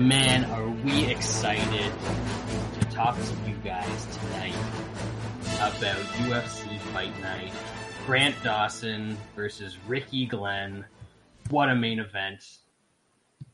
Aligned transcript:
man, 0.00 0.46
are 0.46 0.70
we 0.82 1.04
excited 1.04 1.92
to 2.80 2.86
talk 2.86 3.16
to 3.16 3.34
you 3.46 3.54
guys 3.62 4.06
tonight 4.16 4.54
about 5.56 6.00
UFC 6.24 6.78
Fight 6.92 7.12
Night. 7.20 7.52
Grant 8.06 8.34
Dawson 8.42 9.18
versus 9.36 9.76
Ricky 9.86 10.24
Glenn. 10.24 10.86
What 11.50 11.68
a 11.68 11.74
main 11.74 11.98
event. 11.98 12.42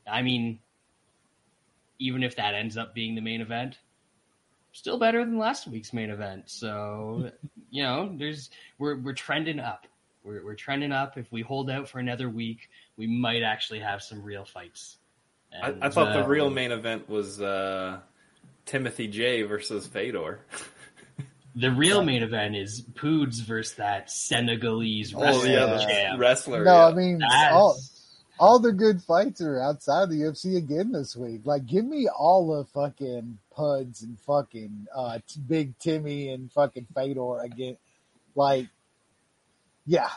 I 0.09 0.21
mean, 0.21 0.59
even 1.99 2.23
if 2.23 2.37
that 2.37 2.55
ends 2.55 2.77
up 2.77 2.95
being 2.95 3.15
the 3.15 3.21
main 3.21 3.41
event, 3.41 3.77
still 4.71 4.97
better 4.97 5.25
than 5.25 5.37
last 5.37 5.67
week's 5.67 5.91
main 5.91 6.09
event. 6.09 6.43
So, 6.45 7.29
you 7.69 7.83
know, 7.83 8.15
there's 8.17 8.49
we're 8.79 8.95
we're 8.95 9.13
trending 9.13 9.59
up. 9.59 9.85
We're 10.23 10.45
we're 10.45 10.55
trending 10.55 10.93
up. 10.93 11.17
If 11.17 11.29
we 11.29 11.41
hold 11.41 11.69
out 11.69 11.89
for 11.89 11.99
another 11.99 12.29
week, 12.29 12.69
we 12.95 13.05
might 13.05 13.43
actually 13.43 13.79
have 13.79 14.01
some 14.01 14.23
real 14.23 14.45
fights. 14.45 14.97
I, 15.61 15.69
And, 15.69 15.83
I 15.83 15.89
thought 15.89 16.13
the 16.13 16.23
uh, 16.23 16.27
real 16.27 16.49
main 16.49 16.71
event 16.71 17.09
was 17.09 17.41
uh, 17.41 17.99
Timothy 18.65 19.07
J 19.07 19.43
versus 19.43 19.85
Fedor. 19.87 20.39
the 21.55 21.71
real 21.71 22.03
main 22.03 22.23
event 22.23 22.55
is 22.55 22.81
Poods 22.95 23.39
versus 23.39 23.75
that 23.77 24.11
Senegalese 24.11 25.13
Oh 25.15 25.43
yeah, 25.43 25.77
champ. 25.85 26.19
wrestler. 26.19 26.63
No, 26.63 26.73
yeah. 26.73 26.85
I 26.87 26.93
mean, 26.93 27.19
That's- 27.19 27.53
all, 27.53 27.77
all 28.39 28.59
the 28.59 28.71
good 28.73 29.01
fights 29.01 29.41
are 29.41 29.59
outside 29.59 30.09
the 30.09 30.15
UFC 30.21 30.57
again 30.57 30.91
this 30.91 31.15
week. 31.15 31.41
Like, 31.45 31.65
give 31.65 31.85
me 31.85 32.07
all 32.07 32.55
the 32.57 32.65
fucking 32.65 33.39
Puds 33.55 34.03
and 34.03 34.19
fucking 34.19 34.85
uh, 34.95 35.17
T- 35.27 35.39
Big 35.47 35.79
Timmy 35.79 36.29
and 36.29 36.51
fucking 36.51 36.85
Fedor 36.93 37.39
again. 37.39 37.77
Like, 38.35 38.67
yeah, 39.87 40.09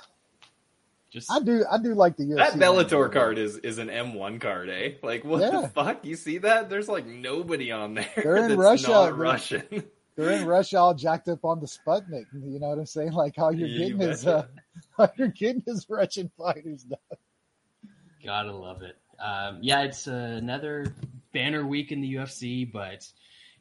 just 1.11 1.31
I 1.31 1.41
do. 1.41 1.65
I 1.71 1.79
do 1.79 1.95
like 1.95 2.17
the 2.17 2.25
UFC. 2.25 2.37
that 2.37 2.53
Bellator 2.55 3.13
card 3.13 3.39
is 3.39 3.57
is 3.59 3.79
an 3.79 3.89
M1 3.89 4.41
card, 4.41 4.69
eh? 4.71 4.93
Like 5.03 5.25
what 5.25 5.41
Yeah. 5.41 5.63
the 5.63 5.69
fuck? 5.69 6.05
You 6.05 6.17
see 6.17 6.39
that? 6.39 6.71
There's 6.71 6.89
like 6.89 7.07
nobody 7.07 7.73
on 7.73 7.95
there 7.95 8.09
They're 8.17 8.37
in 8.37 8.49
that's 8.49 8.59
Russia, 8.61 8.89
not 8.91 9.05
they're- 9.07 9.15
Russian. 9.15 9.63
They're 10.17 10.33
in 10.33 10.45
Russia, 10.45 10.79
all 10.79 10.93
jacked 10.93 11.29
up 11.29 11.45
on 11.47 11.61
the 11.61 11.67
Sputnik. 11.67 12.27
You 12.35 12.59
know 12.61 12.69
what 12.69 12.79
I'm 12.79 12.85
saying? 12.85 13.13
Like, 13.13 13.39
all 13.39 13.53
you're 13.55 13.69
You 13.69 13.95
getting 13.97 14.03
is 14.03 14.27
uh, 14.27 14.43
betcha. 14.43 14.49
all 14.99 15.09
you're 15.17 15.29
getting 15.29 15.63
is 15.67 15.87
Russian 15.89 16.31
fighters. 16.37 16.85
Now. 16.91 17.17
Gotta 18.23 18.53
love 18.53 18.83
it. 18.83 18.97
Um, 19.19 19.59
yeah, 19.63 19.83
it's 19.83 20.07
uh, 20.07 20.13
another 20.13 20.95
banner 21.33 21.65
week 21.67 21.91
in 21.93 22.03
the 22.03 22.15
UFC, 22.17 22.71
but 22.71 23.09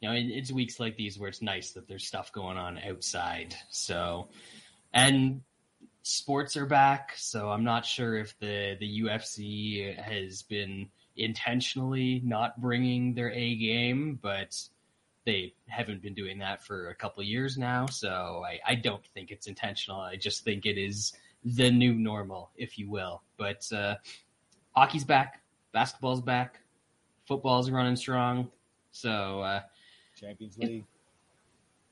you 0.00 0.08
know, 0.08 0.14
it's 0.14 0.52
weeks 0.52 0.78
like 0.80 0.96
these 0.96 1.18
where 1.18 1.28
it's 1.30 1.40
nice 1.40 1.70
that 1.72 1.88
there's 1.88 2.06
stuff 2.06 2.30
going 2.32 2.58
on 2.58 2.78
outside. 2.78 3.54
So, 3.70 4.28
and 4.92 5.40
sports 6.02 6.56
are 6.56 6.66
back, 6.66 7.12
so 7.16 7.50
I'm 7.50 7.64
not 7.64 7.84
sure 7.84 8.16
if 8.16 8.38
the 8.38 8.76
the 8.78 9.00
UFC 9.02 9.96
has 9.98 10.42
been 10.42 10.88
intentionally 11.16 12.22
not 12.24 12.60
bringing 12.60 13.14
their 13.14 13.30
A 13.30 13.56
game, 13.56 14.18
but 14.20 14.56
they 15.24 15.54
haven't 15.68 16.02
been 16.02 16.14
doing 16.14 16.38
that 16.38 16.64
for 16.64 16.88
a 16.88 16.94
couple 16.94 17.20
of 17.20 17.26
years 17.26 17.58
now. 17.58 17.86
So 17.86 18.42
I, 18.46 18.58
I 18.66 18.74
don't 18.74 19.04
think 19.14 19.30
it's 19.30 19.46
intentional. 19.46 20.00
I 20.00 20.16
just 20.16 20.44
think 20.44 20.64
it 20.66 20.78
is 20.78 21.12
the 21.44 21.70
new 21.70 21.92
normal, 21.94 22.50
if 22.56 22.78
you 22.78 22.88
will. 22.90 23.22
But 23.36 23.70
uh, 23.72 23.96
hockey's 24.74 25.04
back, 25.04 25.42
basketball's 25.72 26.22
back, 26.22 26.60
football's 27.26 27.70
running 27.70 27.96
strong. 27.96 28.50
So 28.92 29.40
uh, 29.40 29.60
Champions 30.18 30.56
League. 30.58 30.84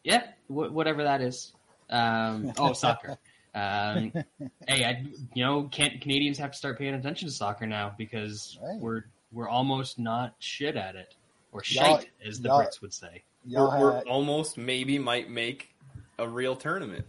yeah, 0.04 0.22
wh- 0.46 0.72
whatever 0.72 1.04
that 1.04 1.20
is. 1.20 1.52
Um, 1.90 2.52
oh, 2.58 2.72
soccer. 2.72 3.18
Um, 3.54 4.12
hey, 4.68 4.84
I, 4.84 5.04
you 5.34 5.44
know, 5.44 5.64
can 5.64 5.98
Canadians 6.00 6.38
have 6.38 6.52
to 6.52 6.58
start 6.58 6.78
paying 6.78 6.94
attention 6.94 7.28
to 7.28 7.34
soccer 7.34 7.66
now 7.66 7.94
because 7.98 8.58
Right. 8.62 8.78
we're 8.80 9.04
we're 9.32 9.48
almost 9.48 9.98
not 9.98 10.34
shit 10.38 10.76
at 10.76 10.96
it, 10.96 11.14
or 11.52 11.62
Y'all- 11.66 11.98
shite, 11.98 12.10
as 12.24 12.40
the 12.40 12.48
Brits 12.48 12.80
would 12.80 12.92
say. 12.94 13.22
Y'all 13.44 13.70
we're, 13.80 13.92
we're 13.92 14.02
almost 14.02 14.56
maybe 14.58 14.98
might 14.98 15.30
make 15.30 15.74
a 16.18 16.28
real 16.28 16.56
tournament. 16.56 17.06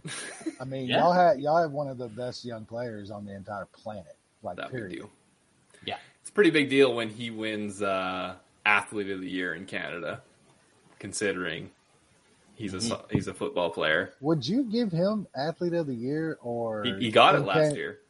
I 0.60 0.64
mean, 0.64 0.86
Yeah. 0.86 0.98
y'all 1.00 1.12
had 1.12 1.40
y'all 1.40 1.60
have 1.60 1.72
one 1.72 1.88
of 1.88 1.98
the 1.98 2.08
best 2.08 2.44
young 2.44 2.64
players 2.64 3.10
on 3.10 3.24
the 3.24 3.34
entire 3.34 3.66
planet. 3.66 4.16
Like, 4.42 4.56
that 4.56 4.72
we 4.72 4.78
period. 4.78 4.98
do. 5.00 5.10
Yeah. 5.84 5.96
It's 6.20 6.30
a 6.30 6.32
pretty 6.32 6.50
big 6.50 6.70
deal 6.70 6.94
when 6.94 7.08
he 7.10 7.30
wins 7.30 7.82
uh, 7.82 8.34
athlete 8.64 9.10
of 9.10 9.20
the 9.20 9.28
year 9.28 9.54
in 9.54 9.66
Canada, 9.66 10.22
considering 10.98 11.70
he's 12.60 12.74
a 12.74 12.80
so- 12.80 13.04
he's 13.10 13.26
a 13.28 13.34
football 13.34 13.70
player. 13.70 14.12
Would 14.20 14.46
you 14.46 14.64
give 14.64 14.92
him 14.92 15.26
athlete 15.34 15.72
of 15.72 15.86
the 15.86 15.94
year 15.94 16.38
or 16.42 16.84
He, 16.84 16.94
he 17.06 17.10
got 17.10 17.34
it 17.34 17.40
last 17.40 17.74
year. 17.74 18.00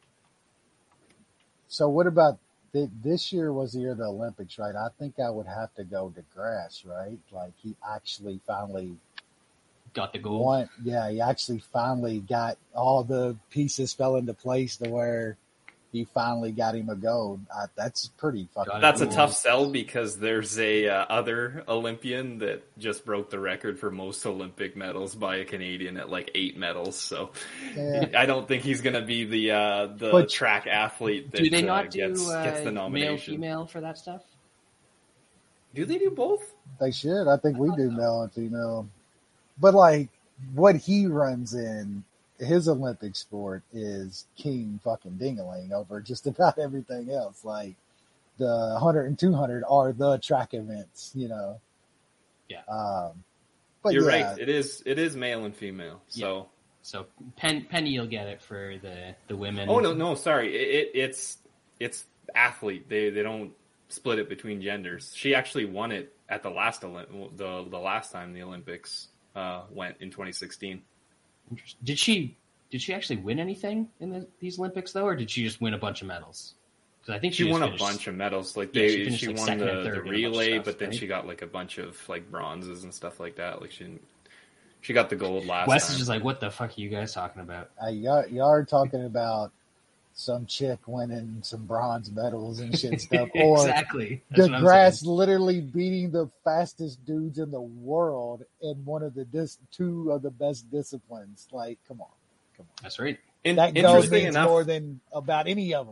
So 1.69 1.89
what 1.89 2.07
about 2.07 2.39
th- 2.73 2.91
this 3.03 3.33
year 3.33 3.53
was 3.53 3.73
the 3.73 3.81
year 3.81 3.93
of 3.93 3.99
the 3.99 4.05
Olympics, 4.07 4.59
right? 4.59 4.75
I 4.75 4.89
think 4.99 5.21
I 5.21 5.31
would 5.31 5.47
have 5.47 5.73
to 5.75 5.85
go 5.85 6.11
De 6.11 6.23
Grasse, 6.35 6.85
right? 6.85 7.19
Like 7.31 7.53
he 7.63 7.77
actually 7.89 8.41
finally 8.47 8.97
Got 9.93 10.13
the 10.13 10.19
goal. 10.19 10.45
won. 10.45 10.69
Yeah, 10.83 11.11
he 11.11 11.21
actually 11.21 11.59
finally 11.73 12.21
got 12.21 12.59
all 12.75 13.05
the 13.05 13.37
pieces 13.51 13.93
fell 13.93 14.17
into 14.17 14.35
place 14.35 14.77
to 14.79 14.89
where 14.89 15.37
he 15.93 16.05
finally 16.05 16.53
got 16.53 16.77
him 16.77 16.89
a 16.89 16.95
gold. 16.95 17.41
Uh, 17.55 17.67
that's 17.77 18.09
pretty 18.17 18.49
fucking. 18.55 18.71
Got 18.71 18.79
it. 18.79 18.81
That's 18.81 19.01
a 19.01 19.07
tough 19.07 19.35
sell 19.35 19.69
because 19.69 20.19
there's 20.19 20.59
a 20.59 20.89
uh, 20.89 21.05
other 21.09 21.65
Olympian 21.69 22.39
that 22.39 22.63
just 22.79 23.05
broke 23.05 23.31
the 23.31 23.41
record 23.41 23.79
for 23.79 23.91
most 23.91 24.25
Olympic 24.25 24.77
medals 24.77 25.15
by 25.17 25.37
a 25.37 25.45
Canadian 25.45 25.97
at 25.97 26.09
like 26.09 26.31
eight 26.35 26.57
medals. 26.57 26.97
So 26.97 27.33
Yeah. 27.77 28.07
I 28.17 28.27
don't 28.27 28.47
think 28.47 28.63
he's 28.63 28.83
going 28.83 28.95
to 28.95 29.03
be 29.03 29.25
the 29.25 29.51
uh, 29.51 29.87
the 29.97 30.11
But- 30.13 30.31
track 30.31 30.67
athlete 30.69 31.33
that 31.33 31.43
Do 31.43 31.51
they 31.51 31.65
uh, 31.65 31.67
not 31.67 31.91
do 31.91 31.99
gets, 32.09 32.29
uh, 32.29 32.45
gets 32.45 32.61
the 32.63 32.71
male 32.89 33.19
female 33.19 33.67
for 33.67 33.81
that 33.81 33.99
stuff? 33.99 34.23
Do 35.75 35.85
they 35.85 35.99
do 35.99 36.11
both? 36.11 36.55
They 36.81 36.93
should. 36.93 37.29
I 37.29 37.37
think 37.37 37.59
we 37.59 37.69
do 37.77 37.91
male 37.91 38.23
and 38.23 38.33
female. 38.33 38.89
But 39.59 39.75
like 39.75 40.09
what 40.55 40.77
he 40.77 41.07
runs 41.07 41.55
in 41.55 42.05
his 42.41 42.69
Olympic 42.69 43.15
sport 43.17 43.63
is 43.73 44.27
king 44.37 44.81
fucking 44.83 45.13
dingaling 45.13 45.73
over 45.73 46.01
just 46.01 46.27
about 46.27 46.59
everything 46.63 47.11
else. 47.11 47.45
Like 47.45 47.77
the 48.39 48.71
100 48.81 49.07
and 49.07 49.19
200 49.19 49.65
are 49.69 49.93
the 49.93 50.19
track 50.19 50.55
events, 50.55 51.13
you 51.15 51.29
know. 51.29 51.61
Yeah. 52.49 52.63
Um, 52.69 53.23
but 53.83 53.93
You're 53.93 54.11
yeah, 54.11 54.31
right. 54.31 54.39
It 54.39 54.49
is 54.49 54.83
it 54.85 54.99
is 54.99 55.17
male 55.17 55.45
and 55.45 55.55
female. 55.55 56.03
So 56.09 56.49
So 56.83 57.07
Pen, 57.37 57.67
Penny 57.71 57.99
will 57.99 58.07
get 58.07 58.27
it 58.27 58.43
for 58.43 58.77
the 58.83 59.15
the 59.29 59.37
women. 59.37 59.69
oh 59.69 59.79
no 59.79 59.93
no 59.95 60.15
sorry 60.15 60.55
it, 60.55 60.69
it, 60.69 60.99
it's 60.99 61.39
it's 61.79 62.05
athlete. 62.35 62.89
They 62.89 63.11
they 63.11 63.23
don't 63.23 63.53
split 63.89 64.19
it 64.19 64.29
between 64.29 64.61
genders. 64.63 65.13
She 65.15 65.35
actually 65.35 65.65
won 65.65 65.93
it 65.93 66.15
at 66.29 66.43
the 66.43 66.51
last 66.51 66.83
Olymp- 66.83 67.37
the 67.37 67.65
the 67.69 67.79
last 67.79 68.13
time 68.13 68.33
the 68.33 68.43
Olympics 68.43 69.09
uh, 69.35 69.63
went 69.71 69.97
in 70.01 70.11
2016. 70.11 70.83
Did 71.83 71.99
she 71.99 72.37
did 72.71 72.81
she 72.81 72.95
actually 72.95 73.17
win 73.17 73.41
anything 73.41 73.89
in 74.01 74.11
the, 74.11 74.27
these 74.39 74.59
Olympics 74.59 74.93
though, 74.93 75.05
or 75.07 75.17
did 75.17 75.31
she 75.31 75.43
just 75.43 75.61
win 75.61 75.75
a 75.75 75.79
bunch 75.79 76.03
of 76.03 76.09
medals? 76.09 76.55
Because 77.01 77.15
I 77.15 77.19
think 77.19 77.35
She 77.35 77.45
she, 77.45 77.51
won 77.51 77.63
just 77.63 77.75
a 77.75 77.79
bunch 77.79 78.07
of 78.07 78.15
medals. 78.15 78.57
Like 78.57 78.75
Yeah, 78.75 78.87
she 78.87 79.05
finished, 79.05 79.21
she, 79.21 79.29
like, 79.29 79.39
won 79.39 79.59
the, 79.59 79.65
the 79.65 79.71
in 79.71 79.77
a 79.77 79.81
bunch 79.81 79.97
of 79.99 80.05
relay, 80.05 80.53
stuff, 80.53 80.65
but 80.67 80.79
then 80.79 80.91
right? 80.91 80.99
she 80.99 81.07
got 81.07 81.27
like 81.27 81.43
a 81.43 81.47
bunch 81.47 81.79
of 81.79 82.09
like 82.09 82.31
bronzes 82.31 82.85
and 82.85 82.95
stuff 82.95 83.19
like 83.19 83.37
that. 83.37 83.61
Like 83.61 83.71
she 83.73 83.85
didn't, 83.85 84.03
she 84.83 84.93
got 84.93 85.11
the 85.11 85.17
gold 85.17 85.47
last 85.47 85.69
Wes 85.69 85.87
time. 85.87 85.93
is 85.93 85.99
just 85.99 86.09
like, 86.09 86.23
what 86.23 86.41
the 86.41 86.51
fuck 86.51 86.71
are 86.71 86.81
you 86.81 86.89
guys 86.89 87.13
talking 87.13 87.43
about? 87.43 87.71
uh, 87.83 87.89
y'all, 87.89 88.27
y'all 88.29 88.51
are 88.51 88.65
talking 88.65 89.05
about 89.05 89.53
some 90.21 90.47
chick 90.47 90.79
winning 90.87 91.39
some 91.43 91.65
bronze 91.67 92.11
medals 92.11 92.61
and 92.61 92.79
shit 92.79 93.01
stuff, 93.01 93.29
or 93.35 93.57
exactly. 93.59 94.23
That's 94.31 94.49
De 94.49 94.61
Grasse 94.61 95.03
literally 95.05 95.61
beating 95.61 96.11
the 96.11 96.31
fastest 96.45 97.05
dudes 97.05 97.39
in 97.39 97.51
the 97.51 97.61
world 97.61 98.45
in 98.61 98.85
one 98.85 99.03
of 99.03 99.15
the 99.15 99.25
dis- 99.25 99.59
two 99.71 100.13
of 100.13 100.23
the 100.23 100.31
best 100.31 100.71
disciplines. 100.71 101.49
Like, 101.51 101.79
come 101.89 102.01
on, 102.01 102.09
come 102.57 102.67
on. 102.69 102.75
That's 102.83 102.99
right. 102.99 103.19
In- 103.45 103.57
That 103.57 103.75
goal 103.75 103.85
interesting 103.85 104.25
means 104.25 104.37
enough, 104.37 104.49
more 104.49 104.65
than 104.65 105.01
about 105.13 105.49
any 105.49 105.75
of 105.75 105.87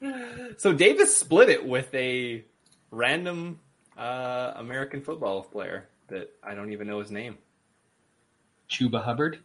them. 0.00 0.54
so 0.58 0.72
Davies 0.72 1.14
split 1.14 1.48
it 1.48 1.66
with 1.66 1.92
a 1.94 2.44
random 2.90 3.58
uh, 3.98 4.52
American 4.56 5.00
football 5.00 5.42
player 5.42 5.88
that 6.08 6.30
I 6.42 6.54
don't 6.54 6.70
even 6.72 6.86
know 6.86 7.00
his 7.00 7.10
name. 7.10 7.38
Chuba 8.70 9.02
Hubbard. 9.02 9.40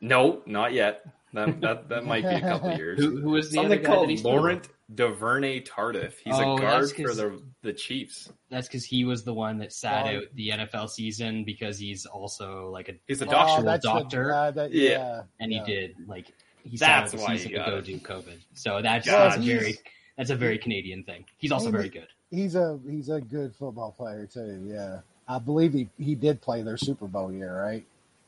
No, 0.00 0.42
not 0.46 0.72
yet. 0.72 1.04
That 1.32 1.60
that, 1.60 1.88
that 1.90 2.04
might 2.04 2.22
be 2.22 2.28
a 2.34 2.40
couple 2.40 2.72
years. 2.76 2.98
Who, 2.98 3.20
who 3.20 3.30
was 3.30 3.50
the 3.50 3.54
Something 3.56 3.72
other 3.72 3.82
guy 3.82 3.94
called 3.94 4.24
Laurent 4.24 4.68
Duvernay 4.94 5.60
Tardif. 5.62 6.14
He's 6.24 6.34
Oh, 6.34 6.56
a 6.56 6.60
guard 6.60 6.90
for 6.90 7.14
the 7.14 7.40
the 7.62 7.72
Chiefs. 7.72 8.30
That's 8.50 8.66
because 8.66 8.84
he 8.84 9.04
was 9.04 9.22
the 9.24 9.32
one 9.34 9.58
that 9.58 9.72
sat 9.72 10.06
Oh. 10.06 10.16
out 10.18 10.22
the 10.34 10.48
NFL 10.50 10.88
season 10.90 11.44
because 11.44 11.78
he's 11.78 12.04
also 12.06 12.70
like 12.70 12.88
a 12.88 12.94
He's 13.06 13.22
a 13.22 13.26
Oh, 13.26 13.30
doctor. 13.30 13.62
that's 13.62 13.84
the- 13.84 13.90
uh, 14.34 14.50
that- 14.50 14.72
Yeah. 14.72 14.90
yeah, 14.90 15.22
and 15.38 15.52
yeah. 15.52 15.64
he 15.64 15.72
did 15.72 15.96
like 16.08 16.26
he 16.64 16.76
That's 16.76 17.12
sat 17.12 17.20
out 17.20 17.26
why 17.26 17.34
the 17.34 17.38
season 17.38 17.52
to 17.64 17.70
go 17.70 17.76
it. 17.78 17.84
do 17.84 17.98
COVID. 17.98 18.38
So 18.54 18.82
that's, 18.82 19.06
Got 19.06 19.30
that's 19.30 19.36
a 19.36 19.40
very 19.46 19.78
that's 20.18 20.30
a 20.30 20.36
very 20.36 20.58
Canadian 20.58 21.04
thing. 21.04 21.24
He's 21.38 21.52
also 21.52 21.66
And 21.66 21.74
very 21.76 21.88
good. 21.88 22.08
He's 22.30 22.54
a 22.56 22.78
he's 22.88 23.08
a 23.08 23.20
good 23.20 23.54
football 23.54 23.92
player 23.92 24.26
too. 24.26 24.62
Yeah, 24.66 25.00
I 25.28 25.38
believe 25.38 25.72
he 25.72 25.88
he 25.98 26.14
did 26.16 26.40
play 26.42 26.62
their 26.62 26.76
Super 26.76 27.06
Bowl 27.06 27.32
year, 27.32 27.56
right? 27.56 27.84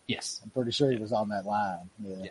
Yes, 0.07 0.41
I'm 0.45 0.51
pretty 0.51 0.71
sure 0.71 0.91
he 0.91 0.97
was 0.99 1.13
on 1.13 1.29
that 1.31 1.45
line. 1.47 1.91
Yeah, 2.03 2.17
Yeah. 2.25 2.31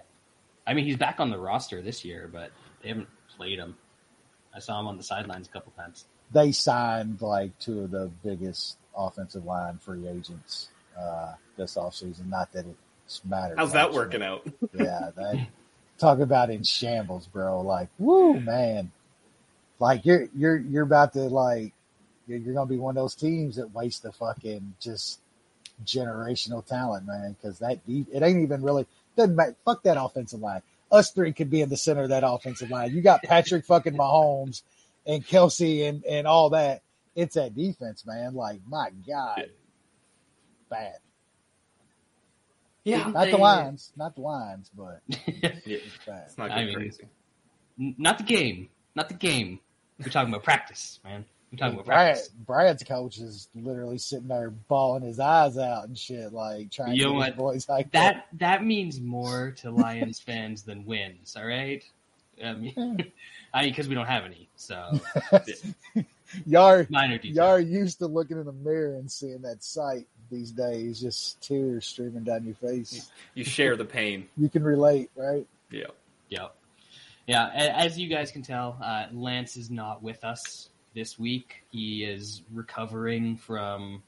I 0.65 0.73
mean 0.73 0.85
he's 0.85 0.97
back 0.97 1.19
on 1.19 1.29
the 1.29 1.37
roster 1.37 1.81
this 1.81 2.05
year, 2.05 2.29
but 2.31 2.51
they 2.81 2.89
haven't 2.89 3.07
played 3.35 3.59
him. 3.59 3.75
I 4.55 4.59
saw 4.59 4.79
him 4.79 4.87
on 4.87 4.97
the 4.97 5.03
sidelines 5.03 5.47
a 5.47 5.51
couple 5.51 5.71
times. 5.77 6.05
they 6.31 6.51
signed 6.51 7.21
like 7.21 7.57
two 7.59 7.81
of 7.81 7.91
the 7.91 8.11
biggest 8.23 8.77
offensive 8.95 9.45
line 9.45 9.77
free 9.77 10.07
agents 10.07 10.69
uh, 10.99 11.33
this 11.57 11.75
offseason. 11.75 12.27
Not 12.29 12.51
that 12.53 12.65
it 12.65 12.75
matters. 13.25 13.57
How's 13.57 13.73
that 13.73 13.87
much, 13.87 13.95
working 13.95 14.21
out? 14.23 14.45
Yeah, 14.73 15.11
that 15.15 15.47
talk 15.97 16.19
about 16.19 16.49
in 16.49 16.63
shambles, 16.63 17.27
bro. 17.27 17.61
Like, 17.61 17.89
woo, 17.97 18.39
man. 18.39 18.91
Like 19.79 20.05
you're 20.05 20.27
you're 20.35 20.57
you're 20.57 20.83
about 20.83 21.13
to 21.13 21.21
like 21.21 21.73
you're, 22.27 22.37
you're 22.37 22.53
gonna 22.53 22.69
be 22.69 22.77
one 22.77 22.95
of 22.97 23.01
those 23.01 23.15
teams 23.15 23.55
that 23.55 23.73
waste 23.73 24.03
the 24.03 24.11
fucking 24.11 24.75
just 24.79 25.19
generational 25.85 26.65
talent, 26.65 27.07
man. 27.07 27.35
Because 27.39 27.59
that 27.59 27.85
deep, 27.87 28.07
it 28.13 28.21
ain't 28.23 28.39
even 28.39 28.61
really 28.61 28.85
doesn't 29.15 29.35
matter. 29.35 29.55
Fuck 29.65 29.83
that 29.83 30.01
offensive 30.01 30.39
line. 30.39 30.61
Us 30.91 31.11
three 31.11 31.31
could 31.33 31.49
be 31.49 31.61
in 31.61 31.69
the 31.69 31.77
center 31.77 32.03
of 32.03 32.09
that 32.09 32.23
offensive 32.25 32.69
line. 32.69 32.91
You 32.91 33.01
got 33.01 33.23
Patrick 33.23 33.65
fucking 33.65 33.93
Mahomes 33.93 34.61
and 35.05 35.25
Kelce 35.25 35.87
and 35.87 36.03
and 36.05 36.27
all 36.27 36.49
that. 36.51 36.81
It's 37.15 37.35
that 37.35 37.55
defense, 37.55 38.05
man. 38.05 38.33
Like 38.33 38.59
my 38.67 38.89
god, 39.07 39.49
bad. 40.69 40.95
Yeah, 42.83 43.09
Not 43.13 43.29
the 43.29 43.37
lines, 43.37 43.93
not 43.95 44.15
the 44.15 44.21
lines, 44.21 44.71
but 44.75 45.01
Yeah, 45.07 45.51
it's 45.65 45.97
bad. 46.05 46.23
it's 46.25 46.37
not 46.37 46.51
I 46.51 46.65
mean- 46.65 46.73
crazy. 46.75 47.03
not 47.77 48.17
the 48.17 48.23
game, 48.23 48.69
not 48.95 49.07
the 49.07 49.13
game. 49.15 49.59
We're 49.99 50.09
talking 50.11 50.33
about 50.33 50.43
practice, 50.43 50.99
man. 51.03 51.25
We're 51.51 51.57
talking 51.57 51.73
about 51.73 51.85
Brad, 51.85 52.13
practice. 52.13 52.29
Brad's 52.29 52.83
coach 52.83 53.17
is 53.17 53.49
literally 53.53 53.97
sitting 53.97 54.29
there 54.29 54.49
bawling 54.51 55.03
his 55.03 55.19
eyes 55.19 55.57
out 55.57 55.85
and 55.87 55.97
shit, 55.97 56.31
like 56.31 56.71
trying 56.71 56.93
You 56.95 57.03
to 57.03 57.09
get 57.09 57.13
his 57.13 57.17
what? 57.17 57.37
boys 57.37 57.69
like 57.69 57.91
That 57.91 58.27
that 58.39 58.63
means 58.63 59.01
more 59.01 59.51
to 59.57 59.69
Lions 59.71 60.19
fans 60.25 60.63
than 60.63 60.85
wins. 60.85 61.35
All 61.37 61.45
right. 61.45 61.83
I 62.43 62.53
mean, 62.53 62.73
I 63.53 63.61
mean, 63.63 63.69
because 63.71 63.87
we 63.89 63.95
don't 63.95 64.07
have 64.07 64.23
any, 64.23 64.47
so 64.55 64.99
y'all, 66.45 66.85
minor 66.89 67.17
detail. 67.17 67.35
y'all 67.45 67.53
are 67.55 67.59
used 67.59 67.99
to 67.99 68.07
looking 68.07 68.37
in 68.37 68.45
the 68.45 68.53
mirror 68.53 68.95
and 68.95 69.11
seeing 69.11 69.41
that 69.41 69.63
sight 69.63 70.07
these 70.31 70.51
days, 70.51 71.01
just 71.01 71.41
tears 71.41 71.85
streaming 71.85 72.23
down 72.23 72.45
your 72.45 72.55
face. 72.55 73.11
You 73.35 73.43
share 73.43 73.75
the 73.75 73.85
pain. 73.85 74.27
You 74.37 74.47
can 74.49 74.63
relate, 74.63 75.11
right? 75.15 75.45
Yeah. 75.69 75.87
Yep. 76.29 76.55
Yeah, 77.27 77.49
a- 77.53 77.77
as 77.77 77.99
you 77.99 78.07
guys 78.07 78.31
can 78.31 78.41
tell, 78.41 78.77
uh, 78.81 79.05
Lance 79.11 79.57
is 79.57 79.69
not 79.69 80.01
with 80.01 80.23
us 80.23 80.69
this 80.93 81.17
week. 81.17 81.63
He 81.71 82.03
is 82.03 82.41
recovering 82.51 83.37
from 83.37 84.03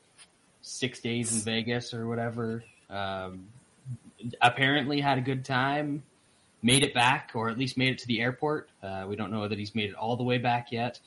six 0.61 0.99
days 0.99 1.33
in 1.33 1.41
Vegas 1.41 1.93
or 1.93 2.07
whatever. 2.07 2.63
Um, 2.89 3.47
apparently 4.41 5.01
had 5.01 5.17
a 5.17 5.21
good 5.21 5.45
time, 5.45 6.03
made 6.61 6.83
it 6.83 6.93
back, 6.93 7.31
or 7.33 7.49
at 7.49 7.57
least 7.57 7.77
made 7.77 7.93
it 7.93 7.99
to 7.99 8.07
the 8.07 8.21
airport. 8.21 8.69
Uh, 8.81 9.05
we 9.07 9.15
don't 9.15 9.31
know 9.31 9.47
that 9.47 9.57
he's 9.57 9.75
made 9.75 9.89
it 9.89 9.95
all 9.95 10.15
the 10.15 10.23
way 10.23 10.37
back 10.37 10.71
yet, 10.71 10.99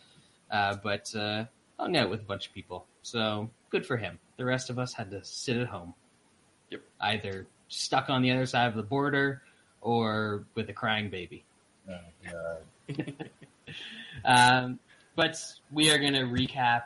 uh, 0.50 0.76
but 0.82 1.14
uh, 1.14 1.44
hung 1.78 1.96
out 1.96 2.10
with 2.10 2.20
a 2.20 2.24
bunch 2.24 2.46
of 2.46 2.54
people. 2.54 2.86
So 3.02 3.50
good 3.70 3.86
for 3.86 3.96
him. 3.96 4.18
The 4.36 4.44
rest 4.44 4.70
of 4.70 4.78
us 4.78 4.92
had 4.92 5.10
to 5.12 5.24
sit 5.24 5.56
at 5.56 5.68
home. 5.68 5.94
Yep. 6.70 6.82
Either 7.00 7.46
stuck 7.68 8.10
on 8.10 8.22
the 8.22 8.32
other 8.32 8.46
side 8.46 8.68
of 8.68 8.74
the 8.74 8.82
border 8.82 9.42
or 9.80 10.44
with 10.54 10.68
a 10.68 10.72
crying 10.72 11.10
baby. 11.10 11.44
Oh, 11.88 12.60
God. 12.88 13.14
Um, 14.24 14.78
but 15.16 15.36
we 15.72 15.90
are 15.90 15.98
going 15.98 16.12
to 16.12 16.20
recap 16.24 16.82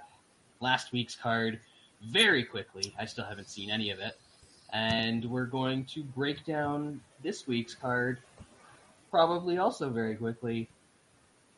last 0.60 0.92
week's 0.92 1.14
card 1.14 1.60
very 2.02 2.44
quickly. 2.44 2.94
I 2.98 3.04
still 3.04 3.24
haven't 3.24 3.48
seen 3.50 3.70
any 3.70 3.90
of 3.90 3.98
it. 3.98 4.16
And 4.72 5.24
we're 5.24 5.46
going 5.46 5.84
to 5.86 6.02
break 6.04 6.44
down 6.44 7.00
this 7.22 7.46
week's 7.46 7.74
card 7.74 8.18
probably 9.10 9.58
also 9.58 9.90
very 9.90 10.14
quickly. 10.14 10.68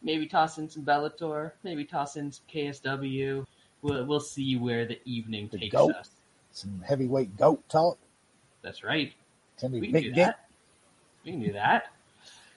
Maybe 0.02 0.26
toss 0.26 0.58
in 0.58 0.68
some 0.68 0.82
Bellator, 0.82 1.52
maybe 1.62 1.84
toss 1.84 2.16
in 2.16 2.32
some 2.32 2.44
KSW. 2.52 3.44
We'll, 3.82 4.04
we'll 4.06 4.20
see 4.20 4.56
where 4.56 4.86
the 4.86 4.98
evening 5.04 5.48
The 5.52 5.58
takes 5.58 5.72
goat. 5.72 5.92
us. 5.94 6.10
Some 6.52 6.82
heavyweight 6.86 7.36
goat 7.36 7.62
talk. 7.68 7.98
That's 8.62 8.82
right. 8.82 9.12
Timmy 9.58 9.80
We 9.80 9.86
can 9.88 9.94
do 9.94 10.00
Big 10.08 10.14
Dick. 10.14 10.26
that. 10.26 10.46
We 11.24 11.30
can 11.32 11.40
do 11.40 11.52
that. 11.52 11.86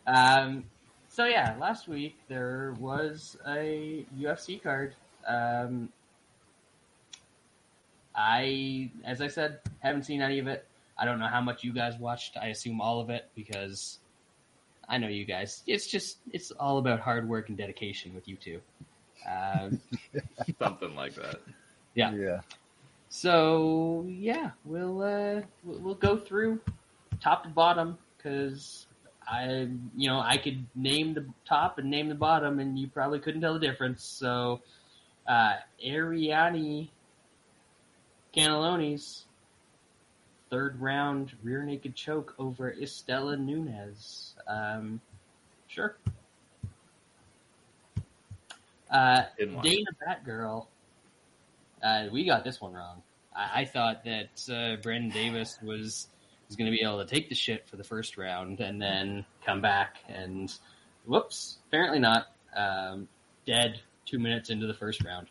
Um, 0.07 0.63
so 1.15 1.23
yeah, 1.23 1.55
last 1.57 1.87
week 1.87 2.17
there 2.27 2.75
was 2.77 3.37
a 3.47 4.05
UFC 4.19 4.61
card. 4.61 4.95
Um, 5.25 5.87
I, 8.13 8.91
as 9.05 9.21
I 9.21 9.29
said, 9.29 9.59
haven't 9.79 10.03
seen 10.03 10.21
any 10.21 10.39
of 10.39 10.47
it. 10.47 10.67
I 10.97 11.05
don't 11.05 11.19
know 11.19 11.27
how 11.27 11.39
much 11.39 11.63
you 11.63 11.71
guys 11.71 11.97
watched. 11.97 12.35
I 12.35 12.47
assume 12.47 12.81
all 12.81 12.99
of 12.99 13.09
it 13.09 13.29
because 13.33 13.99
I 14.89 14.97
know 14.97 15.07
you 15.07 15.23
guys. 15.23 15.63
It's 15.65 15.87
just 15.87 16.17
it's 16.33 16.51
all 16.51 16.79
about 16.79 16.99
hard 16.99 17.29
work 17.29 17.47
and 17.47 17.57
dedication 17.57 18.13
with 18.13 18.27
you 18.27 18.35
two. 18.35 18.59
Um, 19.25 19.79
Something 20.59 20.95
like 20.95 21.15
that. 21.15 21.39
Yeah. 21.93 22.13
Yeah. 22.13 22.41
So 23.07 24.05
yeah, 24.09 24.51
we'll 24.65 25.01
uh, 25.01 25.41
we'll 25.63 25.79
we'll 25.79 25.95
go 25.95 26.17
through 26.17 26.59
top 27.21 27.43
to 27.43 27.49
bottom 27.49 27.97
because 28.17 28.84
I 29.27 29.67
you 29.95 30.09
know 30.09 30.19
I 30.19 30.37
could 30.37 30.65
name 30.75 31.13
the 31.13 31.25
top 31.47 31.77
and 31.79 31.89
name 31.89 32.09
the 32.09 32.15
bottom 32.15 32.59
and 32.59 32.77
you 32.77 32.87
probably 32.87 33.19
couldn't 33.19 33.41
tell 33.41 33.53
the 33.53 33.59
difference. 33.59 34.03
So 34.03 34.61
uh, 35.27 35.55
Ariani 35.83 36.89
third 40.49 40.79
round 40.79 41.31
rear 41.43 41.63
naked 41.63 41.95
choke 41.95 42.35
over 42.37 42.71
Estela 42.71 43.39
Nunez. 43.39 44.35
Um, 44.47 45.01
sure. 45.67 45.97
Uh, 48.91 49.23
Danaa 49.39 49.85
Batgerel. 50.05 50.67
Uh, 51.83 52.05
we 52.11 52.25
got 52.25 52.43
this 52.43 52.61
one 52.61 52.73
wrong. 52.73 53.01
I, 53.35 53.61
I 53.61 53.65
thought 53.65 54.03
that 54.05 54.49
uh, 54.49 54.81
Brandon 54.81 55.09
Davis 55.09 55.57
was 55.61 56.07
was 56.47 56.55
going 56.55 56.71
to 56.71 56.77
be 56.77 56.83
able 56.83 57.03
to 57.03 57.05
take 57.05 57.29
the 57.29 57.35
shit 57.35 57.67
for 57.67 57.75
the 57.75 57.83
first 57.83 58.17
round 58.17 58.59
and 58.59 58.81
then 58.81 59.25
come 59.45 59.61
back 59.61 59.97
and 60.07 60.53
whoops, 61.05 61.57
apparently 61.67 61.99
not. 61.99 62.27
Um, 62.55 63.07
dead 63.45 63.81
two 64.05 64.19
minutes 64.19 64.49
into 64.49 64.67
the 64.67 64.73
first 64.73 65.03
round. 65.03 65.27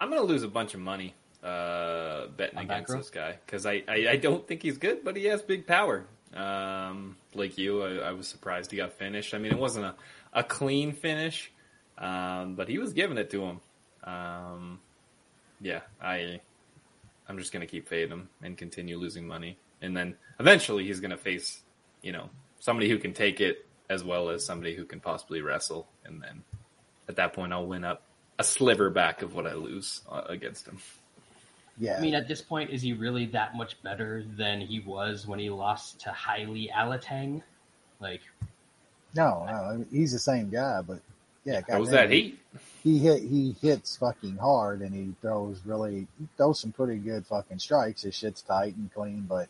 I'm 0.00 0.10
gonna 0.10 0.22
lose 0.22 0.42
a 0.42 0.48
bunch 0.48 0.74
of 0.74 0.80
money 0.80 1.14
uh, 1.42 2.26
betting 2.36 2.58
On 2.58 2.64
against 2.64 2.92
this 2.92 3.10
guy 3.10 3.38
because 3.44 3.66
I, 3.66 3.82
I, 3.88 4.06
I 4.10 4.16
don't 4.16 4.46
think 4.46 4.62
he's 4.62 4.78
good, 4.78 5.04
but 5.04 5.16
he 5.16 5.24
has 5.26 5.42
big 5.42 5.66
power. 5.66 6.06
Um, 6.34 7.16
like 7.34 7.56
you, 7.56 7.82
I, 7.82 8.08
I 8.08 8.12
was 8.12 8.28
surprised 8.28 8.70
he 8.70 8.76
got 8.76 8.92
finished. 8.92 9.32
I 9.32 9.38
mean, 9.38 9.52
it 9.52 9.58
wasn't 9.58 9.86
a, 9.86 9.94
a 10.32 10.42
clean 10.42 10.92
finish, 10.92 11.50
um, 11.98 12.56
but 12.56 12.68
he 12.68 12.78
was 12.78 12.92
giving 12.92 13.16
it 13.16 13.30
to 13.30 13.42
him. 13.42 13.60
Um, 14.04 14.80
yeah, 15.60 15.80
I 16.02 16.40
I'm 17.28 17.38
just 17.38 17.52
gonna 17.52 17.66
keep 17.66 17.88
fading 17.88 18.12
him 18.12 18.28
and 18.42 18.56
continue 18.58 18.98
losing 18.98 19.26
money, 19.26 19.56
and 19.82 19.96
then 19.96 20.16
eventually 20.38 20.84
he's 20.84 21.00
gonna 21.00 21.16
face 21.16 21.60
you 22.02 22.12
know 22.12 22.28
somebody 22.60 22.88
who 22.88 22.98
can 22.98 23.12
take 23.12 23.40
it 23.40 23.66
as 23.88 24.02
well 24.02 24.30
as 24.30 24.44
somebody 24.44 24.74
who 24.74 24.84
can 24.84 25.00
possibly 25.00 25.40
wrestle, 25.40 25.86
and 26.04 26.22
then 26.22 26.42
at 27.08 27.16
that 27.16 27.32
point 27.32 27.52
I'll 27.52 27.66
win 27.66 27.84
up 27.84 28.02
a 28.38 28.44
sliver 28.44 28.90
back 28.90 29.22
of 29.22 29.34
what 29.34 29.46
I 29.46 29.54
lose 29.54 30.02
uh, 30.10 30.22
against 30.28 30.66
him. 30.66 30.78
Yeah. 31.78 31.98
I 31.98 32.00
mean, 32.00 32.14
at 32.14 32.26
this 32.26 32.40
point, 32.40 32.70
is 32.70 32.80
he 32.80 32.94
really 32.94 33.26
that 33.26 33.54
much 33.54 33.80
better 33.82 34.24
than 34.36 34.60
he 34.60 34.80
was 34.80 35.26
when 35.26 35.38
he 35.38 35.50
lost 35.50 36.00
to 36.00 36.10
Hailey 36.12 36.70
Alatang? 36.74 37.42
Like, 38.00 38.22
no, 39.14 39.44
no, 39.46 39.52
I 39.52 39.76
mean, 39.76 39.86
he's 39.90 40.12
the 40.12 40.18
same 40.18 40.48
guy, 40.48 40.80
but 40.82 41.00
yeah, 41.44 41.60
How's 41.68 41.88
goddamn, 41.88 42.08
that 42.08 42.10
heat? 42.10 42.38
He 42.82 42.98
hit, 42.98 43.22
he 43.22 43.54
hits 43.60 43.96
fucking 43.96 44.36
hard, 44.36 44.80
and 44.80 44.94
he 44.94 45.14
throws 45.20 45.60
really, 45.64 46.06
he 46.18 46.26
throws 46.36 46.60
some 46.60 46.72
pretty 46.72 46.96
good 46.96 47.26
fucking 47.26 47.58
strikes. 47.58 48.02
His 48.02 48.14
shit's 48.14 48.42
tight 48.42 48.74
and 48.76 48.92
clean, 48.92 49.26
but 49.28 49.48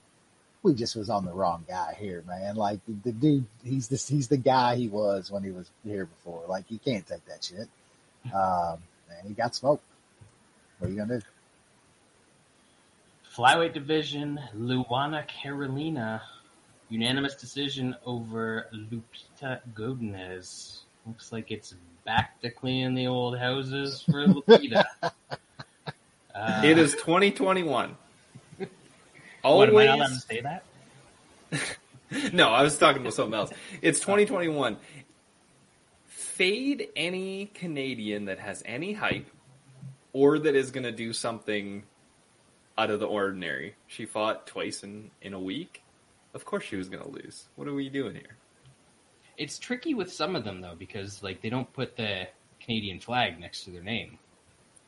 we 0.67 0.75
just 0.75 0.97
was 0.97 1.11
on 1.11 1.25
the 1.25 1.33
wrong 1.33 1.65
guy 1.69 1.97
here, 1.99 2.23
man. 2.27 2.57
Like 2.57 2.81
the, 2.87 2.95
the 3.05 3.13
dude, 3.13 3.47
he's 3.65 3.89
this, 3.89 4.09
he's 4.09 4.29
the 4.29 4.37
guy 4.37 4.77
he 4.77 4.89
was 4.89 5.31
when 5.31 5.43
he 5.43 5.51
was 5.51 5.71
here 5.85 6.07
before. 6.07 6.43
Like 6.49 6.67
he 6.69 6.79
can't 6.79 7.07
take 7.07 7.25
that 7.27 7.45
shit. 7.45 7.69
Um, 8.35 8.79
and 9.11 9.29
he 9.29 9.35
got 9.35 9.55
smoked. 9.55 9.85
What 10.79 10.89
are 10.89 10.91
you 10.91 10.99
gonna 10.99 11.19
do? 11.21 11.27
flyweight 13.35 13.75
division, 13.75 14.41
Luana 14.57 15.27
Carolina 15.29 16.23
unanimous 16.89 17.35
decision 17.35 17.97
over 18.05 18.69
Lupita 18.73 19.61
Godinez. 19.75 20.81
Looks 21.07 21.33
like 21.33 21.51
it's 21.51 21.75
back 22.05 22.41
to 22.41 22.51
cleaning 22.51 22.95
the 22.95 23.07
old 23.07 23.39
houses 23.39 24.03
for 24.03 24.27
Lupita. 24.27 24.85
Uh, 25.03 25.11
It 26.65 26.79
is 26.79 26.93
2021. 26.93 27.97
What, 29.55 29.69
am 29.69 29.77
I 29.77 29.87
not 29.87 29.99
allowed 29.99 30.09
to 30.09 30.21
say 30.21 30.41
that? 30.41 30.65
no, 32.33 32.49
I 32.49 32.63
was 32.63 32.77
talking 32.79 33.03
about 33.03 33.15
something 33.15 33.35
else. 33.35 33.51
It's 33.83 34.01
2021. 34.01 34.77
Fade 36.07 36.89
any 36.97 37.47
Canadian 37.47 38.27
that 38.27 38.39
has 38.39 38.63
any 38.67 38.93
hype 38.93 39.27
or 40.13 40.39
that 40.39 40.55
is 40.55 40.71
going 40.71 40.85
to 40.85 40.93
do 40.93 41.13
something 41.13 41.85
out 42.79 42.91
of 42.91 43.01
the 43.01 43.07
ordinary. 43.07 43.75
She 43.87 44.05
fought 44.05 44.47
twice 44.47 44.83
in, 44.83 45.11
in 45.23 45.35
a 45.35 45.41
week. 45.41 45.83
Of 46.35 46.45
course 46.45 46.65
she 46.65 46.77
was 46.77 46.89
going 46.89 47.03
to 47.03 47.11
lose. 47.11 47.47
What 47.57 47.69
are 47.69 47.75
we 47.75 47.89
doing 47.89 48.15
here? 48.15 48.37
It's 49.39 49.59
tricky 49.59 49.95
with 49.95 50.13
some 50.13 50.35
of 50.37 50.45
them 50.45 50.61
though 50.61 50.75
because 50.79 51.23
like 51.23 51.43
they 51.43 51.51
don't 51.51 51.71
put 51.73 51.97
the 51.97 52.29
Canadian 52.61 53.01
flag 53.01 53.39
next 53.39 53.65
to 53.65 53.71
their 53.71 53.83
name. 53.83 54.19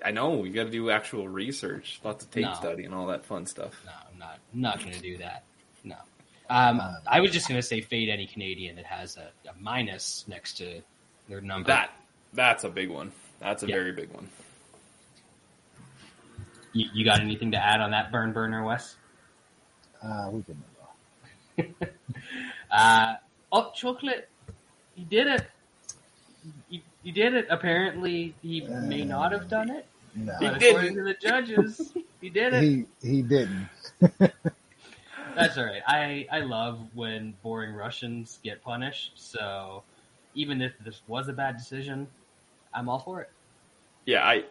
I 0.05 0.11
know, 0.13 0.31
we 0.37 0.51
got 0.51 0.65
to 0.65 0.71
do 0.71 0.91
actual 0.91 1.29
research, 1.29 2.01
lots 2.05 2.25
of 2.25 2.31
tape 2.31 2.45
No. 2.45 2.55
study 2.55 2.85
and 2.85 2.95
all 2.95 3.07
that 3.09 3.25
fun 3.25 3.47
stuff. 3.47 3.81
No, 3.85 3.93
I'm 4.13 4.19
not. 4.19 4.39
I'm 4.55 4.61
not 4.61 4.79
going 4.81 4.93
to 4.93 5.01
do 5.01 5.19
that. 5.19 5.43
No. 5.85 5.97
Um, 6.51 6.81
I 7.07 7.21
was 7.21 7.31
just 7.33 7.49
going 7.49 7.61
to 7.61 7.67
say 7.67 7.81
fade 7.81 8.09
any 8.09 8.27
Canadian 8.27 8.77
that 8.77 8.87
has 8.87 9.17
a, 9.17 9.31
a 9.49 9.53
minus 9.61 10.25
next 10.29 10.55
to 10.59 10.81
their 11.29 11.41
number. 11.41 11.67
That 11.69 11.91
that's 12.33 12.65
a 12.65 12.69
big 12.69 12.89
one. 12.91 13.13
That's 13.41 13.63
a 13.65 13.67
Yeah. 13.67 13.75
very 13.75 13.93
big 13.93 14.11
one. 14.13 14.29
You, 16.73 16.87
you 16.95 17.05
got 17.05 17.21
anything 17.21 17.51
to 17.53 17.59
add 17.59 17.81
on 17.81 17.91
that 17.91 18.13
burn 18.13 18.33
burner, 18.33 18.63
Wes? 18.65 18.97
Uh, 20.03 20.29
we 20.33 20.43
can 20.43 20.55
move 21.57 21.67
on. 21.83 21.89
Uh, 22.71 23.15
oh, 23.51 23.73
chocolate! 23.75 24.29
He 24.95 25.03
did 25.03 25.27
it. 25.27 25.47
He, 26.69 26.83
he 27.03 27.13
did 27.13 27.35
it. 27.35 27.47
Apparently, 27.51 28.35
he 28.43 28.61
may 28.63 29.05
not 29.05 29.33
have 29.33 29.49
done 29.49 29.71
it, 29.71 29.87
No, 30.15 30.33
but 30.41 30.59
didn't. 30.59 30.71
according 30.71 30.95
to 30.97 31.03
the 31.05 31.15
judges, 31.15 31.93
he 32.21 32.31
did 32.31 32.55
it. 32.55 32.63
he 32.63 32.85
he 33.03 33.23
didn't. 33.23 33.69
That's 35.35 35.57
all 35.57 35.65
right. 35.65 35.83
I 35.87 36.27
I 36.33 36.41
love 36.41 36.81
when 36.95 37.35
boring 37.43 37.75
Russians 37.75 38.39
get 38.43 38.63
punished. 38.63 39.13
So 39.17 39.83
even 40.35 40.61
if 40.61 40.73
this 40.85 41.01
was 41.07 41.29
a 41.29 41.33
bad 41.33 41.57
decision, 41.57 42.09
I'm 42.75 42.89
all 42.89 42.99
for 42.99 43.21
it. 43.23 43.31
Yeah, 44.05 44.25
I 44.25 44.45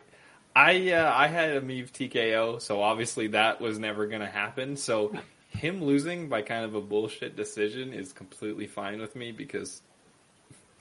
I 0.55 0.91
uh, 0.93 1.11
I 1.13 1.27
had 1.27 1.49
a 1.51 1.61
Emeev 1.61 1.91
TKO, 1.91 2.61
so 2.61 2.81
obviously 2.81 3.27
that 3.27 3.59
was 3.59 3.77
never 3.79 4.07
going 4.07 4.21
to 4.21 4.27
happen. 4.27 4.77
So 4.77 5.13
him 5.49 5.83
losing 5.83 6.29
by 6.29 6.41
kind 6.41 6.63
of 6.65 6.75
a 6.75 6.81
bullshit 6.81 7.35
decision 7.35 7.93
is 7.93 8.13
completely 8.13 8.67
fine 8.67 8.99
with 8.99 9.15
me 9.15 9.31
because 9.31 9.81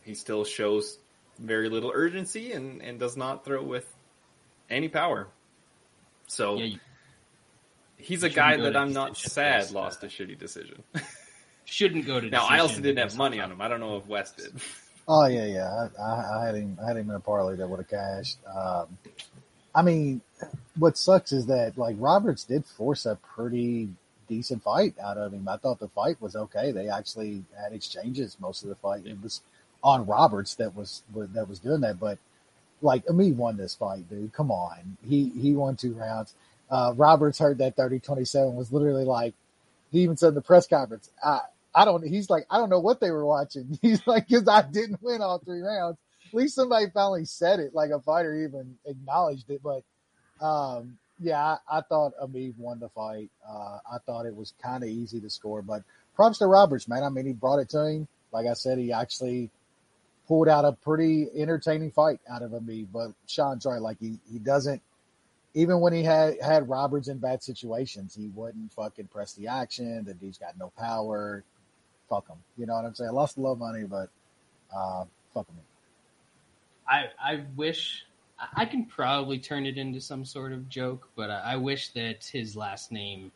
he 0.04 0.14
still 0.14 0.44
shows 0.44 0.98
very 1.38 1.68
little 1.68 1.90
urgency 1.94 2.52
and 2.52 2.80
and 2.82 2.98
does 2.98 3.16
not 3.16 3.44
throw 3.44 3.62
with 3.62 3.92
any 4.70 4.88
power. 4.88 5.28
So 6.26 6.56
Yeah, 6.56 6.64
you 6.64 6.78
he's 7.98 8.22
a 8.22 8.28
guy 8.30 8.56
that 8.56 8.76
I'm 8.76 8.92
not 8.92 9.16
sad 9.16 9.70
lost 9.70 10.02
uh, 10.02 10.06
a 10.06 10.10
shitty 10.10 10.38
decision. 10.38 10.82
shouldn't 11.64 12.06
go 12.06 12.20
to. 12.20 12.28
now 12.30 12.46
I 12.48 12.60
also 12.60 12.80
didn't 12.80 12.98
have 12.98 13.16
money 13.16 13.38
on- 13.40 13.46
on 13.46 13.52
him. 13.52 13.60
I 13.60 13.68
don't 13.68 13.80
know 13.80 13.96
if 13.96 14.06
West 14.06 14.36
did. 14.38 14.52
Oh 15.08 15.26
yeah, 15.26 15.44
yeah. 15.44 15.88
I, 16.00 16.02
I, 16.02 16.38
I 16.42 16.46
had 16.46 16.54
him. 16.56 16.76
I 16.82 16.88
had 16.88 16.96
him 16.96 17.08
in 17.10 17.14
a 17.14 17.20
parlay 17.20 17.54
that 17.54 17.68
would 17.70 17.78
have 17.78 17.88
cashed. 17.88 18.38
Um, 18.52 18.98
I 19.72 19.82
mean, 19.82 20.20
what 20.76 20.98
sucks 20.98 21.30
is 21.30 21.46
that 21.46 21.78
like 21.78 21.94
Roberts 22.00 22.42
did 22.42 22.64
force 22.66 23.06
a 23.06 23.14
pretty 23.14 23.88
decent 24.28 24.64
fight 24.64 24.94
out 24.98 25.16
of 25.16 25.32
him. 25.32 25.46
I 25.48 25.58
thought 25.58 25.78
the 25.78 25.86
fight 25.86 26.20
was 26.20 26.34
okay. 26.34 26.72
They 26.72 26.88
actually 26.88 27.44
had 27.56 27.72
exchanges 27.72 28.36
most 28.40 28.64
of 28.64 28.68
the 28.68 28.74
fight. 28.74 29.06
It 29.06 29.22
was 29.22 29.42
on 29.86 30.04
Roberts 30.04 30.56
that 30.56 30.74
was 30.74 31.04
that 31.14 31.48
was 31.48 31.60
doing 31.60 31.82
that, 31.82 32.00
but 32.00 32.18
like 32.82 33.06
Emeev 33.06 33.36
won 33.36 33.56
this 33.56 33.76
fight, 33.76 34.10
dude. 34.10 34.32
Come 34.32 34.50
on, 34.50 34.96
he 35.06 35.28
he 35.28 35.54
won 35.54 35.76
two 35.76 35.92
rounds. 35.94 36.34
Uh, 36.68 36.92
Roberts 36.96 37.38
heard 37.38 37.58
that 37.58 37.76
30-27 37.76 38.54
was 38.54 38.72
literally 38.72 39.04
like 39.04 39.34
he 39.92 40.00
even 40.00 40.16
said 40.16 40.30
in 40.30 40.34
the 40.34 40.42
press 40.42 40.66
conference, 40.66 41.08
I 41.24 41.40
I 41.72 41.84
don't. 41.84 42.04
He's 42.04 42.28
like 42.28 42.46
I 42.50 42.58
don't 42.58 42.68
know 42.68 42.80
what 42.80 42.98
they 42.98 43.12
were 43.12 43.24
watching. 43.24 43.78
He's 43.82 44.04
like 44.08 44.26
because 44.26 44.48
I 44.48 44.62
didn't 44.62 45.00
win 45.04 45.22
all 45.22 45.38
three 45.38 45.60
rounds. 45.60 45.98
At 46.26 46.34
least 46.34 46.56
somebody 46.56 46.86
finally 46.92 47.24
said 47.26 47.60
it, 47.60 47.72
like 47.72 47.90
a 47.90 48.00
fighter 48.00 48.34
even 48.34 48.76
acknowledged 48.86 49.48
it. 49.50 49.60
But 49.62 49.84
um, 50.44 50.98
yeah, 51.20 51.58
I, 51.70 51.78
I 51.78 51.80
thought 51.82 52.14
Emeev 52.20 52.58
won 52.58 52.80
the 52.80 52.88
fight. 52.88 53.30
Uh, 53.48 53.78
I 53.94 53.98
thought 54.04 54.26
it 54.26 54.34
was 54.34 54.52
kind 54.60 54.82
of 54.82 54.90
easy 54.90 55.20
to 55.20 55.30
score, 55.30 55.62
but 55.62 55.84
props 56.16 56.38
to 56.38 56.46
Roberts, 56.46 56.88
man. 56.88 57.04
I 57.04 57.08
mean, 57.10 57.26
he 57.26 57.32
brought 57.32 57.60
it 57.60 57.68
to 57.70 57.86
him. 57.86 58.08
Like 58.32 58.46
I 58.48 58.54
said, 58.54 58.78
he 58.78 58.92
actually 58.92 59.50
pulled 60.26 60.48
out 60.48 60.64
a 60.64 60.72
pretty 60.72 61.28
entertaining 61.34 61.90
fight 61.90 62.20
out 62.28 62.42
of 62.42 62.52
Emeev. 62.52 62.88
But 62.92 63.12
Sean's 63.26 63.64
right. 63.66 63.80
Like 63.80 63.98
he, 64.00 64.18
he 64.30 64.38
doesn't, 64.38 64.82
even 65.54 65.80
when 65.80 65.92
he 65.92 66.02
had, 66.02 66.40
had 66.42 66.68
Roberts 66.68 67.08
in 67.08 67.18
bad 67.18 67.42
situations, 67.42 68.14
he 68.14 68.28
wouldn't 68.28 68.72
fucking 68.72 69.06
press 69.06 69.32
the 69.34 69.48
action. 69.48 70.04
The 70.04 70.14
dude's 70.14 70.38
got 70.38 70.58
no 70.58 70.72
power. 70.78 71.44
Fuck 72.08 72.28
him. 72.28 72.36
You 72.56 72.66
know 72.66 72.74
what 72.74 72.84
I'm 72.84 72.94
saying? 72.94 73.10
I 73.10 73.12
lost 73.12 73.36
a 73.36 73.40
lot 73.40 73.52
of 73.52 73.58
money, 73.58 73.84
but, 73.84 74.10
uh, 74.74 75.04
fuck 75.32 75.48
him. 75.48 75.56
I 76.88 77.06
I 77.20 77.44
wish 77.56 78.04
I 78.38 78.62
I 78.62 78.64
can 78.64 78.84
probably 78.84 79.38
turn 79.40 79.66
it 79.66 79.76
into 79.76 80.00
some 80.00 80.24
sort 80.24 80.52
of 80.52 80.68
joke, 80.68 81.08
but 81.16 81.30
I, 81.30 81.54
I 81.54 81.56
wish 81.56 81.88
that 81.94 82.24
his 82.24 82.54
last 82.54 82.92
name 82.92 83.32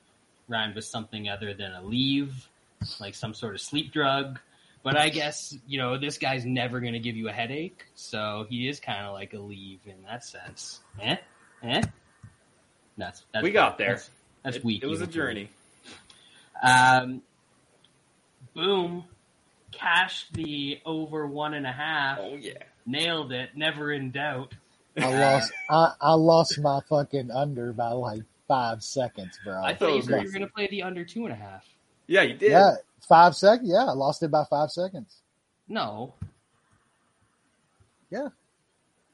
rhymed 0.47 0.77
with 0.77 0.85
something 0.85 1.29
other 1.29 1.53
than 1.53 1.73
Aleve, 1.73 2.33
like 3.01 3.15
some 3.17 3.35
sort 3.35 3.55
of 3.55 3.61
sleep 3.61 3.93
drug. 3.93 4.39
But 4.83 4.97
I 4.97 5.11
guess 5.11 5.55
you 5.67 5.79
know 5.79 5.99
this 5.99 6.19
guy's 6.19 6.47
never 6.47 6.81
going 6.81 6.95
to 6.95 6.99
give 7.01 7.17
you 7.17 7.29
a 7.29 7.33
headache, 7.33 7.85
so 7.95 8.47
he 8.49 8.69
is 8.69 8.81
kind 8.81 9.07
of 9.07 9.13
like 9.13 9.33
Aleve 9.33 9.87
in 9.87 10.03
that 10.07 10.25
sense. 10.25 10.81
Eh, 11.01 11.17
eh. 11.63 11.83
That's, 12.97 13.25
that's 13.33 13.43
We 13.43 13.51
got 13.51 13.79
there. 13.79 13.91
That's, 13.91 14.11
that's 14.43 14.57
it, 14.57 14.65
weak. 14.65 14.83
It 14.83 14.87
was 14.87 15.01
a 15.01 15.05
even 15.05 15.13
for 15.13 15.19
me. 15.19 15.25
journey. 15.25 15.51
Um, 16.63 17.23
boom, 18.55 19.05
cashed 19.73 20.33
the 20.35 20.81
over 20.85 21.27
one 21.27 21.55
and 21.55 21.67
a 21.67 21.73
half. 21.73 22.19
Oh 22.21 22.37
yeah. 22.37 22.53
Nailed 22.87 23.33
it. 23.33 23.51
Never 23.55 23.93
in 23.93 24.11
doubt. 24.11 24.55
I 25.01 25.19
lost, 25.19 25.53
I, 25.71 25.93
I 26.01 26.13
lost 26.15 26.59
my 26.61 26.81
fucking 26.89 27.31
under 27.31 27.73
by 27.73 27.91
like 27.91 28.23
five 28.49 28.83
seconds, 28.83 29.39
bro. 29.45 29.63
I 29.63 29.75
thought 29.75 29.91
you 29.91 29.97
was 29.97 30.07
said 30.07 30.23
you 30.23 30.27
were 30.27 30.33
going 30.33 30.47
to 30.47 30.53
play 30.53 30.67
the 30.69 30.83
under 30.83 31.05
two 31.05 31.25
and 31.25 31.33
a 31.33 31.37
half. 31.37 31.65
Yeah, 32.07 32.23
you 32.23 32.35
did. 32.35 32.51
Yeah, 32.51 32.75
five 33.09 33.35
seconds. 33.37 33.69
Yeah, 33.71 33.85
I 33.87 33.93
lost 33.93 34.23
it 34.23 34.31
by 34.31 34.45
five 34.49 34.71
seconds. 34.71 35.21
No. 35.69 36.15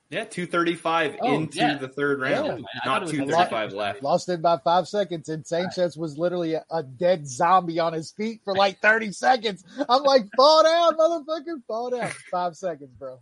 Yeah, 0.08 0.22
two 0.24 0.46
thirty 0.46 0.76
five 0.76 1.16
Oh, 1.20 1.34
into 1.34 1.58
yeah. 1.58 1.78
the 1.78 1.88
third 1.88 2.20
round, 2.20 2.64
I 2.74 2.86
thought 2.86 2.86
not 2.86 3.02
it 3.02 3.04
was 3.06 3.10
two 3.10 3.16
the 3.26 3.32
thirty 3.32 3.50
five 3.50 3.70
second. 3.70 3.76
left. 3.76 4.02
Lost 4.04 4.28
it 4.28 4.40
by 4.40 4.56
five 4.58 4.86
seconds, 4.86 5.28
and 5.28 5.44
Sanchez 5.44 5.96
was 5.96 6.16
literally 6.16 6.54
a, 6.54 6.64
a 6.70 6.84
dead 6.84 7.26
zombie 7.26 7.80
on 7.80 7.92
his 7.92 8.12
feet 8.12 8.40
for 8.44 8.54
like 8.54 8.78
30 8.80 9.10
seconds. 9.10 9.64
I'm 9.88 10.04
like, 10.04 10.26
fall 10.36 10.62
down, 10.62 10.96
motherfucker, 10.96 11.60
fall 11.66 11.90
down. 11.90 12.08
Five 12.30 12.54
seconds, 12.56 12.90
bro. 12.96 13.18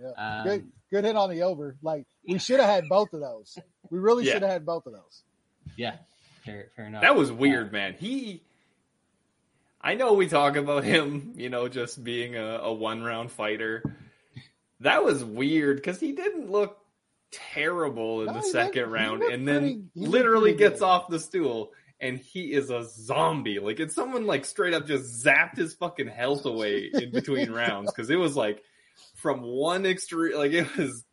Yeah. 0.00 0.10
Um, 0.16 0.44
good, 0.46 0.72
good 0.92 1.04
hit 1.04 1.16
on 1.16 1.30
the 1.30 1.42
over. 1.42 1.74
Like, 1.82 2.06
we 2.26 2.38
should 2.38 2.60
have 2.60 2.68
had 2.70 2.88
both 2.88 3.12
of 3.12 3.18
those. 3.20 3.58
We 3.90 3.98
really 3.98 4.24
Yeah. 4.24 4.34
should 4.34 4.42
have 4.42 4.52
had 4.52 4.64
both 4.64 4.86
of 4.86 4.92
those. 4.92 5.22
Yeah. 5.76 5.96
Fair, 6.44 6.68
fair 6.76 6.86
enough. 6.86 7.02
That 7.02 7.16
was 7.16 7.32
weird, 7.32 7.72
man. 7.72 7.94
He, 7.98 8.40
I 9.80 9.94
know 9.94 10.12
we 10.12 10.28
talk 10.28 10.56
about 10.56 10.84
him, 10.84 11.32
you 11.36 11.48
know, 11.48 11.68
just 11.68 12.02
being 12.02 12.36
a, 12.36 12.58
a 12.62 12.72
one 12.72 13.02
round 13.02 13.30
fighter. 13.30 13.96
That 14.80 15.04
was 15.04 15.24
weird 15.24 15.76
because 15.76 15.98
he 16.00 16.12
didn't 16.12 16.50
look 16.50 16.78
terrible 17.30 18.20
in 18.20 18.26
No, 18.26 18.32
the 18.34 18.38
he 18.40 18.44
looked- 18.46 18.52
second 18.52 18.90
round, 18.90 19.22
and 19.22 19.46
then 19.46 19.60
pretty- 19.62 19.82
he 19.94 20.06
literally 20.06 20.54
gets 20.54 20.80
good. 20.80 20.86
off 20.86 21.08
the 21.08 21.18
stool. 21.20 21.72
And 22.02 22.16
he 22.18 22.52
is 22.54 22.70
a 22.70 22.84
zombie. 22.88 23.58
Like, 23.58 23.78
it's 23.78 23.94
someone 23.94 24.24
like 24.26 24.46
straight 24.46 24.72
up 24.72 24.86
just 24.86 25.22
zapped 25.22 25.56
his 25.58 25.74
fucking 25.74 26.08
health 26.08 26.46
away 26.46 26.90
in 26.94 27.10
between 27.12 27.50
rounds 27.52 27.92
because 27.92 28.08
it 28.08 28.16
was 28.16 28.34
like 28.34 28.62
from 29.16 29.42
one 29.42 29.84
extreme, 29.84 30.34
like 30.38 30.52
it 30.52 30.76
was 30.78 31.04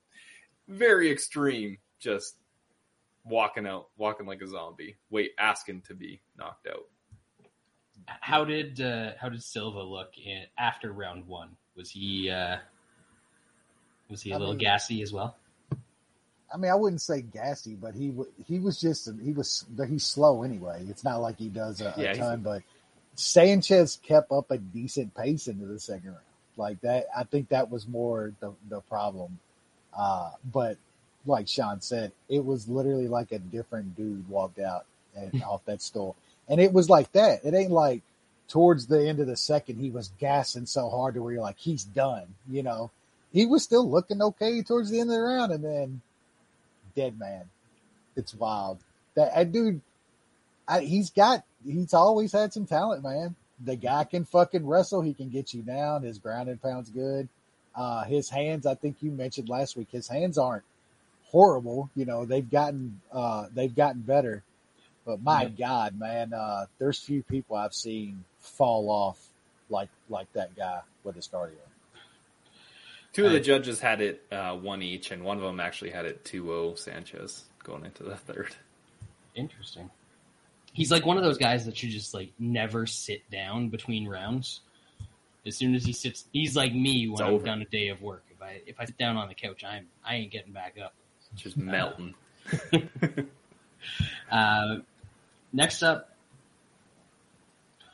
very 0.69 1.11
extreme, 1.11 1.77
just 1.99 2.37
walking 3.25 3.67
out, 3.67 3.89
walking 3.97 4.25
like 4.27 4.41
a 4.41 4.47
zombie, 4.47 4.95
wait, 5.09 5.31
asking 5.37 5.81
to 5.81 5.93
be 5.93 6.21
knocked 6.37 6.67
out. 6.67 6.85
How 8.07 8.45
did 8.45 8.79
uh, 8.81 9.11
how 9.19 9.29
did 9.29 9.43
Silva 9.43 9.81
look 9.83 10.11
in, 10.17 10.43
after 10.57 10.91
round 10.91 11.27
one? 11.27 11.49
Was 11.75 11.89
he 11.91 12.29
uh, 12.29 12.57
was 14.09 14.21
he 14.21 14.31
a 14.31 14.35
I 14.35 14.37
little 14.37 14.53
mean- 14.53 14.59
gassy 14.63 15.01
as 15.01 15.11
well? 15.13 15.35
I 16.53 16.55
mean, 16.55 16.71
I 16.71 16.75
wouldn't 16.75 17.01
say 17.01 17.21
gassy, 17.21 17.75
but 17.75 17.93
he 17.93 18.13
he 18.47 18.59
was 18.59 18.79
just 18.79 19.09
he 19.21 19.33
was 19.33 19.65
he's 19.89 20.05
slow 20.05 20.43
anyway. 20.43 20.85
It's 20.89 21.03
not 21.03 21.17
like 21.21 21.37
he 21.37 21.49
does 21.49 21.81
a, 21.81 21.87
a 21.97 22.01
Yeah, 22.01 22.13
he's- 22.13 22.17
ton, 22.19 22.41
but 22.41 22.63
Sanchez 23.15 23.99
kept 24.01 24.31
up 24.31 24.49
a 24.51 24.57
decent 24.57 25.13
pace 25.15 25.47
into 25.47 25.65
the 25.65 25.79
second 25.79 26.09
round. 26.11 26.21
Like 26.55 26.79
that, 26.81 27.07
I 27.15 27.23
think 27.25 27.49
that 27.49 27.69
was 27.69 27.87
more 27.87 28.31
the 28.39 28.53
the 28.69 28.79
problem. 28.81 29.39
Uh, 29.97 30.31
but 30.51 30.77
like 31.25 31.47
Sean 31.49 31.81
said, 31.81 32.13
it 32.29 32.45
was 32.45 32.69
literally 32.69 33.07
like 33.09 33.33
a 33.33 33.39
different 33.39 33.95
dude 33.97 34.29
walked 34.29 34.59
out 34.59 34.85
and 35.15 35.43
off 35.47 35.65
that 35.65 35.81
stool, 35.81 36.15
and 36.47 36.59
it 36.61 36.73
was 36.73 36.89
like 36.89 37.11
that. 37.13 37.43
It 37.43 37.53
ain't 37.53 37.71
like 37.71 38.01
towards 38.47 38.87
the 38.87 39.07
end 39.07 39.19
of 39.19 39.27
the 39.27 39.37
second, 39.37 39.77
he 39.77 39.89
was 39.89 40.11
gassing 40.19 40.65
so 40.65 40.89
hard 40.89 41.15
to 41.15 41.21
where 41.21 41.33
you're 41.33 41.41
like, 41.41 41.57
he's 41.57 41.83
done. 41.83 42.35
You 42.49 42.63
know, 42.63 42.91
he 43.33 43.45
was 43.45 43.63
still 43.63 43.89
looking 43.89 44.21
okay 44.21 44.61
towards 44.61 44.89
the 44.89 44.99
end 44.99 45.09
of 45.09 45.15
the 45.15 45.21
round, 45.21 45.51
and 45.51 45.63
then 45.63 46.01
dead 46.95 47.19
man. 47.19 47.43
It's 48.15 48.33
wild. 48.33 48.79
That, 49.15 49.35
that 49.35 49.51
dude, 49.51 49.81
I, 50.67 50.81
he's 50.81 51.09
got, 51.09 51.43
he's 51.65 51.93
always 51.93 52.31
had 52.31 52.53
some 52.53 52.65
talent, 52.65 53.03
man. 53.03 53.35
The 53.63 53.75
guy 53.75 54.03
can 54.03 54.25
fucking 54.25 54.65
wrestle. 54.67 55.01
He 55.01 55.13
can 55.13 55.29
get 55.29 55.53
you 55.53 55.61
down. 55.61 56.03
His 56.03 56.19
grounding 56.19 56.57
pound's 56.57 56.89
good. 56.89 57.27
Uh, 57.75 58.03
his 58.05 58.29
hands, 58.29 58.65
I 58.65 58.75
think 58.75 58.97
you 59.01 59.11
mentioned 59.11 59.49
last 59.49 59.75
week, 59.75 59.89
his 59.91 60.07
hands 60.07 60.37
aren't 60.37 60.63
horrible. 61.25 61.89
You 61.95 62.05
know, 62.05 62.25
they've 62.25 62.49
gotten, 62.49 63.01
uh, 63.11 63.47
they've 63.53 63.75
gotten 63.75 64.01
better. 64.01 64.43
But 65.07 65.23
my 65.23 65.43
Yeah. 65.43 65.49
God, 65.49 65.97
man, 65.97 66.33
uh, 66.33 66.65
there's 66.79 66.99
few 66.99 67.23
people 67.23 67.55
I've 67.55 67.73
seen 67.73 68.25
fall 68.39 68.89
off 68.89 69.29
like 69.69 69.87
like 70.09 70.31
that 70.33 70.53
guy 70.55 70.81
with 71.05 71.15
his 71.15 71.29
cardio. 71.29 71.53
Two 73.13 73.25
of 73.25 73.31
the 73.31 73.39
judges 73.39 73.79
had 73.79 74.01
it 74.01 74.21
uh, 74.31 74.55
one 74.57 74.81
each, 74.83 75.11
and 75.11 75.23
one 75.23 75.37
of 75.37 75.43
them 75.43 75.61
actually 75.61 75.89
had 75.91 76.05
it 76.05 76.23
2-0 76.25 76.77
Sanchez 76.77 77.45
going 77.63 77.85
into 77.85 78.03
the 78.03 78.15
third. 78.17 78.53
Interesting. 79.33 79.89
He's 80.73 80.91
like 80.91 81.05
one 81.05 81.17
of 81.17 81.23
those 81.23 81.37
guys 81.37 81.65
that 81.65 81.75
should 81.77 81.89
just 81.89 82.13
like 82.13 82.31
never 82.37 82.85
sit 82.85 83.27
down 83.31 83.69
between 83.69 84.07
rounds. 84.09 84.59
As 85.45 85.55
soon 85.55 85.73
as 85.73 85.85
he 85.85 85.93
sits, 85.93 86.25
he's 86.33 86.55
like 86.55 86.75
me 86.75 87.07
when 87.07 87.23
I've 87.23 87.31
over. 87.33 87.45
done 87.45 87.61
a 87.61 87.65
day 87.65 87.87
of 87.87 88.01
work. 88.01 88.23
If 88.29 88.41
I 88.41 88.61
if 88.67 88.75
I 88.77 88.83
sit 88.85 88.97
down 88.97 89.15
on 89.15 89.29
the 89.29 89.35
couch, 89.35 89.63
I'm 89.63 89.87
I 90.05 90.15
ain't 90.15 90.31
getting 90.31 90.51
back 90.51 90.75
up. 90.83 90.93
Just 91.35 91.55
melting. 91.55 92.13
Uh, 94.31 94.79
next 95.53 95.83
up, 95.83 96.09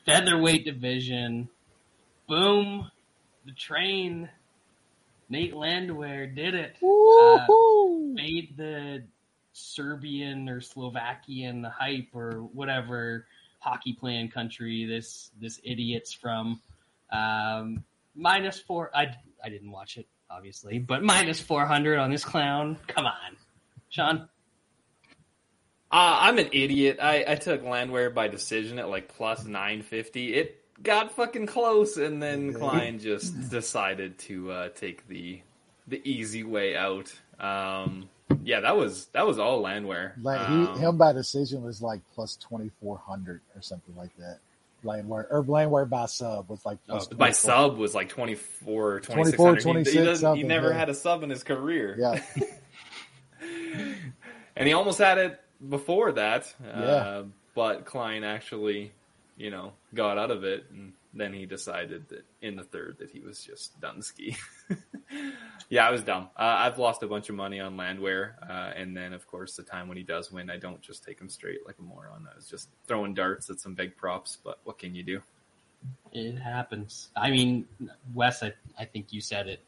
featherweight 0.06 0.66
division. 0.66 1.50
Boom, 2.28 2.90
the 3.46 3.52
train. 3.54 4.30
Nate 5.30 5.56
Landwehr 5.56 6.28
did 6.28 6.54
it. 6.54 6.76
Woo-hoo! 6.82 8.14
made 8.14 8.56
the 8.58 9.04
Serbian 9.54 10.50
or 10.50 10.62
Slovakian 10.62 11.64
hype 11.64 12.10
or 12.14 12.42
whatever 12.54 13.26
hockey 13.60 13.94
playing 13.94 14.30
country 14.30 14.86
this 14.86 15.32
this 15.40 15.60
idiot's 15.64 16.14
from. 16.14 16.62
Um, 17.12 17.84
minus 18.16 18.60
four. 18.60 18.92
I 18.96 19.16
I 19.44 19.50
didn't 19.50 19.72
watch 19.72 19.98
it 19.98 20.08
obviously, 20.30 20.80
but 20.80 21.04
minus 21.04 21.40
four 21.40 21.66
hundred 21.66 22.00
on 22.00 22.12
this 22.12 22.26
clown. 22.26 22.78
Come 22.88 23.06
on, 23.06 23.38
Sean. 23.90 24.30
Uh, 25.94 26.18
I'm 26.22 26.40
an 26.40 26.50
idiot. 26.52 26.98
I, 27.00 27.24
I 27.28 27.36
took 27.36 27.64
Landwehr 27.64 28.10
by 28.10 28.28
decision 28.28 28.80
at 28.80 28.90
like 28.90 29.10
plus 29.10 29.46
950. 29.46 30.34
It 30.34 30.60
got 30.82 31.12
fucking 31.16 31.46
close, 31.46 31.98
and 31.98 32.22
then. 32.22 32.52
Klein 32.56 32.98
just 32.98 33.52
decided 33.52 34.18
to 34.20 34.52
uh, 34.52 34.70
take 34.70 35.08
the 35.08 35.42
the 35.88 36.02
easy 36.04 36.44
way 36.44 36.76
out. 36.76 37.14
Um, 37.40 38.10
yeah, 38.44 38.62
that 38.62 38.76
was 38.76 39.06
that 39.14 39.28
was 39.28 39.38
all 39.38 39.62
Landwehr. 39.62 40.16
Like 40.20 40.40
Um, 40.42 40.74
he, 40.74 40.80
him 40.80 40.98
by 40.98 41.14
decision 41.14 41.62
was 41.62 41.80
like 41.80 42.02
plus 42.16 42.38
twenty 42.38 42.72
four 42.82 42.98
hundred 42.98 43.42
or 43.56 43.62
something 43.62 43.96
like 43.96 44.18
that. 44.18 44.40
Landwehr 44.84 45.28
or 45.30 45.44
Landwehr 45.44 45.86
by 45.86 46.08
sub 46.08 46.50
was 46.50 46.66
like 46.66 46.80
plus 46.88 47.06
by 47.08 47.28
24. 47.30 47.34
sub 47.34 47.78
was 47.78 47.94
like 47.94 48.10
24, 48.10 49.00
2600. 49.02 49.62
24, 49.62 50.34
He- 50.34 50.40
he, 50.40 50.42
he 50.42 50.48
never 50.48 50.70
yeah. 50.72 50.78
had 50.78 50.90
a 50.90 50.94
sub 50.96 51.22
in 51.22 51.30
his 51.30 51.44
career. 51.44 51.96
Yeah, 52.00 52.22
and 54.56 54.68
he 54.68 54.74
almost 54.74 54.98
had 54.98 55.20
it 55.20 55.40
before 55.68 56.12
that. 56.14 56.54
Yeah. 56.64 56.72
Uh, 56.72 57.24
but 57.56 57.86
Klein 57.86 58.24
actually, 58.24 58.92
you 59.38 59.52
know, 59.52 59.74
got 59.94 60.18
out 60.18 60.32
of 60.32 60.44
it, 60.44 60.66
and 60.72 60.94
then 61.14 61.34
he 61.34 61.46
decided 61.46 62.10
that 62.10 62.26
in 62.42 62.56
the 62.56 62.64
third 62.64 62.98
that 63.00 63.12
he 63.12 63.20
was 63.20 63.44
just 63.44 63.80
done 63.80 64.02
ski. 64.02 64.36
yeah, 65.70 65.88
I 65.88 65.92
was 65.92 66.02
dumb. 66.02 66.30
Uh, 66.36 66.56
I've 66.60 66.80
lost 66.80 67.04
a 67.04 67.08
bunch 67.08 67.30
of 67.30 67.36
money 67.36 67.60
on 67.60 67.78
Landwehr, 67.78 68.36
uh, 68.42 68.72
and 68.76 68.98
then 68.98 69.14
of 69.14 69.28
course 69.28 69.56
the 69.56 69.64
time 69.64 69.88
when 69.88 69.98
he 69.98 70.04
does 70.04 70.32
win, 70.32 70.50
I 70.50 70.58
don't 70.58 70.82
just 70.82 71.04
take 71.04 71.20
him 71.20 71.30
straight 71.30 71.66
like 71.66 71.76
a 71.80 71.84
moron. 71.84 72.28
I 72.32 72.36
was 72.36 72.48
just 72.48 72.70
throwing 72.88 73.14
darts 73.14 73.50
at 73.50 73.60
some 73.60 73.76
big 73.76 73.96
props. 73.96 74.38
But 74.44 74.60
what 74.64 74.80
can 74.80 74.96
you 74.96 75.04
do? 75.04 75.22
It 76.12 76.38
happens. 76.38 77.10
I 77.16 77.30
mean, 77.30 77.66
Wes, 78.14 78.44
I, 78.44 78.54
I 78.80 78.86
think 78.86 79.12
you 79.12 79.22
said 79.22 79.48
it 79.48 79.60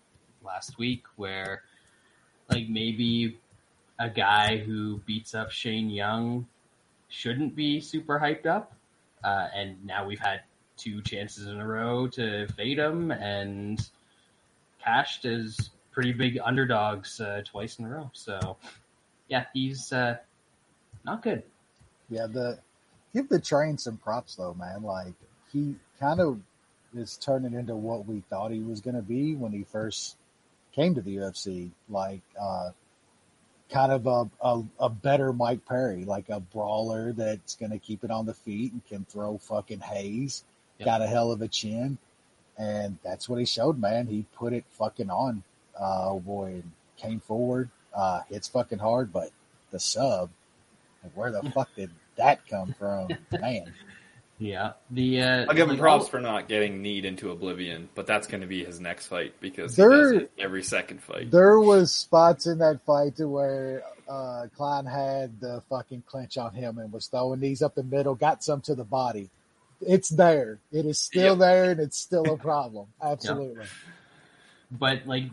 last 0.43 0.77
week 0.77 1.03
where, 1.15 1.63
like, 2.49 2.69
maybe 2.69 3.37
a 3.99 4.09
guy 4.09 4.57
who 4.57 4.97
beats 5.05 5.33
up 5.33 5.51
Shane 5.51 5.89
Young 5.89 6.47
shouldn't 7.09 7.55
be 7.55 7.79
super 7.79 8.19
hyped 8.19 8.45
up. 8.45 8.73
Uh, 9.23 9.47
and 9.55 9.83
now 9.85 10.05
we've 10.05 10.19
had 10.19 10.41
two 10.77 11.01
chances 11.01 11.47
in 11.47 11.59
a 11.59 11.65
row 11.65 12.07
to 12.07 12.47
fade 12.49 12.77
him 12.77 13.11
and 13.11 13.79
cashed 14.83 15.25
as 15.25 15.69
pretty 15.91 16.11
big 16.11 16.37
underdogs 16.43 17.19
uh, 17.21 17.41
twice 17.45 17.79
in 17.79 17.85
a 17.85 17.89
row. 17.89 18.11
So, 18.13 18.57
yeah, 19.29 19.45
he's 19.53 19.91
uh, 19.93 20.17
not 21.05 21.23
good. 21.23 21.43
yeah. 22.09 22.27
The 22.27 22.59
give 23.13 23.29
the 23.29 23.39
train 23.39 23.77
some 23.77 23.97
props 23.97 24.35
though, 24.35 24.53
man. 24.53 24.83
Like 24.83 25.13
he 25.51 25.75
kind 25.99 26.19
of 26.19 26.39
is 26.95 27.17
turning 27.17 27.53
into 27.53 27.75
what 27.75 28.05
we 28.05 28.21
thought 28.29 28.51
he 28.51 28.59
was 28.59 28.81
going 28.81 28.95
to 28.95 29.01
be 29.01 29.35
when 29.35 29.51
he 29.51 29.63
first 29.63 30.17
came 30.73 30.95
to 30.95 31.01
the 31.01 31.15
UFC. 31.15 31.71
Like 31.89 32.21
uh, 32.39 32.71
kind 33.69 33.91
of 33.91 34.07
a, 34.07 34.29
a 34.41 34.63
a 34.79 34.89
better 34.89 35.33
Mike 35.33 35.65
Perry, 35.65 36.05
like 36.05 36.29
a 36.29 36.39
brawler 36.39 37.13
that's 37.13 37.55
going 37.55 37.71
to 37.71 37.79
keep 37.79 38.03
it 38.03 38.11
on 38.11 38.25
the 38.25 38.33
feet 38.33 38.71
and 38.71 38.85
can 38.85 39.05
throw 39.05 39.37
fucking 39.37 39.79
haze. 39.79 40.43
Yep. 40.79 40.85
Got 40.85 41.01
a 41.01 41.07
hell 41.07 41.31
of 41.31 41.41
a 41.41 41.47
chin, 41.47 41.97
and 42.57 42.97
that's 43.03 43.29
what 43.29 43.39
he 43.39 43.45
showed, 43.45 43.79
man. 43.79 44.07
He 44.07 44.25
put 44.35 44.53
it 44.53 44.65
fucking 44.71 45.09
on. 45.09 45.43
Uh, 45.79 46.09
oh 46.11 46.19
boy, 46.19 46.45
and 46.45 46.71
came 46.97 47.19
forward, 47.19 47.69
uh, 47.93 48.21
hits 48.29 48.47
fucking 48.47 48.79
hard, 48.79 49.11
but 49.11 49.29
the 49.71 49.79
sub, 49.79 50.29
like, 51.03 51.11
where 51.15 51.31
the 51.31 51.49
fuck 51.51 51.69
did 51.75 51.89
that 52.15 52.47
come 52.47 52.73
from, 52.77 53.09
man? 53.31 53.73
Yeah. 54.37 54.73
The 54.91 55.21
uh, 55.21 55.45
I'll 55.47 55.55
give 55.55 55.69
him 55.69 55.77
props 55.77 56.03
all- 56.05 56.09
for 56.09 56.19
not 56.19 56.47
getting 56.49 56.81
Need 56.81 57.05
into 57.05 57.31
oblivion, 57.31 57.87
but 57.95 58.05
that's 58.05 58.27
going 58.27 58.41
to 58.41 58.47
be 58.47 58.65
his 58.65 58.79
next 58.79 59.07
fight 59.07 59.33
because 59.39 59.75
There- 59.75 59.91
he 59.91 59.97
does 60.19 60.23
it 60.23 60.31
every 60.37 60.61
second 60.63 61.01
fight. 61.01 61.31
There 61.31 61.59
was 61.59 61.93
spots 61.93 62.45
in 62.45 62.57
that 62.57 62.83
fight 62.85 63.15
to 63.17 63.27
where 63.27 63.83
uh, 64.09 64.47
Klein 64.55 64.85
had 64.85 65.39
the 65.39 65.63
fucking 65.69 66.03
clinch 66.05 66.37
on 66.37 66.53
him 66.53 66.77
and 66.77 66.91
was 66.91 67.07
throwing 67.07 67.39
these 67.39 67.61
up 67.61 67.75
the 67.75 67.83
middle, 67.83 68.13
got 68.15 68.43
some 68.43 68.61
to 68.61 68.75
the 68.75 68.83
body. 68.83 69.29
It's 69.81 70.09
there. 70.09 70.59
It 70.71 70.85
is 70.85 70.99
still 70.99 71.33
Yep. 71.33 71.39
there, 71.39 71.71
and 71.71 71.79
it's 71.79 71.97
still 71.97 72.31
a 72.31 72.37
problem. 72.37 72.87
Absolutely. 73.01 73.65
but 74.71 75.05
like 75.07 75.25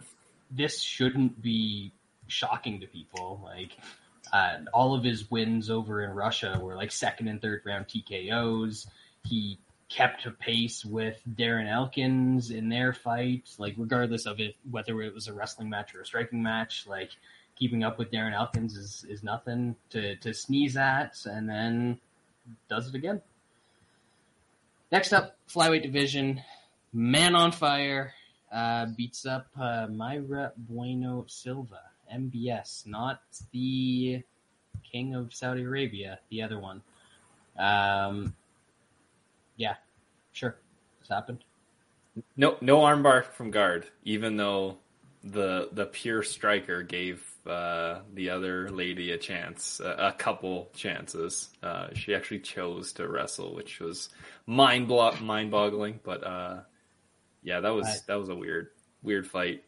this 0.50 0.80
shouldn't 0.80 1.40
be 1.42 1.92
shocking 2.28 2.80
to 2.80 2.86
people. 2.86 3.40
Like 3.42 3.76
uh, 4.32 4.58
all 4.72 4.94
of 4.94 5.04
his 5.04 5.30
wins 5.30 5.68
over 5.70 6.02
in 6.02 6.10
Russia 6.10 6.58
were 6.60 6.74
like 6.74 6.90
second 6.90 7.28
and 7.28 7.40
third 7.40 7.62
round 7.64 7.86
TKOs. 7.86 8.86
He 9.24 9.58
kept 9.88 10.26
pace 10.38 10.84
with 10.84 11.20
Darren 11.30 11.70
Elkins 11.70 12.50
in 12.50 12.70
their 12.70 12.94
fight, 12.94 13.50
like 13.58 13.74
regardless 13.76 14.24
of 14.26 14.40
it 14.40 14.56
whether 14.70 15.02
it 15.02 15.14
was 15.14 15.28
a 15.28 15.34
wrestling 15.34 15.68
match 15.68 15.94
or 15.94 16.00
a 16.00 16.06
striking 16.06 16.42
match. 16.42 16.86
Like 16.86 17.10
keeping 17.56 17.84
up 17.84 17.98
with 17.98 18.10
Darren 18.10 18.34
Elkins 18.34 18.76
is 18.76 19.04
is 19.08 19.22
nothing 19.22 19.76
to 19.90 20.16
to 20.16 20.32
sneeze 20.32 20.76
at, 20.76 21.16
and 21.26 21.48
then 21.48 22.00
does 22.68 22.88
it 22.88 22.94
again. 22.94 23.20
Next 24.90 25.12
up, 25.12 25.36
flyweight 25.48 25.82
division, 25.82 26.42
man 26.92 27.34
on 27.34 27.52
fire 27.52 28.14
uh, 28.52 28.86
beats 28.96 29.24
up 29.24 29.46
uh, 29.56 29.86
Mayra 29.86 30.52
Bueno 30.56 31.24
Silva, 31.28 31.80
MBS, 32.14 32.87
not 32.87 33.20
the 33.53 34.22
king 34.90 35.14
of 35.14 35.33
Saudi 35.33 35.62
Arabia, 35.62 36.18
the 36.31 36.42
other 36.42 36.59
one. 36.59 36.83
Um, 37.59 38.35
yeah, 39.57 39.75
sure, 40.33 40.57
this 41.01 41.09
happened. 41.09 41.44
No, 42.37 42.57
no 42.61 42.81
armbar 42.81 43.25
from 43.25 43.51
guard, 43.51 43.87
even 44.05 44.37
though 44.37 44.79
the 45.25 45.68
the 45.72 45.87
pure 45.87 46.22
striker 46.22 46.83
gave 46.83 47.25
uh, 47.46 48.01
the 48.12 48.31
other 48.31 48.70
lady 48.70 49.12
a 49.12 49.18
chance, 49.18 49.81
a, 49.81 50.09
a 50.09 50.12
couple 50.12 50.70
chances. 50.75 51.48
Uh, 51.62 51.88
she 51.94 52.14
actually 52.14 52.40
chose 52.40 52.92
to 52.94 53.09
wrestle, 53.09 53.55
which 53.55 53.81
was 53.81 54.09
mind 54.46 54.88
blo- 54.88 55.16
mind 55.20 55.51
boggling. 55.51 56.01
But 56.03 56.25
uh, 56.25 56.61
yeah, 57.42 57.61
that 57.61 57.70
was 57.70 58.03
that 58.07 58.16
was 58.16 58.29
a 58.29 58.35
weird 58.35 58.68
weird 59.03 59.27
fight. 59.27 59.64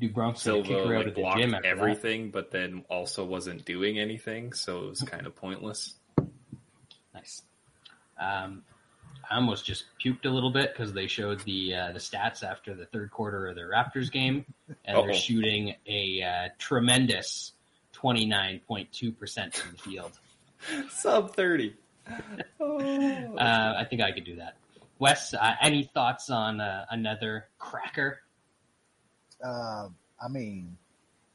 Dubrom's 0.00 0.42
gonna 0.44 0.64
Silva 0.64 0.68
kick 0.68 0.76
her 0.78 0.84
out 0.84 0.98
like 0.98 1.06
of 1.06 1.14
the 1.14 1.20
blocked 1.20 1.38
gym 1.40 1.54
after 1.54 1.62
that. 1.68 1.78
everything, 1.78 2.30
but 2.30 2.50
then 2.50 2.84
also 2.90 3.24
wasn't 3.24 3.64
doing 3.64 3.98
anything, 3.98 4.52
so 4.52 4.84
it 4.84 4.88
was 4.90 5.02
kind 5.02 5.26
of 5.26 5.36
pointless. 5.36 5.94
Nice. 7.14 7.42
Um, 8.18 8.62
I 9.30 9.36
almost 9.36 9.64
just 9.64 9.84
puked 10.04 10.26
a 10.26 10.28
little 10.30 10.50
bit 10.50 10.72
because 10.72 10.92
they 10.92 11.06
showed 11.06 11.40
the 11.44 11.74
uh, 11.74 11.92
the 11.92 11.98
stats 11.98 12.42
after 12.42 12.74
the 12.74 12.86
third 12.86 13.10
quarter 13.10 13.46
of 13.46 13.54
the 13.54 13.62
Raptors 13.62 14.10
game, 14.10 14.44
and 14.84 14.96
Uh-oh. 14.96 15.06
they're 15.06 15.14
shooting 15.14 15.74
a 15.86 16.22
uh, 16.22 16.48
tremendous 16.58 17.52
twenty 17.92 18.26
nine 18.26 18.60
point 18.66 18.92
two 18.92 19.12
percent 19.12 19.54
from 19.54 19.72
the 19.72 19.78
field. 19.78 20.12
Sub 20.90 21.34
thirty. 21.34 21.74
Uh, 22.60 23.74
I 23.78 23.84
think 23.88 24.00
I 24.02 24.12
could 24.12 24.24
do 24.24 24.36
that. 24.36 24.56
Wes, 24.98 25.34
uh, 25.34 25.54
any 25.60 25.84
thoughts 25.84 26.30
on 26.30 26.60
uh, 26.60 26.84
another 26.90 27.46
cracker? 27.58 28.20
Uh, 29.42 29.88
I 30.22 30.28
mean, 30.28 30.76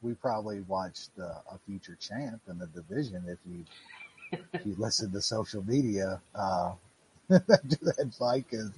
we 0.02 0.14
probably 0.14 0.60
watched 0.62 1.10
uh, 1.20 1.24
a 1.52 1.58
future 1.66 1.96
champ 2.00 2.40
in 2.48 2.58
the 2.58 2.66
division 2.68 3.24
if 3.28 3.38
you 3.46 3.64
if 4.52 4.64
you 4.64 4.74
listen 4.78 5.10
to 5.10 5.20
social 5.20 5.62
media 5.64 6.20
uh, 6.34 6.72
that 7.28 8.12
fight 8.18 8.46
is 8.52 8.70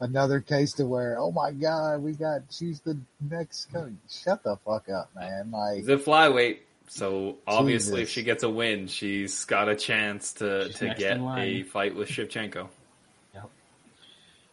another 0.00 0.40
case 0.40 0.72
to 0.74 0.86
where 0.86 1.18
oh 1.18 1.32
my 1.32 1.50
god 1.52 2.02
we 2.02 2.12
got 2.12 2.42
she's 2.50 2.80
the 2.80 2.98
next 3.20 3.68
shut 4.08 4.42
the 4.42 4.56
fuck 4.64 4.88
up 4.88 5.10
man. 5.14 5.50
Like 5.50 5.84
the 5.84 5.94
a 5.94 5.98
flyweight, 5.98 6.58
so 6.88 7.38
obviously 7.46 8.02
if 8.02 8.10
she 8.10 8.22
gets 8.22 8.42
a 8.42 8.50
win, 8.50 8.86
she's 8.86 9.44
got 9.44 9.68
a 9.68 9.76
chance 9.76 10.34
to 10.34 10.66
She's 10.66 10.78
to 10.78 10.94
get 10.94 11.18
a 11.18 11.62
fight 11.64 11.94
with 11.94 12.08
Shevchenko. 12.08 12.68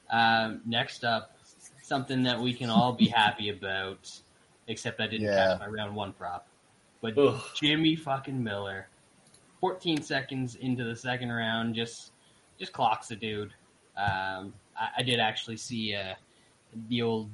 Um, 0.10 0.62
next 0.66 1.04
up, 1.04 1.37
something 1.88 2.24
that 2.24 2.40
we 2.40 2.54
can 2.54 2.70
all 2.70 2.92
be 2.94 3.08
happy 3.08 3.50
about, 3.50 4.12
except 4.68 5.00
I 5.00 5.08
didn't 5.08 5.28
Yeah. 5.28 5.52
catch 5.52 5.60
my 5.62 5.68
round 5.68 5.96
one 5.96 6.12
prop. 6.14 6.46
But 7.02 7.18
Ugh. 7.18 7.42
Jimmy 7.56 7.96
fucking 7.96 8.44
Miller, 8.44 8.88
14 9.62 10.02
seconds 10.02 10.56
into 10.56 10.84
the 10.84 10.96
second 10.96 11.32
round, 11.32 11.76
just 11.76 12.12
just 12.60 12.74
clocks 12.74 13.08
the 13.08 13.16
dude. 13.16 13.54
Um, 13.96 14.54
I, 14.76 14.90
I 14.98 15.04
did 15.04 15.20
actually 15.20 15.58
see 15.58 15.94
uh, 15.96 16.16
the 16.90 17.04
old 17.04 17.30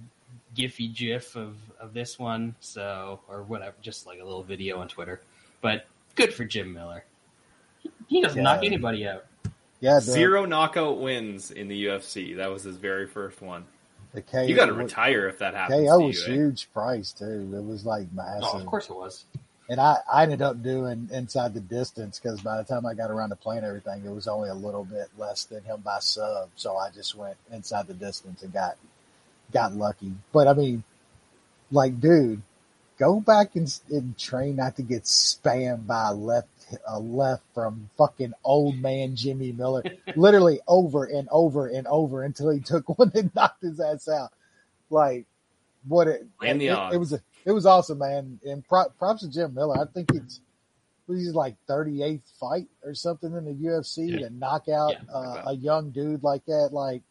Giphy 0.55 0.93
GIF 0.93 1.35
of, 1.37 1.55
of 1.79 1.93
this 1.93 2.19
one, 2.19 2.55
so 2.59 3.21
or 3.29 3.43
whatever, 3.43 3.75
just 3.81 4.05
like 4.05 4.19
a 4.19 4.23
little 4.23 4.43
video 4.43 4.79
on 4.79 4.87
Twitter. 4.89 5.21
But 5.61 5.87
good 6.15 6.33
for 6.33 6.43
Jim 6.43 6.73
Miller. 6.73 7.05
He, 7.79 7.89
he 8.07 8.21
doesn't 8.21 8.37
Yeah. 8.37 8.43
knock 8.43 8.63
anybody 8.65 9.07
out. 9.07 9.25
yeah 9.79 9.95
the, 9.95 10.01
Zero 10.01 10.45
knockout 10.45 10.99
wins 10.99 11.51
in 11.51 11.69
the 11.69 11.85
UFC. 11.85 12.35
That 12.35 12.51
was 12.51 12.63
his 12.63 12.75
very 12.77 13.07
first 13.07 13.41
one. 13.41 13.65
The 14.13 14.21
KO, 14.21 14.41
You 14.43 14.55
got 14.55 14.67
to 14.67 14.73
retire 14.73 15.27
if 15.27 15.39
that 15.39 15.53
happens. 15.53 15.87
KO 15.89 15.99
to 15.99 16.05
was 16.05 16.27
you, 16.27 16.33
eh? 16.33 16.35
huge 16.37 16.71
price 16.73 17.11
too 17.11 17.51
it 17.55 17.63
was 17.63 17.85
like 17.85 18.11
massive 18.13 18.43
Oh, 18.53 18.59
of 18.59 18.65
course 18.65 18.89
it 18.89 18.95
was. 18.95 19.25
and 19.69 19.79
I, 19.79 19.97
I 20.11 20.23
ended 20.23 20.41
up 20.41 20.61
doing 20.61 21.09
inside 21.11 21.53
the 21.53 21.59
distance 21.61 22.19
because 22.19 22.41
by 22.41 22.57
the 22.57 22.63
time 22.63 22.85
I 22.85 22.93
got 22.93 23.09
around 23.11 23.29
to 23.29 23.35
playing 23.35 23.63
everything, 23.63 24.03
it 24.05 24.11
was 24.11 24.27
only 24.27 24.49
a 24.49 24.53
little 24.53 24.83
bit 24.85 25.07
less 25.17 25.45
than 25.45 25.63
him 25.63 25.81
by 25.81 25.99
sub. 25.99 26.49
So 26.55 26.77
I 26.77 26.89
just 26.89 27.15
went 27.15 27.37
inside 27.51 27.87
the 27.87 27.93
distance 27.93 28.43
and 28.43 28.51
got 28.53 28.75
got 29.51 29.73
lucky. 29.73 30.13
But 30.31 30.47
I 30.47 30.53
mean, 30.53 30.83
like, 31.71 31.99
dude, 31.99 32.41
go 32.97 33.19
back 33.19 33.55
and, 33.55 33.67
and 33.89 34.17
train 34.17 34.55
not 34.57 34.75
to 34.77 34.83
get 34.83 35.03
spammed 35.03 35.87
by 35.87 36.09
a 36.09 36.13
left 36.13 36.47
a 36.87 36.99
left 36.99 37.43
from 37.53 37.89
fucking 37.97 38.33
old 38.43 38.77
man 38.77 39.15
Jimmy 39.15 39.51
Miller, 39.51 39.83
literally 40.15 40.59
over 40.67 41.03
and 41.05 41.27
over 41.31 41.67
and 41.67 41.85
over 41.87 42.23
until 42.23 42.49
he 42.49 42.59
took 42.61 42.97
one 42.97 43.11
and 43.13 43.31
knocked 43.35 43.61
his 43.61 43.79
ass 43.79 44.07
out. 44.07 44.31
Like, 44.89 45.25
what 45.87 46.07
it 46.07 46.25
And 46.41 46.59
the 46.59 46.67
it, 46.67 46.71
odds. 46.71 46.95
it 46.95 46.97
was 46.97 47.13
a, 47.13 47.21
it 47.45 47.51
was 47.51 47.65
awesome, 47.65 47.99
man. 47.99 48.39
And 48.45 48.67
prop, 48.67 48.97
props 48.97 49.21
to 49.21 49.29
Jim 49.29 49.53
Miller. 49.53 49.77
I 49.81 49.85
think 49.93 50.09
it's 50.13 50.39
his 51.07 51.35
like 51.35 51.57
38th 51.69 52.21
fight 52.39 52.67
or 52.83 52.95
something 52.95 53.31
in 53.35 53.45
the 53.45 53.51
UFC 53.53 54.09
Yeah. 54.09 54.27
to 54.29 54.33
knock 54.33 54.69
out 54.69 54.93
Yeah, 54.93 55.13
uh, 55.13 55.43
a 55.47 55.53
young 55.53 55.91
dude 55.91 56.23
like 56.23 56.45
that. 56.45 56.69
Like, 56.71 57.03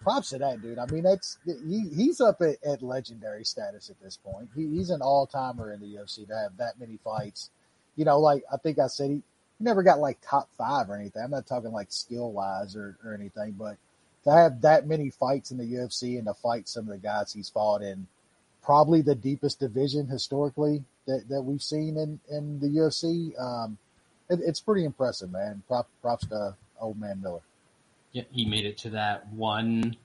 props 0.00 0.30
to 0.30 0.38
that 0.38 0.62
dude. 0.62 0.78
I 0.78 0.86
mean, 0.86 1.04
that's 1.04 1.38
he, 1.44 1.88
he's 1.94 2.20
up 2.20 2.40
at, 2.40 2.56
at 2.64 2.82
legendary 2.82 3.44
status 3.44 3.90
at 3.90 4.00
this 4.02 4.16
point. 4.16 4.48
He, 4.54 4.66
he's 4.68 4.90
an 4.90 5.02
all 5.02 5.26
timer 5.26 5.72
in 5.72 5.80
the 5.80 5.86
UFC 5.86 6.26
to 6.28 6.36
have 6.36 6.56
that 6.58 6.78
many 6.80 6.98
fights. 7.02 7.50
You 7.96 8.04
know, 8.04 8.18
like 8.18 8.42
I 8.52 8.56
think 8.56 8.78
I 8.78 8.86
said, 8.86 9.10
he, 9.10 9.16
he 9.16 9.64
never 9.64 9.82
got 9.82 9.98
like 9.98 10.18
top 10.22 10.48
five 10.56 10.88
or 10.90 10.96
anything. 10.96 11.22
I'm 11.22 11.30
not 11.30 11.46
talking 11.46 11.72
like 11.72 11.92
skill 11.92 12.32
wise 12.32 12.76
or, 12.76 12.96
or 13.04 13.14
anything, 13.14 13.52
but 13.52 13.76
to 14.24 14.32
have 14.32 14.62
that 14.62 14.86
many 14.86 15.10
fights 15.10 15.50
in 15.50 15.58
the 15.58 15.64
UFC 15.64 16.16
and 16.16 16.26
to 16.26 16.34
fight 16.34 16.68
some 16.68 16.84
of 16.84 16.90
the 16.90 16.98
guys 16.98 17.32
he's 17.32 17.48
fought 17.48 17.82
in 17.82 18.06
probably 18.62 19.00
the 19.00 19.14
deepest 19.14 19.60
division 19.60 20.06
historically 20.06 20.84
that, 21.06 21.28
that 21.28 21.42
we've 21.42 21.62
seen 21.62 21.96
in, 21.96 22.20
in 22.30 22.60
the 22.60 22.68
UFC. 22.68 23.38
Um, 23.40 23.78
it, 24.28 24.40
it's 24.42 24.60
pretty 24.60 24.84
impressive, 24.84 25.30
man. 25.32 25.62
Prop, 25.66 25.88
props 26.02 26.26
to 26.26 26.54
old 26.80 27.00
man 27.00 27.20
Miller. 27.22 27.40
Yeah, 28.12 28.22
he 28.32 28.44
made 28.44 28.66
it 28.66 28.78
to 28.78 28.90
that 28.90 29.28
one 29.32 29.96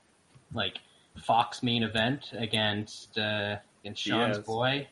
like 0.53 0.77
Fox 1.23 1.63
main 1.63 1.83
event 1.83 2.31
against 2.33 3.17
uh, 3.17 3.57
against 3.83 4.01
Sean's 4.03 4.37
Yes. 4.37 4.45
boy, 4.45 4.87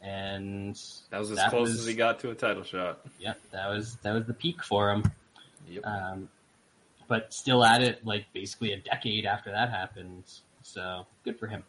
and 0.00 0.74
That 1.10 1.18
was 1.18 1.30
as 1.32 1.36
That 1.36 1.50
close 1.50 1.68
was- 1.68 1.80
as 1.80 1.86
he 1.86 1.94
got 1.94 2.20
to 2.20 2.30
a 2.30 2.34
title 2.34 2.62
shot. 2.62 3.00
yeah, 3.18 3.34
that 3.50 3.68
was 3.68 3.96
that 3.96 4.12
was 4.12 4.24
the 4.26 4.34
peak 4.34 4.62
for 4.62 4.90
him. 4.90 5.04
Yep. 5.68 5.86
Um, 5.86 6.28
but 7.08 7.32
still 7.34 7.64
at 7.64 7.82
it 7.82 8.04
like 8.06 8.26
basically 8.32 8.72
a 8.72 8.78
decade 8.78 9.26
after 9.26 9.50
that 9.50 9.70
happened. 9.70 10.24
So 10.62 11.06
good 11.24 11.38
for 11.38 11.46
him. 11.48 11.64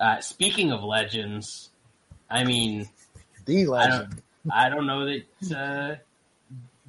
Uh, 0.00 0.20
speaking 0.20 0.70
of 0.72 0.82
legends, 0.82 1.70
I 2.30 2.44
mean, 2.44 2.88
The 3.46 3.66
legend. 3.66 4.22
I 4.50 4.68
don't 4.68 4.86
know 4.86 5.06
that 5.06 5.56
uh, 5.56 5.96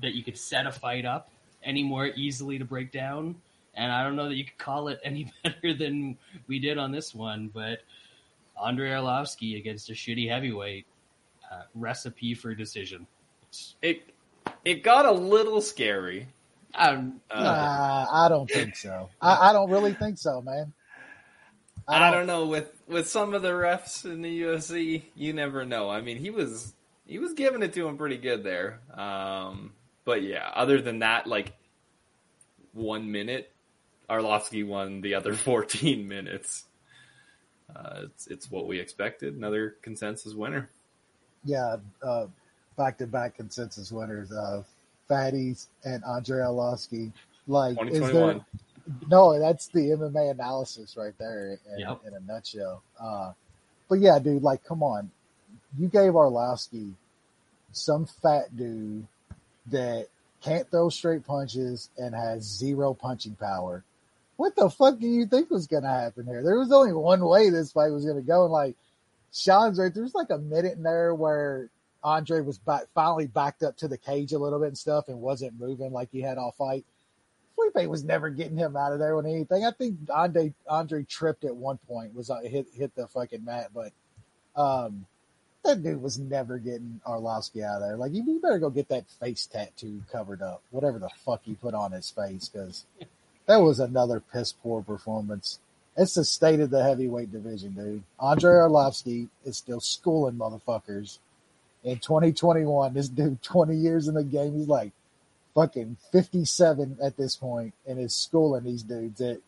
that 0.02 0.14
you 0.14 0.24
could 0.24 0.38
set 0.38 0.66
a 0.68 0.72
fight 0.72 1.06
up 1.06 1.30
any 1.64 1.84
more 1.84 2.08
easily 2.08 2.58
to 2.60 2.66
break 2.66 2.92
down, 2.92 3.36
and 3.76 3.92
I 3.92 4.04
don't 4.04 4.16
know 4.16 4.30
that 4.30 4.36
you 4.36 4.46
could 4.46 4.58
call 4.58 4.88
it 4.90 5.00
any 5.04 5.32
better 5.44 5.74
than 5.74 6.18
we 6.48 6.60
did 6.60 6.78
on 6.78 6.92
this 6.92 7.14
one. 7.14 7.50
But 7.54 7.80
Andrei 8.64 8.90
Arlovsky 8.90 9.58
against 9.58 9.90
a 9.90 9.94
shitty 9.94 10.30
heavyweight, 10.30 10.86
uh, 11.52 11.64
recipe 11.76 12.34
for 12.34 12.54
decision. 12.56 13.08
It 13.82 14.04
it 14.66 14.84
got 14.84 15.06
a 15.06 15.12
little 15.12 15.62
scary. 15.62 16.28
um, 16.76 17.22
Uh, 17.32 17.44
Nah, 17.44 18.06
I 18.12 18.30
don't 18.30 18.50
think 18.50 18.76
so. 18.76 19.10
I, 19.22 19.50
I 19.50 19.54
don't 19.54 19.70
really 19.72 19.94
think 19.94 20.18
so, 20.18 20.42
man. 20.42 20.74
I 21.88 22.12
don't 22.12 22.28
know 22.28 22.46
with 22.46 22.72
with 22.88 23.08
some 23.08 23.34
of 23.34 23.42
the 23.42 23.50
refs 23.50 24.06
in 24.06 24.22
the 24.22 24.42
UFC, 24.44 25.04
you 25.16 25.34
never 25.34 25.66
know. 25.66 25.90
I 25.90 26.02
mean, 26.02 26.18
he 26.18 26.30
was 26.30 26.74
he 27.08 27.18
was 27.18 27.34
giving 27.34 27.64
it 27.64 27.74
to 27.74 27.88
him 27.88 27.98
pretty 27.98 28.18
good 28.18 28.44
there. 28.44 28.80
Um, 28.94 29.74
but 30.06 30.24
yeah, 30.24 30.50
other 30.54 30.82
than 30.82 31.00
that, 31.00 31.28
like 31.28 31.54
one 32.74 33.12
minute, 33.12 33.52
Arlovsky 34.10 34.66
won 34.66 35.02
the 35.02 35.16
other 35.16 35.34
fourteen 35.36 36.08
minutes. 36.08 36.66
Uh, 37.76 38.02
it's 38.06 38.28
it's 38.28 38.52
what 38.52 38.68
we 38.68 38.80
expected. 38.80 39.36
Another 39.36 39.76
consensus 39.82 40.34
winner. 40.34 40.70
Yeah, 41.46 41.78
uh, 42.04 42.26
back-to-back 42.78 43.36
consensus 43.38 43.92
winners, 43.92 44.32
uh, 44.32 44.64
Fatties 45.10 45.68
and 45.86 46.04
Andrei 46.04 46.40
Arlovsky. 46.40 47.14
Like, 47.48 47.78
is 47.90 48.00
there. 48.12 48.42
No, 49.08 49.40
that's 49.40 49.68
the 49.68 49.80
MMA 49.92 50.32
analysis 50.32 50.98
right 50.98 51.14
there 51.20 51.60
in, 51.72 51.80
Yep. 51.80 52.02
in 52.08 52.14
a 52.16 52.20
nutshell. 52.22 52.82
Uh, 53.00 53.34
but 53.88 54.00
yeah, 54.00 54.18
dude, 54.20 54.42
like, 54.44 54.64
come 54.64 54.82
on. 54.82 55.12
You 55.78 55.88
gave 55.88 56.14
Arlovsky 56.14 56.94
some 57.72 58.06
fat 58.06 58.56
dude 58.58 59.06
that 59.72 60.08
can't 60.42 60.70
throw 60.70 60.90
straight 60.90 61.26
punches 61.26 61.90
and 61.98 62.16
has 62.16 62.44
zero 62.44 62.94
punching 62.94 63.36
power. 63.36 63.84
What 64.38 64.56
the 64.56 64.70
fuck 64.70 65.00
do 65.00 65.08
you 65.08 65.26
think 65.26 65.50
was 65.50 65.68
going 65.68 65.84
to 65.84 65.90
happen 65.90 66.26
here? 66.26 66.42
There 66.44 66.58
was 66.58 66.72
only 66.72 66.94
one 66.94 67.26
way 67.26 67.50
this 67.50 67.74
fight 67.74 67.92
was 67.92 68.06
going 68.06 68.16
to 68.16 68.22
go. 68.22 68.46
And 68.46 68.54
like, 68.54 68.76
Sean's 69.34 69.78
right. 69.78 69.94
There 69.94 70.04
was 70.04 70.16
like 70.16 70.30
a 70.30 70.38
minute 70.38 70.78
in 70.78 70.84
there 70.84 71.14
where 71.14 71.70
Andre 72.04 72.42
was 72.42 72.58
back, 72.58 72.84
finally 72.96 73.28
backed 73.28 73.64
up 73.64 73.76
to 73.78 73.88
the 73.88 73.98
cage 73.98 74.32
a 74.32 74.40
little 74.40 74.60
bit 74.60 74.70
and 74.70 74.78
stuff 74.78 75.10
and 75.10 75.20
wasn't 75.20 75.60
moving 75.60 75.92
like 75.92 76.10
he 76.12 76.22
had 76.22 76.38
all 76.38 76.54
fight. 76.58 76.86
Felipe 77.56 77.90
was 77.90 78.04
never 78.04 78.30
getting 78.30 78.58
him 78.58 78.78
out 78.78 78.94
of 78.94 79.00
there 79.00 79.16
with 79.16 79.26
anything. 79.26 79.66
I 79.66 79.72
think 79.72 79.98
Andre 80.10 80.54
Andre 80.68 81.04
tripped 81.04 81.44
at 81.44 81.56
one 81.56 81.78
point, 81.88 82.16
was 82.16 82.30
uh, 82.30 82.40
hit 82.40 82.68
hit 82.74 82.96
the 82.96 83.08
fucking 83.08 83.44
mat, 83.44 83.72
but 83.74 83.92
um, 84.56 85.06
that 85.64 85.84
dude 85.84 86.02
was 86.02 86.18
never 86.18 86.58
getting 86.58 87.02
Arlovsky 87.06 87.64
out 87.64 87.82
of 87.82 87.88
there. 87.88 87.98
Like 87.98 88.14
you, 88.14 88.24
you 88.24 88.40
better 88.40 88.60
go 88.60 88.70
get 88.70 88.90
that 88.90 89.10
face 89.10 89.46
tattoo 89.46 90.02
covered 90.12 90.42
up, 90.42 90.62
whatever 90.72 91.00
the 91.00 91.10
fuck 91.26 91.42
he 91.44 91.54
put 91.54 91.74
on 91.74 91.92
his 91.92 92.10
face, 92.10 92.50
because 92.50 92.86
that 93.46 93.58
was 93.58 93.80
another 93.80 94.20
piss 94.20 94.52
poor 94.52 94.82
performance. 94.82 95.60
It's 95.98 96.14
the 96.14 96.24
state 96.24 96.60
of 96.60 96.70
the 96.70 96.84
heavyweight 96.84 97.32
division, 97.32 97.74
dude. 97.74 98.04
Andre 98.20 98.52
Arlovsky 98.52 99.28
is 99.44 99.58
still 99.58 99.82
schooling 99.82 100.36
motherfuckers. 100.36 101.20
In 101.84 102.00
2021, 102.00 102.94
this 102.94 103.10
dude, 103.10 103.42
20 103.42 103.76
years 103.76 104.08
in 104.08 104.16
the 104.16 104.24
game, 104.24 104.58
he's 104.58 104.68
like 104.68 104.92
fucking 105.56 105.98
57 106.12 106.98
at 107.02 107.18
this 107.18 107.36
point 107.36 107.74
and 107.88 108.00
is 108.00 108.14
schooling 108.14 108.64
these 108.64 108.84
dudes 108.84 109.20
that 109.20 109.42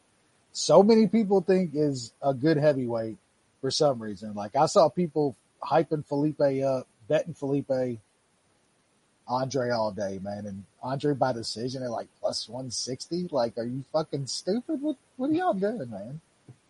so 0.52 0.84
many 0.84 1.08
people 1.08 1.42
think 1.42 1.72
is 1.74 2.12
a 2.22 2.34
good 2.34 2.58
heavyweight 2.58 3.18
for 3.62 3.72
some 3.72 4.02
reason. 4.02 4.34
Like 4.34 4.56
I 4.56 4.66
saw 4.66 4.90
people 4.90 5.36
hyping 5.64 6.06
Felipe 6.06 6.42
up, 6.64 6.88
betting 7.08 7.34
Felipe, 7.34 8.00
Andre 9.28 9.70
all 9.70 9.92
day, 9.92 10.20
man. 10.22 10.46
And 10.46 10.64
Andre 10.84 11.14
by 11.14 11.34
decision 11.34 11.84
at 11.84 11.92
like 11.92 12.08
plus 12.20 12.50
160. 12.50 13.30
Like, 13.32 13.58
are 13.58 13.66
you 13.66 13.84
fucking 13.92 14.28
stupid? 14.28 14.82
What, 14.82 14.98
what 15.18 15.30
are 15.30 15.34
y'all 15.34 15.54
doing, 15.54 15.90
man? 15.90 16.22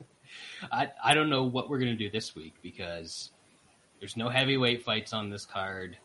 I 0.72 0.92
I 1.04 1.14
don't 1.14 1.30
know 1.30 1.44
what 1.44 1.70
we're 1.70 1.80
gonna 1.80 1.96
do 1.96 2.10
this 2.10 2.36
week 2.36 2.54
because 2.62 3.32
there's 4.00 4.18
no 4.18 4.30
heavyweight 4.30 4.84
fights 4.84 5.14
on 5.14 5.30
this 5.30 5.46
card, 5.46 5.98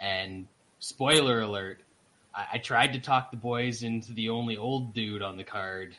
and 0.00 0.46
spoiler 0.78 1.40
alert, 1.40 1.80
I, 2.34 2.46
I 2.54 2.58
tried 2.58 2.92
to 2.94 3.00
talk 3.00 3.30
the 3.30 3.36
boys 3.36 3.82
into 3.82 4.12
the 4.12 4.28
only 4.30 4.56
old 4.56 4.94
dude 4.94 5.22
on 5.22 5.36
the 5.36 5.44
card, 5.44 5.96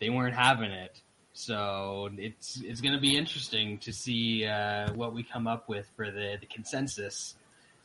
they 0.00 0.10
weren't 0.10 0.34
having 0.34 0.70
it. 0.70 1.00
So 1.36 2.08
it's 2.16 2.62
it's 2.64 2.80
going 2.80 2.94
to 2.94 3.00
be 3.00 3.14
interesting 3.14 3.76
to 3.80 3.92
see 3.92 4.46
uh, 4.46 4.90
what 4.94 5.12
we 5.12 5.22
come 5.22 5.46
up 5.46 5.68
with 5.68 5.86
for 5.94 6.10
the, 6.10 6.38
the 6.40 6.46
consensus, 6.46 7.34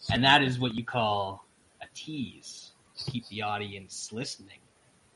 and 0.10 0.24
that 0.24 0.42
is 0.42 0.58
what 0.58 0.74
you 0.74 0.86
call 0.86 1.46
a 1.82 1.86
tease 1.94 2.72
to 2.98 3.12
keep 3.12 3.28
the 3.28 3.42
audience 3.42 4.14
listening. 4.14 4.60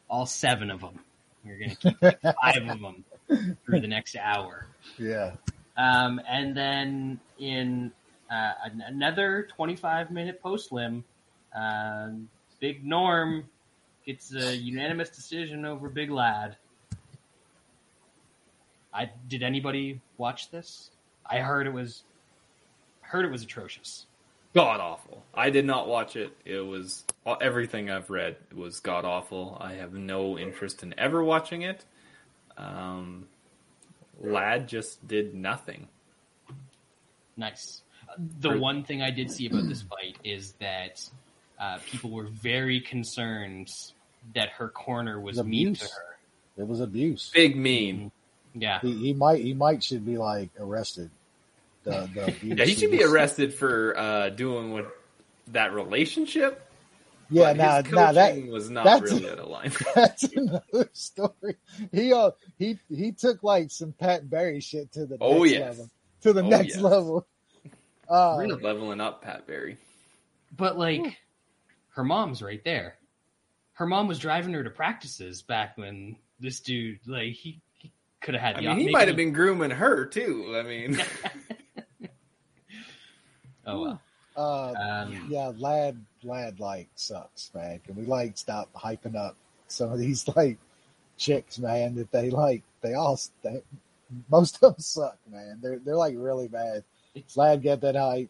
All 0.10 0.26
seven 0.26 0.70
of 0.70 0.82
them. 0.82 1.00
We're 1.46 1.60
going 1.60 1.70
to 1.70 1.76
keep 1.78 2.02
like 2.02 2.22
five 2.42 2.68
of 2.68 2.82
them 2.82 3.06
through 3.66 3.80
the 3.80 3.88
next 3.88 4.18
hour. 4.18 4.68
Yeah. 4.98 5.36
Um, 5.78 6.20
and 6.28 6.58
then 6.58 7.22
in 7.40 7.94
uh, 8.30 8.52
an- 8.66 8.84
another 8.86 9.48
25 9.56 10.12
minute 10.12 10.42
post 10.42 10.74
lim, 10.74 11.06
um, 11.56 12.28
Big 12.60 12.86
Norm 12.86 13.46
gets 14.06 14.36
a 14.36 14.58
unanimous 14.58 15.10
decision 15.10 15.64
over 15.64 15.88
Big 15.88 16.12
Ladd. 16.12 16.58
I 18.96 19.10
did 19.28 19.44
anybody 19.44 20.00
watch 20.18 20.50
this? 20.52 20.90
I 21.30 21.40
heard 21.40 21.68
it 21.68 21.74
was 21.74 22.04
heard 23.02 23.26
it 23.26 23.32
was 23.32 23.44
atrocious. 23.44 24.06
God 24.54 24.80
awful. 24.80 25.22
I 25.34 25.50
did 25.50 25.66
not 25.66 25.90
watch 25.90 26.16
it. 26.16 26.32
It 26.46 26.66
was 26.66 27.04
everything 27.42 27.90
I've 27.92 28.10
read 28.10 28.38
was 28.56 28.80
god 28.80 29.04
awful. 29.04 29.58
I 29.60 29.74
have 29.74 29.94
no 29.94 30.40
interest 30.40 30.82
in 30.82 30.98
ever 30.98 31.22
watching 31.24 31.64
it. 31.64 31.84
Um, 32.58 33.28
Ladd 34.22 34.70
just 34.70 35.06
did 35.06 35.36
nothing. 35.36 35.90
Nice. 37.36 37.82
The 38.40 38.52
For- 38.52 38.58
one 38.58 38.86
thing 38.86 39.02
I 39.02 39.12
did 39.12 39.30
see 39.30 39.48
about 39.48 39.68
this 39.68 39.82
fight 39.82 40.18
is 40.24 40.54
that 40.62 41.08
uh, 41.60 41.80
people 41.86 42.12
were 42.12 42.28
very 42.28 42.80
concerned 42.80 43.70
that 44.34 44.50
her 44.52 44.70
corner 44.70 45.20
was 45.20 45.36
The 45.36 45.44
mean 45.44 45.76
to 45.76 45.84
her. 45.84 46.18
It 46.58 46.66
was 46.66 46.80
abuse. 46.80 47.30
Big 47.34 47.58
mean. 47.58 48.10
Yeah. 48.56 48.80
He, 48.82 48.94
he 48.94 49.14
might 49.14 49.42
he 49.42 49.54
might 49.54 49.84
should 49.84 50.06
be 50.06 50.18
like 50.18 50.50
arrested. 50.60 51.10
The, 51.84 52.10
the. 52.14 52.34
Yeah, 52.56 52.66
he 52.66 52.74
should 52.76 52.92
be 52.92 53.04
arrested 53.04 53.54
for 53.54 53.96
uh, 53.98 54.30
doing 54.30 54.72
what 54.72 54.92
that 55.48 55.74
relationship. 55.74 56.62
Yeah, 57.30 57.54
but 57.54 57.58
now 57.58 57.84
his 57.84 57.92
now 57.92 58.12
that 58.14 58.48
was 58.48 58.70
not 58.70 58.86
that's- 58.86 59.12
really 59.12 59.30
out 59.30 59.40
of 59.40 59.48
line. 59.48 59.72
that's 59.96 60.24
another 60.24 60.90
story. 60.94 61.58
He 61.92 62.14
uh 62.14 62.32
he 62.58 62.80
he 62.90 63.12
took 63.12 63.44
like 63.44 63.72
some 63.72 63.92
Pat 63.94 64.30
Barry 64.30 64.60
shit 64.62 64.92
to 64.94 65.06
the 65.06 65.18
Oh, 65.20 65.40
next 65.44 65.52
yes. 65.52 65.68
level. 65.78 65.90
To 66.22 66.34
the 66.34 66.44
Oh, 66.44 66.48
next 66.50 66.74
yes. 66.76 66.82
level. 66.82 67.28
Uh, 68.08 68.38
Really 68.40 68.62
leveling 68.62 69.02
up 69.02 69.24
Pat 69.24 69.48
Barry. 69.48 69.78
But 70.56 70.78
like, 70.78 71.18
her 71.96 72.04
mom's 72.04 72.42
right 72.44 72.64
there. 72.64 72.96
Her 73.74 73.88
mom 73.88 74.08
was 74.08 74.20
driving 74.20 74.54
her 74.54 74.64
to 74.64 74.70
practices 74.70 75.42
back 75.42 75.78
when 75.78 76.16
this 76.40 76.60
dude, 76.62 77.00
like, 77.08 77.34
he, 77.34 77.60
he 77.60 77.62
could 78.26 78.34
have 78.34 78.42
had 78.44 78.56
I 78.58 78.62
the. 78.62 78.68
mean, 78.68 78.78
he 78.78 78.84
maybe- 78.86 78.92
might 78.94 79.08
have 79.08 79.16
been 79.18 79.32
grooming 79.34 79.70
her 79.72 80.06
too. 80.06 80.54
I 80.58 80.64
mean, 80.64 80.98
Oh 83.68 83.82
well. 83.82 84.02
uh, 84.38 84.74
Um, 84.74 85.28
yeah, 85.30 85.52
Ladd, 85.58 85.98
Ladd, 86.24 86.60
like 86.60 86.88
sucks, 86.96 87.52
man. 87.54 87.80
Can 87.86 87.96
we 87.96 88.04
like 88.04 88.38
stop 88.38 88.72
hyping 88.74 89.16
up 89.16 89.36
some 89.68 89.92
of 89.92 89.98
these 90.00 90.28
like 90.36 90.58
chicks, 91.18 91.58
man? 91.60 91.96
That 91.96 92.12
they 92.12 92.30
like, 92.30 92.62
they 92.82 92.94
all, 92.94 93.20
they, 93.44 93.62
most 94.30 94.56
of 94.56 94.62
them 94.62 94.76
suck, 94.80 95.18
man. 95.32 95.60
They're 95.62 95.80
they're 95.80 95.96
like 95.96 96.16
really 96.18 96.48
bad. 96.48 96.84
It's 97.16 97.38
Ladd, 97.38 97.62
get 97.62 97.82
that 97.82 97.96
hype. 97.96 98.30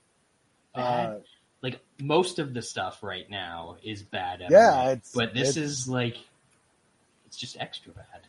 Uh, 0.74 1.16
like 1.62 1.80
most 2.02 2.38
of 2.40 2.54
the 2.54 2.62
stuff 2.62 3.02
right 3.02 3.30
now 3.30 3.78
is 3.84 4.04
bad. 4.04 4.40
MMA, 4.42 4.52
Yeah, 4.52 4.84
it's- 4.92 5.12
but 5.14 5.34
this 5.34 5.52
it's- 5.58 5.72
is 5.72 5.90
like, 5.90 6.18
it's 7.26 7.38
just 7.38 7.58
extra 7.60 7.92
bad. 7.94 8.25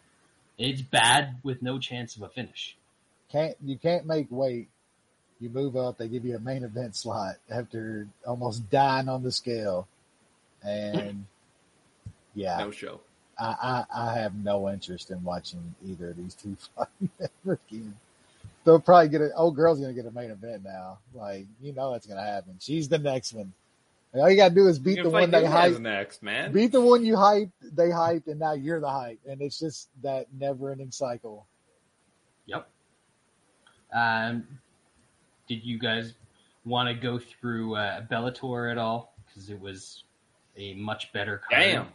It's 0.58 0.80
bad 0.80 1.38
with 1.42 1.62
no 1.62 1.78
chance 1.78 2.16
of 2.16 2.22
a 2.22 2.28
finish. 2.28 2.76
can't 3.30 3.56
you 3.62 3.76
can't 3.76 4.06
make 4.06 4.28
weight. 4.30 4.68
You 5.38 5.50
move 5.50 5.76
up, 5.76 5.98
they 5.98 6.08
give 6.08 6.24
you 6.24 6.34
a 6.34 6.40
main 6.40 6.64
event 6.64 6.96
slot 6.96 7.36
after 7.50 8.08
almost 8.26 8.70
dying 8.70 9.08
on 9.08 9.22
the 9.22 9.30
scale, 9.30 9.86
and 10.62 11.26
yeah, 12.34 12.56
no 12.58 12.70
show. 12.70 13.00
I, 13.38 13.84
I, 13.92 14.02
I 14.02 14.18
have 14.18 14.34
no 14.34 14.70
interest 14.70 15.10
in 15.10 15.22
watching 15.22 15.74
either 15.86 16.10
of 16.10 16.16
these 16.16 16.34
two 16.34 16.56
fight 16.76 16.88
ever 17.20 17.60
again. 17.68 17.94
They'll 18.64 18.80
probably 18.80 19.10
get 19.10 19.20
a 19.20 19.32
old 19.34 19.56
girl's 19.56 19.78
gonna 19.78 19.92
get 19.92 20.06
a 20.06 20.10
main 20.10 20.30
event 20.30 20.64
now. 20.64 20.98
Like 21.14 21.46
you 21.60 21.74
know 21.74 21.92
that's 21.92 22.06
gonna 22.06 22.24
happen. 22.24 22.56
She's 22.60 22.88
the 22.88 22.98
next 22.98 23.34
one. 23.34 23.52
And 24.16 24.22
all 24.22 24.30
you 24.30 24.36
gotta 24.38 24.54
do 24.54 24.66
is 24.66 24.78
beat 24.78 25.02
the 25.02 25.10
one 25.10 25.24
fight 25.24 25.30
they 25.30 25.40
Diaz 25.40 25.74
hype. 25.74 25.78
next, 25.78 26.22
man. 26.22 26.50
Beat 26.50 26.72
the 26.72 26.80
one 26.80 27.04
you 27.04 27.16
hyped. 27.16 27.50
They 27.60 27.88
hyped, 27.90 28.28
and 28.28 28.40
now 28.40 28.54
you're 28.54 28.80
the 28.80 28.88
hype, 28.88 29.20
and 29.28 29.42
it's 29.42 29.58
just 29.58 29.90
that 30.02 30.28
never-ending 30.32 30.90
cycle. 30.90 31.46
Yep. 32.46 32.66
Um, 33.94 34.46
did 35.46 35.62
you 35.62 35.78
guys 35.78 36.14
want 36.64 36.88
to 36.88 36.94
go 36.94 37.18
through 37.18 37.76
uh, 37.76 38.06
Bellator 38.10 38.72
at 38.72 38.78
all? 38.78 39.14
Because 39.26 39.50
it 39.50 39.60
was 39.60 40.04
a 40.56 40.72
much 40.72 41.12
better. 41.12 41.42
Card. 41.50 41.62
Damn. 41.62 41.86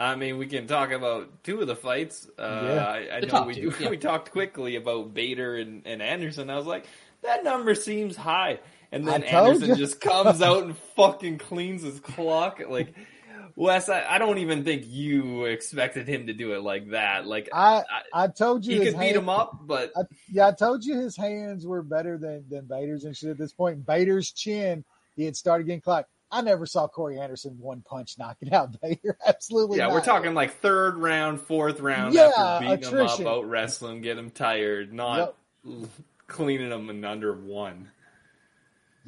I 0.00 0.14
mean, 0.14 0.38
we 0.38 0.46
can 0.46 0.66
talk 0.66 0.90
about 0.90 1.44
two 1.44 1.60
of 1.60 1.66
the 1.66 1.76
fights. 1.76 2.30
Uh, 2.38 2.62
Yeah. 2.64 2.86
I, 2.86 3.16
I 3.16 3.20
The 3.20 3.26
know 3.26 3.42
we 3.42 3.54
two, 3.54 3.74
yeah. 3.80 3.90
we 3.90 3.98
talked 3.98 4.30
quickly 4.30 4.76
about 4.76 5.12
Bader 5.12 5.56
and, 5.56 5.82
and 5.84 6.00
Anderson. 6.00 6.48
I 6.48 6.56
was 6.56 6.64
like, 6.66 6.86
that 7.22 7.44
number 7.44 7.74
seems 7.74 8.16
high, 8.16 8.60
and 8.92 9.06
then 9.06 9.22
Anderson 9.22 9.70
you. 9.70 9.76
just 9.76 10.00
comes 10.00 10.40
out 10.42 10.64
and 10.64 10.76
fucking 10.96 11.38
cleans 11.38 11.82
his 11.82 12.00
clock. 12.00 12.60
Like, 12.68 12.94
Wes, 13.56 13.88
I, 13.88 14.04
I 14.08 14.18
don't 14.18 14.38
even 14.38 14.64
think 14.64 14.84
you 14.86 15.44
expected 15.46 16.06
him 16.08 16.28
to 16.28 16.32
do 16.32 16.52
it 16.54 16.62
like 16.62 16.90
that. 16.90 17.26
Like, 17.26 17.48
I 17.52 17.82
I 18.12 18.28
told 18.28 18.64
you 18.64 18.80
he 18.80 18.90
could 18.90 18.98
beat 19.00 19.16
him 19.16 19.28
up, 19.28 19.60
but 19.66 19.92
I, 19.96 20.02
yeah, 20.30 20.48
I 20.48 20.52
told 20.52 20.84
you 20.84 20.98
his 20.98 21.16
hands 21.16 21.66
were 21.66 21.82
better 21.82 22.18
than 22.18 22.44
than 22.48 22.66
Bader's 22.66 23.04
and 23.04 23.16
shit 23.16 23.30
at 23.30 23.38
this 23.38 23.52
point. 23.52 23.84
Bader's 23.84 24.30
chin, 24.30 24.84
he 25.16 25.24
had 25.24 25.36
started 25.36 25.64
getting 25.66 25.80
clocked. 25.80 26.08
I 26.30 26.42
never 26.42 26.66
saw 26.66 26.86
Corey 26.86 27.18
Anderson 27.18 27.56
one 27.58 27.80
punch 27.82 28.16
knocking 28.18 28.52
out 28.52 28.78
Bader. 28.82 29.16
Absolutely, 29.26 29.78
yeah, 29.78 29.86
not. 29.86 29.94
we're 29.94 30.04
talking 30.04 30.34
like 30.34 30.52
third 30.60 30.96
round, 30.98 31.40
fourth 31.40 31.80
round 31.80 32.14
Yeah, 32.14 32.30
after 32.36 32.64
beating 32.68 32.84
attrition. 32.86 33.20
him 33.22 33.26
up, 33.26 33.32
out 33.32 33.48
wrestling, 33.48 34.02
get 34.02 34.18
him 34.18 34.30
tired, 34.30 34.92
not 34.92 35.34
cleaning 36.26 36.70
him 36.70 36.90
in 36.90 37.04
under 37.04 37.34
one. 37.34 37.88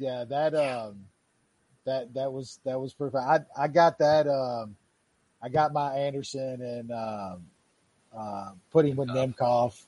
Yeah, 0.01 0.23
that 0.25 0.55
um, 0.55 1.05
that 1.85 2.11
that 2.15 2.33
was 2.33 2.59
that 2.65 2.81
was 2.81 2.91
perfect. 2.91 3.23
I 3.23 3.39
I 3.55 3.67
got 3.67 3.99
that 3.99 4.27
um, 4.27 4.75
I 5.43 5.49
got 5.49 5.73
my 5.73 5.93
Anderson 5.95 6.59
and 6.59 6.91
um, 6.91 7.45
uh, 8.17 8.51
put 8.71 8.85
him 8.85 8.95
with 8.95 9.09
Nemkov. 9.09 9.79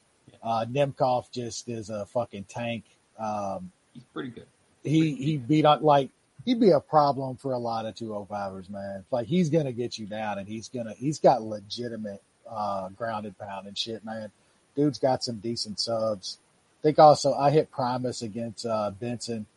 Uh, 0.44 0.66
Nemkov 0.70 1.32
just 1.32 1.68
is 1.68 1.90
a 1.90 2.06
fucking 2.06 2.44
tank. 2.44 2.84
Um, 3.18 3.72
He's 3.94 4.04
pretty 4.14 4.30
good. 4.30 4.46
he 4.84 5.16
he 5.16 5.38
beat 5.38 5.66
up 5.66 5.82
like 5.82 6.10
he'd 6.46 6.60
be 6.60 6.70
a 6.70 6.80
problem 6.80 7.36
for 7.38 7.54
a 7.54 7.58
lot 7.58 7.88
of 7.88 7.96
205ers, 7.96 8.70
man. 8.70 9.06
Like 9.10 9.26
he's 9.26 9.50
gonna 9.50 9.72
get 9.72 9.98
you 9.98 10.06
down 10.06 10.38
and 10.38 10.48
he's 10.48 10.70
gonna 10.70 10.94
he's 10.94 11.18
got 11.18 11.42
legitimate 11.42 12.22
uh 12.48 12.90
grounded 12.90 13.36
pound 13.40 13.66
and 13.66 13.76
shit, 13.76 14.06
man. 14.06 14.30
Dude's 14.76 15.00
got 15.00 15.24
some 15.24 15.38
decent 15.38 15.80
subs. 15.80 16.38
think 16.84 17.00
also 17.00 17.34
I 17.34 17.50
hit 17.50 17.72
Primus 17.72 18.22
against 18.22 18.66
uh 18.68 18.92
Benson. 18.92 19.48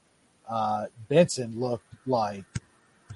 Uh 0.49 0.87
Benson 1.09 1.59
looked 1.59 1.85
like 2.07 2.45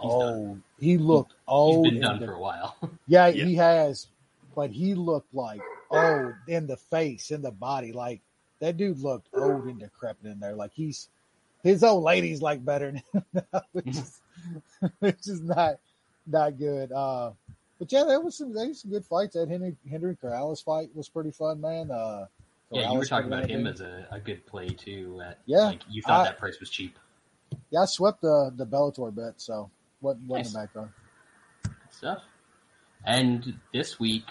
He's 0.00 0.10
old. 0.10 0.60
He 0.78 0.96
looked 0.98 1.34
old. 1.46 1.86
He's 1.86 1.94
been 1.94 2.02
done 2.02 2.20
the- 2.20 2.26
for 2.26 2.32
a 2.32 2.40
while. 2.40 2.76
yeah, 3.06 3.26
Yeah. 3.28 3.44
he 3.44 3.54
has, 3.56 4.06
but 4.54 4.70
he 4.70 4.94
looked 4.94 5.34
like 5.34 5.60
old 5.90 6.32
in 6.48 6.66
the 6.66 6.76
face, 6.76 7.30
in 7.30 7.42
the 7.42 7.50
body. 7.50 7.92
Like 7.92 8.20
that 8.60 8.76
dude 8.76 8.98
looked 9.00 9.28
old 9.34 9.64
and 9.64 9.78
decrepit 9.78 10.26
in 10.26 10.40
there. 10.40 10.54
Like 10.54 10.72
he's 10.74 11.08
his 11.62 11.84
old 11.84 12.02
lady's 12.04 12.40
like 12.40 12.64
better 12.64 12.86
than 12.92 13.02
him 13.12 13.24
now, 13.52 13.62
which 13.72 13.88
is 13.88 14.20
which 15.00 15.28
is 15.28 15.42
not 15.42 15.76
not 16.26 16.58
good. 16.58 16.90
Uh, 16.92 17.32
but 17.78 17.92
yeah, 17.92 18.04
there 18.04 18.20
was 18.20 18.36
some 18.36 18.54
there 18.54 18.68
was 18.68 18.80
some 18.80 18.90
good 18.90 19.04
fights. 19.04 19.34
That 19.34 19.48
Henry 19.50 19.76
Henry 19.90 20.16
Corrales 20.16 20.64
fight 20.64 20.88
was 20.94 21.08
pretty 21.08 21.30
fun, 21.30 21.60
man. 21.60 21.90
Uh, 21.90 22.26
yeah, 22.70 22.90
you 22.92 22.98
were 22.98 23.04
talking 23.04 23.26
about 23.26 23.50
him 23.50 23.66
as 23.66 23.80
a, 23.82 24.06
a 24.10 24.20
good 24.20 24.46
play 24.46 24.68
too. 24.68 25.20
At, 25.24 25.38
Yeah, 25.44 25.64
like 25.66 25.80
you 25.90 26.00
thought 26.02 26.20
I- 26.20 26.24
that 26.24 26.38
price 26.38 26.58
was 26.60 26.70
cheap. 26.70 26.98
Yeah, 27.70 27.80
I 27.82 27.84
swept 27.86 28.20
the 28.22 28.52
the 28.56 28.66
Bellator 28.66 29.14
bet, 29.14 29.34
so 29.40 29.70
wasn't 30.00 30.26
wasn't 30.28 30.46
Nice. 30.46 30.54
a 30.54 30.58
bad 30.58 30.72
card. 30.74 31.74
stuff. 31.90 32.22
And 33.04 33.58
this 33.72 33.98
week, 33.98 34.24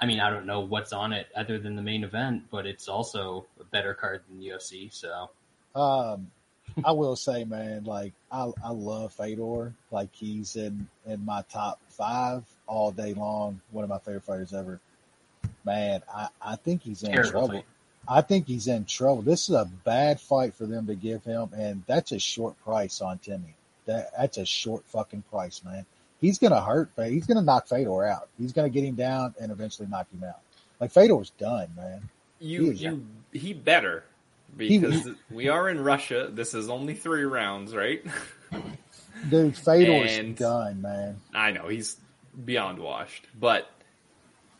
I 0.00 0.06
mean, 0.06 0.20
I 0.20 0.28
don't 0.30 0.46
know 0.46 0.60
what's 0.60 0.92
on 0.92 1.12
it 1.12 1.28
other 1.34 1.58
than 1.58 1.76
the 1.76 1.82
main 1.82 2.04
event, 2.04 2.44
but 2.50 2.66
it's 2.66 2.88
also 2.88 3.46
a 3.60 3.64
better 3.64 3.94
card 3.94 4.22
than 4.28 4.40
UFC. 4.40 4.92
So 4.92 5.30
Um, 5.74 6.30
I 6.84 6.92
will 6.92 7.16
say, 7.16 7.44
man, 7.44 7.84
like 7.84 8.12
I, 8.30 8.50
I 8.62 8.70
love 8.70 9.12
Fedor. 9.14 9.72
Like 9.90 10.10
he's 10.14 10.56
in 10.56 10.86
in 11.06 11.24
my 11.24 11.42
top 11.50 11.80
five 11.88 12.44
all 12.66 12.90
day 12.92 13.14
long. 13.14 13.60
One 13.70 13.82
of 13.84 13.90
my 13.90 13.98
favorite 13.98 14.24
fighters 14.24 14.52
ever. 14.52 14.78
Man, 15.64 16.02
I, 16.12 16.28
I 16.40 16.56
think 16.56 16.82
he's 16.82 17.02
in 17.02 17.12
Terrible 17.12 17.30
trouble. 17.30 17.48
fight. 17.48 17.64
I 18.08 18.20
think 18.20 18.46
he's 18.46 18.66
in 18.66 18.84
trouble. 18.84 19.22
This 19.22 19.48
is 19.48 19.54
a 19.54 19.64
bad 19.84 20.20
fight 20.20 20.54
for 20.54 20.66
them 20.66 20.86
to 20.88 20.94
give 20.94 21.22
him, 21.24 21.50
and 21.56 21.82
that's 21.86 22.12
a 22.12 22.18
short 22.18 22.58
price 22.64 23.00
on 23.00 23.18
Timmy. 23.18 23.54
That 23.86 24.10
that's 24.16 24.38
a 24.38 24.44
short 24.46 24.84
fucking 24.86 25.22
price, 25.30 25.62
man. 25.64 25.86
He's 26.20 26.38
gonna 26.38 26.60
hurt. 26.60 26.90
He's 26.96 27.26
gonna 27.26 27.42
knock 27.42 27.68
Fedor 27.68 28.04
out. 28.04 28.28
He's 28.38 28.52
gonna 28.52 28.70
get 28.70 28.84
him 28.84 28.94
down 28.94 29.34
and 29.40 29.50
eventually 29.52 29.88
knock 29.88 30.06
him 30.12 30.24
out. 30.24 30.40
Like 30.80 30.90
Fedor's 30.92 31.30
done, 31.30 31.68
man. 31.76 32.08
You 32.40 32.70
Yeah. 32.72 32.90
you 32.92 33.06
he 33.32 33.52
better 33.54 34.04
because 34.56 35.08
we 35.30 35.48
are 35.48 35.68
in 35.68 35.80
Russia. 35.80 36.28
This 36.30 36.54
is 36.54 36.68
only 36.68 36.94
three 36.94 37.24
rounds, 37.24 37.74
right? 37.74 38.04
Dude, 39.30 39.56
Fedor's 39.56 40.12
And- 40.18 40.36
done, 40.36 40.82
man. 40.82 41.20
I 41.34 41.52
know 41.52 41.68
he's 41.68 41.96
beyond 42.44 42.78
washed, 42.78 43.26
but 43.38 43.68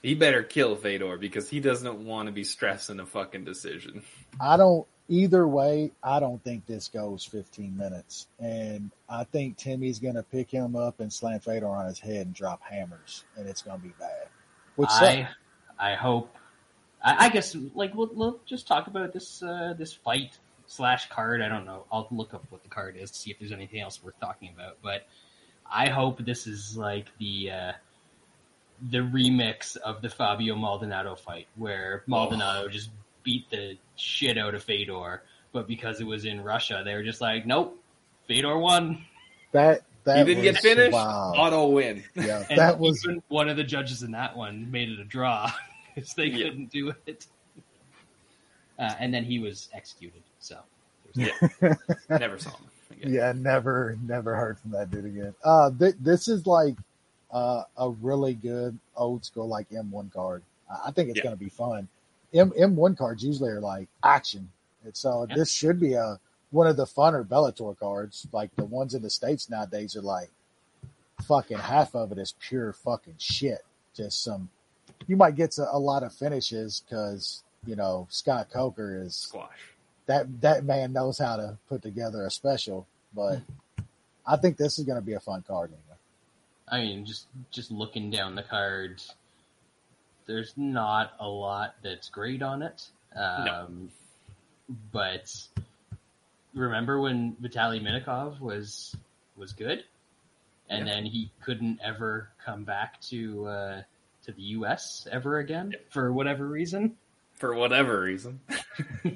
he 0.02 0.14
better 0.14 0.42
kill 0.42 0.76
Fedor 0.76 1.16
because 1.16 1.48
he 1.48 1.60
doesn't 1.60 2.04
want 2.04 2.26
to 2.26 2.32
be 2.32 2.44
stressing 2.44 3.00
a 3.00 3.06
fucking 3.06 3.44
decision. 3.44 4.02
I 4.40 4.56
don't 4.56 4.86
either 5.08 5.46
way, 5.46 5.92
I 6.02 6.20
don't 6.20 6.42
think 6.42 6.66
this 6.66 6.88
goes 6.88 7.24
15 7.24 7.76
minutes. 7.76 8.26
And 8.38 8.90
I 9.08 9.24
think 9.24 9.56
Timmy's 9.56 9.98
going 9.98 10.14
to 10.14 10.22
pick 10.22 10.50
him 10.50 10.74
up 10.74 11.00
and 11.00 11.12
slam 11.12 11.40
Fedor 11.40 11.68
on 11.68 11.86
his 11.86 12.00
head 12.00 12.26
and 12.26 12.34
drop 12.34 12.62
hammers, 12.62 13.24
and 13.36 13.48
it's 13.48 13.62
going 13.62 13.78
to 13.78 13.82
be 13.82 13.94
bad. 13.98 14.28
Which 14.76 14.88
I 14.90 15.28
I 15.78 15.94
hope. 15.94 16.34
I, 17.04 17.26
I 17.26 17.28
guess 17.28 17.54
like 17.74 17.94
we'll, 17.94 18.10
we'll 18.12 18.40
just 18.46 18.66
talk 18.66 18.86
about 18.86 19.12
this 19.12 19.42
uh, 19.42 19.74
this 19.76 19.92
fight 19.92 20.38
slash 20.66 21.08
card. 21.10 21.42
I 21.42 21.48
don't 21.48 21.66
know. 21.66 21.84
I'll 21.92 22.08
look 22.10 22.32
up 22.32 22.44
what 22.48 22.62
the 22.62 22.68
card 22.68 22.96
is 22.96 23.10
to 23.10 23.18
see 23.18 23.30
if 23.30 23.38
there's 23.38 23.52
anything 23.52 23.80
else 23.80 24.02
worth 24.02 24.18
talking 24.18 24.50
about. 24.54 24.78
But 24.82 25.06
I 25.70 25.90
hope 25.90 26.24
this 26.24 26.46
is 26.46 26.76
like 26.76 27.06
the 27.18 27.50
uh, 27.50 27.72
the 28.90 28.98
remix 28.98 29.76
of 29.76 30.02
the 30.02 30.08
Fabio 30.08 30.56
Maldonado 30.56 31.14
fight, 31.14 31.46
where 31.56 32.02
Maldonado 32.06 32.68
just 32.68 32.90
beat 33.22 33.48
the 33.50 33.76
shit 33.96 34.36
out 34.38 34.54
of 34.54 34.64
Fedor, 34.64 35.22
but 35.52 35.68
because 35.68 36.00
it 36.00 36.04
was 36.04 36.24
in 36.24 36.42
Russia, 36.42 36.82
they 36.84 36.94
were 36.94 37.02
just 37.04 37.20
like, 37.20 37.46
nope, 37.46 37.80
Fedor 38.26 38.58
won. 38.58 39.04
that 39.52 39.82
that 40.04 40.18
he 40.26 40.34
didn't 40.34 40.44
was 40.44 40.52
get 40.54 40.62
finished. 40.62 40.92
Wow. 40.92 41.32
Auto 41.36 41.68
win. 41.68 42.02
Yeah, 42.16 42.44
And 42.50 42.58
that 42.58 42.78
was 42.80 43.04
even 43.04 43.22
one 43.28 43.48
of 43.48 43.56
the 43.56 43.62
judges 43.62 44.02
in 44.02 44.10
that 44.12 44.36
one 44.36 44.68
made 44.72 44.88
it 44.88 44.98
a 44.98 45.04
draw 45.04 45.48
because 45.94 46.12
they 46.14 46.24
Yeah. 46.24 46.48
couldn't 46.48 46.70
do 46.72 46.92
it. 47.06 47.26
Uh, 48.78 48.94
and 48.98 49.14
then 49.14 49.22
he 49.24 49.38
was 49.38 49.68
executed. 49.72 50.22
So 50.40 50.58
yeah. 51.14 51.28
Never 52.10 52.38
saw 52.38 52.50
him. 52.50 52.66
Again. 52.90 53.12
yeah, 53.14 53.32
never 53.34 53.96
never 54.02 54.34
heard 54.36 54.58
from 54.58 54.72
that 54.72 54.90
dude 54.90 55.04
again. 55.06 55.34
Uh, 55.44 55.70
th- 55.78 55.94
this 56.00 56.26
is 56.28 56.46
like 56.46 56.74
uh, 57.32 57.64
a 57.76 57.90
really 57.90 58.34
good 58.34 58.78
old 58.96 59.24
school 59.24 59.48
like 59.48 59.68
M1 59.70 60.12
card. 60.12 60.42
I 60.84 60.90
think 60.90 61.08
it's 61.10 61.18
Yeah. 61.18 61.24
going 61.24 61.34
to 61.36 61.42
be 61.44 61.48
fun. 61.50 61.88
M 62.34 62.50
M1 62.52 62.96
cards 62.96 63.22
usually 63.24 63.50
are 63.50 63.60
like 63.60 63.88
action, 64.02 64.50
and 64.84 64.96
so 64.96 65.26
Yeah. 65.28 65.36
this 65.36 65.50
should 65.50 65.78
be 65.80 65.94
a 65.94 66.18
one 66.50 66.66
of 66.66 66.76
the 66.76 66.84
funner 66.86 67.26
Bellator 67.26 67.78
cards. 67.78 68.26
Like 68.32 68.54
the 68.56 68.64
ones 68.64 68.94
in 68.94 69.02
the 69.02 69.10
states 69.10 69.48
nowadays 69.50 69.96
are 69.96 70.02
like 70.02 70.30
fucking 71.22 71.58
half 71.58 71.94
of 71.94 72.12
it 72.12 72.18
is 72.18 72.34
pure 72.40 72.72
fucking 72.72 73.16
shit. 73.18 73.64
Just 73.94 74.22
some. 74.22 74.50
You 75.06 75.16
might 75.16 75.34
get 75.36 75.56
a, 75.58 75.74
a 75.74 75.78
lot 75.78 76.02
of 76.02 76.12
finishes 76.14 76.82
because 76.88 77.42
you 77.66 77.76
know 77.76 78.06
Scott 78.10 78.48
Coker 78.50 78.96
is 79.02 79.14
Squash. 79.14 79.48
that 80.06 80.40
that 80.40 80.64
man 80.64 80.92
knows 80.92 81.18
how 81.18 81.36
to 81.36 81.58
put 81.68 81.82
together 81.82 82.24
a 82.26 82.30
special. 82.30 82.86
But 83.14 83.40
I 84.26 84.36
think 84.36 84.56
this 84.56 84.78
is 84.78 84.84
going 84.86 84.98
to 85.00 85.04
be 85.04 85.12
a 85.14 85.20
fun 85.20 85.42
card. 85.46 85.70
Anyway. 85.70 85.91
I 86.72 86.80
mean, 86.80 87.04
just 87.04 87.26
just 87.50 87.70
looking 87.70 88.10
down 88.10 88.34
the 88.34 88.42
cards, 88.42 89.14
there's 90.26 90.54
not 90.56 91.12
a 91.20 91.28
lot 91.28 91.74
that's 91.82 92.08
great 92.08 92.42
on 92.42 92.62
it. 92.62 92.88
Um, 93.14 93.90
But 94.90 95.30
remember 96.54 96.98
when 97.00 97.36
Vitaly 97.42 97.80
Minakov 97.82 98.40
was 98.40 98.96
was 99.36 99.52
good, 99.52 99.84
and 100.70 100.86
Yeah. 100.86 100.94
then 100.94 101.04
he 101.04 101.30
couldn't 101.42 101.78
ever 101.84 102.30
come 102.42 102.64
back 102.64 103.00
to 103.02 103.46
uh, 103.46 103.82
to 104.24 104.32
the 104.32 104.42
U.S. 104.56 105.06
ever 105.12 105.38
again 105.40 105.72
Yeah. 105.72 105.78
for 105.90 106.10
whatever 106.12 106.46
reason. 106.48 106.96
For 107.34 107.54
whatever 107.54 108.00
reason. 108.00 108.40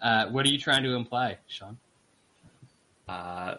uh, 0.00 0.26
what 0.28 0.44
are 0.44 0.48
you 0.48 0.58
trying 0.58 0.82
to 0.82 0.94
imply, 0.94 1.38
Sean? 1.46 1.78
Uh, 3.08 3.56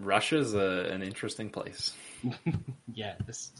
Russia's 0.00 0.54
a, 0.54 0.88
an 0.90 1.02
interesting 1.02 1.50
place. 1.50 1.92
yeah, 2.94 3.14
this. 3.26 3.50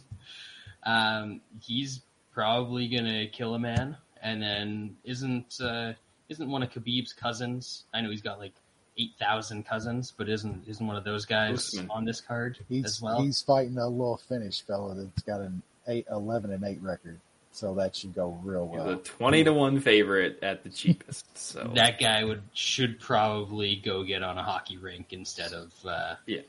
Um, 0.84 1.40
he's 1.60 2.00
probably 2.32 2.88
gonna 2.88 3.26
kill 3.28 3.54
a 3.54 3.58
man, 3.58 3.96
and 4.22 4.42
then 4.42 4.96
isn't 5.04 5.60
uh, 5.60 5.92
isn't 6.28 6.50
one 6.50 6.62
of 6.62 6.70
Khabib's 6.70 7.12
cousins? 7.12 7.84
I 7.92 8.00
know 8.00 8.10
he's 8.10 8.22
got 8.22 8.38
like 8.38 8.54
eight 8.98 9.12
thousand 9.18 9.66
cousins, 9.66 10.12
but 10.16 10.28
isn't 10.28 10.66
isn't 10.66 10.86
one 10.86 10.96
of 10.96 11.04
those 11.04 11.26
guys 11.26 11.68
Usman. 11.68 11.88
on 11.90 12.04
this 12.04 12.20
card 12.20 12.58
He's 12.68 12.84
as 12.84 13.02
well? 13.02 13.22
he's 13.22 13.42
fighting 13.42 13.78
a 13.78 13.88
little 13.88 14.16
Finnish 14.28 14.62
fellow 14.62 14.94
that's 14.94 15.22
got 15.22 15.40
an 15.40 15.62
eight, 15.88 16.06
11 16.10 16.52
and 16.52 16.64
eight 16.64 16.80
record, 16.82 17.20
so 17.52 17.74
that 17.74 17.96
should 17.96 18.14
go 18.14 18.38
real 18.44 18.68
He's 18.72 18.78
well. 18.80 18.90
a 18.90 18.96
twenty 18.96 19.44
to 19.44 19.52
one 19.52 19.80
favorite 19.80 20.38
at 20.42 20.62
the 20.62 20.70
cheapest. 20.70 21.26
So 21.36 21.70
That 21.74 21.98
guy 22.00 22.24
would 22.24 22.42
should 22.54 23.00
probably 23.00 23.76
go 23.76 24.04
get 24.04 24.22
on 24.22 24.38
a 24.38 24.42
hockey 24.42 24.76
rink 24.76 25.08
instead 25.12 25.52
of 25.52 25.72
uh, 25.84 26.14
Yeah. 26.26 26.40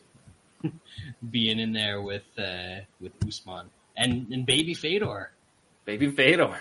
being 1.32 1.60
in 1.60 1.74
there 1.74 2.02
with 2.02 2.24
uh, 2.38 2.82
with 3.00 3.12
Usman 3.28 3.68
and 3.98 4.32
and 4.32 4.46
Baby 4.46 4.74
Fedor. 4.74 5.32
baby 5.86 6.12
Fedor. 6.12 6.58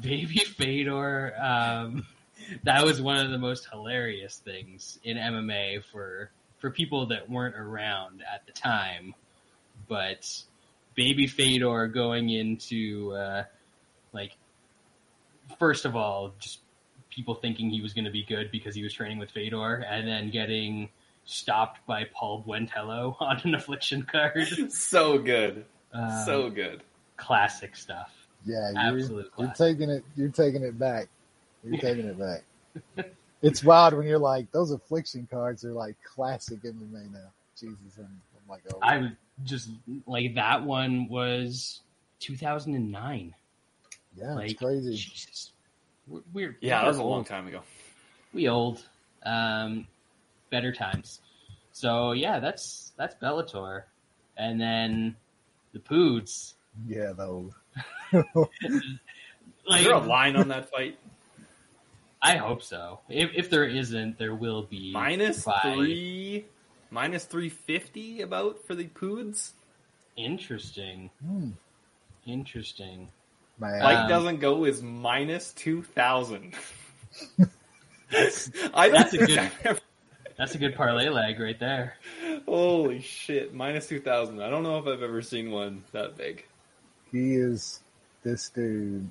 Baby 0.00 0.38
Fedor, 0.38 1.34
um, 1.38 2.06
that 2.64 2.82
was 2.84 3.02
one 3.02 3.18
of 3.18 3.30
the 3.30 3.36
most 3.38 3.68
hilarious 3.70 4.36
things 4.36 4.98
in 5.04 5.16
MMA 5.18 5.82
for 5.92 6.30
for 6.58 6.70
people 6.70 7.06
that 7.06 7.28
weren't 7.28 7.56
around 7.56 8.22
at 8.32 8.46
the 8.46 8.52
time. 8.52 9.14
But 9.88 10.30
Baby 10.94 11.26
Fedor 11.26 11.88
going 11.88 12.30
into 12.30 13.12
uh, 13.14 13.44
like 14.12 14.36
first 15.58 15.84
of 15.84 15.96
all, 15.96 16.32
just 16.38 16.60
people 17.10 17.34
thinking 17.34 17.70
he 17.70 17.80
was 17.80 17.92
going 17.92 18.04
to 18.04 18.10
be 18.10 18.24
good 18.24 18.50
because 18.50 18.74
he 18.74 18.82
was 18.82 18.92
training 18.92 19.18
with 19.18 19.30
Fedor, 19.30 19.84
and 19.88 20.06
then 20.06 20.30
getting 20.30 20.88
stopped 21.24 21.84
by 21.86 22.04
Paul 22.12 22.44
Buentello 22.46 23.16
on 23.20 23.40
an 23.44 23.54
affliction 23.54 24.02
card. 24.02 24.48
So 24.70 25.18
good. 25.18 25.64
Um, 25.92 26.22
so 26.24 26.50
good. 26.50 26.82
classic 27.16 27.76
stuff. 27.76 28.10
yeah, 28.44 28.70
you're, 28.70 28.98
absolute 29.00 29.30
you're 29.38 29.52
taking 29.54 29.90
it. 29.90 30.04
You're 30.16 30.30
taking 30.30 30.62
it 30.62 30.78
back. 30.78 31.08
You're 31.62 31.80
taking 31.80 32.06
it 32.06 32.18
back. 32.18 33.12
It's 33.42 33.62
wild 33.62 33.94
when 33.94 34.06
you're 34.06 34.18
like 34.18 34.50
those 34.52 34.70
affliction 34.70 35.28
cards 35.30 35.64
are 35.64 35.72
like 35.72 35.96
classic 36.02 36.62
MMA 36.62 37.12
now. 37.12 37.30
Jesus, 37.58 37.98
I'm, 37.98 38.04
I'm 38.04 38.48
like, 38.48 38.62
oh, 38.72 38.78
I 38.80 38.98
would 38.98 39.16
just 39.44 39.70
like 40.06 40.34
that 40.36 40.64
one 40.64 41.08
was 41.08 41.80
2009. 42.20 43.34
Yeah, 44.16 44.34
like 44.34 44.50
it's 44.52 44.58
crazy. 44.60 44.94
Jesus, 44.96 45.52
we're, 46.06 46.20
we're 46.32 46.56
Yeah, 46.60 46.76
that 46.78 46.82
we're 46.84 46.88
was 46.88 46.98
a 46.98 47.02
long 47.04 47.24
time 47.24 47.46
ago. 47.46 47.60
We 48.32 48.48
old, 48.48 48.82
um, 49.24 49.86
better 50.50 50.72
times. 50.72 51.20
So 51.72 52.12
yeah, 52.12 52.38
that's 52.40 52.92
that's 52.96 53.14
Bellator, 53.16 53.84
and 54.36 54.60
then 54.60 55.16
the 55.72 55.78
Poods. 55.80 56.54
Yeah, 56.86 57.12
though. 57.16 57.50
Like 59.64 59.80
Is 59.82 59.86
there 59.86 59.94
a 59.94 59.98
line 60.00 60.34
on 60.36 60.48
that 60.48 60.70
fight? 60.70 60.98
I 62.20 62.36
hope 62.36 62.62
so. 62.62 62.98
If 63.08 63.30
if 63.34 63.48
there 63.50 63.64
isn't, 63.64 64.18
there 64.18 64.34
will 64.34 64.62
be 64.64 64.92
Minus 64.92 65.44
by- 65.44 65.60
three, 65.62 66.46
minus 66.90 67.24
three 67.24 67.48
fifty 67.48 68.22
about 68.22 68.64
for 68.66 68.74
the 68.74 68.86
Poods. 68.88 69.52
Interesting, 70.16 71.10
Hmm, 71.24 71.50
interesting. 72.26 73.08
Man, 73.58 73.80
Fight 73.80 73.96
Um, 74.04 74.08
doesn't 74.08 74.40
go 74.40 74.64
is 74.64 74.82
minus 74.82 75.52
two 75.52 75.82
thousand. 75.82 76.54
That's 78.10 78.50
that's 78.74 79.14
a 79.14 79.18
good- 79.18 79.50
that's 80.36 80.54
a 80.54 80.58
good 80.58 80.74
parlay 80.74 81.08
leg 81.08 81.40
right 81.40 81.58
there. 81.58 81.94
Holy 82.46 83.00
shit, 83.00 83.54
minus 83.54 83.86
two 83.88 84.00
thousand. 84.00 84.42
I 84.42 84.50
don't 84.50 84.62
know 84.62 84.76
if 84.78 84.86
I've 84.86 85.02
ever 85.02 85.22
seen 85.22 85.50
one 85.50 85.84
that 85.92 86.16
big. 86.18 86.44
he 87.10 87.34
is. 87.36 87.80
This 88.22 88.50
dude 88.50 89.10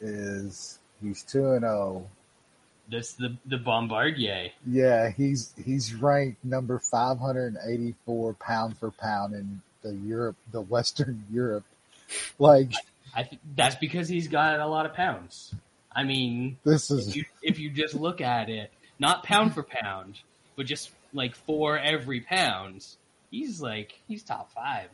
is. 0.00 0.78
He's 1.02 1.22
two 1.24 1.50
and 1.52 1.62
zero. 1.62 2.08
This 2.88 3.14
the 3.14 3.36
the 3.46 3.58
Bombardier. 3.58 4.50
Yeah, 4.66 5.10
he's 5.10 5.52
he's 5.64 5.92
ranked 5.94 6.44
number 6.44 6.78
584 6.78 8.34
pound 8.34 8.78
for 8.78 8.90
pound 8.92 9.34
in 9.34 9.60
the 9.82 9.94
Europe, 9.94 10.36
the 10.52 10.60
Western 10.60 11.24
Europe. 11.32 11.64
Like 12.38 12.72
I 13.14 13.24
th- 13.24 13.40
that's 13.56 13.76
because 13.76 14.08
he's 14.08 14.28
got 14.28 14.58
a 14.60 14.66
lot 14.66 14.86
of 14.86 14.94
pounds. 14.94 15.54
I 15.94 16.04
mean, 16.04 16.58
this 16.64 16.90
if 16.90 16.98
is 17.00 17.16
you 17.16 17.24
if 17.42 17.58
you 17.58 17.70
just 17.70 17.94
look 17.94 18.20
at 18.20 18.48
it, 18.48 18.70
not 18.98 19.22
pound 19.24 19.54
for 19.54 19.62
pound, 19.62 20.18
but 20.56 20.66
just 20.66 20.90
like 21.12 21.34
for 21.34 21.78
every 21.78 22.20
pound, 22.20 22.86
he's 23.30 23.60
like 23.60 24.00
he's 24.08 24.22
top 24.22 24.50
five. 24.52 24.88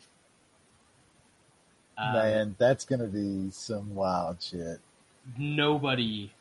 Um, 1.96 2.12
man, 2.12 2.54
that's 2.58 2.84
gonna 2.84 3.06
be 3.06 3.50
some 3.50 3.94
wild 3.94 4.42
shit. 4.42 4.80
nobody, 5.36 6.32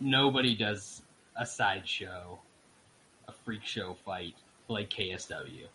nobody 0.00 0.54
does 0.56 1.02
a 1.36 1.46
sideshow, 1.46 2.38
a 3.28 3.32
freak 3.44 3.64
show 3.64 3.96
fight 4.04 4.34
like 4.68 4.90
KSW. 4.90 5.66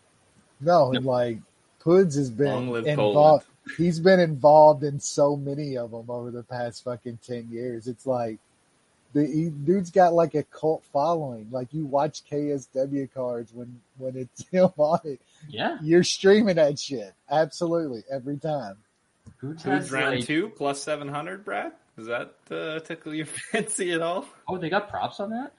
No, 0.59 0.91
No. 0.91 0.99
like 0.99 1.39
Poods 1.83 2.15
has 2.15 2.29
Long 2.31 2.37
been 2.37 2.69
live 2.69 2.87
involved. 2.87 3.45
He's 3.77 3.99
been 3.99 4.19
involved 4.19 4.83
in 4.83 4.99
so 4.99 5.35
many 5.35 5.77
of 5.77 5.91
them 5.91 6.09
over 6.09 6.31
the 6.31 6.43
past 6.43 6.83
fucking 6.83 7.19
ten 7.25 7.49
years. 7.51 7.87
It's 7.87 8.05
like 8.05 8.39
the 9.13 9.25
he, 9.25 9.49
dude's 9.49 9.91
got 9.91 10.13
like 10.13 10.33
a 10.33 10.43
cult 10.43 10.83
following. 10.91 11.47
Like 11.51 11.73
you 11.73 11.85
watch 11.85 12.23
KSW 12.29 13.13
cards 13.13 13.53
when 13.53 13.81
when 13.97 14.15
it's 14.15 14.47
him 14.51 14.69
on 14.77 14.99
it, 15.03 15.19
Yeah, 15.49 15.77
you're 15.81 16.03
streaming 16.03 16.55
that 16.55 16.79
shit 16.79 17.13
absolutely 17.29 18.03
every 18.11 18.37
time. 18.37 18.77
Poods 19.39 19.63
Who's 19.63 19.91
round 19.91 20.17
like, 20.17 20.25
two 20.25 20.49
plus 20.49 20.81
seven 20.81 21.07
hundred, 21.09 21.43
Brad? 21.43 21.73
Does 21.97 22.07
that 22.07 22.33
uh, 22.49 22.79
tickle 22.79 23.13
your 23.13 23.25
fancy 23.51 23.91
at 23.91 24.01
all? 24.01 24.25
oh, 24.47 24.57
they 24.57 24.69
got 24.69 24.89
props 24.89 25.19
on 25.19 25.31
that. 25.31 25.51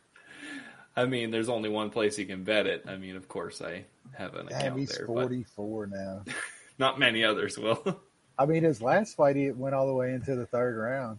I 0.96 1.06
mean, 1.06 1.30
there's 1.30 1.48
only 1.48 1.68
one 1.68 1.90
place 1.90 2.18
you 2.18 2.26
can 2.26 2.44
bet 2.44 2.66
it. 2.66 2.84
I 2.86 2.96
mean, 2.96 3.16
of 3.16 3.28
course, 3.28 3.60
I 3.60 3.84
have 4.12 4.34
an 4.34 4.48
Damn, 4.48 4.60
account 4.60 4.78
he's 4.80 4.96
there, 4.96 5.06
but 5.06 5.14
forty 5.14 5.44
four 5.44 5.86
now. 5.86 6.22
not 6.78 6.98
many 6.98 7.24
others 7.24 7.58
will. 7.58 8.00
I 8.38 8.46
mean, 8.46 8.64
his 8.64 8.82
last 8.82 9.16
fight 9.16 9.36
he 9.36 9.50
went 9.52 9.74
all 9.74 9.86
the 9.86 9.94
way 9.94 10.12
into 10.12 10.34
the 10.34 10.46
third 10.46 10.76
round. 10.76 11.18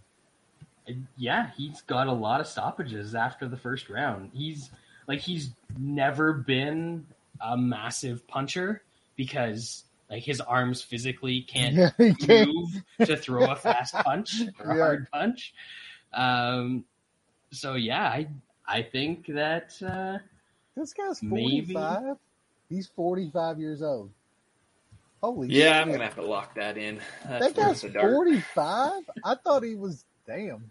Yeah, 1.18 1.50
he's 1.58 1.82
got 1.82 2.08
a 2.08 2.12
lot 2.14 2.42
of 2.42 2.48
stoppages 2.48 3.16
after 3.16 3.48
the 3.48 3.58
first 3.58 3.90
round. 3.90 4.32
He's 4.34 4.70
like 5.08 5.20
he's 5.20 5.52
never 5.78 6.34
been 6.34 7.06
a 7.42 7.58
massive 7.58 8.28
puncher 8.28 8.84
because 9.16 9.86
like 10.10 10.24
his 10.24 10.40
arms 10.42 10.82
physically 10.82 11.42
can't 11.42 11.76
Yeah, 11.98 12.14
can't. 12.20 12.48
move 12.48 12.70
to 13.06 13.18
throw 13.18 13.50
a 13.50 13.56
fast 13.56 13.94
punch 13.96 14.42
or 14.60 14.72
a 14.72 14.76
Yeah. 14.76 14.80
hard 14.84 15.08
punch. 15.12 15.54
Um, 16.14 16.86
so 17.52 17.74
yeah, 17.76 18.04
I 18.04 18.28
I 18.68 18.82
think 18.82 19.28
that 19.28 19.74
uh, 19.86 20.18
This 20.76 20.94
guy's 20.94 21.22
Maybe. 21.22 21.74
45. 21.74 22.18
He's 22.70 22.88
45 22.88 23.60
years 23.60 23.82
old. 23.82 24.12
Holy 25.22 25.48
shit. 25.48 25.58
yeah, 25.58 25.80
I'm 25.82 25.92
gonna 25.92 26.04
have 26.04 26.16
to 26.16 26.26
lock 26.26 26.56
that 26.56 26.78
in. 26.78 27.00
That's 27.28 27.46
That 27.48 27.56
guy's 27.56 27.84
worth 27.84 27.94
the 27.94 28.00
dart. 28.00 28.12
45? 28.14 28.92
I 29.24 29.36
thought 29.36 29.64
he 29.64 29.76
was, 29.76 30.04
damn. 30.28 30.70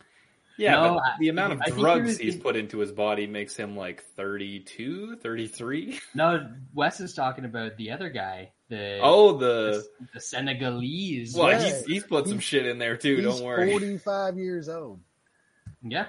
Yeah, 0.57 0.73
No, 0.73 0.95
but 0.95 1.03
I- 1.03 1.17
the 1.19 1.29
amount 1.31 1.55
of 1.55 1.61
I 1.63 1.71
drugs 1.71 2.13
you're- 2.21 2.25
he's 2.31 2.37
put 2.41 2.55
into 2.55 2.79
his 2.79 2.93
body 2.93 3.27
makes 3.27 3.57
him 3.57 3.77
like 3.77 4.05
32, 4.17 5.17
33. 5.17 5.99
no. 6.15 6.49
Wes 6.75 7.01
is 7.01 7.15
talking 7.15 7.45
about 7.45 7.77
the 7.77 7.91
other 7.91 8.09
guy, 8.11 8.53
the 8.69 9.01
Oh, 9.03 9.37
the 9.37 9.85
the, 10.01 10.07
the 10.15 10.21
Senegalese. 10.21 11.35
well, 11.35 11.51
Yeah. 11.51 11.65
he's 11.65 11.85
he's 11.87 12.05
put 12.05 12.25
some 12.27 12.35
He's- 12.35 12.45
shit 12.45 12.67
in 12.67 12.79
there 12.79 12.97
too. 12.97 13.21
Don't 13.23 13.43
worry. 13.43 13.71
45 13.73 14.37
years 14.39 14.69
old. 14.69 15.01
Yeah. 15.83 16.07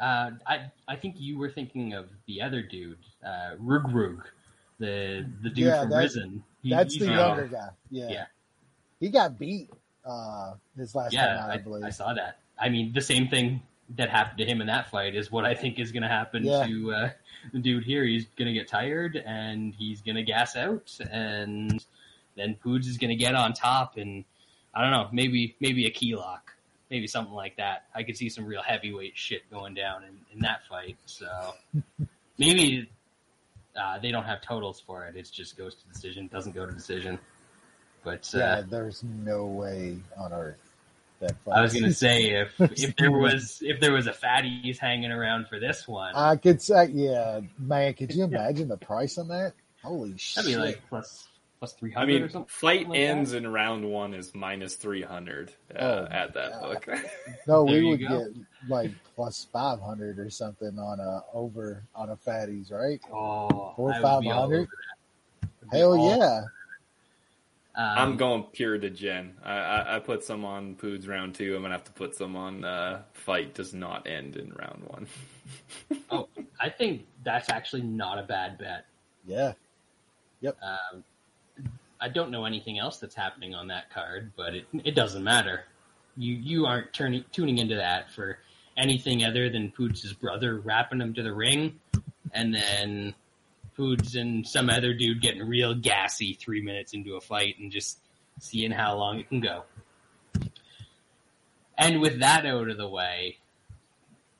Uh, 0.00 0.30
I 0.46 0.70
I 0.86 0.96
think 0.96 1.16
you 1.18 1.38
were 1.38 1.50
thinking 1.50 1.92
of 1.94 2.08
the 2.26 2.40
other 2.42 2.62
dude, 2.62 2.98
uh, 3.24 3.54
Rug 3.58 3.92
Rug, 3.94 4.26
the 4.78 5.26
the 5.42 5.50
dude 5.50 5.58
Yeah, 5.66 5.80
from 5.82 5.90
that's- 5.90 6.14
Risen. 6.16 6.44
He- 6.62 6.70
That's 6.70 6.94
he's 6.94 7.06
the 7.06 7.12
younger 7.12 7.46
guy. 7.46 7.68
Yeah. 7.90 8.08
Yeah. 8.10 8.26
He 9.00 9.08
got 9.10 9.38
beat 9.38 9.70
uh, 10.04 10.54
his 10.76 10.94
last 10.94 11.12
Yeah, 11.12 11.26
time 11.26 11.38
out, 11.44 11.50
I, 11.50 11.54
I, 11.54 11.56
believe. 11.58 11.84
I 11.84 11.90
saw 11.90 12.12
that. 12.14 12.38
I 12.60 12.68
mean, 12.68 12.92
the 12.92 13.00
same 13.00 13.28
thing 13.28 13.62
that 13.96 14.10
happened 14.10 14.38
to 14.38 14.44
him 14.44 14.60
in 14.60 14.66
that 14.66 14.90
fight 14.90 15.14
is 15.14 15.30
what 15.30 15.44
I 15.44 15.54
think 15.54 15.78
is 15.78 15.92
going 15.92 16.02
to 16.02 16.08
happen 16.08 16.44
Yeah. 16.44 16.66
to 16.66 16.92
uh, 16.92 17.10
the 17.52 17.60
dude 17.60 17.84
here. 17.84 18.04
He's 18.04 18.26
going 18.36 18.48
to 18.48 18.52
get 18.52 18.66
tired 18.68 19.16
and 19.24 19.72
he's 19.72 20.02
going 20.02 20.16
to 20.16 20.24
gas 20.24 20.56
out, 20.56 20.98
and 21.10 21.82
then 22.36 22.54
Poods 22.56 22.88
is 22.88 22.98
going 22.98 23.10
to 23.10 23.16
get 23.16 23.34
on 23.36 23.52
top, 23.52 23.96
and 23.98 24.24
I 24.74 24.82
don't 24.82 24.90
know, 24.90 25.08
maybe 25.12 25.54
maybe 25.60 25.86
a 25.86 25.90
key 25.90 26.16
lock, 26.16 26.52
maybe 26.90 27.06
something 27.06 27.34
like 27.34 27.56
that. 27.56 27.84
I 27.94 28.02
could 28.02 28.16
see 28.16 28.28
some 28.28 28.46
real 28.46 28.62
heavyweight 28.62 29.16
shit 29.16 29.48
going 29.50 29.74
down 29.74 30.04
in, 30.04 30.16
in 30.34 30.40
that 30.40 30.66
fight. 30.68 30.96
So 31.06 31.28
maybe 32.38 32.88
uh, 33.76 33.98
they 33.98 34.10
don't 34.10 34.24
have 34.24 34.40
totals 34.40 34.80
for 34.80 35.06
it. 35.06 35.16
It 35.16 35.30
just 35.32 35.56
goes 35.56 35.74
to 35.74 35.88
decision, 35.88 36.28
doesn't 36.28 36.54
go 36.54 36.66
to 36.66 36.72
decision. 36.72 37.18
But 38.04 38.30
uh, 38.34 38.38
yeah, 38.38 38.62
there's 38.68 39.02
no 39.02 39.46
way 39.46 39.98
on 40.16 40.32
earth 40.32 40.56
that 41.20 41.34
I 41.50 41.60
was 41.60 41.74
gonna 41.74 41.92
say 41.92 42.30
if 42.40 42.60
if 42.60 42.96
there 42.96 43.10
was 43.10 43.58
if 43.60 43.80
there 43.80 43.92
was 43.92 44.06
a 44.06 44.12
fatties 44.12 44.78
hanging 44.78 45.10
around 45.10 45.48
for 45.48 45.58
this 45.58 45.86
one, 45.86 46.14
I 46.14 46.36
could 46.36 46.62
say, 46.62 46.86
yeah, 46.92 47.40
man, 47.58 47.94
could 47.94 48.14
you 48.14 48.24
imagine 48.24 48.68
the 48.68 48.76
price 48.76 49.18
on 49.18 49.28
that? 49.28 49.54
Holy 49.82 50.16
shit. 50.16 50.44
that'd 50.44 50.50
be 50.50 50.56
like 50.56 50.82
plus 50.88 51.27
plus 51.58 51.72
three 51.74 51.94
I 51.94 52.00
hundred 52.00 52.16
or 52.16 52.20
mean, 52.20 52.30
something. 52.30 52.48
fight 52.48 52.88
like 52.88 52.98
that. 52.98 53.04
ends 53.04 53.32
in 53.34 53.46
round 53.46 53.84
one 53.84 54.14
is 54.14 54.34
minus 54.34 54.74
300 54.76 55.52
uh, 55.74 55.78
Oh, 55.78 56.06
at 56.10 56.34
that 56.34 56.52
God. 56.52 56.62
book. 56.62 56.88
No, 57.46 57.64
we 57.64 57.82
would 57.84 58.00
go. 58.00 58.24
get 58.26 58.28
like 58.68 58.90
plus 59.14 59.46
five 59.52 59.80
hundred 59.80 60.18
or 60.18 60.28
something 60.30 60.78
on 60.78 61.00
a 61.00 61.22
over 61.34 61.82
on 61.94 62.10
a 62.10 62.16
fatties, 62.16 62.70
right? 62.72 63.00
Oh, 63.12 63.72
Four, 63.76 63.92
I 63.92 64.00
would 64.00 64.20
be 64.22 64.30
all 64.30 64.42
500? 64.50 64.56
over 64.60 64.68
that. 65.42 65.48
Would 65.62 65.70
be 65.70 65.76
Hell 65.78 65.96
all- 65.98 66.18
yeah! 66.18 66.40
Um, 67.74 67.98
I'm 67.98 68.16
going 68.16 68.42
pure 68.52 68.76
to 68.76 68.90
Jen. 68.90 69.34
I, 69.44 69.52
I, 69.54 69.96
I 69.96 69.98
put 70.00 70.24
some 70.24 70.44
on 70.44 70.74
Poods 70.74 71.06
round 71.06 71.36
two. 71.36 71.54
I'm 71.54 71.62
gonna 71.62 71.74
have 71.74 71.84
to 71.84 71.92
put 71.92 72.16
some 72.16 72.34
on 72.36 72.64
uh, 72.64 73.02
fight 73.12 73.54
does 73.54 73.72
not 73.72 74.06
end 74.08 74.36
in 74.36 74.52
round 74.52 74.82
one. 74.86 75.06
Oh, 76.10 76.28
I 76.60 76.68
think 76.70 77.06
that's 77.24 77.48
actually 77.50 77.82
not 77.82 78.18
a 78.18 78.22
bad 78.24 78.58
bet. 78.58 78.84
Yeah, 79.26 79.52
Um, 80.44 81.04
I 82.00 82.08
don't 82.08 82.30
know 82.30 82.44
anything 82.44 82.78
else 82.78 82.98
that's 82.98 83.14
happening 83.14 83.54
on 83.54 83.68
that 83.68 83.90
card, 83.90 84.32
but 84.36 84.54
it 84.54 84.66
it 84.84 84.94
doesn't 84.94 85.24
matter. 85.24 85.64
You 86.16 86.34
you 86.34 86.66
aren't 86.66 86.92
turning 86.92 87.24
tuning 87.32 87.58
into 87.58 87.76
that 87.76 88.10
for 88.12 88.38
anything 88.76 89.24
other 89.24 89.50
than 89.50 89.72
Poods' 89.72 90.12
brother 90.12 90.58
wrapping 90.58 91.00
him 91.00 91.14
to 91.14 91.22
the 91.22 91.32
ring, 91.32 91.80
and 92.32 92.54
then 92.54 93.14
Poods 93.76 94.14
and 94.14 94.46
some 94.46 94.70
other 94.70 94.94
dude 94.94 95.20
getting 95.20 95.42
real 95.42 95.74
gassy 95.74 96.34
three 96.34 96.62
minutes 96.62 96.94
into 96.94 97.16
a 97.16 97.20
fight 97.20 97.58
and 97.58 97.70
just 97.72 97.98
seeing 98.40 98.70
how 98.70 98.96
long 98.96 99.18
it 99.18 99.28
can 99.28 99.40
go. 99.40 99.64
And 101.76 102.00
with 102.00 102.20
that 102.20 102.44
out 102.44 102.70
of 102.70 102.76
the 102.76 102.88
way, 102.88 103.38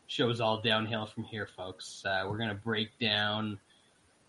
show's 0.07 0.41
all 0.41 0.61
downhill 0.61 1.07
from 1.07 1.25
here, 1.25 1.49
folks. 1.57 2.05
Uh, 2.05 2.25
we're 2.29 2.39
gonna 2.39 2.55
break 2.55 2.99
down 3.01 3.59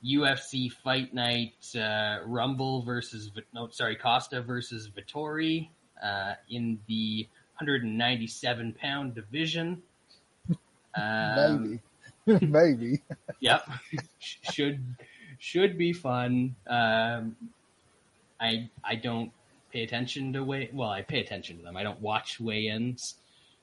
UFC 0.05 0.71
Fight 0.71 1.13
Night 1.13 1.75
uh, 1.75 2.19
Rumble 2.25 2.83
versus 2.83 3.31
no, 3.53 3.67
sorry 3.69 3.95
Costa 3.95 4.41
versus 4.41 4.89
Vettori 4.89 5.69
uh, 6.01 6.33
in 6.49 6.79
the 6.87 7.27
197 7.57 8.73
pound 8.79 9.15
division. 9.15 9.81
Um, 10.95 11.79
maybe, 12.25 12.45
maybe. 12.45 13.01
Yep, 13.41 13.69
should 14.19 14.83
should 15.37 15.77
be 15.77 15.93
fun. 15.93 16.53
Um, 16.67 17.37
I 18.37 18.69
I 18.83 18.95
don't 18.95 19.31
pay 19.71 19.83
attention 19.83 20.33
to 20.33 20.43
weigh. 20.43 20.69
Well, 20.73 20.89
I 20.89 21.03
pay 21.03 21.21
attention 21.21 21.57
to 21.59 21.63
them. 21.63 21.77
I 21.77 21.83
don't 21.83 22.01
watch 22.01 22.37
weigh-ins, 22.37 23.15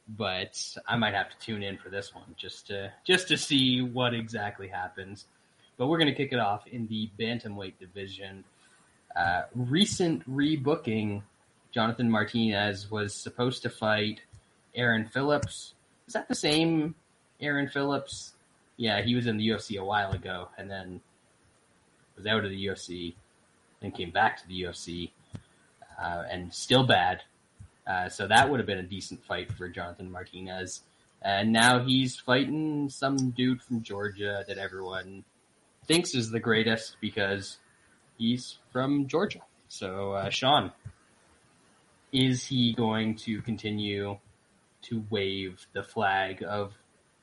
but 0.09 0.79
I 0.89 0.97
might 0.97 1.13
have 1.13 1.29
to 1.29 1.39
tune 1.45 1.63
in 1.63 1.77
for 1.77 1.91
this 1.91 2.15
one 2.15 2.35
just 2.39 2.69
to 2.69 2.91
just 3.05 3.29
to 3.29 3.37
see 3.37 3.83
what 3.83 4.15
exactly 4.15 4.69
happens. 4.69 5.27
But 5.77 5.89
we're 5.89 5.99
going 5.99 6.09
to 6.09 6.15
kick 6.15 6.33
it 6.33 6.39
off 6.39 6.67
in 6.67 6.87
the 6.87 7.11
bantamweight 7.19 7.79
division. 7.79 8.45
Uh, 9.15 9.43
recent 9.55 10.29
rebooking: 10.31 11.23
Jonathan 11.73 12.11
Martinez 12.11 12.91
was 12.91 13.15
supposed 13.15 13.63
to 13.63 13.71
fight 13.71 14.21
Aaron 14.75 15.07
Phillips. 15.07 15.75
Is 16.07 16.15
that 16.15 16.29
the 16.29 16.35
same 16.35 16.95
Aaron 17.41 17.69
Phillips? 17.69 18.33
Yeah, 18.77 19.03
he 19.03 19.15
was 19.15 19.27
in 19.27 19.39
the 19.39 19.49
UFC 19.49 19.79
a 19.79 19.85
while 19.85 20.13
ago, 20.13 20.49
and 20.59 20.71
then 20.71 21.01
was 22.17 22.27
out 22.27 22.45
of 22.45 22.51
the 22.51 22.67
UFC, 22.67 23.15
then 23.81 23.93
came 23.93 24.11
back 24.11 24.41
to 24.41 24.49
the 24.49 24.63
UFC, 24.63 25.11
uh, 26.01 26.25
and 26.31 26.53
still 26.53 26.87
bad. 26.87 27.23
Uh, 27.87 28.09
so 28.09 28.27
that 28.27 28.51
would 28.51 28.59
have 28.59 28.67
been 28.67 28.79
a 28.79 28.83
decent 28.83 29.25
fight 29.25 29.53
for 29.53 29.69
Jonathan 29.69 30.11
Martinez. 30.11 30.83
And 31.23 31.53
now 31.53 31.85
he's 31.85 32.17
fighting 32.17 32.89
some 32.89 33.31
dude 33.31 33.63
from 33.63 33.83
Georgia 33.83 34.45
that 34.47 34.59
everyone 34.59 35.25
thinks 35.87 36.15
is 36.15 36.31
the 36.31 36.41
greatest 36.41 36.97
because 37.01 37.59
he's 38.19 38.59
from 38.73 39.07
Georgia. 39.07 39.41
So, 39.69 40.13
uh, 40.13 40.31
Sean, 40.31 40.73
is 42.13 42.47
he 42.47 42.73
going 42.73 43.17
to 43.17 43.43
continue 43.43 44.19
to 44.83 45.05
wave 45.11 45.67
the 45.73 45.83
flag 45.83 46.45
of 46.47 46.75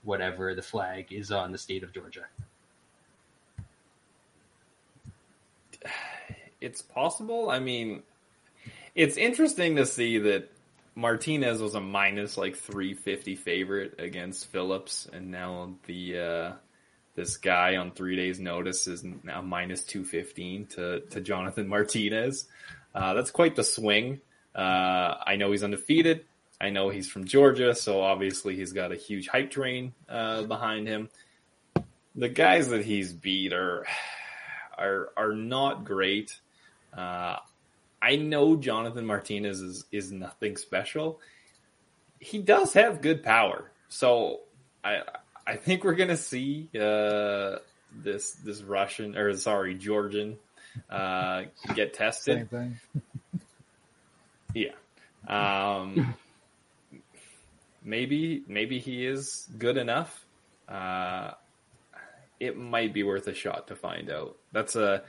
whatever 0.04 0.54
the 0.54 0.62
flag 0.62 1.12
is 1.12 1.32
on 1.32 1.52
the 1.52 1.58
state 1.58 1.84
of 1.84 1.94
Georgia? 1.94 2.26
It's 6.62 6.82
possible. 6.82 7.50
I 7.50 7.60
mean, 7.60 8.04
it's 8.96 9.18
interesting 9.18 9.76
to 9.78 9.86
see 9.86 10.18
that 10.20 10.50
Martinez 10.96 11.62
was 11.62 11.76
a 11.76 11.82
minus 11.82 12.38
like 12.38 12.56
350 12.56 13.36
favorite 13.36 13.96
against 14.00 14.48
Phillips, 14.48 15.08
and 15.12 15.32
now 15.32 15.74
the 15.88 16.20
uh, 16.20 16.52
this 17.16 17.38
guy 17.38 17.76
on 17.76 17.92
three 17.92 18.16
days' 18.16 18.40
notice 18.40 18.88
is 18.88 19.04
now 19.24 19.42
minus 19.42 19.84
215 19.86 20.66
to 20.68 21.00
to 21.12 21.22
Jonathan 21.22 21.68
Martinez. 21.68 22.48
Uh, 22.94 23.14
that's 23.14 23.32
quite 23.32 23.56
the 23.56 23.64
swing. 23.64 24.22
Uh, 24.56 25.16
I 25.26 25.36
know 25.36 25.52
he's 25.52 25.64
undefeated. 25.64 26.26
I 26.62 26.70
know 26.70 26.90
he's 26.90 27.10
from 27.10 27.26
Georgia, 27.26 27.76
so 27.76 28.02
obviously 28.02 28.56
he's 28.56 28.72
got 28.72 28.92
a 28.92 28.96
huge 28.96 29.28
hype 29.28 29.52
train 29.52 29.94
uh, 30.08 30.44
behind 30.44 30.88
him. 30.88 31.10
The 32.16 32.30
guys 32.30 32.70
that 32.70 32.86
he's 32.86 33.12
beat 33.12 33.54
are 33.54 33.86
are 34.78 35.10
are 35.18 35.34
not 35.34 35.84
great. 35.84 36.40
Uh, 36.96 37.38
I 38.02 38.16
know 38.18 38.56
Jonathan 38.56 39.06
Martinez 39.06 39.62
is 39.62 39.86
is 39.92 40.12
nothing 40.12 40.58
special. 40.58 41.20
He 42.20 42.40
does 42.40 42.74
have 42.74 43.02
good 43.02 43.24
power, 43.24 43.72
so 43.90 44.42
I 44.84 45.02
I 45.46 45.56
think 45.56 45.84
we're 45.84 45.96
gonna 45.96 46.18
see 46.18 46.70
uh, 46.80 47.58
this 47.92 48.32
this 48.32 48.62
Russian 48.62 49.18
or 49.18 49.36
sorry 49.36 49.76
Georgian 49.76 50.38
uh, 50.90 51.44
get 51.76 51.94
tested. 51.94 52.38
Same 52.38 52.48
thing. 52.48 52.80
Yeah. 54.56 54.74
Um, 55.28 56.14
maybe 57.84 58.44
maybe 58.48 58.78
he 58.78 59.04
is 59.04 59.48
good 59.58 59.78
enough. 59.78 60.24
Uh, 60.70 61.32
it 62.40 62.56
might 62.56 62.94
be 62.94 63.02
worth 63.02 63.28
a 63.28 63.34
shot 63.34 63.70
to 63.70 63.76
find 63.76 64.12
out. 64.12 64.38
That's 64.52 64.76
a 64.76 65.04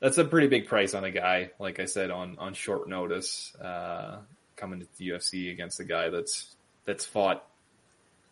that's 0.00 0.16
a 0.18 0.24
pretty 0.24 0.46
big 0.46 0.66
price 0.66 0.94
on 0.94 1.04
a 1.04 1.10
guy, 1.10 1.50
like 1.58 1.78
I 1.78 1.84
said, 1.84 2.10
on 2.10 2.38
on 2.38 2.54
short 2.54 2.88
notice, 2.88 3.54
uh, 3.56 4.18
coming 4.56 4.80
to 4.80 4.86
the 4.96 5.08
UFC 5.10 5.52
against 5.52 5.78
a 5.80 5.84
guy 5.84 6.08
that's 6.08 6.54
that's 6.86 7.04
fought 7.04 7.46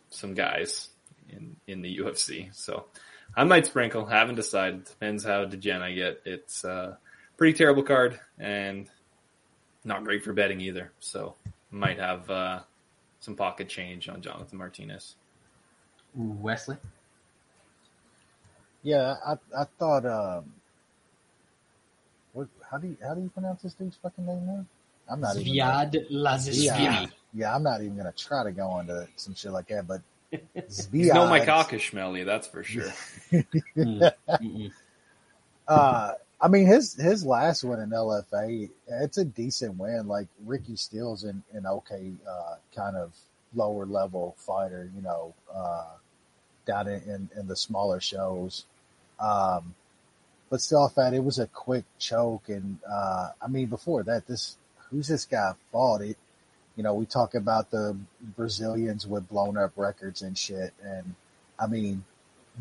some 0.09 0.33
guys 0.33 0.89
in 1.29 1.55
in 1.67 1.81
the 1.81 1.97
UFC. 1.97 2.53
So 2.55 2.85
I 3.35 3.43
might 3.43 3.65
sprinkle. 3.65 4.05
Haven't 4.05 4.35
decided. 4.35 4.85
Depends 4.85 5.23
how 5.23 5.45
degen 5.45 5.81
I 5.81 5.93
get. 5.93 6.21
It's 6.25 6.63
a 6.63 6.97
pretty 7.37 7.57
terrible 7.57 7.83
card 7.83 8.19
and 8.39 8.89
not 9.83 10.03
great 10.03 10.23
for 10.23 10.33
betting 10.33 10.61
either. 10.61 10.91
So 10.99 11.35
might 11.71 11.99
have 11.99 12.29
uh, 12.29 12.59
some 13.19 13.35
pocket 13.35 13.69
change 13.69 14.09
on 14.09 14.21
Jonathan 14.21 14.57
Martinez. 14.57 15.15
Wesley. 16.15 16.77
Yeah, 18.83 19.15
I 19.25 19.33
I 19.57 19.65
thought. 19.79 20.05
Um, 20.05 20.53
what? 22.33 22.47
How 22.69 22.77
do 22.77 22.87
you 22.87 22.97
how 23.01 23.13
do 23.13 23.21
you 23.21 23.29
pronounce 23.29 23.61
this 23.63 23.73
dude's 23.73 23.97
fucking 24.01 24.25
name 24.25 24.45
now? 24.45 24.65
I'm 25.09 25.21
not 25.21 25.35
even. 25.37 25.53
Zviad 25.53 26.11
Lazishvili. 26.11 27.11
Yeah, 27.33 27.53
I'm 27.53 27.63
not 27.63 27.81
even 27.81 27.97
gonna 27.97 28.13
try 28.13 28.43
to 28.43 28.51
go 28.51 28.79
into 28.79 29.07
some 29.15 29.35
shit 29.35 29.51
like 29.51 29.67
that. 29.67 29.87
But 29.87 30.01
He's 30.53 30.87
Zviad, 30.87 31.13
no 31.13 31.27
Mike 31.27 31.45
Schmelly, 31.45 32.25
that's 32.25 32.47
for 32.47 32.63
sure. 32.63 32.91
Mm. 33.31 34.71
Uh, 35.67 36.13
I 36.39 36.47
mean 36.47 36.67
his 36.67 36.93
his 36.93 37.25
last 37.25 37.63
win 37.63 37.79
in 37.79 37.89
LFA, 37.89 38.69
it's 38.87 39.17
a 39.17 39.25
decent 39.25 39.79
win. 39.79 40.07
Like 40.07 40.27
Ricky 40.45 40.75
Steele's 40.75 41.23
an, 41.23 41.41
an 41.53 41.65
okay 41.65 42.11
uh, 42.29 42.57
kind 42.75 42.95
of 42.95 43.15
lower 43.55 43.87
level 43.87 44.35
fighter, 44.37 44.91
you 44.95 45.01
know, 45.01 45.33
uh, 45.51 45.87
down 46.67 46.87
in, 46.87 47.01
in, 47.09 47.29
in 47.35 47.47
the 47.47 47.55
smaller 47.55 47.99
shows. 47.99 48.65
Um, 49.19 49.73
but 50.49 50.61
still, 50.61 50.83
I 50.83 50.89
thought 50.89 51.13
it 51.13 51.23
was 51.23 51.39
a 51.39 51.47
quick 51.47 51.85
choke, 51.97 52.49
and 52.49 52.77
uh, 52.87 53.29
I 53.41 53.47
mean 53.47 53.67
before 53.67 54.03
that, 54.03 54.27
this 54.27 54.57
who's 54.89 55.07
this 55.07 55.25
guy 55.25 55.53
fought 55.71 56.01
it? 56.01 56.17
You 56.75 56.83
know, 56.83 56.93
we 56.93 57.05
talk 57.05 57.35
about 57.35 57.71
the 57.71 57.95
Brazilians 58.35 59.07
with 59.07 59.29
blown 59.29 59.57
up 59.57 59.71
records 59.75 60.21
and 60.21 60.37
shit, 60.37 60.73
and 60.83 61.15
I 61.59 61.67
mean 61.67 62.03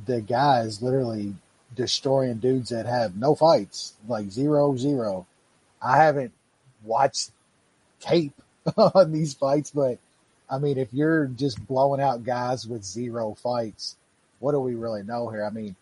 the 0.07 0.21
guys 0.21 0.83
literally 0.83 1.35
destroying 1.75 2.39
dudes 2.39 2.71
that 2.71 2.87
have 2.87 3.17
no 3.17 3.35
fights, 3.35 3.95
like 4.07 4.31
zero 4.31 4.77
zero. 4.77 5.27
I 5.83 5.97
haven't 5.99 6.33
watched 6.85 7.31
tape 8.01 8.35
on 8.77 9.13
these 9.13 9.35
fights, 9.35 9.71
but 9.71 9.99
I 10.49 10.59
mean, 10.59 10.79
if 10.79 10.93
you're 10.93 11.27
just 11.27 11.67
blowing 11.67 12.01
out 12.01 12.25
guys 12.25 12.67
with 12.67 12.85
zero 12.85 13.35
fights, 13.35 13.97
what 14.39 14.53
do 14.53 14.61
we 14.61 14.75
really 14.75 15.03
know 15.03 15.29
here? 15.29 15.45
I 15.45 15.51
mean, 15.51 15.75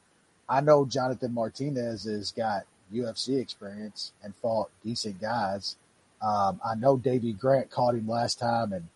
I 0.48 0.60
know 0.60 0.84
Jonathan 0.84 1.34
Martinez 1.34 2.04
has 2.04 2.30
got 2.30 2.64
UFC 2.92 3.40
experience 3.40 4.12
and 4.22 4.34
fought 4.36 4.70
decent 4.84 5.20
guys. 5.20 5.76
Um, 6.22 6.60
I 6.64 6.74
know 6.76 6.96
Davey 6.96 7.32
Grant 7.32 7.70
caught 7.70 7.94
him 7.94 8.06
last 8.06 8.38
time, 8.38 8.72
and 8.72 8.88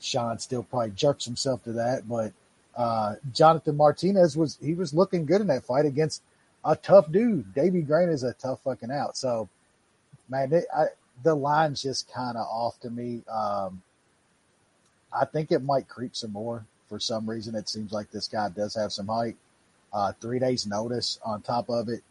Sean 0.00 0.38
still 0.38 0.62
probably 0.62 0.90
jerks 0.90 1.24
himself 1.24 1.64
to 1.64 1.72
that. 1.72 2.08
But 2.08 2.32
uh, 2.76 3.14
Jonathan 3.32 3.76
Martinez 3.76 4.36
was 4.36 4.58
he 4.62 4.74
was 4.74 4.92
looking 4.92 5.24
good 5.24 5.40
in 5.40 5.46
that 5.46 5.64
fight 5.64 5.86
against 5.86 6.22
a 6.64 6.76
tough 6.76 7.10
dude. 7.10 7.54
Davey 7.54 7.80
Grant 7.80 8.10
is 8.10 8.22
a 8.22 8.34
tough 8.34 8.60
fucking 8.64 8.90
out. 8.90 9.16
So, 9.16 9.48
man, 10.28 10.52
it, 10.52 10.64
I, 10.76 10.86
the 11.22 11.34
line's 11.34 11.82
just 11.82 12.12
kind 12.12 12.36
of 12.36 12.46
off 12.46 12.78
to 12.80 12.90
me. 12.90 13.22
Um, 13.30 13.82
I 15.12 15.24
think 15.24 15.50
it 15.50 15.62
might 15.62 15.88
creep 15.88 16.14
some 16.14 16.32
more 16.32 16.66
for 16.88 17.00
some 17.00 17.28
reason. 17.28 17.54
It 17.54 17.68
seems 17.68 17.92
like 17.92 18.10
this 18.10 18.28
guy 18.28 18.48
does 18.50 18.74
have 18.74 18.92
some 18.92 19.06
height. 19.06 19.36
Uh, 19.92 20.12
three 20.20 20.38
days 20.38 20.66
notice 20.66 21.18
on 21.24 21.40
top 21.40 21.70
of 21.70 21.88
it. 21.88 22.02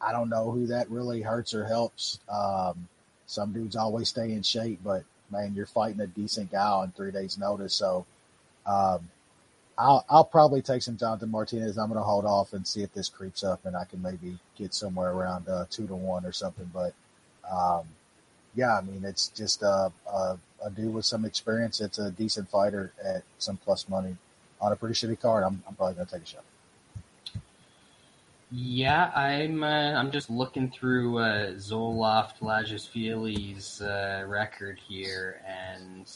I 0.00 0.12
don't 0.12 0.28
know 0.28 0.50
who 0.50 0.66
that 0.66 0.90
really 0.90 1.22
hurts 1.22 1.54
or 1.54 1.64
helps. 1.64 2.18
Um, 2.28 2.88
some 3.32 3.52
dudes 3.52 3.76
always 3.76 4.10
stay 4.10 4.32
in 4.32 4.42
shape, 4.42 4.80
but 4.84 5.04
man, 5.30 5.54
you're 5.54 5.64
fighting 5.64 6.00
a 6.02 6.06
decent 6.06 6.52
guy 6.52 6.68
on 6.68 6.92
three 6.92 7.10
days 7.10 7.38
notice. 7.38 7.72
So, 7.72 8.04
um, 8.66 9.08
I'll, 9.78 10.04
I'll 10.10 10.24
probably 10.24 10.60
take 10.60 10.82
some 10.82 10.98
Jonathan 10.98 11.30
Martinez. 11.30 11.78
I'm 11.78 11.88
going 11.88 11.98
to 11.98 12.04
hold 12.04 12.26
off 12.26 12.52
and 12.52 12.66
see 12.66 12.82
if 12.82 12.92
this 12.92 13.08
creeps 13.08 13.42
up 13.42 13.64
and 13.64 13.74
I 13.74 13.84
can 13.84 14.02
maybe 14.02 14.38
get 14.58 14.74
somewhere 14.74 15.12
around 15.12 15.48
uh, 15.48 15.64
two 15.70 15.86
to 15.86 15.94
one 15.94 16.26
or 16.26 16.32
something. 16.32 16.70
But, 16.74 16.92
um, 17.50 17.84
yeah, 18.54 18.76
I 18.76 18.82
mean, 18.82 19.02
it's 19.02 19.28
just 19.28 19.62
a, 19.62 19.90
a, 20.06 20.38
a 20.62 20.70
dude 20.70 20.92
with 20.92 21.06
some 21.06 21.24
experience. 21.24 21.80
It's 21.80 21.98
a 21.98 22.10
decent 22.10 22.50
fighter 22.50 22.92
at 23.02 23.22
some 23.38 23.56
plus 23.56 23.88
money 23.88 24.18
on 24.60 24.72
a 24.72 24.76
pretty 24.76 24.94
shitty 24.94 25.18
card. 25.20 25.42
I'm, 25.42 25.62
I'm 25.66 25.74
probably 25.74 25.94
going 25.94 26.06
to 26.06 26.12
take 26.12 26.24
a 26.24 26.26
shot. 26.26 26.44
Yeah, 28.54 29.10
I'm. 29.16 29.64
Uh, 29.64 29.94
I'm 29.94 30.10
just 30.10 30.28
looking 30.28 30.70
through 30.70 31.18
uh, 31.18 31.52
Zoloft 31.52 32.40
Lajashvili's 32.40 33.80
uh, 33.80 34.24
record 34.26 34.78
here, 34.86 35.40
and 35.46 36.06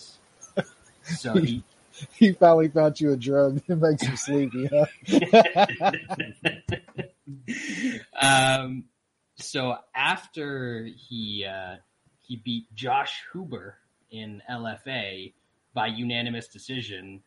so 1.03 1.35
he. 1.35 1.65
He 2.13 2.33
finally 2.33 2.69
found 2.69 3.01
you 3.01 3.13
a 3.13 3.17
drug 3.17 3.63
that 3.69 3.77
makes 3.77 4.03
you 4.03 4.17
sleepy, 4.19 4.69
huh? 4.71 4.85
um, 8.21 8.85
so 9.37 9.79
after 9.95 10.91
he 11.09 11.47
uh, 11.47 11.77
he 12.21 12.37
beat 12.37 12.67
Josh 12.75 13.23
Huber 13.33 13.79
in 14.11 14.43
LFA 14.51 15.33
by 15.73 15.87
unanimous 15.87 16.49
decision, 16.49 17.23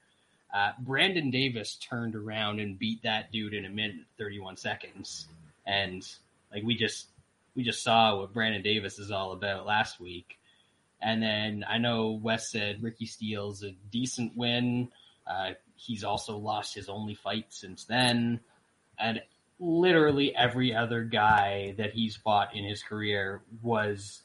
uh, 0.54 0.72
Brandon 0.80 1.30
Davis 1.30 1.76
turned 1.76 2.16
around 2.16 2.60
and 2.60 2.78
beat 2.78 3.04
that 3.04 3.32
dude 3.32 3.54
in 3.54 3.66
a 3.66 3.70
minute 3.70 4.06
31 4.18 4.58
seconds. 4.58 5.28
And 5.66 6.08
like 6.52 6.64
we 6.64 6.76
just 6.76 7.08
we 7.56 7.64
just 7.64 7.84
saw 7.84 8.20
what 8.20 8.34
Brandon 8.34 8.62
Davis 8.62 9.00
is 9.00 9.12
all 9.12 9.32
about 9.32 9.66
last 9.66 10.00
week. 10.00 10.38
And 11.02 11.22
then 11.22 11.64
I 11.68 11.78
know 11.78 12.20
Wes 12.22 12.50
said 12.50 12.84
Ricky 12.84 13.06
Steele's 13.06 13.64
a 13.64 13.72
decent 13.92 14.36
win. 14.36 14.90
Uh, 15.26 15.52
he's 15.76 16.04
also 16.04 16.38
lost 16.38 16.76
his 16.76 16.90
only 16.90 17.16
fight 17.16 17.46
since 17.50 17.86
then. 17.86 18.40
And 18.98 19.22
literally 19.60 20.36
every 20.36 20.76
other 20.76 21.04
guy 21.04 21.76
that 21.78 21.94
he's 21.94 22.16
fought 22.16 22.56
in 22.56 22.64
his 22.64 22.82
career 22.82 23.42
was 23.62 24.24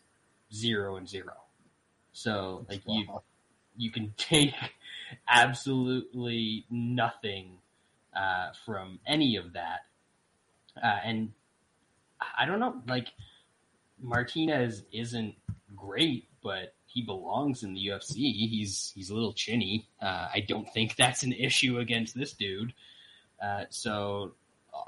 zero 0.53 0.97
and 0.97 1.09
zero. 1.09 1.35
So 2.13 2.67
like 2.69 2.83
you 2.87 3.07
you 3.77 3.91
can 3.91 4.15
take 4.17 4.55
absolutely 5.29 6.67
nothing 6.71 7.59
uh, 8.15 8.51
from 8.65 9.01
any 9.07 9.37
of 9.37 9.53
that. 9.55 9.81
Uh, 10.83 10.99
and 11.05 11.33
I 12.39 12.47
don't 12.47 12.61
know, 12.61 12.83
like 12.89 13.09
Martinez 14.01 14.83
isn't 14.93 15.35
great, 15.77 16.29
but 16.43 16.75
he 16.87 17.03
belongs 17.03 17.63
in 17.63 17.75
the 17.75 17.87
UFC. 17.89 18.17
He's 18.17 18.93
he's 18.95 19.11
a 19.11 19.15
little 19.15 19.33
chinny. 19.33 19.89
Uh, 20.01 20.29
I 20.33 20.45
don't 20.47 20.69
think 20.73 20.97
that's 20.97 21.23
an 21.23 21.33
issue 21.33 21.79
against 21.79 22.17
this 22.17 22.33
dude. 22.33 22.73
Uh, 23.43 23.65
so 23.71 24.33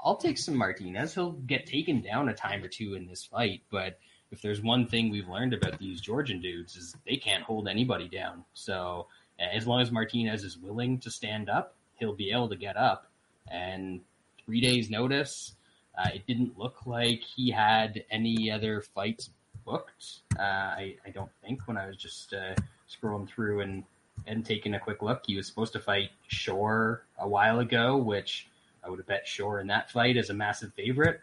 I'll 0.03 0.17
take 0.17 0.37
some 0.37 0.55
Martinez. 0.55 1.13
He'll 1.13 1.31
get 1.31 1.65
taken 1.65 2.01
down 2.01 2.29
a 2.29 2.33
time 2.33 2.63
or 2.63 2.67
two 2.69 2.93
in 2.93 3.07
this 3.07 3.25
fight, 3.25 3.61
but 3.69 3.99
if 4.31 4.41
there's 4.41 4.61
one 4.61 4.87
thing 4.87 5.09
we've 5.09 5.27
learned 5.29 5.53
about 5.53 5.79
these 5.79 6.01
Georgian 6.01 6.41
dudes 6.41 6.75
is 6.75 6.95
they 7.05 7.17
can't 7.17 7.43
hold 7.43 7.67
anybody 7.67 8.07
down. 8.09 8.43
So 8.53 9.07
as 9.39 9.67
long 9.67 9.81
as 9.81 9.91
Martinez 9.91 10.43
is 10.43 10.57
willing 10.57 10.99
to 10.99 11.11
stand 11.11 11.49
up, 11.49 11.75
he'll 11.95 12.15
be 12.15 12.31
able 12.31 12.49
to 12.49 12.55
get 12.55 12.77
up. 12.77 13.07
And 13.49 14.01
three 14.45 14.61
days 14.61 14.89
notice, 14.89 15.53
uh, 15.97 16.09
it 16.13 16.25
didn't 16.27 16.57
look 16.57 16.85
like 16.85 17.21
he 17.21 17.51
had 17.51 18.03
any 18.11 18.51
other 18.51 18.81
fights 18.81 19.29
booked. 19.65 20.19
Uh, 20.39 20.41
I, 20.41 20.95
I 21.05 21.09
don't 21.09 21.31
think 21.43 21.67
when 21.67 21.77
I 21.77 21.87
was 21.87 21.97
just 21.97 22.33
uh, 22.33 22.55
scrolling 22.89 23.27
through 23.27 23.61
and 23.61 23.83
and 24.25 24.45
taking 24.45 24.73
a 24.73 24.79
quick 24.79 25.01
look, 25.01 25.23
he 25.25 25.35
was 25.35 25.47
supposed 25.47 25.73
to 25.73 25.79
fight 25.79 26.09
Shore 26.27 27.03
a 27.19 27.27
while 27.27 27.59
ago, 27.59 27.97
which 27.97 28.47
I 28.83 28.89
would 28.89 28.99
have 28.99 29.05
bet 29.05 29.27
Shore 29.27 29.59
in 29.61 29.67
that 29.67 29.91
fight 29.91 30.17
as 30.17 30.29
a 30.29 30.33
massive 30.33 30.73
favorite. 30.73 31.21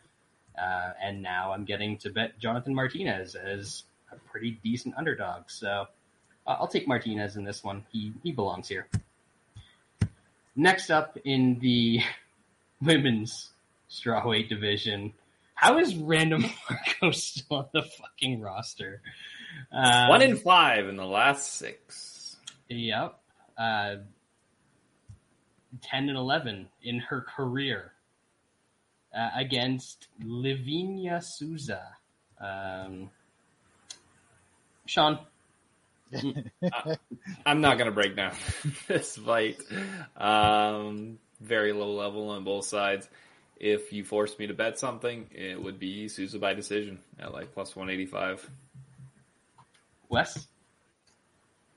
Uh, 0.56 0.92
and 1.02 1.20
now 1.20 1.52
I'm 1.52 1.64
getting 1.64 1.98
to 1.98 2.10
bet 2.10 2.38
Jonathan 2.38 2.74
Martinez 2.74 3.34
as 3.34 3.84
a 4.12 4.16
pretty 4.30 4.52
decent 4.62 4.94
underdog. 4.96 5.44
So 5.48 5.86
uh, 6.46 6.56
I'll 6.58 6.68
take 6.68 6.86
Martinez 6.86 7.36
in 7.36 7.44
this 7.44 7.62
one. 7.64 7.84
He 7.90 8.12
he 8.22 8.32
belongs 8.32 8.68
here. 8.68 8.88
Next 10.56 10.90
up 10.90 11.18
in 11.24 11.58
the 11.60 12.00
women's 12.82 13.50
strawweight 13.90 14.48
division, 14.48 15.12
how 15.54 15.78
is 15.78 15.96
Random 15.96 16.42
Marco 16.70 17.10
still 17.12 17.58
on 17.58 17.66
the 17.72 17.82
fucking 17.82 18.40
roster? 18.40 19.00
Um, 19.72 20.08
One 20.08 20.22
in 20.22 20.36
five 20.36 20.88
in 20.88 20.96
the 20.96 21.06
last 21.06 21.54
six. 21.54 22.36
Yep. 22.68 23.18
Uh, 23.56 23.96
10 25.82 26.08
and 26.08 26.18
11 26.18 26.68
in 26.82 26.98
her 27.00 27.20
career 27.20 27.92
uh, 29.16 29.30
against 29.36 30.08
Livinha 30.22 31.22
Souza. 31.22 31.82
Um, 32.40 33.10
Sean, 34.86 35.18
I'm 37.46 37.60
not 37.60 37.78
going 37.78 37.86
to 37.86 37.94
break 37.94 38.16
down 38.16 38.34
this 38.88 39.16
fight. 39.16 39.58
Um, 40.16 41.18
very 41.40 41.72
low 41.72 41.92
level 41.92 42.30
on 42.30 42.44
both 42.44 42.66
sides. 42.66 43.08
If 43.56 43.92
you 43.92 44.04
forced 44.04 44.38
me 44.38 44.46
to 44.46 44.54
bet 44.54 44.78
something, 44.78 45.28
it 45.32 45.62
would 45.62 45.78
be 45.78 46.08
Souza 46.08 46.38
by 46.38 46.54
decision 46.54 46.98
at 47.18 47.32
like 47.32 47.54
plus 47.54 47.76
185. 47.76 48.50
Wes? 50.08 50.46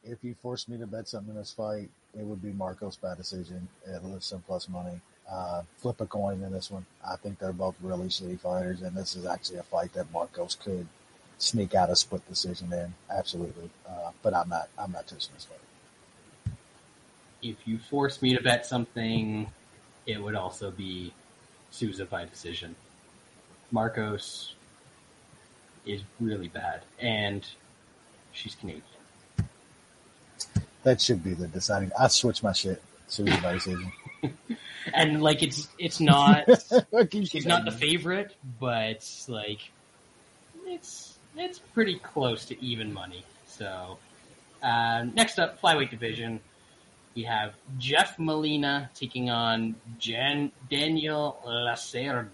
If 0.04 0.24
you 0.24 0.36
forced 0.42 0.70
me 0.70 0.78
to 0.78 0.88
bet 0.88 1.08
something 1.08 1.32
in 1.32 1.38
this 1.38 1.52
fight, 1.52 1.90
it 2.18 2.24
would 2.24 2.42
be 2.42 2.52
Marcos 2.52 2.96
by 2.96 3.16
decision 3.16 3.68
at 3.86 4.04
Lifson 4.04 4.42
plus 4.46 4.70
money. 4.70 5.00
Uh, 5.30 5.62
flip 5.78 6.00
a 6.00 6.06
coin 6.06 6.42
in 6.42 6.52
this 6.54 6.72
one. 6.72 6.86
I 7.06 7.18
think 7.18 7.38
they're 7.38 7.52
both 7.52 7.76
really 7.82 8.08
shitty 8.08 8.40
fighters, 8.40 8.82
and 8.82 8.96
this 8.96 9.16
is 9.16 9.26
actually 9.26 9.58
a 9.58 9.64
fight 9.64 9.92
that 9.94 10.12
Marcos 10.14 10.56
could 10.56 10.88
sneak 11.38 11.76
out 11.76 11.90
a 11.90 11.96
split 11.96 12.28
decision 12.28 12.72
in. 12.74 12.94
Absolutely, 13.10 13.70
uh, 13.88 14.12
but 14.22 14.34
I'm 14.34 14.50
not. 14.50 14.70
I'm 14.78 14.92
not 14.92 15.08
touching 15.08 15.32
this 15.34 15.46
fight. 15.46 16.54
If 17.42 17.56
you 17.66 17.78
force 17.78 18.22
me 18.22 18.36
to 18.36 18.42
bet 18.42 18.66
something, 18.66 19.48
it 20.06 20.22
would 20.22 20.36
also 20.36 20.72
be 20.72 21.14
Souza 21.70 22.06
by 22.06 22.26
decision. 22.26 22.76
Marcos 23.72 24.56
is 25.86 26.02
really 26.20 26.48
bad, 26.48 26.82
and 27.00 27.46
she's 28.32 28.56
Canadian. 28.56 28.84
That 30.84 31.02
should 31.02 31.24
be 31.24 31.34
the 31.34 31.48
deciding. 31.48 31.92
I 32.00 32.08
switch 32.08 32.42
my 32.44 32.54
shit. 32.54 32.82
Susie 33.08 33.40
by 33.42 33.54
decision. 33.54 33.92
And 34.94 35.22
like 35.22 35.44
it's 35.44 35.68
it's 35.78 36.00
not 36.00 36.46
she's 37.12 37.46
not 37.46 37.66
the 37.66 37.72
favorite, 37.72 38.34
but 38.58 39.06
like 39.28 39.60
it's 40.66 41.17
it's 41.42 41.60
pretty 41.60 42.00
close 42.00 42.46
to 42.46 42.64
even 42.64 42.94
money. 42.94 43.24
So 43.46 43.98
uh, 44.64 45.06
next 45.14 45.40
up, 45.40 45.62
flyweight 45.62 45.90
division, 45.90 46.40
we 47.16 47.24
have 47.24 47.54
Jeff 47.78 48.18
Molina 48.20 48.90
taking 48.94 49.30
on 49.30 49.76
Jan- 50.00 50.52
Daniel 50.70 51.40
Lacerda. 51.46 52.30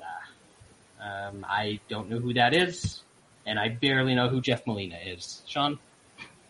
Um, 1.00 1.46
I 1.48 1.80
don't 1.90 2.10
know 2.10 2.20
who 2.20 2.34
that 2.34 2.54
is, 2.54 3.02
and 3.46 3.60
I 3.60 3.70
barely 3.70 4.16
know 4.16 4.30
who 4.30 4.42
Jeff 4.42 4.66
Molina 4.66 4.98
is. 5.06 5.42
Sean, 5.48 5.80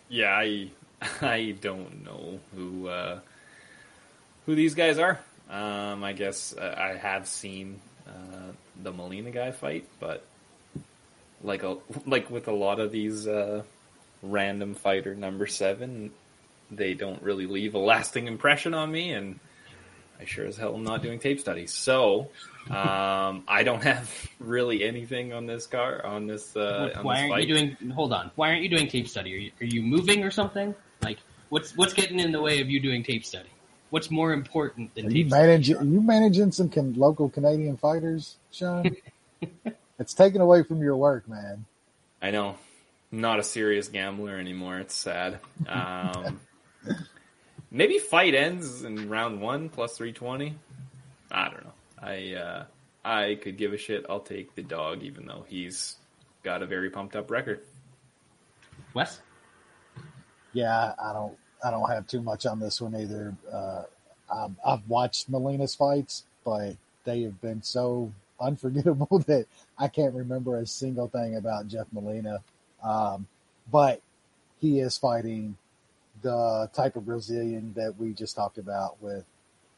Yeah, 0.10 0.30
I 0.30 0.70
I 1.22 1.56
don't 1.60 2.04
know 2.04 2.40
who 2.56 2.88
uh, 2.88 3.20
who 4.46 4.56
these 4.56 4.76
guys 4.76 5.00
are. 5.00 5.20
Um, 5.50 6.04
I 6.04 6.14
guess 6.14 6.56
uh, 6.56 6.76
I 6.78 6.98
have 6.98 7.28
seen 7.28 7.80
uh, 8.08 8.52
the 8.82 8.92
Molina 8.92 9.32
guy 9.32 9.52
fight, 9.52 9.88
but 10.00 10.24
like 11.44 11.64
a 11.64 11.78
like 12.06 12.30
with 12.30 12.48
a 12.48 12.54
lot 12.54 12.80
of 12.80 12.92
these 12.92 13.28
uh, 13.28 13.64
random 14.22 14.74
fighter 14.74 15.14
number 15.14 15.46
seven, 15.46 16.12
they 16.72 16.94
don't 16.94 17.22
really 17.22 17.46
leave 17.46 17.76
a 17.76 17.80
lasting 17.80 18.28
impression 18.28 18.74
on 18.74 18.92
me, 18.92 19.12
and 19.12 19.40
I 20.20 20.26
sure 20.26 20.46
as 20.46 20.58
hell 20.58 20.76
am 20.76 20.84
not 20.84 21.02
doing 21.02 21.20
tape 21.20 21.40
studies. 21.40 21.74
So 21.74 22.30
um, 22.70 23.44
I 23.48 23.64
don't 23.64 23.84
have 23.84 24.10
really 24.40 24.84
anything 24.84 25.34
on 25.34 25.46
this 25.46 25.68
car 25.68 26.06
on 26.06 26.28
this. 26.28 26.56
Uh, 26.56 26.92
on 26.96 27.04
why 27.04 27.16
this 27.16 27.22
aren't 27.22 27.34
fight. 27.34 27.48
you 27.48 27.56
doing? 27.56 27.92
Hold 27.92 28.14
on, 28.14 28.32
why 28.36 28.50
aren't 28.50 28.64
you 28.64 28.70
doing 28.70 28.88
tape 28.88 29.08
study? 29.08 29.34
Are 29.34 29.38
you, 29.38 29.52
are 29.62 29.66
you 29.66 29.82
moving 29.82 30.24
or 30.24 30.32
something? 30.32 30.74
Like 31.02 31.20
what's 31.50 31.76
what's 31.76 31.94
getting 31.94 32.20
in 32.20 32.32
the 32.32 32.42
way 32.42 32.62
of 32.62 32.70
you 32.70 32.80
doing 32.80 33.04
tape 33.04 33.26
study? 33.26 33.50
What's 33.90 34.10
more 34.10 34.34
important 34.34 34.96
than 34.96 35.06
Are 35.06 35.10
you 35.10 35.24
tape 35.24 35.32
study? 35.32 35.48
managing? 35.48 35.78
Are 35.78 35.84
you 35.84 36.02
managing 36.02 36.52
some 36.52 36.70
can, 36.70 36.94
local 36.94 37.30
Canadian 37.30 37.78
fighters, 37.78 38.38
Sean? 38.52 38.96
it's 40.00 40.14
taken 40.14 40.42
away 40.42 40.64
from 40.64 40.82
your 40.82 40.98
work, 40.98 41.28
man. 41.28 41.66
I 42.22 42.32
know. 42.32 42.56
I'm 43.12 43.22
not 43.22 43.40
a 43.40 43.44
serious 43.44 43.88
gambler 43.88 44.38
anymore. 44.38 44.80
It's 44.80 44.96
sad. 44.96 45.40
Um, 45.68 46.40
maybe 47.72 48.00
fight 48.00 48.34
ends 48.34 48.84
in 48.84 49.10
round 49.10 49.42
one 49.42 49.70
plus 49.70 49.98
320. 49.98 50.56
I 51.32 51.50
don't 51.50 51.64
know. 51.64 51.74
I 52.02 52.34
uh, 52.34 52.66
I 53.06 53.38
could 53.42 53.58
give 53.58 53.74
a 53.74 53.78
shit. 53.78 54.06
I'll 54.10 54.20
take 54.20 54.56
the 54.56 54.64
dog, 54.64 55.04
even 55.04 55.26
though 55.26 55.46
he's 55.48 55.96
got 56.44 56.64
a 56.64 56.66
very 56.66 56.90
pumped 56.90 57.16
up 57.16 57.30
record. 57.32 57.62
Wes? 58.94 59.20
Yeah, 60.54 60.94
I 61.02 61.14
don't. 61.14 61.38
I 61.64 61.72
don't 61.72 61.90
have 61.90 62.08
too 62.08 62.22
much 62.22 62.46
on 62.46 62.60
this 62.60 62.82
one 62.82 62.96
either. 62.96 63.36
Uh, 63.52 63.84
I've 64.66 64.88
watched 64.88 65.30
Molina's 65.30 65.76
fights, 65.76 66.24
but 66.44 66.76
they 67.06 67.22
have 67.24 67.40
been 67.42 67.62
so 67.62 68.12
unforgettable 68.44 69.20
that 69.28 69.48
I 69.80 69.90
can't 69.90 70.16
remember 70.16 70.60
a 70.60 70.68
single 70.68 71.10
thing 71.10 71.38
about 71.38 71.70
Jeff 71.70 71.88
Molina. 71.94 72.42
Um, 72.84 73.28
but 73.72 74.02
he 74.62 74.82
is 74.82 74.98
fighting 74.98 75.58
the 76.22 76.70
type 76.74 76.96
of 76.96 77.06
Brazilian 77.06 77.74
that 77.76 77.96
we 78.00 78.14
just 78.14 78.36
talked 78.36 78.58
about 78.60 79.02
with 79.02 79.26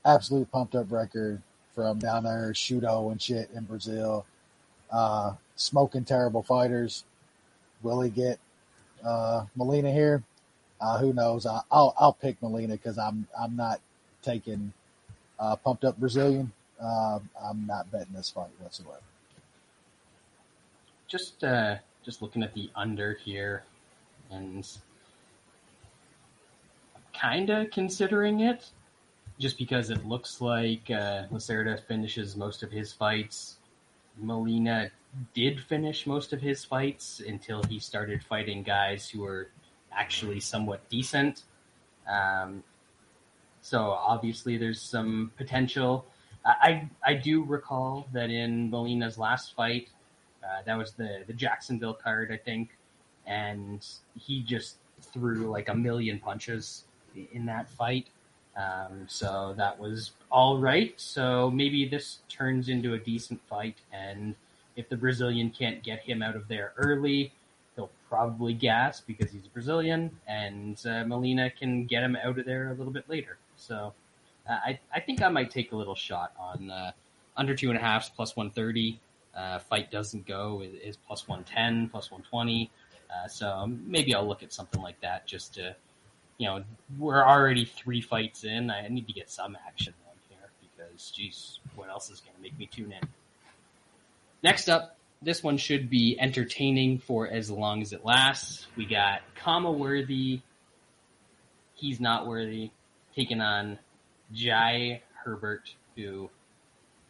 absolute 0.06 0.52
pumped 0.52 0.76
up 0.76 0.92
record 0.92 1.42
from 1.76 2.00
down 2.00 2.24
there, 2.24 2.52
Shooto 2.54 3.12
and 3.12 3.22
shit 3.22 3.50
in 3.56 3.66
Brazil. 3.66 4.26
Uh, 4.92 5.34
smoking 5.56 6.06
terrible 6.06 6.44
fighters. 6.44 7.06
Will 7.84 8.02
he 8.02 8.10
get 8.10 8.40
uh, 9.06 9.46
Molina 9.56 9.92
here? 9.92 10.24
Uh, 10.82 11.00
who 11.00 11.14
knows? 11.14 11.46
I, 11.46 11.62
I'll 11.72 11.96
I'll 12.00 12.14
pick 12.14 12.42
Molina 12.42 12.76
because 12.76 12.98
I'm 12.98 13.28
I'm 13.40 13.56
not 13.56 13.82
taking 14.24 14.74
uh, 15.40 15.56
pumped 15.58 15.86
up 15.86 15.98
Brazilian. 16.00 16.52
Uh, 16.82 17.20
I'm 17.42 17.66
not 17.66 17.92
betting 17.92 18.14
this 18.14 18.30
fight 18.30 18.50
whatsoever. 18.60 19.00
Just 21.08 21.44
uh, 21.44 21.78
just 22.04 22.22
looking 22.22 22.44
at 22.44 22.54
the 22.54 22.70
under 22.76 23.14
here, 23.14 23.64
and 24.32 24.68
kind 27.14 27.50
of 27.50 27.72
considering 27.72 28.42
it, 28.42 28.70
just 29.40 29.58
because 29.58 29.90
it 29.90 30.06
looks 30.06 30.42
like 30.42 30.90
uh, 30.90 31.24
Lacerda 31.32 31.82
finishes 31.88 32.36
most 32.36 32.64
of 32.64 32.72
his 32.72 32.92
fights. 32.92 33.58
Molina 34.18 34.90
did 35.34 35.60
finish 35.62 36.08
most 36.08 36.34
of 36.34 36.42
his 36.42 36.66
fights 36.66 37.22
until 37.26 37.64
he 37.64 37.80
started 37.80 38.24
fighting 38.24 38.64
guys 38.64 39.10
who 39.10 39.22
were 39.22 39.50
actually 39.92 40.40
somewhat 40.40 40.88
decent. 40.90 41.44
Um, 42.10 42.64
so 43.62 43.80
obviously, 43.92 44.58
there's 44.58 44.82
some 44.82 45.32
potential. 45.38 46.06
I 46.46 46.90
I 47.04 47.14
do 47.16 47.44
recall 47.44 48.08
that 48.14 48.30
in 48.30 48.70
Molina's 48.70 49.18
last 49.18 49.56
fight, 49.56 49.90
uh, 50.44 50.62
that 50.66 50.78
was 50.78 50.94
the 50.94 51.24
the 51.28 51.34
Jacksonville 51.34 51.94
card, 51.94 52.32
I 52.32 52.38
think, 52.38 52.70
and 53.26 53.86
he 54.20 54.42
just 54.42 54.78
threw 55.02 55.50
like 55.50 55.70
a 55.70 55.76
million 55.76 56.20
punches 56.20 56.84
in 57.34 57.46
that 57.48 57.70
fight. 57.70 58.08
Um, 58.56 59.06
so 59.08 59.54
that 59.58 59.78
was 59.80 60.12
all 60.32 60.58
right. 60.60 60.94
So 60.98 61.52
maybe 61.52 61.88
this 61.88 62.20
turns 62.30 62.70
into 62.70 62.94
a 62.94 63.00
decent 63.00 63.42
fight, 63.50 63.78
and 63.92 64.36
if 64.76 64.88
the 64.88 64.98
Brazilian 64.98 65.50
can't 65.50 65.84
get 65.84 66.02
him 66.02 66.22
out 66.22 66.36
of 66.36 66.48
there 66.48 66.74
early, 66.78 67.34
he'll 67.76 67.90
probably 68.08 68.54
gas 68.54 69.02
because 69.02 69.32
he's 69.32 69.46
a 69.46 69.50
Brazilian, 69.50 70.12
and 70.28 70.80
uh, 70.86 71.04
Molina 71.06 71.50
can 71.50 71.86
get 71.86 72.04
him 72.04 72.16
out 72.16 72.38
of 72.38 72.46
there 72.46 72.70
a 72.72 72.74
little 72.76 72.94
bit 72.94 73.10
later. 73.10 73.38
So 73.58 73.94
I 74.48 74.80
I 74.94 75.00
think 75.00 75.22
I 75.22 75.30
might 75.30 75.52
take 75.52 75.72
a 75.72 75.76
little 75.76 75.96
shot 75.96 76.34
on 76.40 76.70
uh, 76.70 76.92
under 77.36 77.56
two 77.56 77.70
and 77.70 77.78
a 77.78 77.82
half 77.82 78.16
plus 78.16 78.36
one 78.36 78.52
thirty. 78.52 79.00
Uh, 79.36 79.60
fight 79.60 79.92
doesn't 79.92 80.26
go 80.26 80.62
is, 80.62 80.74
is 80.82 80.98
plus 80.98 81.28
one 81.28 81.44
ten, 81.44 81.90
plus 81.90 82.10
one 82.12 82.22
twenty. 82.24 82.72
Uh, 83.10 83.28
so 83.28 83.68
maybe 83.68 84.16
I'll 84.16 84.28
look 84.28 84.44
at 84.44 84.52
something 84.52 84.82
like 84.82 85.00
that 85.02 85.28
just 85.28 85.54
to, 85.56 85.76
you 86.38 86.48
know, 86.48 86.64
we're 86.98 87.24
already 87.24 87.66
three 87.66 88.02
fights 88.02 88.44
in. 88.44 88.72
I 88.72 88.88
need 88.88 89.08
to 89.08 89.14
get 89.14 89.30
some 89.30 89.56
action 89.68 89.94
on 90.08 90.16
here 90.30 90.50
because, 90.60 91.12
geez, 91.12 91.60
what 91.76 91.90
else 91.90 92.10
is 92.10 92.20
going 92.22 92.36
to 92.36 92.42
make 92.42 92.58
me 92.58 92.66
tune 92.66 92.92
in? 92.92 93.08
Next 94.42 94.70
up, 94.70 94.98
this 95.22 95.44
one 95.44 95.58
should 95.58 95.90
be 95.90 96.18
entertaining 96.20 96.98
for 96.98 97.28
as 97.28 97.52
long 97.52 97.82
as 97.82 97.94
it 97.94 98.04
lasts. 98.04 98.66
We 98.76 98.86
got 98.86 99.22
Khama 99.36 99.72
Worthy. 99.72 100.42
He's 101.76 102.00
not 102.00 102.26
worthy. 102.26 102.72
Taking 103.16 103.40
on 103.40 103.80
Jai 104.34 105.02
Herbert, 105.24 105.74
who, 105.96 106.30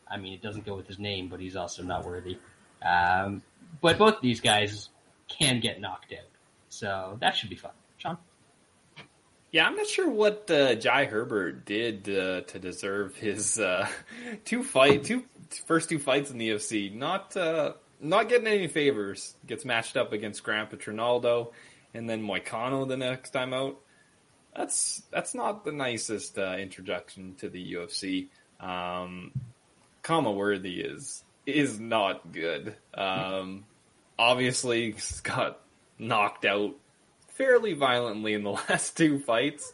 I 0.09 0.17
mean, 0.17 0.33
it 0.33 0.41
doesn't 0.41 0.65
go 0.65 0.75
with 0.75 0.87
his 0.87 0.99
name, 0.99 1.27
but 1.27 1.39
he's 1.39 1.55
also 1.55 1.83
not 1.83 2.05
worthy. 2.05 2.37
Um, 2.85 3.41
but 3.81 3.97
both 3.97 4.21
these 4.21 4.41
guys 4.41 4.89
can 5.27 5.59
get 5.59 5.81
knocked 5.81 6.13
out. 6.13 6.29
So 6.69 7.17
that 7.21 7.35
should 7.35 7.49
be 7.49 7.55
fun. 7.55 7.71
Sean? 7.97 8.17
Yeah, 9.51 9.65
I'm 9.67 9.75
not 9.75 9.87
sure 9.87 10.09
what 10.09 10.51
uh, 10.51 10.75
Jai 10.75 11.05
Herbert 11.05 11.65
did 11.65 12.09
uh, 12.09 12.41
to 12.41 12.59
deserve 12.59 13.15
his 13.15 13.57
uh, 13.57 13.87
two 14.45 14.63
fight, 14.63 15.05
two 15.05 15.23
first 15.65 15.87
two 15.87 15.99
fights 15.99 16.29
in 16.29 16.37
the 16.37 16.49
UFC. 16.49 16.93
Not 16.93 17.37
uh, 17.37 17.73
not 18.01 18.27
getting 18.27 18.47
any 18.47 18.67
favors. 18.67 19.35
Gets 19.47 19.63
matched 19.63 19.95
up 19.95 20.11
against 20.11 20.43
Grandpa 20.43 20.75
Trinaldo, 20.75 21.53
and 21.93 22.09
then 22.09 22.21
Moicano 22.21 22.85
the 22.85 22.97
next 22.97 23.29
time 23.29 23.53
out. 23.53 23.79
That's 24.55 25.03
that's 25.11 25.35
not 25.35 25.65
the 25.65 25.71
nicest 25.71 26.37
uh, 26.37 26.55
introduction 26.57 27.35
to 27.39 27.49
the 27.49 27.73
UFC. 27.73 28.27
Um, 28.59 29.31
Worthy 30.07 30.81
is 30.81 31.23
is 31.45 31.79
not 31.79 32.31
good. 32.31 32.75
Um, 32.93 33.65
obviously, 34.17 34.95
got 35.23 35.59
knocked 35.99 36.45
out 36.45 36.75
fairly 37.29 37.73
violently 37.73 38.33
in 38.33 38.43
the 38.43 38.51
last 38.69 38.97
two 38.97 39.19
fights. 39.19 39.73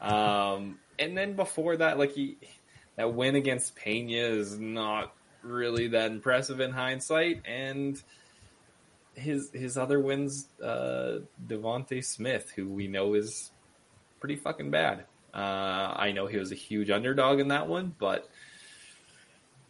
Um, 0.00 0.78
and 0.98 1.16
then 1.16 1.34
before 1.34 1.76
that, 1.76 1.98
like 1.98 2.12
he 2.12 2.36
that 2.96 3.14
win 3.14 3.36
against 3.36 3.76
Pena 3.76 4.18
is 4.18 4.58
not 4.58 5.14
really 5.42 5.88
that 5.88 6.10
impressive 6.10 6.60
in 6.60 6.72
hindsight, 6.72 7.42
and 7.46 8.02
his 9.14 9.50
his 9.52 9.78
other 9.78 10.00
wins, 10.00 10.48
uh, 10.62 11.18
Devonte 11.46 12.04
Smith, 12.04 12.52
who 12.56 12.68
we 12.68 12.88
know 12.88 13.14
is 13.14 13.50
pretty 14.26 14.40
fucking 14.40 14.72
bad. 14.72 15.04
Uh, 15.32 15.36
I 15.38 16.10
know 16.10 16.26
he 16.26 16.36
was 16.36 16.50
a 16.50 16.56
huge 16.56 16.90
underdog 16.90 17.38
in 17.38 17.48
that 17.48 17.68
one, 17.68 17.94
but 17.96 18.28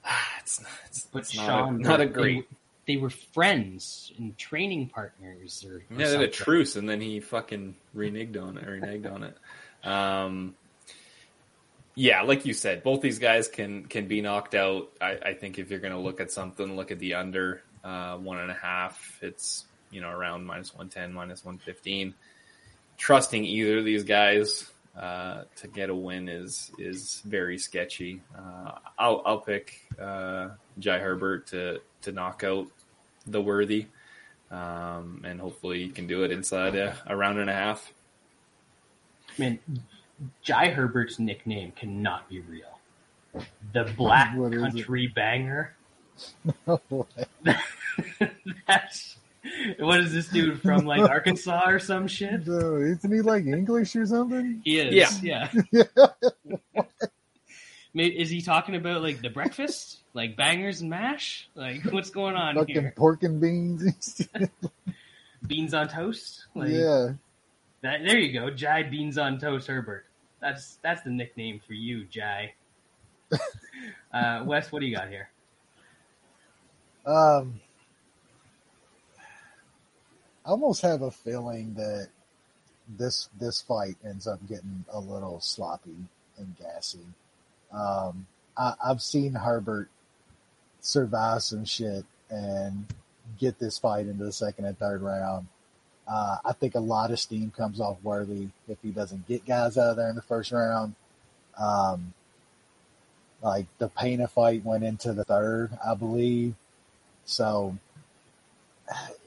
it's 0.41 0.63
not, 0.63 0.71
it's, 0.87 1.07
But 1.13 1.19
it's 1.19 1.37
not, 1.37 1.47
Sean, 1.47 1.75
a, 1.75 1.79
not 1.79 2.01
a 2.01 2.07
great. 2.07 2.49
They, 2.87 2.97
were 2.97 3.11
friends 3.11 4.13
and 4.17 4.39
training 4.39 4.89
partners, 4.89 5.67
or, 5.69 5.77
or 5.77 5.83
Yeah, 5.91 6.07
they 6.07 6.13
had 6.13 6.23
a 6.23 6.29
truce, 6.29 6.77
and 6.77 6.89
then 6.89 7.03
he 7.03 7.21
fucking 7.21 7.77
reneged 7.95 8.41
on 8.41 8.57
it. 8.57 8.67
Reneged 8.67 9.13
on 9.13 9.25
it. 9.25 9.37
Um, 9.87 10.55
yeah, 11.95 12.23
like 12.23 12.47
you 12.47 12.55
said, 12.55 12.83
both 12.83 13.03
these 13.03 13.19
guys 13.19 13.49
can 13.49 13.85
can 13.85 14.09
be 14.09 14.23
knocked 14.23 14.55
out. 14.55 14.91
I, 15.03 15.19
I 15.23 15.35
think 15.35 15.59
if 15.59 15.71
you're 15.71 15.81
going 15.81 15.93
to 15.93 15.99
look 15.99 16.21
at 16.21 16.31
something, 16.31 16.77
look 16.77 16.91
at 16.91 16.99
the 16.99 17.15
under 17.15 17.61
uh, 17.85 18.17
one 18.17 18.39
and 18.39 18.51
a 18.51 18.55
half. 18.55 19.19
It's 19.21 19.67
you 19.91 20.01
know 20.01 20.09
around 20.09 20.47
minus 20.47 20.75
one 20.75 20.89
ten, 20.89 21.13
minus 21.13 21.45
one 21.45 21.59
fifteen. 21.59 22.15
Trusting 22.99 23.45
either 23.45 23.79
of 23.79 23.85
these 23.85 24.05
guys 24.05 24.71
uh, 24.97 25.43
to 25.57 25.69
get 25.69 25.91
a 25.91 25.95
win 25.95 26.29
is 26.29 26.71
is 26.79 27.23
very 27.25 27.59
sketchy. 27.59 28.23
Uh, 28.37 28.73
I'll 28.99 29.23
I'll 29.27 29.41
pick 29.41 29.81
uh, 30.01 30.49
Jai 30.79 30.99
Herbert 30.99 31.49
to 31.49 31.81
to 32.03 32.13
knock 32.13 32.43
out 32.45 32.69
the 33.27 33.41
worthy 33.43 33.87
um, 34.51 35.23
and 35.25 35.41
hopefully 35.41 35.85
he 35.85 35.89
can 35.91 36.07
do 36.07 36.23
it 36.23 36.31
inside 36.31 36.75
a, 36.77 36.97
a 37.07 37.17
round 37.17 37.39
and 37.39 37.51
a 37.51 37.53
half. 37.53 37.93
Man, 39.39 39.59
Jai 40.43 40.69
Herbert's 40.71 41.19
nickname 41.19 41.73
cannot 41.73 42.29
be 42.29 42.41
real. 42.41 42.79
The 43.73 43.85
Black 43.97 44.37
What 44.37 44.55
is 44.55 44.63
it? 44.63 44.71
Country 44.71 45.07
Banger. 45.09 45.75
Oh, 46.67 47.07
That's 48.67 49.16
what 49.79 50.01
is 50.01 50.13
this 50.13 50.29
dude 50.29 50.61
from 50.63 50.85
like 50.87 51.01
Arkansas 51.09 51.65
or 51.69 51.79
some 51.79 52.07
shit? 52.09 52.45
Dude, 52.45 52.99
isn't 52.99 53.13
he 53.13 53.21
like 53.21 53.45
English 53.47 53.95
or 53.97 54.07
something? 54.07 54.61
He 54.65 54.79
is. 54.81 55.23
Yeah. 55.23 55.51
May- 57.95 58.07
Is 58.09 58.29
he 58.29 58.43
talking 58.43 58.75
about 58.77 59.03
like 59.03 59.23
the 59.23 59.31
breakfast, 59.31 60.01
like 60.13 60.37
bangers 60.37 60.81
and 60.83 60.91
mash? 60.91 61.49
Like 61.55 61.83
what's 61.91 62.11
going 62.11 62.35
on 62.37 62.55
Fucking 62.57 62.75
here? 62.75 62.93
pork 62.97 63.23
and 63.23 63.41
beans. 63.41 64.29
Beans 65.47 65.73
on 65.75 65.89
toast? 65.89 66.45
Like, 66.55 66.71
yeah. 66.71 67.13
That, 67.83 68.01
there 68.05 68.19
you 68.19 68.39
go, 68.39 68.51
Jai 68.51 68.83
Beans 68.83 69.17
on 69.17 69.39
Toast 69.39 69.67
Herbert. 69.69 70.05
That's 70.41 70.79
that's 70.83 71.03
the 71.03 71.11
nickname 71.11 71.61
for 71.67 71.73
you, 71.75 72.05
Jai. 72.05 72.55
uh, 74.13 74.43
Wes, 74.45 74.71
what 74.73 74.81
do 74.81 74.87
you 74.87 74.97
got 74.97 75.09
here? 75.09 75.29
Um, 77.07 77.61
I 80.47 80.51
almost 80.51 80.83
have 80.83 81.03
a 81.03 81.11
feeling 81.11 81.75
that 81.75 82.09
this 82.89 83.29
this 83.39 83.61
fight 83.61 83.97
ends 84.05 84.29
up 84.29 84.39
getting 84.49 84.85
a 84.93 85.01
little 85.01 85.41
sloppy 85.41 85.97
and 86.39 86.55
gassy. 86.57 87.01
Um, 87.73 88.29
I, 88.57 88.75
I've 88.85 89.03
seen 89.03 89.35
Herbert 89.35 89.89
survive 90.81 91.43
some 91.43 91.65
shit 91.65 92.05
and 92.31 92.87
get 93.39 93.59
this 93.59 93.77
fight 93.77 94.07
into 94.07 94.25
the 94.25 94.33
second 94.33 94.67
and 94.67 94.79
third 94.79 95.03
round. 95.03 95.49
Uh, 96.07 96.37
I 96.45 96.53
think 96.53 96.77
a 96.77 96.81
lot 96.81 97.11
of 97.11 97.19
steam 97.19 97.51
comes 97.51 97.81
off 97.81 97.97
Worthy 98.05 98.49
if 98.69 98.79
he 98.83 98.91
doesn't 98.91 99.27
get 99.27 99.45
guys 99.45 99.77
out 99.77 99.91
of 99.91 99.97
there 99.97 100.09
in 100.09 100.15
the 100.15 100.23
first 100.23 100.53
round. 100.53 100.95
Um, 101.59 102.15
like 103.43 103.67
the 103.79 103.89
Pena 103.89 104.29
fight 104.29 104.65
went 104.65 104.85
into 104.85 105.13
the 105.13 105.25
third, 105.25 105.77
I 105.85 105.95
believe. 105.95 106.55
So 107.25 107.77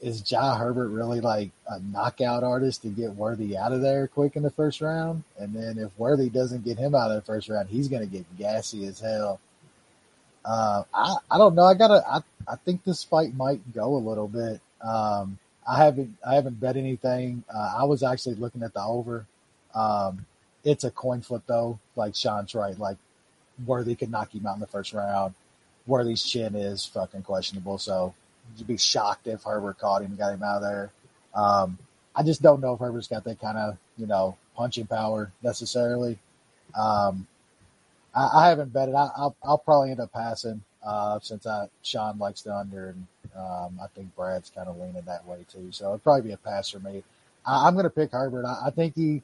is 0.00 0.22
Jai 0.22 0.56
Herbert 0.56 0.88
really 0.88 1.20
like 1.20 1.50
a 1.68 1.80
knockout 1.80 2.42
artist 2.42 2.82
to 2.82 2.88
get 2.88 3.14
Worthy 3.14 3.56
out 3.56 3.72
of 3.72 3.80
there 3.80 4.06
quick 4.08 4.36
in 4.36 4.42
the 4.42 4.50
first 4.50 4.80
round? 4.80 5.24
And 5.38 5.54
then 5.54 5.78
if 5.78 5.90
Worthy 5.98 6.28
doesn't 6.28 6.64
get 6.64 6.78
him 6.78 6.94
out 6.94 7.10
of 7.10 7.16
the 7.16 7.22
first 7.22 7.48
round, 7.48 7.68
he's 7.68 7.88
going 7.88 8.02
to 8.02 8.08
get 8.08 8.24
gassy 8.38 8.86
as 8.86 9.00
hell. 9.00 9.40
Uh, 10.44 10.84
I, 10.94 11.16
I 11.30 11.38
don't 11.38 11.54
know. 11.54 11.64
I 11.64 11.74
gotta, 11.74 12.02
I, 12.08 12.20
I 12.48 12.56
think 12.56 12.84
this 12.84 13.04
fight 13.04 13.34
might 13.34 13.74
go 13.74 13.94
a 13.94 13.98
little 13.98 14.28
bit. 14.28 14.60
Um, 14.80 15.38
I 15.68 15.76
haven't, 15.84 16.16
I 16.26 16.34
haven't 16.34 16.58
bet 16.58 16.76
anything. 16.76 17.44
Uh, 17.54 17.74
I 17.78 17.84
was 17.84 18.02
actually 18.02 18.36
looking 18.36 18.62
at 18.62 18.72
the 18.72 18.82
over. 18.82 19.26
Um, 19.74 20.24
it's 20.64 20.84
a 20.84 20.90
coin 20.90 21.20
flip 21.20 21.42
though. 21.46 21.78
Like 21.96 22.14
Sean's 22.14 22.54
right. 22.54 22.78
Like 22.78 22.96
Worthy 23.66 23.94
could 23.94 24.10
knock 24.10 24.34
him 24.34 24.46
out 24.46 24.54
in 24.54 24.60
the 24.60 24.66
first 24.66 24.94
round. 24.94 25.34
Worthy's 25.86 26.22
chin 26.22 26.54
is 26.54 26.86
fucking 26.86 27.22
questionable. 27.22 27.78
So 27.78 28.14
you'd 28.56 28.66
be 28.66 28.76
shocked 28.76 29.26
if 29.26 29.42
Herbert 29.44 29.78
caught 29.78 30.02
him 30.02 30.10
and 30.10 30.18
got 30.18 30.32
him 30.32 30.42
out 30.42 30.56
of 30.56 30.62
there. 30.62 30.90
Um, 31.34 31.78
I 32.14 32.22
just 32.22 32.42
don't 32.42 32.60
know 32.60 32.74
if 32.74 32.80
Herbert's 32.80 33.08
got 33.08 33.24
that 33.24 33.40
kind 33.40 33.56
of, 33.56 33.78
you 33.96 34.06
know, 34.06 34.36
punching 34.56 34.86
power 34.86 35.32
necessarily. 35.42 36.18
Um, 36.78 37.26
I, 38.14 38.30
I 38.34 38.48
haven't 38.48 38.72
bet 38.72 38.88
it. 38.88 38.94
I, 38.94 39.10
I'll, 39.16 39.36
I'll 39.42 39.58
probably 39.58 39.90
end 39.92 40.00
up 40.00 40.12
passing 40.12 40.62
uh, 40.84 41.18
since 41.20 41.46
I, 41.46 41.68
Sean 41.82 42.18
likes 42.18 42.42
the 42.42 42.54
under, 42.54 42.88
and 42.88 43.06
um, 43.36 43.80
I 43.82 43.86
think 43.94 44.14
Brad's 44.16 44.50
kind 44.50 44.68
of 44.68 44.78
leaning 44.78 45.02
that 45.06 45.26
way 45.26 45.44
too. 45.50 45.68
So 45.70 45.90
it'd 45.90 46.02
probably 46.02 46.22
be 46.22 46.32
a 46.32 46.36
pass 46.36 46.70
for 46.70 46.80
me. 46.80 47.02
I, 47.46 47.66
I'm 47.66 47.74
going 47.74 47.84
to 47.84 47.90
pick 47.90 48.12
Herbert. 48.12 48.44
I, 48.44 48.66
I 48.66 48.70
think 48.70 48.94
he 48.94 49.22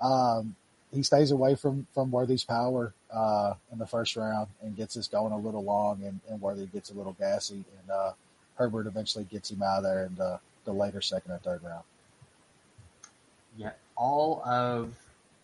um, 0.00 0.54
he 0.92 1.02
stays 1.02 1.30
away 1.30 1.54
from 1.54 1.86
from 1.94 2.10
Worthy's 2.10 2.44
power 2.44 2.92
uh, 3.12 3.54
in 3.72 3.78
the 3.78 3.86
first 3.86 4.16
round 4.16 4.48
and 4.62 4.76
gets 4.76 4.96
us 4.96 5.08
going 5.08 5.32
a 5.32 5.38
little 5.38 5.64
long, 5.64 6.02
and, 6.04 6.20
and 6.28 6.40
Worthy 6.40 6.66
gets 6.66 6.90
a 6.90 6.94
little 6.94 7.16
gassy, 7.18 7.64
and 7.80 7.90
uh, 7.90 8.12
Herbert 8.56 8.86
eventually 8.86 9.24
gets 9.24 9.50
him 9.50 9.62
out 9.62 9.78
of 9.78 9.84
there 9.84 10.04
in 10.06 10.14
the, 10.14 10.40
the 10.64 10.72
later 10.72 11.00
second 11.00 11.32
or 11.32 11.38
third 11.38 11.62
round. 11.62 11.84
Yeah, 13.56 13.72
all 13.96 14.42
of 14.44 14.92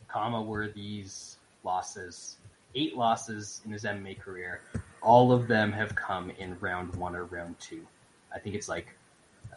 Khama 0.08 0.42
Worthy's 0.42 1.36
losses, 1.64 2.36
eight 2.74 2.96
losses 2.96 3.60
in 3.64 3.72
his 3.72 3.84
MMA 3.84 4.18
career, 4.18 4.60
all 5.00 5.32
of 5.32 5.48
them 5.48 5.72
have 5.72 5.94
come 5.94 6.30
in 6.38 6.58
round 6.60 6.94
one 6.96 7.16
or 7.16 7.24
round 7.24 7.58
two. 7.58 7.86
I 8.34 8.38
think 8.38 8.54
it's 8.54 8.68
like 8.68 8.94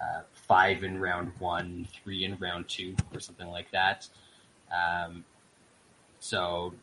uh, 0.01 0.21
five 0.33 0.83
in 0.83 0.99
round 0.99 1.31
one, 1.39 1.87
three 2.03 2.25
in 2.25 2.37
round 2.37 2.67
two, 2.67 2.95
or 3.13 3.19
something 3.19 3.47
like 3.47 3.71
that. 3.71 4.07
Um, 4.73 5.23
so 6.19 6.73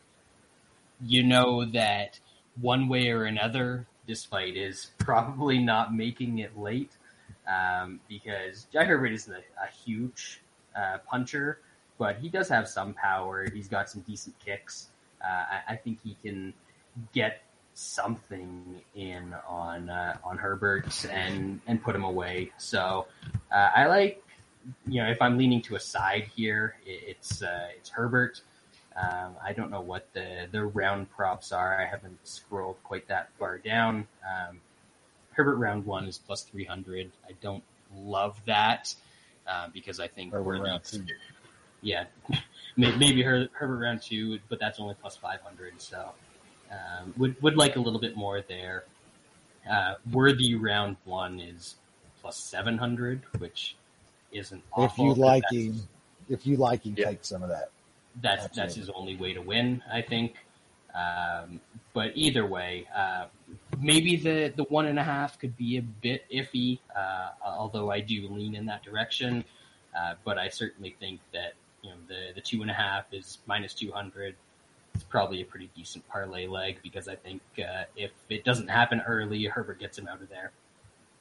you 1.04 1.22
know 1.22 1.64
that 1.64 2.18
one 2.60 2.88
way 2.88 3.10
or 3.10 3.24
another, 3.24 3.86
fight 4.24 4.57
is 4.57 4.90
probably 4.98 5.59
not 5.59 5.94
making 5.94 6.38
it 6.38 6.59
late 6.59 6.92
um, 7.46 8.00
because 8.09 8.66
Jai 8.72 8.84
Herbert 8.84 9.12
isn't 9.12 9.32
a, 9.32 9.38
a 9.62 9.68
huge 9.84 10.42
uh, 10.76 10.98
puncher, 11.09 11.61
but 11.98 12.16
he 12.16 12.28
does 12.28 12.48
have 12.48 12.68
some 12.68 12.94
power. 12.94 13.48
He's 13.50 13.68
got 13.68 13.88
some 13.90 14.03
decent 14.03 14.38
kicks. 14.38 14.88
Uh, 15.22 15.44
I, 15.68 15.74
I 15.74 15.76
think 15.76 15.98
he 16.03 16.16
can 16.22 16.53
get 17.12 17.42
something 17.74 18.82
in 18.94 19.34
on 19.48 19.88
uh, 19.88 20.16
on 20.24 20.36
Herbert 20.38 21.05
and 21.11 21.61
and 21.66 21.82
put 21.82 21.94
him 21.94 22.05
away. 22.05 22.53
So 22.59 23.07
uh, 23.50 23.70
I 23.74 23.86
like 23.86 24.22
you 24.86 25.03
know 25.03 25.09
if 25.09 25.20
I'm 25.22 25.38
leaning 25.38 25.62
to 25.62 25.76
a 25.76 25.80
side 25.80 26.28
here, 26.34 26.76
it, 26.84 27.03
it's 27.07 27.42
uh, 27.42 27.68
it's 27.76 27.90
Herbert. 27.90 28.42
Um, 28.97 29.34
I 29.43 29.53
don't 29.53 29.70
know 29.70 29.80
what 29.80 30.12
the 30.12 30.47
the 30.51 30.64
round 30.64 31.11
props 31.11 31.53
are. 31.53 31.80
I 31.80 31.86
haven't 31.86 32.18
scrolled 32.24 32.76
quite 32.84 33.09
that 33.09 33.30
far 33.38 33.59
down. 33.59 34.07
Um, 34.22 34.61
Herbert 35.32 35.57
round 35.57 35.86
one 35.86 36.05
is 36.07 36.18
plus 36.18 36.43
three 36.43 36.64
hundred. 36.64 37.11
I 37.26 37.32
don't 37.40 37.62
love 37.97 38.38
that 38.47 38.95
uh, 39.47 39.68
because 39.72 39.99
I 40.01 40.09
think 40.09 40.32
Herbert 40.32 40.61
round 40.62 40.84
two. 40.84 41.05
yeah, 41.80 42.05
May- 42.76 42.95
maybe 42.97 43.22
Her- 43.22 43.49
Herbert 43.53 43.78
round 43.78 44.03
two, 44.03 44.38
but 44.49 44.59
that's 44.61 44.78
only 44.78 44.95
plus 45.01 45.16
five 45.16 45.40
hundred. 45.40 45.80
So 45.80 46.11
um, 46.70 47.14
would 47.16 47.40
would 47.43 47.57
like 47.57 47.76
a 47.76 47.80
little 47.80 48.01
bit 48.01 48.16
more 48.16 48.43
there. 48.43 48.84
Uh, 49.70 49.95
Worthy 50.11 50.55
round 50.55 50.97
one 51.05 51.40
is 51.40 51.76
plus 52.20 52.36
seven 52.36 52.76
hundred, 52.76 53.22
which 53.38 53.76
isn't 54.32 54.62
If 54.76 54.99
you 54.99 55.14
like 55.14 55.45
him, 55.51 55.80
if 56.28 56.47
you 56.47 56.57
like 56.57 56.84
him, 56.84 56.95
Yeah. 56.99 57.07
take 57.07 57.24
some 57.24 57.43
of 57.43 57.49
that. 57.49 57.70
That's 58.20 58.54
that's 58.56 58.74
his 58.74 58.90
only 58.90 59.16
way 59.16 59.32
to 59.34 59.40
win, 59.40 59.82
I 59.90 60.02
think. 60.02 60.34
Um, 60.94 61.60
but 61.94 62.12
either 62.14 62.46
way, 62.46 62.86
uh, 62.94 63.26
maybe 63.80 64.16
the 64.16 64.52
the 64.54 64.64
one 64.64 64.86
and 64.86 64.98
a 64.98 65.04
half 65.04 65.38
could 65.38 65.56
be 65.56 65.78
a 65.78 65.82
bit 65.82 66.24
iffy. 66.30 66.80
Uh, 66.94 67.30
although 67.44 67.90
I 67.90 68.00
do 68.00 68.28
lean 68.28 68.54
in 68.54 68.66
that 68.66 68.82
direction. 68.82 69.44
Uh, 69.96 70.14
but 70.24 70.38
I 70.38 70.48
certainly 70.48 70.96
think 70.98 71.20
that 71.32 71.52
you 71.82 71.90
know 71.90 71.96
the 72.08 72.34
the 72.34 72.40
two 72.40 72.62
and 72.62 72.70
a 72.70 72.74
half 72.74 73.04
is 73.12 73.38
minus 73.46 73.74
two 73.74 73.92
hundred. 73.92 74.36
It's 74.94 75.04
probably 75.04 75.40
a 75.40 75.44
pretty 75.44 75.70
decent 75.74 76.06
parlay 76.08 76.46
leg 76.46 76.78
because 76.82 77.08
I 77.08 77.16
think 77.16 77.40
uh, 77.58 77.84
if 77.96 78.10
it 78.28 78.44
doesn't 78.44 78.68
happen 78.68 79.02
early, 79.06 79.44
Herbert 79.44 79.80
gets 79.80 79.98
him 79.98 80.06
out 80.06 80.20
of 80.20 80.28
there. 80.28 80.52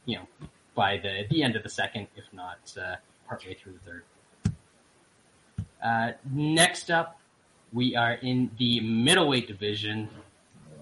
You 0.06 0.18
know, 0.18 0.48
by 0.76 0.98
the 0.98 1.26
the 1.30 1.44
end 1.44 1.56
of 1.56 1.64
the 1.64 1.70
second, 1.70 2.08
if 2.16 2.26
not 2.34 2.60
uh, 2.82 2.96
partway 3.28 3.56
through 3.56 3.74
the 3.74 3.80
third. 3.80 4.04
Uh, 5.84 6.12
next 6.32 6.92
up, 6.92 7.20
we 7.74 7.96
are 7.96 8.14
in 8.14 8.52
the 8.58 8.80
middleweight 8.82 9.48
division. 9.48 10.10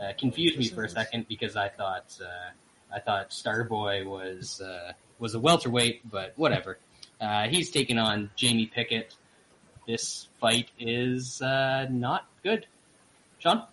Uh, 0.02 0.14
confused 0.18 0.58
me 0.58 0.68
for 0.68 0.84
a 0.84 0.90
second 0.90 1.28
because 1.28 1.56
I 1.56 1.70
thought 1.70 2.18
uh, 2.22 2.96
I 2.96 3.00
thought 3.00 3.30
Starboy 3.32 4.06
was 4.06 4.62
uh, 4.62 4.94
was 5.20 5.36
a 5.36 5.40
welterweight, 5.40 6.10
but 6.10 6.34
whatever. 6.36 6.78
Uh, 7.20 7.48
he's 7.48 7.70
taking 7.70 7.98
on 7.98 8.30
Jamie 8.36 8.66
Pickett. 8.68 9.14
This 9.88 10.28
fight 10.40 10.70
is 10.80 11.42
uh, 11.42 11.88
not 11.90 12.28
good. 12.44 12.66
Sean, 13.40 13.64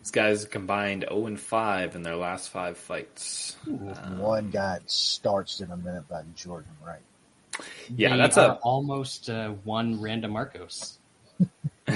These 0.00 0.10
guys 0.10 0.44
combined 0.44 1.04
0 1.08 1.26
and 1.26 1.40
5 1.40 1.96
in 1.96 2.02
their 2.02 2.16
last 2.16 2.50
five 2.50 2.76
fights. 2.76 3.56
One 3.64 4.50
got 4.50 4.82
starched 4.90 5.60
in 5.60 5.70
a 5.70 5.76
minute 5.76 6.08
by 6.08 6.22
Jordan 6.34 6.70
Wright. 6.84 7.00
Yeah, 7.94 8.10
They 8.10 8.16
that's 8.16 8.38
are 8.38 8.52
a 8.52 8.58
almost 8.62 9.30
uh, 9.30 9.50
one 9.64 10.00
Randa 10.00 10.28
Marcos. 10.28 10.98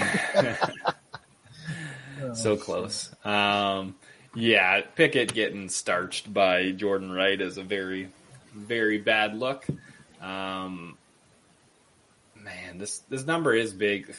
so 2.34 2.56
close. 2.56 3.10
Um, 3.24 3.94
yeah, 4.34 4.80
Pickett 4.94 5.32
getting 5.34 5.68
starched 5.68 6.32
by 6.32 6.72
Jordan 6.72 7.10
Wright 7.10 7.40
is 7.40 7.58
a 7.58 7.62
very, 7.62 8.10
very 8.54 8.98
bad 8.98 9.36
look. 9.36 9.66
Um, 10.20 10.96
man, 12.36 12.78
this 12.78 12.98
this 13.08 13.26
number 13.26 13.54
is 13.54 13.72
big. 13.72 14.14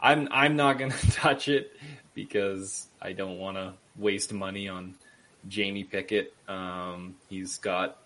I'm 0.00 0.28
I'm 0.30 0.56
not 0.56 0.78
gonna 0.78 0.94
touch 1.12 1.48
it 1.48 1.72
because 2.14 2.86
I 3.00 3.12
don't 3.12 3.38
want 3.38 3.56
to 3.56 3.74
waste 3.96 4.32
money 4.32 4.68
on 4.68 4.94
Jamie 5.48 5.84
Pickett. 5.84 6.34
Um, 6.48 7.16
he's 7.28 7.58
got 7.58 7.98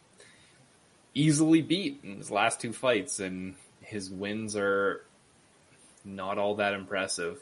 easily 1.15 1.62
beat 1.62 2.01
in 2.03 2.19
his 2.19 2.31
last 2.31 2.61
two 2.61 2.73
fights, 2.73 3.21
and 3.21 3.55
his 3.81 4.11
wins 4.11 4.57
are 4.57 5.05
not 6.05 6.39
all 6.39 6.57
that 6.57 6.75
impressive. 6.75 7.41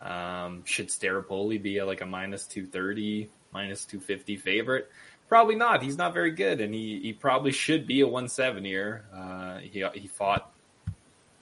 Um, 0.00 0.64
should 0.64 0.88
Staropoli 0.88 1.62
be 1.62 1.78
a, 1.78 1.86
like 1.86 2.00
a 2.00 2.06
minus 2.06 2.46
230, 2.46 3.30
minus 3.52 3.84
250 3.84 4.36
favorite? 4.36 4.90
Probably 5.28 5.54
not. 5.54 5.82
He's 5.82 5.96
not 5.96 6.12
very 6.12 6.32
good, 6.32 6.60
and 6.60 6.74
he, 6.74 7.00
he 7.00 7.12
probably 7.12 7.52
should 7.52 7.86
be 7.86 8.02
a 8.02 8.06
170er. 8.06 9.00
Uh, 9.14 9.58
he, 9.58 9.84
he 9.94 10.08
fought, 10.08 10.52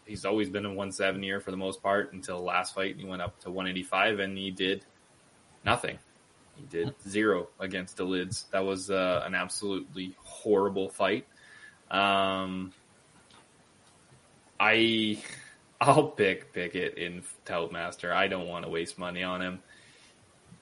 he's 0.05 0.25
always 0.25 0.49
been 0.51 0.67
a 0.67 0.71
170er 0.71 1.43
for 1.43 1.51
the 1.51 1.57
most 1.57 1.83
part 1.83 2.13
until 2.13 2.41
last 2.41 2.75
fight. 2.75 2.97
He 2.99 3.05
went 3.05 3.23
up 3.23 3.41
to 3.41 3.51
185 3.51 4.19
and 4.21 4.37
he 4.37 4.51
did 4.51 4.85
nothing. 5.65 5.99
He 6.57 6.67
did 6.67 6.95
zero 7.09 7.49
against 7.59 7.97
the 7.97 8.05
lids. 8.05 8.45
That 8.53 8.65
was 8.65 8.91
uh, 8.91 9.23
an 9.25 9.35
absolutely 9.35 10.15
horrible 10.23 10.91
fight. 10.91 11.27
Um, 11.91 12.73
I 14.59 15.19
I'll 15.81 16.09
pick 16.09 16.53
Pickett 16.53 16.99
in 16.99 17.23
Toutmaster. 17.45 18.13
I 18.13 18.29
don't 18.29 18.47
want 18.47 18.65
to 18.67 18.71
waste 18.71 18.99
money 18.99 19.23
on 19.23 19.41
him. 19.41 19.61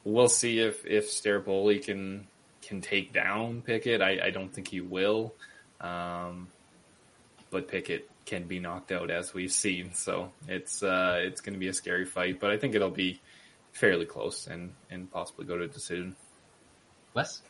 We'll 0.05 0.29
see 0.29 0.61
if 0.61 0.87
if 0.87 1.11
Staropoli 1.11 1.85
can 1.85 2.26
can 2.62 2.81
take 2.81 3.12
down 3.12 3.62
Pickett. 3.62 4.01
I, 4.01 4.20
I 4.26 4.31
don't 4.31 4.53
think 4.53 4.68
he 4.68 4.81
will, 4.81 5.35
um, 5.81 6.49
but 7.51 7.68
Pickett 7.68 8.09
can 8.26 8.45
be 8.45 8.61
knocked 8.61 8.93
out 8.93 9.11
as 9.11 9.35
we've 9.35 9.53
seen. 9.53 9.95
So 9.95 10.33
it's 10.47 10.83
uh, 10.83 11.18
it's 11.22 11.41
going 11.41 11.55
to 11.55 11.59
be 11.59 11.68
a 11.68 11.74
scary 11.74 12.05
fight, 12.05 12.39
but 12.39 12.51
I 12.51 12.59
think 12.59 12.74
it'll 12.74 12.91
be 12.91 13.20
fairly 13.72 14.07
close 14.07 14.47
and 14.47 14.72
and 14.91 15.11
possibly 15.11 15.47
go 15.47 15.59
to 15.59 15.64
a 15.64 15.68
decision. 15.68 16.14
Wes, 17.14 17.43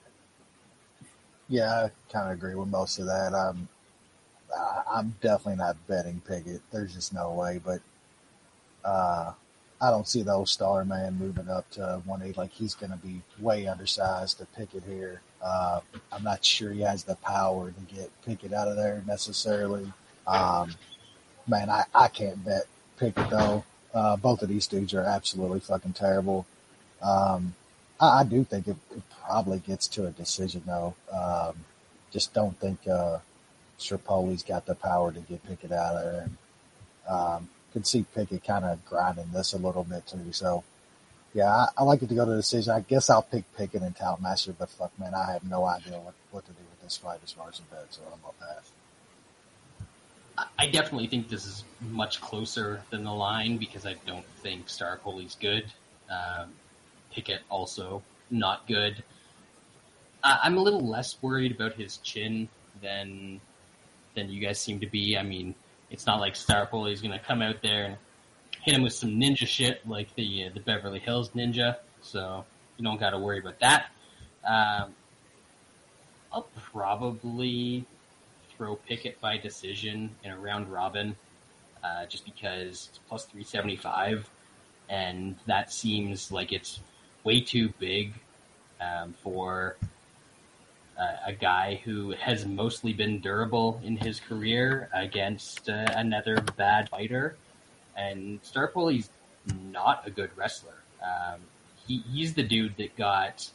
Yeah, 1.49 1.87
I 1.87 2.13
kind 2.13 2.31
of 2.31 2.39
agree 2.39 2.55
with 2.55 2.69
most 2.69 2.99
of 2.99 3.07
that. 3.07 3.35
I'm, 3.35 3.69
I'm 4.91 5.15
definitely 5.21 5.57
not 5.57 5.77
betting 5.87 6.23
Pickett. 6.27 6.61
There's 6.71 6.95
just 6.95 7.15
no 7.15 7.33
way. 7.33 7.61
But 7.65 7.81
uh, 8.85 9.33
I 9.81 9.91
don't 9.91 10.09
see 10.09 10.23
the 10.23 10.33
old 10.33 10.49
star 10.49 10.85
man 10.85 11.19
moving 11.19 11.49
up 11.49 11.71
to 11.73 12.03
180. 12.05 12.39
Like 12.39 12.53
he's 12.53 12.75
going 12.75 12.93
to 12.93 12.99
be 12.99 13.23
way 13.39 13.67
undersized 13.67 14.39
to 14.39 14.47
Pickett 14.47 14.83
here. 14.89 15.21
Uh, 15.43 15.81
I'm 16.13 16.25
not 16.25 16.45
sure 16.45 16.73
he 16.73 16.81
has 16.81 17.05
the 17.05 17.17
power 17.17 17.71
to 17.71 17.95
get 17.95 18.11
Pickett 18.25 18.53
out 18.53 18.69
of 18.69 18.77
there 18.77 19.03
necessarily. 19.07 19.93
Um, 20.27 20.75
man, 21.47 21.71
I, 21.71 21.85
I 21.95 22.09
can't 22.09 22.45
bet 22.45 22.65
Pickett 22.99 23.31
though. 23.31 23.65
Uh, 23.95 24.17
both 24.17 24.43
of 24.43 24.49
these 24.49 24.67
dudes 24.67 24.93
are 24.95 25.03
absolutely 25.03 25.61
fucking 25.61 25.95
terrible. 25.95 26.47
Um, 27.03 27.55
I, 28.01 28.21
I 28.21 28.25
do 28.25 28.45
think 28.45 28.69
it, 28.69 28.77
it 28.95 29.08
probably 29.29 29.59
gets 29.59 29.87
to 29.89 30.07
a 30.07 30.11
decision 30.11 30.63
though. 30.67 30.95
Um, 31.13 31.55
just 32.11 32.33
don't 32.33 32.59
think 32.59 32.89
uh, 32.89 33.19
Staropoli's 33.79 34.43
got 34.43 34.65
the 34.65 34.75
power 34.75 35.13
to 35.13 35.21
get 35.21 35.47
Pickett 35.47 35.71
out 35.71 35.97
of 35.97 36.03
there. 36.03 36.23
And, 36.23 36.37
um, 37.09 37.49
could 37.75 37.87
see 37.87 38.07
Pickett 38.15 38.43
kind 38.43 38.65
of 38.65 38.83
grinding 38.87 39.31
this 39.33 39.53
a 39.53 39.59
little 39.59 39.85
bit 39.85 40.07
too. 40.07 40.33
So, 40.33 40.65
yeah, 41.35 41.55
I, 41.55 41.67
I 41.77 41.83
like 41.83 42.03
it 42.03 42.09
to 42.09 42.15
go 42.15 42.25
to 42.25 42.35
decision. 42.35 42.73
I 42.73 42.81
guess 42.81 43.11
I'll 43.11 43.23
pick 43.23 43.45
Pickett 43.57 43.83
and 43.83 43.95
Toutmaster, 43.95 44.55
but 44.59 44.71
fuck, 44.71 44.99
man, 44.99 45.15
I 45.15 45.33
have 45.33 45.45
no 45.45 45.67
idea 45.67 45.99
what, 45.99 46.15
what 46.31 46.47
to 46.47 46.53
do 46.53 46.63
with 46.71 46.83
this 46.83 46.97
fight 46.97 47.21
as 47.23 47.33
far 47.33 47.51
as 47.51 47.59
the 47.59 47.65
bet, 47.71 47.87
so 47.91 48.01
I'm 48.07 48.21
gonna 48.23 48.55
pass. 48.55 48.71
I- 50.57 50.67
definitely 50.69 51.09
think 51.09 51.29
this 51.29 51.45
is 51.45 51.65
much 51.81 52.21
closer 52.21 52.81
than 52.91 53.05
the 53.05 53.13
line 53.13 53.59
because 53.59 53.85
I 53.85 53.97
don't 54.07 54.25
think 54.43 54.71
Star 54.71 54.97
Staropoli's 54.97 55.37
good. 55.39 55.67
Um, 56.09 56.53
Pickett 57.13 57.41
also 57.51 58.03
not 58.31 58.67
good. 58.67 59.03
I- 60.23 60.41
I'm 60.45 60.57
a 60.57 60.61
little 60.63 60.87
less 60.87 61.17
worried 61.23 61.53
about 61.53 61.75
his 61.75 61.99
chin 61.99 62.49
than 62.83 63.41
than 64.15 64.29
you 64.31 64.41
guys 64.41 64.59
seem 64.61 64.81
to 64.81 64.87
be. 64.87 65.17
I 65.17 65.23
mean, 65.23 65.55
it's 65.91 66.07
not 66.07 66.21
like 66.21 66.35
Staropoli 66.35 66.93
is 66.93 67.01
going 67.01 67.17
to 67.19 67.25
come 67.25 67.41
out 67.43 67.63
there 67.63 67.85
and 67.85 67.97
hit 68.63 68.75
him 68.75 68.83
with 68.83 68.93
some 68.93 69.11
ninja 69.11 69.47
shit 69.47 69.87
like 69.89 70.15
the 70.15 70.47
uh, 70.47 70.51
the 70.55 70.61
Beverly 70.61 70.99
Hills 70.99 71.31
Ninja. 71.31 71.77
So 72.01 72.45
you 72.77 72.85
don't 72.85 72.99
got 72.99 73.11
to 73.11 73.19
worry 73.19 73.39
about 73.39 73.61
that. 73.61 73.87
Um, 74.47 74.95
I'll 76.33 76.49
probably 76.73 77.85
throw 78.57 78.77
Pickett 78.77 79.21
by 79.21 79.39
decision 79.39 80.15
in 80.25 80.33
a 80.33 80.39
round 80.39 80.71
robin, 80.73 81.17
uh, 81.83 82.07
just 82.07 82.25
because 82.25 82.89
it's 82.91 82.99
plus 83.09 83.25
three 83.25 83.45
seventy 83.45 83.77
five, 83.77 84.29
and 84.89 85.37
that 85.47 85.73
seems 85.73 86.31
like 86.33 86.53
it's 86.53 86.81
way 87.25 87.41
too 87.41 87.73
big 87.79 88.15
um, 88.81 89.15
for 89.23 89.77
uh, 90.99 91.17
a 91.27 91.33
guy 91.33 91.81
who 91.85 92.11
has 92.13 92.45
mostly 92.47 92.93
been 92.93 93.21
durable 93.21 93.81
in 93.85 93.97
his 93.97 94.19
career 94.21 94.89
against 94.93 95.69
uh, 95.69 95.87
another 95.95 96.41
bad 96.57 96.89
fighter. 96.89 97.37
And 97.97 98.41
Staropoli's 98.43 99.11
not 99.71 100.07
a 100.07 100.11
good 100.11 100.31
wrestler. 100.37 100.75
Um, 101.03 101.41
he, 101.87 101.99
he's 102.13 102.35
the 102.35 102.43
dude 102.43 102.77
that 102.79 102.97
got 102.97 103.49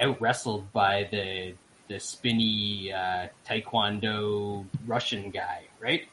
out 0.00 0.20
wrestled 0.20 0.72
by 0.72 1.08
the 1.10 1.54
the 1.88 1.98
spinny 1.98 2.92
uh, 2.92 3.28
taekwondo 3.48 4.64
Russian 4.86 5.30
guy, 5.30 5.62
right? 5.80 6.06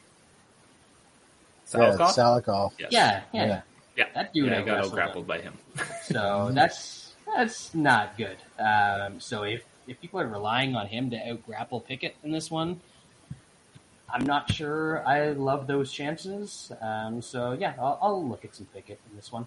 Yeah, 1.74 1.80
Salikhov? 1.80 2.14
Salikhov. 2.14 2.72
Yes. 2.78 2.88
Yeah, 2.92 3.20
yeah, 3.32 3.46
Yeah. 3.46 3.60
Yeah. 3.96 4.04
That 4.14 4.32
dude 4.32 4.46
Yeah, 4.46 4.56
I 4.56 4.60
out 4.60 4.66
got 4.66 4.72
wrestled 4.76 4.92
him. 4.92 4.94
grappled 4.96 5.26
by 5.26 5.38
him. 5.40 5.52
So 6.04 6.50
that's 6.54 7.14
that's 7.34 7.74
not 7.74 8.16
good. 8.16 8.36
Um, 8.58 9.20
so 9.20 9.42
if 9.42 9.64
if 9.86 10.00
people 10.00 10.20
are 10.20 10.26
relying 10.26 10.74
on 10.74 10.86
him 10.86 11.10
to 11.10 11.30
out 11.30 11.44
grapple 11.46 11.80
Pickett 11.80 12.16
in 12.22 12.32
this 12.32 12.50
one, 12.50 12.80
I'm 14.12 14.24
not 14.24 14.52
sure 14.52 15.06
I 15.06 15.30
love 15.30 15.66
those 15.66 15.92
chances. 15.92 16.72
Um, 16.80 17.20
so 17.22 17.52
yeah, 17.52 17.74
I'll, 17.78 17.98
I'll 18.00 18.28
look 18.28 18.44
at 18.44 18.54
some 18.54 18.66
Pickett 18.66 19.00
in 19.10 19.16
this 19.16 19.32
one. 19.32 19.46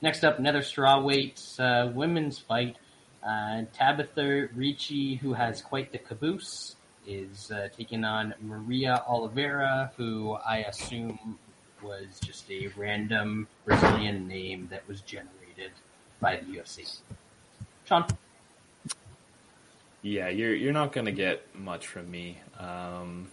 Next 0.00 0.24
up, 0.24 0.38
another 0.38 0.60
strawweight 0.60 1.60
uh, 1.60 1.90
women's 1.92 2.38
fight. 2.38 2.76
Uh, 3.22 3.62
Tabitha 3.72 4.48
Ricci, 4.54 5.14
who 5.14 5.32
has 5.34 5.62
quite 5.62 5.92
the 5.92 5.98
caboose, 5.98 6.74
is 7.06 7.52
uh, 7.52 7.68
taking 7.76 8.04
on 8.04 8.34
Maria 8.40 9.04
Oliveira, 9.06 9.92
who 9.96 10.32
I 10.32 10.58
assume 10.58 11.38
was 11.82 12.20
just 12.24 12.50
a 12.50 12.68
random 12.76 13.46
Brazilian 13.64 14.26
name 14.26 14.68
that 14.70 14.86
was 14.88 15.00
generated 15.02 15.72
by 16.20 16.36
the 16.36 16.58
UFC. 16.58 17.00
Sean, 17.84 18.06
Yeah, 20.02 20.28
you're 20.28 20.54
you're 20.54 20.72
not 20.72 20.92
going 20.92 21.06
to 21.06 21.12
get 21.12 21.54
much 21.54 21.86
from 21.86 22.10
me. 22.10 22.38
Um, 22.58 23.28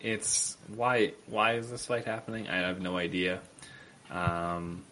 it's 0.00 0.56
why 0.74 1.12
why 1.26 1.54
is 1.54 1.70
this 1.70 1.86
fight 1.86 2.04
happening? 2.04 2.48
I 2.48 2.56
have 2.56 2.80
no 2.80 2.96
idea. 2.98 3.40
Um, 4.10 4.82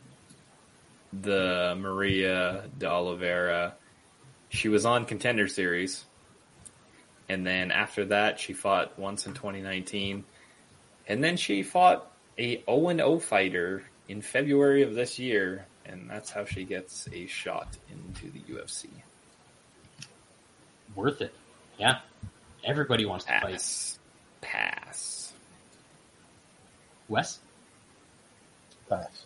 the 1.12 1.74
Maria 1.76 2.64
de 2.78 2.88
Oliveira, 2.88 3.74
she 4.48 4.68
was 4.68 4.86
on 4.86 5.06
Contender 5.06 5.48
Series, 5.48 6.04
and 7.28 7.44
then 7.44 7.72
after 7.72 8.04
that, 8.06 8.38
she 8.38 8.52
fought 8.52 8.96
once 8.96 9.26
in 9.26 9.34
2019, 9.34 10.24
and 11.08 11.24
then 11.24 11.36
she 11.36 11.64
fought 11.64 12.12
a 12.36 12.62
0 12.64 12.94
0 12.94 13.18
fighter 13.18 13.82
in 14.06 14.22
February 14.22 14.82
of 14.82 14.94
this 14.94 15.18
year, 15.18 15.66
and 15.84 16.08
that's 16.08 16.30
how 16.30 16.44
she 16.44 16.62
gets 16.62 17.08
a 17.12 17.26
shot 17.26 17.76
into 17.90 18.30
the 18.30 18.40
UFC. 18.52 18.88
Worth 20.94 21.20
it. 21.20 21.32
Yeah. 21.78 22.00
Everybody 22.64 23.04
wants 23.06 23.24
to 23.26 23.32
fight. 23.40 23.52
Pass, 23.52 23.98
pass. 24.40 25.32
Wes? 27.08 27.38
Pass. 28.88 29.24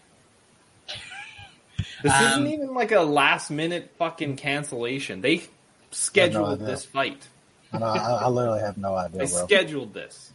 This 2.02 2.12
Um, 2.12 2.24
isn't 2.24 2.46
even 2.48 2.74
like 2.74 2.92
a 2.92 3.00
last 3.00 3.50
minute 3.50 3.92
fucking 3.98 4.36
cancellation. 4.36 5.20
They 5.20 5.42
scheduled 5.90 6.54
idea. 6.54 6.66
this 6.66 6.84
fight. 6.84 7.26
I, 7.72 7.78
I, 7.78 8.10
I 8.24 8.28
literally 8.28 8.60
have 8.60 8.76
no 8.76 8.94
idea, 8.94 9.24
They 9.24 9.32
bro. 9.32 9.44
scheduled 9.46 9.94
this. 9.94 10.32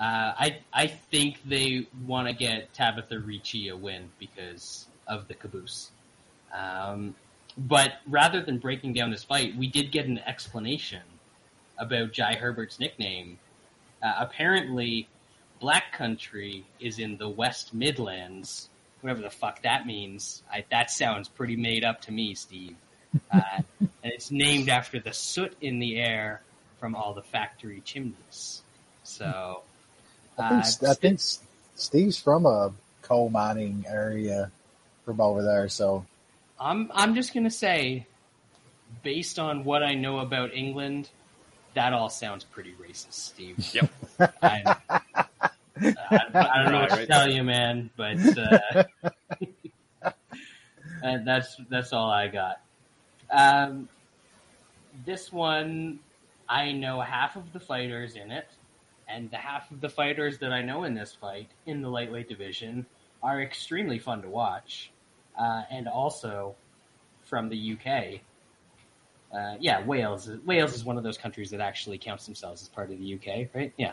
Uh, 0.00 0.32
I 0.36 0.58
I 0.72 0.86
think 0.88 1.38
they 1.44 1.86
want 2.06 2.28
to 2.28 2.34
get 2.34 2.72
Tabitha 2.74 3.18
Ricci 3.20 3.68
a 3.68 3.76
win 3.76 4.08
because 4.18 4.86
of 5.06 5.28
the 5.28 5.34
caboose. 5.34 5.90
Um, 6.52 7.14
but 7.56 7.92
rather 8.06 8.42
than 8.42 8.58
breaking 8.58 8.94
down 8.94 9.10
this 9.10 9.24
fight, 9.24 9.56
we 9.56 9.66
did 9.66 9.92
get 9.92 10.06
an 10.06 10.18
explanation 10.18 11.02
about 11.78 12.12
Jai 12.12 12.34
Herbert's 12.34 12.78
nickname. 12.78 13.38
Uh, 14.02 14.14
apparently, 14.18 15.08
Black 15.60 15.92
Country 15.92 16.64
is 16.80 16.98
in 16.98 17.16
the 17.18 17.28
West 17.28 17.74
Midlands, 17.74 18.68
whatever 19.00 19.20
the 19.22 19.30
fuck 19.30 19.62
that 19.62 19.86
means. 19.86 20.42
I, 20.50 20.64
that 20.70 20.90
sounds 20.90 21.28
pretty 21.28 21.56
made 21.56 21.84
up 21.84 22.00
to 22.02 22.12
me, 22.12 22.34
Steve. 22.34 22.76
Uh, 23.30 23.40
and 23.80 23.90
it's 24.02 24.30
named 24.30 24.68
after 24.68 24.98
the 24.98 25.12
soot 25.12 25.54
in 25.60 25.78
the 25.78 25.96
air 25.96 26.42
from 26.80 26.94
all 26.94 27.14
the 27.14 27.22
factory 27.22 27.80
chimneys. 27.84 28.62
So, 29.04 29.62
I 30.38 30.62
think, 30.62 30.82
uh, 30.82 30.90
I 30.90 30.94
think 30.94 31.20
Steve's 31.76 32.18
from 32.18 32.46
a 32.46 32.72
coal 33.02 33.28
mining 33.28 33.84
area 33.88 34.50
from 35.04 35.20
over 35.20 35.42
there, 35.42 35.68
so 35.68 36.06
I'm 36.62 36.90
I'm 36.94 37.14
just 37.14 37.34
gonna 37.34 37.50
say, 37.50 38.06
based 39.02 39.38
on 39.38 39.64
what 39.64 39.82
I 39.82 39.94
know 39.94 40.20
about 40.20 40.54
England, 40.54 41.10
that 41.74 41.92
all 41.92 42.08
sounds 42.08 42.44
pretty 42.44 42.74
racist, 42.80 43.14
Steve. 43.14 43.58
Yep. 43.74 43.90
I, 44.42 44.76
I, 44.88 45.14
I 45.80 46.62
don't 46.62 46.72
know 46.72 46.80
what 46.82 46.90
to 46.90 47.06
tell 47.06 47.28
you, 47.28 47.42
man, 47.42 47.90
but 47.96 48.16
uh, 50.04 50.12
that's 51.02 51.56
that's 51.68 51.92
all 51.92 52.10
I 52.10 52.28
got. 52.28 52.60
Um, 53.28 53.88
this 55.04 55.32
one, 55.32 55.98
I 56.48 56.70
know 56.70 57.00
half 57.00 57.34
of 57.34 57.52
the 57.52 57.60
fighters 57.60 58.14
in 58.14 58.30
it, 58.30 58.48
and 59.08 59.28
the 59.32 59.36
half 59.36 59.68
of 59.72 59.80
the 59.80 59.88
fighters 59.88 60.38
that 60.38 60.52
I 60.52 60.62
know 60.62 60.84
in 60.84 60.94
this 60.94 61.12
fight 61.12 61.48
in 61.66 61.82
the 61.82 61.88
lightweight 61.88 62.28
division 62.28 62.86
are 63.20 63.42
extremely 63.42 63.98
fun 63.98 64.22
to 64.22 64.28
watch, 64.28 64.91
uh, 65.38 65.62
and 65.70 65.88
also 65.88 66.54
from 67.24 67.48
the 67.48 67.72
UK. 67.74 68.20
Uh, 69.32 69.56
yeah, 69.60 69.84
Wales. 69.86 70.30
Wales 70.44 70.74
is 70.74 70.84
one 70.84 70.98
of 70.98 71.04
those 71.04 71.16
countries 71.16 71.50
that 71.50 71.60
actually 71.60 71.96
counts 71.98 72.26
themselves 72.26 72.60
as 72.62 72.68
part 72.68 72.90
of 72.90 72.98
the 72.98 73.14
UK, 73.14 73.48
right? 73.54 73.72
Yeah. 73.78 73.92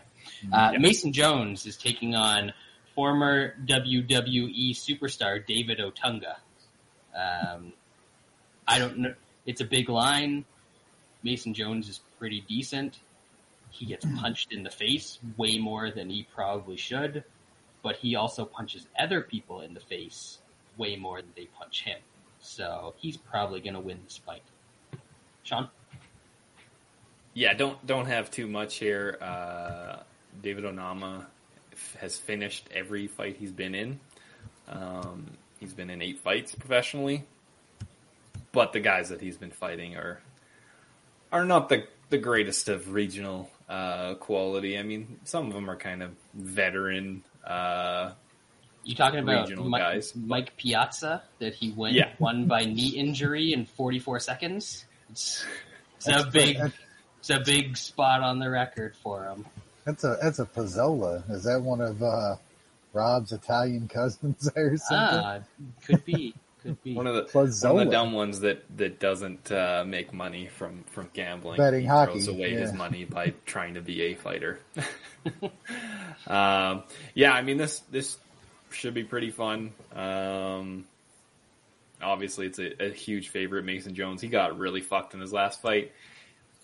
Uh, 0.52 0.72
Yeah. 0.74 0.80
Mason 0.80 1.14
Jones 1.14 1.66
is 1.66 1.78
taking 1.78 2.14
on 2.14 2.52
former 2.94 3.56
WWE 3.66 4.72
superstar 4.72 5.46
David 5.46 5.80
Otunga. 5.80 6.36
Um, 7.16 7.72
I 8.68 8.80
don't 8.80 8.98
know. 9.00 9.14
It's 9.46 9.62
a 9.62 9.66
big 9.66 9.88
line. 9.88 10.44
Mason 11.24 11.54
Jones 11.54 11.88
is 11.88 12.02
pretty 12.18 12.42
decent. 12.42 13.00
He 13.72 13.86
gets 13.86 14.06
punched 14.20 14.52
in 14.52 14.64
the 14.64 14.70
face 14.70 15.20
way 15.38 15.58
more 15.58 15.92
than 15.92 16.10
he 16.10 16.28
probably 16.36 16.76
should, 16.76 17.24
but 17.82 17.96
he 17.96 18.16
also 18.16 18.44
punches 18.44 18.86
other 19.00 19.22
people 19.22 19.62
in 19.62 19.74
the 19.74 19.80
face 19.80 20.39
way 20.80 20.96
more 20.96 21.22
than 21.22 21.32
they 21.36 21.46
punch 21.46 21.84
him. 21.84 22.00
So 22.40 22.96
he's 22.98 23.18
probably 23.18 23.60
going 23.60 23.76
to 23.76 23.80
win 23.80 24.00
this 24.06 24.18
fight. 24.18 24.42
Sean? 25.44 25.70
Yeah, 27.36 27.54
don't 27.54 27.86
don't 27.86 28.08
have 28.08 28.32
too 28.32 28.48
much 28.48 28.78
here. 28.78 29.18
Uh, 29.22 29.98
David 30.42 30.64
Onama 30.64 31.26
has 32.00 32.18
finished 32.18 32.68
every 32.74 33.08
fight 33.08 33.38
he's 33.38 33.52
been 33.52 33.76
in. 33.76 34.00
Um, 34.68 35.32
he's 35.60 35.74
been 35.74 35.90
in 35.90 36.02
eight 36.02 36.20
fights 36.20 36.56
professionally, 36.56 37.26
but 38.52 38.74
the 38.74 38.80
guys 38.80 39.10
that 39.10 39.22
he's 39.22 39.38
been 39.38 39.52
fighting 39.52 39.96
are 39.96 40.20
are 41.32 41.46
not 41.46 41.70
the 41.70 41.86
the 42.10 42.18
greatest 42.18 42.68
of 42.68 42.94
regional 42.94 43.50
uh, 43.70 44.16
quality. 44.16 44.78
I 44.78 44.84
mean, 44.84 45.20
some 45.24 45.48
of 45.48 45.54
them 45.54 45.70
are 45.70 45.76
kind 45.76 46.02
of 46.02 46.12
veteran. 46.34 47.24
Uh, 47.46 48.12
You 48.84 48.96
talking 48.96 49.20
about 49.20 49.50
Mike, 49.56 49.82
guys. 49.82 50.14
Mike 50.16 50.58
Piazza 50.58 51.22
that 51.40 51.54
he 51.54 51.72
went 51.72 51.96
Yeah. 51.96 52.10
won 52.20 52.46
by 52.48 52.66
knee 52.66 52.90
injury 52.90 53.54
in 53.54 53.66
44 53.66 54.20
seconds? 54.20 54.86
It's, 55.12 55.46
it's 55.98 56.08
a 56.08 56.26
big 56.32 56.58
good. 56.58 56.74
it's 57.20 57.30
a 57.30 57.40
big 57.40 57.78
spot 57.78 58.22
on 58.22 58.40
the 58.40 58.50
record 58.50 58.96
for 58.96 59.26
him. 59.26 59.46
that's 59.86 60.04
a 60.04 60.18
that's 60.22 60.40
a 60.40 60.46
Pizzola. 60.46 61.30
Is 61.30 61.44
that 61.44 61.62
one 61.62 61.82
of 61.82 62.02
uh, 62.02 62.36
Rob's 62.94 63.32
Italian 63.32 63.88
cousins 63.88 64.50
or 64.56 64.78
something? 64.78 65.20
Ah, 65.20 65.40
could 65.86 66.06
be, 66.06 66.34
could 66.64 66.82
be. 66.84 66.96
one 66.96 67.06
of 67.08 67.16
the 67.16 67.24
one 67.38 67.46
of 67.48 67.52
Pizzola. 67.52 67.86
the 67.86 67.92
dumb 67.92 68.14
ones 68.14 68.40
that 68.42 68.64
that 68.78 69.00
doesn't 69.00 69.52
uh, 69.52 69.84
make 69.86 70.14
money 70.14 70.48
from 70.48 70.84
from 70.92 71.10
gambling. 71.14 71.58
Betting 71.58 71.82
he 71.82 71.88
hockey, 71.88 72.14
throws 72.14 72.28
away 72.30 72.52
his 72.52 72.72
money 72.74 73.04
by 73.06 73.34
trying 73.46 73.74
to 73.74 73.82
be 73.82 74.02
a 74.04 74.16
fighter. 74.16 74.60
um, 76.28 76.84
yeah, 77.14 77.34
I 77.34 77.42
mean 77.42 77.58
this 77.58 77.80
this 77.92 78.18
should 78.72 78.94
be 78.94 79.04
pretty 79.04 79.32
fun. 79.32 79.74
Um, 79.96 80.86
obviously, 82.02 82.48
it's 82.48 82.60
a, 82.60 82.88
a 82.88 82.90
huge 82.92 83.30
favorite. 83.30 83.66
Mason 83.66 83.94
Jones. 83.96 84.22
He 84.22 84.28
got 84.28 84.58
really 84.58 84.82
fucked 84.82 85.14
in 85.14 85.20
his 85.20 85.34
last 85.34 85.62
fight. 85.62 85.92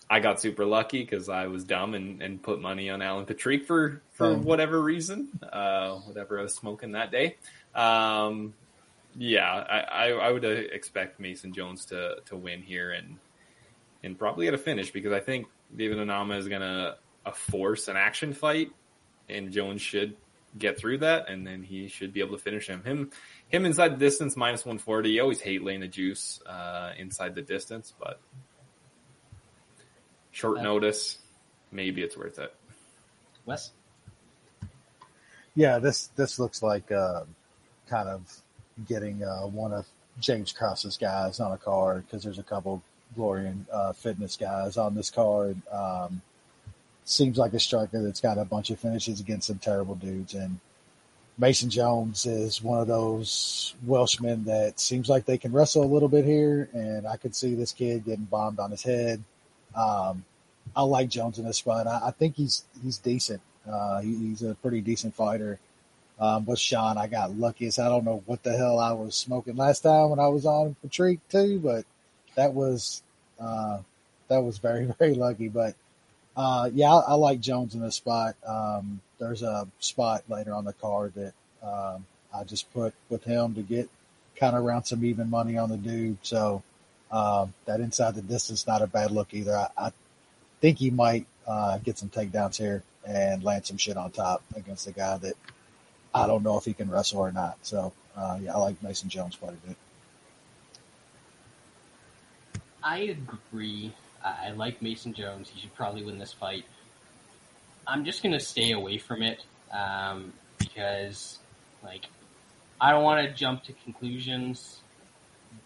I 0.08 0.20
got 0.20 0.40
super 0.40 0.64
lucky 0.64 1.00
because 1.02 1.28
I 1.28 1.48
was 1.48 1.64
dumb 1.64 1.94
and, 1.94 2.22
and 2.22 2.40
put 2.40 2.60
money 2.60 2.90
on 2.90 3.02
Alan 3.02 3.26
Patrick 3.26 3.66
for 3.66 4.02
for 4.12 4.34
Same. 4.34 4.44
whatever 4.44 4.80
reason, 4.80 5.28
uh, 5.42 5.96
whatever 5.96 6.38
I 6.38 6.42
was 6.42 6.54
smoking 6.54 6.92
that 6.92 7.10
day. 7.10 7.36
Um, 7.74 8.54
yeah, 9.18 9.50
I, 9.50 9.80
I, 9.80 10.10
I 10.12 10.30
would 10.30 10.44
expect 10.44 11.18
Mason 11.18 11.52
Jones 11.52 11.86
to, 11.86 12.16
to 12.26 12.36
win 12.36 12.62
here 12.62 12.92
and 12.92 13.16
and 14.04 14.16
probably 14.16 14.44
get 14.44 14.54
a 14.54 14.58
finish 14.58 14.92
because 14.92 15.12
I 15.12 15.20
think 15.20 15.48
David 15.74 15.98
Onama 15.98 16.38
is 16.38 16.46
gonna 16.46 16.96
uh, 17.24 17.30
force 17.32 17.88
an 17.88 17.96
action 17.96 18.32
fight, 18.32 18.70
and 19.28 19.50
Jones 19.50 19.82
should 19.82 20.16
get 20.58 20.78
through 20.78 20.98
that, 20.98 21.28
and 21.28 21.46
then 21.46 21.62
he 21.62 21.88
should 21.88 22.12
be 22.12 22.20
able 22.20 22.36
to 22.36 22.42
finish 22.42 22.66
him. 22.66 22.82
Him 22.84 23.10
him 23.48 23.64
inside 23.64 23.88
the 23.90 23.96
distance 23.96 24.36
minus 24.36 24.64
one 24.64 24.78
forty. 24.78 25.10
You 25.10 25.22
always 25.22 25.40
hate 25.40 25.62
laying 25.62 25.80
the 25.80 25.88
juice 25.88 26.40
uh, 26.46 26.92
inside 26.98 27.34
the 27.34 27.42
distance, 27.42 27.92
but 27.98 28.20
short 30.30 30.58
Uh, 30.58 30.62
notice, 30.62 31.18
maybe 31.70 32.02
it's 32.02 32.16
worth 32.16 32.38
it. 32.38 32.54
Wes? 33.44 33.72
Yeah, 35.54 35.78
this 35.78 36.08
this 36.16 36.38
looks 36.38 36.62
like 36.62 36.90
uh, 36.92 37.24
kind 37.88 38.08
of 38.08 38.42
getting 38.86 39.22
uh, 39.22 39.46
one 39.46 39.72
of 39.72 39.86
James 40.20 40.52
Cross's 40.52 40.96
guys 40.96 41.40
on 41.40 41.52
a 41.52 41.58
card 41.58 42.04
because 42.06 42.22
there's 42.22 42.38
a 42.38 42.42
couple 42.42 42.82
Glory 43.14 43.46
and 43.46 43.66
uh, 43.72 43.92
Fitness 43.92 44.36
guys 44.36 44.76
on 44.76 44.94
this 44.94 45.10
card. 45.10 45.56
Um, 45.70 46.20
seems 47.06 47.38
like 47.38 47.54
a 47.54 47.60
striker 47.60 48.02
that's 48.02 48.20
got 48.20 48.36
a 48.36 48.44
bunch 48.44 48.70
of 48.70 48.78
finishes 48.78 49.20
against 49.20 49.46
some 49.46 49.58
terrible 49.58 49.94
dudes, 49.94 50.34
and 50.34 50.60
Mason 51.38 51.68
Jones 51.68 52.26
is 52.26 52.62
one 52.62 52.80
of 52.80 52.86
those 52.86 53.74
Welshmen 53.84 54.44
that 54.44 54.80
seems 54.80 55.08
like 55.08 55.24
they 55.24 55.38
can 55.38 55.52
wrestle 55.52 55.84
a 55.84 55.86
little 55.86 56.08
bit 56.08 56.24
here, 56.24 56.68
and 56.72 57.06
I 57.06 57.16
could 57.16 57.34
see 57.34 57.54
this 57.54 57.72
kid 57.72 58.04
getting 58.04 58.24
bombed 58.24 58.58
on 58.58 58.70
his 58.70 58.82
head. 58.82 59.22
Um, 59.74 60.24
I 60.74 60.82
like 60.82 61.08
Jones 61.08 61.38
in 61.38 61.44
this 61.44 61.60
fight. 61.60 61.86
I, 61.86 62.08
I 62.08 62.10
think 62.10 62.36
he's 62.36 62.64
he's 62.82 62.98
decent. 62.98 63.40
Uh, 63.70 64.00
he, 64.00 64.14
he's 64.16 64.42
a 64.42 64.54
pretty 64.54 64.80
decent 64.80 65.14
fighter. 65.14 65.58
Um, 66.18 66.44
but 66.44 66.58
Sean, 66.58 66.96
I 66.96 67.08
got 67.08 67.36
lucky 67.36 67.66
as 67.66 67.78
I 67.78 67.88
don't 67.88 68.04
know 68.04 68.22
what 68.24 68.42
the 68.42 68.56
hell 68.56 68.78
I 68.78 68.92
was 68.92 69.14
smoking 69.14 69.56
last 69.56 69.80
time 69.80 70.10
when 70.10 70.18
I 70.18 70.28
was 70.28 70.46
on 70.46 70.74
Patrick 70.82 71.20
too, 71.28 71.60
but 71.60 71.84
that 72.34 72.54
was 72.54 73.02
uh, 73.38 73.80
that 74.28 74.38
was 74.38 74.56
very 74.56 74.86
very 74.98 75.14
lucky. 75.14 75.48
But 75.48 75.74
uh, 76.36 76.70
yeah, 76.72 76.94
I, 76.94 77.12
I 77.12 77.14
like 77.14 77.40
Jones 77.40 77.74
in 77.74 77.80
this 77.80 77.96
spot. 77.96 78.36
Um, 78.46 79.00
there's 79.18 79.42
a 79.42 79.66
spot 79.78 80.24
later 80.28 80.52
on 80.52 80.64
the 80.64 80.74
card 80.74 81.14
that 81.14 81.32
um, 81.62 82.04
I 82.34 82.44
just 82.44 82.72
put 82.72 82.94
with 83.08 83.24
him 83.24 83.54
to 83.54 83.62
get 83.62 83.88
kind 84.36 84.54
of 84.54 84.62
around 84.62 84.84
some 84.84 85.04
even 85.04 85.30
money 85.30 85.56
on 85.56 85.70
the 85.70 85.78
dude. 85.78 86.18
So 86.22 86.62
um, 87.10 87.54
that 87.64 87.80
inside 87.80 88.14
the 88.14 88.22
distance 88.22 88.66
not 88.66 88.82
a 88.82 88.86
bad 88.86 89.10
look 89.10 89.32
either. 89.32 89.56
I, 89.56 89.68
I 89.78 89.92
think 90.60 90.78
he 90.78 90.90
might 90.90 91.26
uh, 91.46 91.78
get 91.78 91.98
some 91.98 92.10
takedowns 92.10 92.56
here 92.56 92.82
and 93.06 93.42
land 93.42 93.64
some 93.64 93.78
shit 93.78 93.96
on 93.96 94.10
top 94.10 94.42
against 94.54 94.86
a 94.86 94.92
guy 94.92 95.16
that 95.18 95.34
I 96.14 96.26
don't 96.26 96.42
know 96.42 96.58
if 96.58 96.64
he 96.64 96.74
can 96.74 96.90
wrestle 96.90 97.20
or 97.20 97.32
not. 97.32 97.56
So 97.62 97.92
uh, 98.16 98.38
yeah, 98.42 98.54
I 98.54 98.58
like 98.58 98.82
Mason 98.82 99.08
Jones 99.08 99.36
quite 99.36 99.52
a 99.52 99.66
bit. 99.66 99.76
I 102.82 102.98
agree. 102.98 103.92
I, 104.26 104.50
like 104.50 104.82
Mason 104.82 105.12
Jones. 105.12 105.48
He 105.48 105.60
should 105.60 105.74
probably 105.74 106.04
win 106.04 106.18
this 106.18 106.32
fight. 106.32 106.64
I'm 107.86 108.04
just 108.04 108.22
gonna 108.22 108.40
stay 108.40 108.72
away 108.72 108.98
from 108.98 109.22
it 109.22 109.44
um, 109.72 110.32
because, 110.58 111.38
like, 111.84 112.06
I 112.80 112.90
don't 112.90 113.04
want 113.04 113.26
to 113.26 113.34
jump 113.34 113.64
to 113.64 113.72
conclusions. 113.72 114.80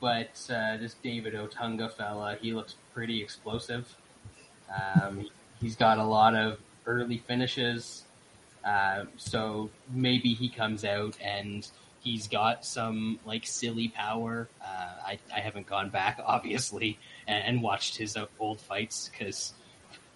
But 0.00 0.40
uh, 0.50 0.76
this 0.78 0.94
David 1.02 1.34
Otunga 1.34 1.92
fella, 1.92 2.36
he 2.40 2.52
looks 2.52 2.76
pretty 2.94 3.22
explosive. 3.22 3.94
Um, 4.74 5.28
he's 5.60 5.76
got 5.76 5.98
a 5.98 6.04
lot 6.04 6.34
of 6.34 6.58
early 6.86 7.18
finishes, 7.18 8.04
uh, 8.64 9.04
so 9.16 9.70
maybe 9.90 10.32
he 10.32 10.48
comes 10.48 10.84
out 10.84 11.18
and 11.22 11.66
he's 12.00 12.28
got 12.28 12.64
some 12.64 13.18
like 13.24 13.46
silly 13.46 13.88
power. 13.88 14.48
Uh, 14.62 14.92
I, 15.06 15.18
I 15.34 15.40
haven't 15.40 15.66
gone 15.66 15.90
back 15.90 16.20
obviously 16.26 16.98
and, 17.30 17.62
watched 17.62 17.96
his 17.96 18.16
old 18.38 18.60
fights 18.60 19.10
because 19.10 19.54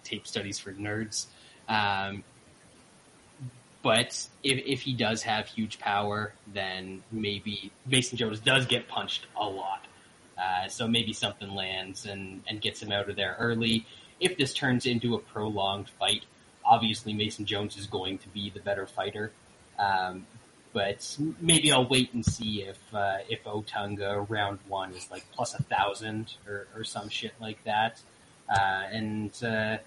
tape 0.03 0.27
studies 0.27 0.59
for 0.59 0.71
nerds. 0.73 1.27
Um, 1.67 2.23
but 3.81 4.27
if, 4.43 4.63
if 4.65 4.81
he 4.81 4.93
does 4.93 5.21
have 5.23 5.47
huge 5.47 5.79
power, 5.79 6.33
then 6.53 7.03
maybe 7.11 7.71
Mason 7.85 8.17
Jones 8.17 8.39
does 8.39 8.65
get 8.65 8.87
punched 8.87 9.27
a 9.39 9.47
lot. 9.47 9.85
Uh, 10.37 10.67
so 10.67 10.87
maybe 10.87 11.13
something 11.13 11.53
lands 11.53 12.05
and, 12.05 12.41
and 12.47 12.59
gets 12.61 12.81
him 12.81 12.91
out 12.91 13.09
of 13.09 13.15
there 13.15 13.35
early. 13.39 13.85
If 14.19 14.37
this 14.37 14.53
turns 14.53 14.85
into 14.85 15.15
a 15.15 15.19
prolonged 15.19 15.89
fight, 15.99 16.25
obviously 16.65 17.13
Mason 17.13 17.45
Jones 17.45 17.77
is 17.77 17.85
going 17.85 18.17
to 18.19 18.29
be 18.29 18.49
the 18.49 18.59
better 18.59 18.87
fighter. 18.87 19.31
Um, 19.77 20.25
but 20.75 21.17
maybe 21.39 21.71
I'll 21.71 21.87
wait 21.87 22.13
and 22.13 22.23
see 22.23 22.63
if 22.63 22.77
uh, 22.93 23.19
if 23.29 23.45
Otunga 23.45 24.29
round 24.29 24.59
one 24.67 24.91
is 24.91 25.09
like 25.09 25.23
plus 25.31 25.53
a 25.53 25.63
thousand 25.63 26.33
or, 26.45 26.67
or 26.75 26.83
some 26.83 27.07
shit 27.07 27.31
like 27.39 27.63
that, 27.63 28.01
uh, 28.49 28.83
and 28.91 29.31
uh, 29.41 29.77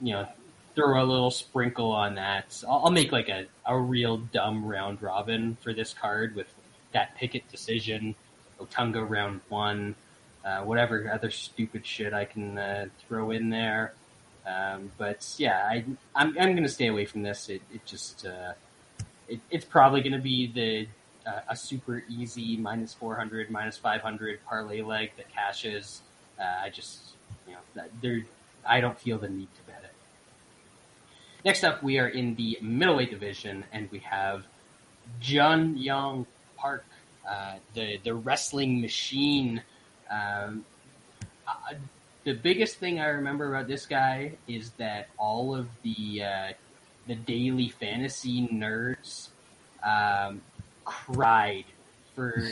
you 0.00 0.14
know 0.14 0.26
throw 0.74 1.02
a 1.02 1.04
little 1.04 1.30
sprinkle 1.30 1.92
on 1.92 2.14
that. 2.14 2.62
I'll, 2.66 2.86
I'll, 2.86 2.90
make 2.90 3.12
like 3.12 3.28
a, 3.28 3.44
a 3.66 3.78
real 3.78 4.16
dumb 4.16 4.64
round 4.64 5.02
robin 5.02 5.58
for 5.60 5.74
this 5.74 5.92
card 5.92 6.34
with 6.34 6.46
that 6.92 7.16
picket 7.16 7.46
decision, 7.50 8.14
Otunga 8.58 9.06
round 9.06 9.42
one, 9.50 9.94
uh, 10.42 10.60
whatever 10.62 11.10
other 11.12 11.30
stupid 11.30 11.84
shit 11.84 12.14
I 12.14 12.24
can 12.24 12.56
uh, 12.56 12.86
throw 13.06 13.30
in 13.30 13.50
there. 13.50 13.92
Um, 14.46 14.90
but 14.96 15.34
yeah, 15.36 15.68
I, 15.70 15.84
I'm, 16.14 16.28
I'm 16.38 16.52
going 16.52 16.62
to 16.62 16.68
stay 16.68 16.86
away 16.86 17.04
from 17.04 17.24
this. 17.24 17.50
It, 17.50 17.60
it 17.74 17.84
just, 17.84 18.24
uh, 18.24 18.54
it, 19.30 19.40
it's 19.50 19.64
probably 19.64 20.00
going 20.00 20.12
to 20.12 20.18
be 20.18 20.46
the, 20.52 21.30
uh, 21.30 21.40
a 21.48 21.56
super 21.56 22.02
easy 22.08 22.56
minus 22.56 22.92
400, 22.94 23.50
minus 23.50 23.76
500 23.78 24.40
parlay 24.46 24.82
leg 24.82 25.12
that 25.16 25.32
cashes. 25.32 26.02
Uh, 26.38 26.64
I 26.64 26.70
just, 26.70 27.14
you 27.46 27.54
know, 27.54 27.84
there, 28.02 28.20
I 28.66 28.80
don't 28.80 28.98
feel 28.98 29.18
the 29.18 29.28
need 29.28 29.48
to 29.54 29.72
bet 29.72 29.82
it. 29.84 29.92
Next 31.44 31.64
up, 31.64 31.82
we 31.82 31.98
are 31.98 32.08
in 32.08 32.34
the 32.34 32.58
middleweight 32.60 33.10
division, 33.10 33.64
and 33.72 33.90
we 33.90 34.00
have 34.00 34.44
Jun 35.20 35.76
Yong 35.76 36.26
Park, 36.56 36.84
uh, 37.28 37.54
the 37.74 37.98
the 38.04 38.14
wrestling 38.14 38.80
machine. 38.80 39.62
Um, 40.10 40.64
uh, 41.48 41.74
the 42.24 42.34
biggest 42.34 42.76
thing 42.76 43.00
I 43.00 43.06
remember 43.06 43.54
about 43.54 43.68
this 43.68 43.86
guy 43.86 44.32
is 44.46 44.72
that 44.72 45.08
all 45.16 45.54
of 45.54 45.68
the 45.82 46.22
uh, 46.22 46.52
the 47.06 47.14
daily 47.14 47.68
fantasy 47.68 48.48
nerds 48.48 49.28
um, 49.82 50.40
cried 50.84 51.64
for 52.14 52.44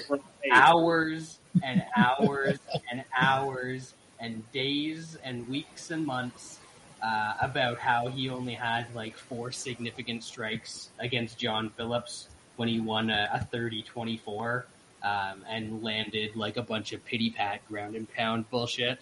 hours 0.53 1.39
and 1.63 1.83
hours 1.97 2.59
and 2.91 3.05
hours 3.17 3.95
and 4.21 4.51
days 4.53 5.17
and 5.23 5.49
weeks 5.49 5.91
and 5.91 6.05
months 6.05 6.59
uh, 7.03 7.35
about 7.41 7.79
how 7.79 8.09
he 8.09 8.29
only 8.29 8.55
had 8.55 8.87
like 8.95 9.17
four 9.17 9.53
significant 9.53 10.25
strikes 10.25 10.91
against 10.99 11.39
John 11.39 11.71
Phillips 11.71 12.29
when 12.57 12.69
he 12.69 12.81
won 12.81 13.11
a, 13.11 13.29
a 13.33 13.57
30-24 13.57 14.65
um, 15.03 15.45
and 15.49 15.83
landed 15.83 16.35
like 16.35 16.57
a 16.57 16.63
bunch 16.63 16.93
of 16.93 17.05
pity 17.05 17.31
pat 17.31 17.67
ground 17.69 17.95
and 17.95 18.13
pound 18.13 18.51
bullshit. 18.51 18.99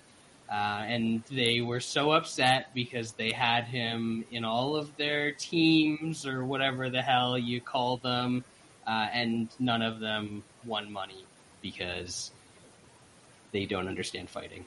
Uh, 0.50 0.84
and 0.86 1.22
they 1.30 1.60
were 1.60 1.80
so 1.80 2.12
upset 2.12 2.72
because 2.72 3.12
they 3.12 3.32
had 3.32 3.64
him 3.64 4.24
in 4.30 4.44
all 4.44 4.76
of 4.76 4.96
their 4.96 5.32
teams 5.32 6.24
or 6.24 6.44
whatever 6.44 6.88
the 6.88 7.02
hell 7.02 7.36
you 7.36 7.60
call 7.60 7.96
them, 7.96 8.44
uh, 8.86 9.08
and 9.12 9.48
none 9.58 9.82
of 9.82 9.98
them 9.98 10.44
won 10.64 10.92
money 10.92 11.24
because 11.62 12.30
they 13.50 13.66
don't 13.66 13.88
understand 13.88 14.30
fighting. 14.30 14.64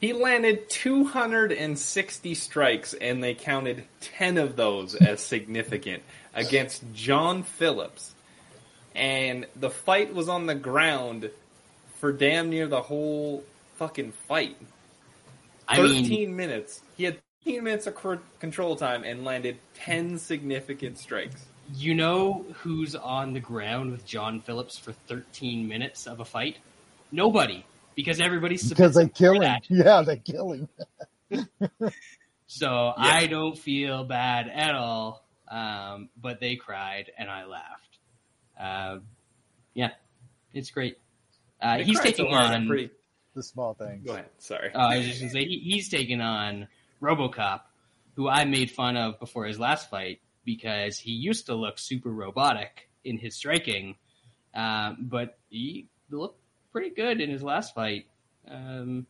He 0.00 0.14
landed 0.14 0.70
260 0.70 2.34
strikes, 2.34 2.94
and 2.94 3.22
they 3.22 3.34
counted 3.34 3.84
10 4.00 4.38
of 4.38 4.56
those 4.56 4.94
as 4.94 5.20
significant 5.20 6.02
against 6.34 6.82
John 6.94 7.42
Phillips. 7.42 8.14
And 8.94 9.46
the 9.56 9.70
fight 9.70 10.14
was 10.14 10.28
on 10.28 10.46
the 10.46 10.54
ground 10.54 11.30
for 11.98 12.12
damn 12.12 12.48
near 12.48 12.66
the 12.66 12.80
whole 12.80 13.44
fucking 13.80 14.12
fight. 14.28 14.58
I 15.66 15.76
13 15.76 16.08
mean, 16.08 16.36
minutes. 16.36 16.82
He 16.98 17.04
had 17.04 17.18
13 17.44 17.64
minutes 17.64 17.86
of 17.86 17.96
control 18.38 18.76
time 18.76 19.04
and 19.04 19.24
landed 19.24 19.56
10 19.74 20.18
significant 20.18 20.98
strikes. 20.98 21.46
you 21.74 21.94
know 21.94 22.44
who's 22.58 22.94
on 22.94 23.32
the 23.32 23.40
ground 23.40 23.90
with 23.90 24.04
John 24.04 24.42
Phillips 24.42 24.76
for 24.76 24.92
13 24.92 25.66
minutes 25.66 26.06
of 26.06 26.20
a 26.20 26.26
fight? 26.26 26.58
Nobody, 27.10 27.64
because 27.94 28.20
everybody's 28.20 28.68
because 28.68 28.94
they 28.94 29.04
submissive 29.04 29.14
kill 29.14 29.34
him. 29.34 29.40
that. 29.40 29.62
Yeah, 29.70 30.02
they 30.02 30.18
kill 30.18 30.52
him. 30.52 30.68
So 32.52 32.92
I 32.96 33.28
don't 33.28 33.56
feel 33.56 34.02
bad 34.02 34.48
at 34.48 34.74
all. 34.74 35.24
Um, 35.48 36.08
but 36.20 36.40
they 36.40 36.56
cried 36.56 37.12
and 37.16 37.30
I 37.30 37.44
laughed. 37.44 37.98
Uh, 38.58 38.98
yeah, 39.72 39.92
it's 40.52 40.72
great. 40.72 40.98
Uh, 41.62 41.78
he's 41.78 42.00
taking 42.00 42.26
so 42.26 42.32
on. 42.32 42.66
Pretty... 42.66 42.90
The 43.40 43.44
small 43.44 43.72
things. 43.72 44.04
Go 44.06 44.12
ahead. 44.12 44.26
Sorry. 44.38 44.70
Uh, 44.74 44.78
I 44.78 44.98
was 44.98 45.06
just 45.06 45.20
gonna 45.20 45.32
say 45.32 45.44
he, 45.46 45.58
he's 45.60 45.88
taking 45.88 46.20
on 46.20 46.68
RoboCop, 47.00 47.62
who 48.16 48.28
I 48.28 48.44
made 48.44 48.70
fun 48.70 48.98
of 48.98 49.18
before 49.18 49.46
his 49.46 49.58
last 49.58 49.88
fight 49.88 50.20
because 50.44 50.98
he 50.98 51.12
used 51.12 51.46
to 51.46 51.54
look 51.54 51.78
super 51.78 52.10
robotic 52.10 52.90
in 53.02 53.16
his 53.16 53.34
striking, 53.36 53.96
um, 54.54 54.98
but 55.00 55.38
he 55.48 55.88
looked 56.10 56.38
pretty 56.70 56.90
good 56.90 57.20
in 57.22 57.30
his 57.30 57.42
last 57.42 57.74
fight. 57.74 58.06
Um, 58.46 59.06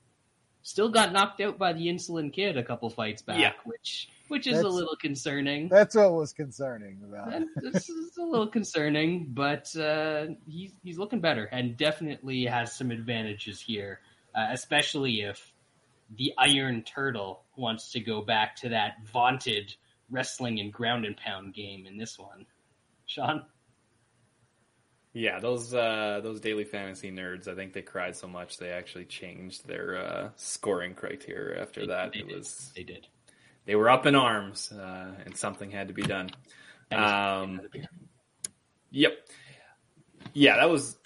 still 0.62 0.90
got 0.90 1.12
knocked 1.12 1.40
out 1.40 1.58
by 1.58 1.72
the 1.72 1.86
Insulin 1.88 2.32
Kid 2.32 2.56
a 2.56 2.62
couple 2.62 2.88
fights 2.90 3.22
back, 3.22 3.38
Yeah. 3.38 3.52
which 3.64 4.08
which 4.28 4.46
is 4.46 4.60
a 4.60 4.68
little 4.68 4.94
concerning. 4.94 5.68
That's 5.68 5.96
what 5.96 6.12
was 6.12 6.32
concerning 6.32 7.00
about 7.04 7.32
it. 7.32 7.48
This 7.56 7.88
is 7.88 8.16
a 8.16 8.22
little 8.22 8.46
concerning, 8.46 9.26
but 9.30 9.74
uh, 9.76 10.26
he's 10.46 10.70
he's 10.84 10.98
looking 10.98 11.20
better 11.20 11.46
and 11.46 11.76
definitely 11.76 12.44
has 12.44 12.76
some 12.76 12.92
advantages 12.92 13.60
here, 13.60 13.98
uh, 14.34 14.48
especially 14.50 15.22
if 15.22 15.52
the 16.16 16.32
Iron 16.38 16.82
Turtle 16.82 17.44
wants 17.56 17.92
to 17.92 18.00
go 18.00 18.20
back 18.22 18.56
to 18.56 18.68
that 18.70 18.94
vaunted 19.12 19.74
wrestling 20.10 20.58
and 20.60 20.72
ground 20.72 21.04
and 21.04 21.16
pound 21.16 21.54
game 21.54 21.86
in 21.86 21.96
this 21.96 22.18
one. 22.18 22.46
Sean, 23.06 23.44
Yeah, 25.12 25.38
those 25.40 25.74
uh, 25.74 26.20
those 26.22 26.40
daily 26.40 26.64
fantasy 26.64 27.10
nerds. 27.10 27.48
I 27.48 27.54
think 27.54 27.72
they 27.72 27.82
cried 27.82 28.16
so 28.16 28.26
much 28.28 28.56
they 28.58 28.70
actually 28.70 29.04
changed 29.06 29.66
their 29.66 29.96
uh, 29.98 30.28
scoring 30.36 30.94
criteria 30.94 31.60
after 31.60 31.80
They- 31.82 31.86
that. 31.88 32.12
they 32.12 32.20
it 32.20 32.28
did. 32.28 32.36
was 32.36 32.72
they 32.76 32.82
did. 32.84 33.06
they 33.66 33.74
were 33.76 33.88
up 33.90 34.06
in 34.06 34.14
arms, 34.14 34.70
uh, 34.72 35.14
and 35.24 35.36
something 35.36 35.70
had 35.70 35.88
to 35.88 35.94
be 35.94 36.02
done. 36.02 36.30
Um, 36.92 37.60
Yep. 38.92 39.12
Yeah, 40.32 40.56
that 40.56 40.68
was 40.68 40.96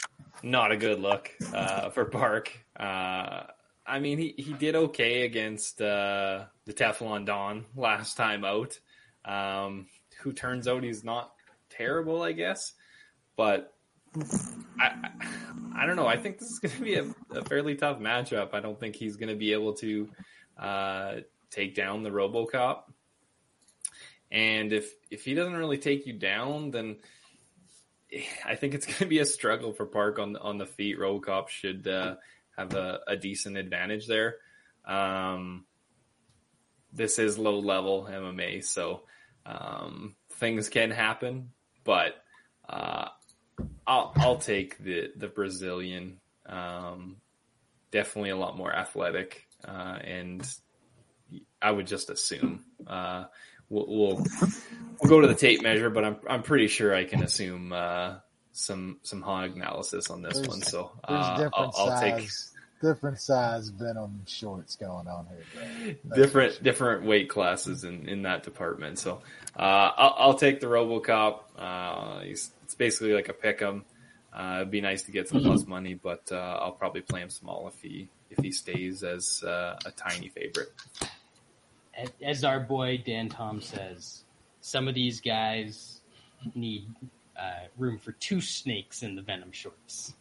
not 0.42 0.72
a 0.72 0.76
good 0.78 0.98
look 1.00 1.30
uh, 1.52 1.90
for 1.90 2.06
Park. 2.06 2.50
Uh, 2.78 3.44
I 3.86 3.98
mean, 3.98 4.18
he, 4.18 4.34
he 4.36 4.52
did 4.54 4.74
okay 4.74 5.24
against 5.24 5.80
uh, 5.80 6.44
the 6.64 6.72
Teflon 6.72 7.26
Don 7.26 7.66
last 7.76 8.16
time 8.16 8.44
out. 8.44 8.78
Um, 9.24 9.86
who 10.20 10.32
turns 10.32 10.68
out 10.68 10.82
he's 10.82 11.04
not 11.04 11.32
terrible, 11.70 12.22
I 12.22 12.32
guess. 12.32 12.72
But 13.36 13.74
I, 14.78 15.10
I, 15.76 15.86
don't 15.86 15.96
know. 15.96 16.06
I 16.06 16.16
think 16.16 16.38
this 16.38 16.50
is 16.50 16.58
going 16.58 16.74
to 16.74 16.82
be 16.82 16.94
a, 16.94 17.38
a 17.38 17.44
fairly 17.44 17.74
tough 17.74 17.98
matchup. 17.98 18.54
I 18.54 18.60
don't 18.60 18.78
think 18.78 18.96
he's 18.96 19.16
going 19.16 19.30
to 19.30 19.36
be 19.36 19.52
able 19.52 19.74
to 19.74 20.08
uh, 20.58 21.14
take 21.50 21.74
down 21.74 22.02
the 22.02 22.10
RoboCop. 22.10 22.82
And 24.30 24.72
if 24.72 24.90
if 25.10 25.24
he 25.24 25.34
doesn't 25.34 25.54
really 25.54 25.78
take 25.78 26.06
you 26.06 26.12
down, 26.12 26.70
then 26.70 26.96
I 28.44 28.56
think 28.56 28.74
it's 28.74 28.86
going 28.86 28.98
to 28.98 29.06
be 29.06 29.20
a 29.20 29.26
struggle 29.26 29.72
for 29.72 29.86
Park 29.86 30.18
on 30.18 30.36
on 30.36 30.58
the 30.58 30.66
feet. 30.66 30.98
RoboCop 30.98 31.48
should 31.48 31.86
uh, 31.86 32.16
have 32.56 32.74
a, 32.74 33.00
a 33.06 33.16
decent 33.16 33.56
advantage 33.56 34.06
there. 34.06 34.36
Um, 34.84 35.64
this 36.92 37.18
is 37.18 37.38
low 37.38 37.58
level 37.58 38.08
MMA, 38.10 38.64
so 38.64 39.02
um, 39.44 40.14
things 40.34 40.68
can 40.68 40.90
happen. 40.90 41.50
But 41.82 42.14
uh, 42.68 43.08
I'll 43.86 44.12
I'll 44.16 44.38
take 44.38 44.78
the 44.78 45.10
the 45.16 45.28
Brazilian. 45.28 46.20
Um, 46.46 47.16
definitely 47.90 48.30
a 48.30 48.36
lot 48.36 48.56
more 48.56 48.74
athletic. 48.74 49.46
uh, 49.66 49.98
and 50.02 50.46
I 51.60 51.70
would 51.70 51.86
just 51.86 52.10
assume 52.10 52.64
uh, 52.86 53.24
we'll, 53.68 53.86
we'll 53.88 54.26
we'll 55.00 55.08
go 55.08 55.20
to 55.20 55.26
the 55.26 55.34
tape 55.34 55.62
measure, 55.62 55.90
but 55.90 56.04
I'm 56.04 56.16
I'm 56.28 56.42
pretty 56.42 56.68
sure 56.68 56.94
I 56.94 57.04
can 57.04 57.22
assume 57.22 57.72
uh, 57.72 58.16
some 58.54 58.98
some 59.02 59.20
hog 59.20 59.56
analysis 59.56 60.10
on 60.10 60.22
this 60.22 60.34
There's- 60.34 60.48
one. 60.48 60.62
So 60.62 60.90
uh, 61.04 61.36
different 61.36 61.54
I'll, 61.54 61.72
I'll 61.76 62.00
take 62.00 62.28
different 62.80 63.18
size 63.20 63.68
Venom 63.70 64.22
shorts 64.26 64.76
going 64.76 65.06
on 65.08 65.26
here, 65.26 65.44
bro. 65.54 65.94
That's 66.04 66.16
different 66.20 66.62
different 66.62 67.04
weight 67.04 67.28
classes 67.28 67.84
in, 67.84 68.08
in 68.08 68.22
that 68.22 68.42
department. 68.42 68.98
So 68.98 69.22
uh, 69.58 69.62
I'll, 69.96 70.14
I'll 70.18 70.34
take 70.34 70.60
the 70.60 70.66
RoboCop. 70.66 71.40
Uh, 71.58 72.20
he's, 72.20 72.50
it's 72.64 72.74
basically 72.74 73.12
like 73.12 73.28
a 73.28 73.32
pick 73.32 73.60
'em. 73.62 73.84
Uh, 74.32 74.56
it'd 74.56 74.70
be 74.70 74.80
nice 74.80 75.04
to 75.04 75.12
get 75.12 75.28
some 75.28 75.42
plus 75.42 75.64
money, 75.66 75.94
but 75.94 76.22
uh, 76.32 76.34
I'll 76.60 76.72
probably 76.72 77.02
play 77.02 77.20
him 77.20 77.30
small 77.30 77.68
if 77.68 77.80
he 77.80 78.08
if 78.30 78.38
he 78.42 78.50
stays 78.52 79.02
as 79.02 79.42
uh, 79.44 79.78
a 79.86 79.90
tiny 79.92 80.28
favorite. 80.28 80.72
As 82.22 82.42
our 82.42 82.58
boy 82.60 83.02
Dan 83.06 83.28
Tom 83.28 83.60
says, 83.60 84.24
some 84.60 84.88
of 84.88 84.94
these 84.94 85.20
guys 85.20 86.00
need 86.54 86.86
uh, 87.38 87.66
room 87.76 87.98
for 87.98 88.12
two 88.12 88.40
snakes 88.40 89.02
in 89.02 89.14
the 89.14 89.22
Venom 89.22 89.52
shorts. 89.52 90.14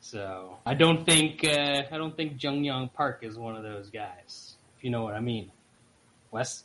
So 0.00 0.58
I 0.66 0.74
don't 0.74 1.04
think 1.06 1.44
uh, 1.44 1.82
I 1.90 1.96
don't 1.96 2.16
think 2.16 2.36
Jun 2.36 2.62
Yong 2.62 2.90
Park 2.90 3.20
is 3.22 3.38
one 3.38 3.56
of 3.56 3.62
those 3.62 3.88
guys. 3.88 4.56
If 4.76 4.84
you 4.84 4.90
know 4.90 5.02
what 5.02 5.14
I 5.14 5.20
mean, 5.20 5.50
Wes, 6.30 6.64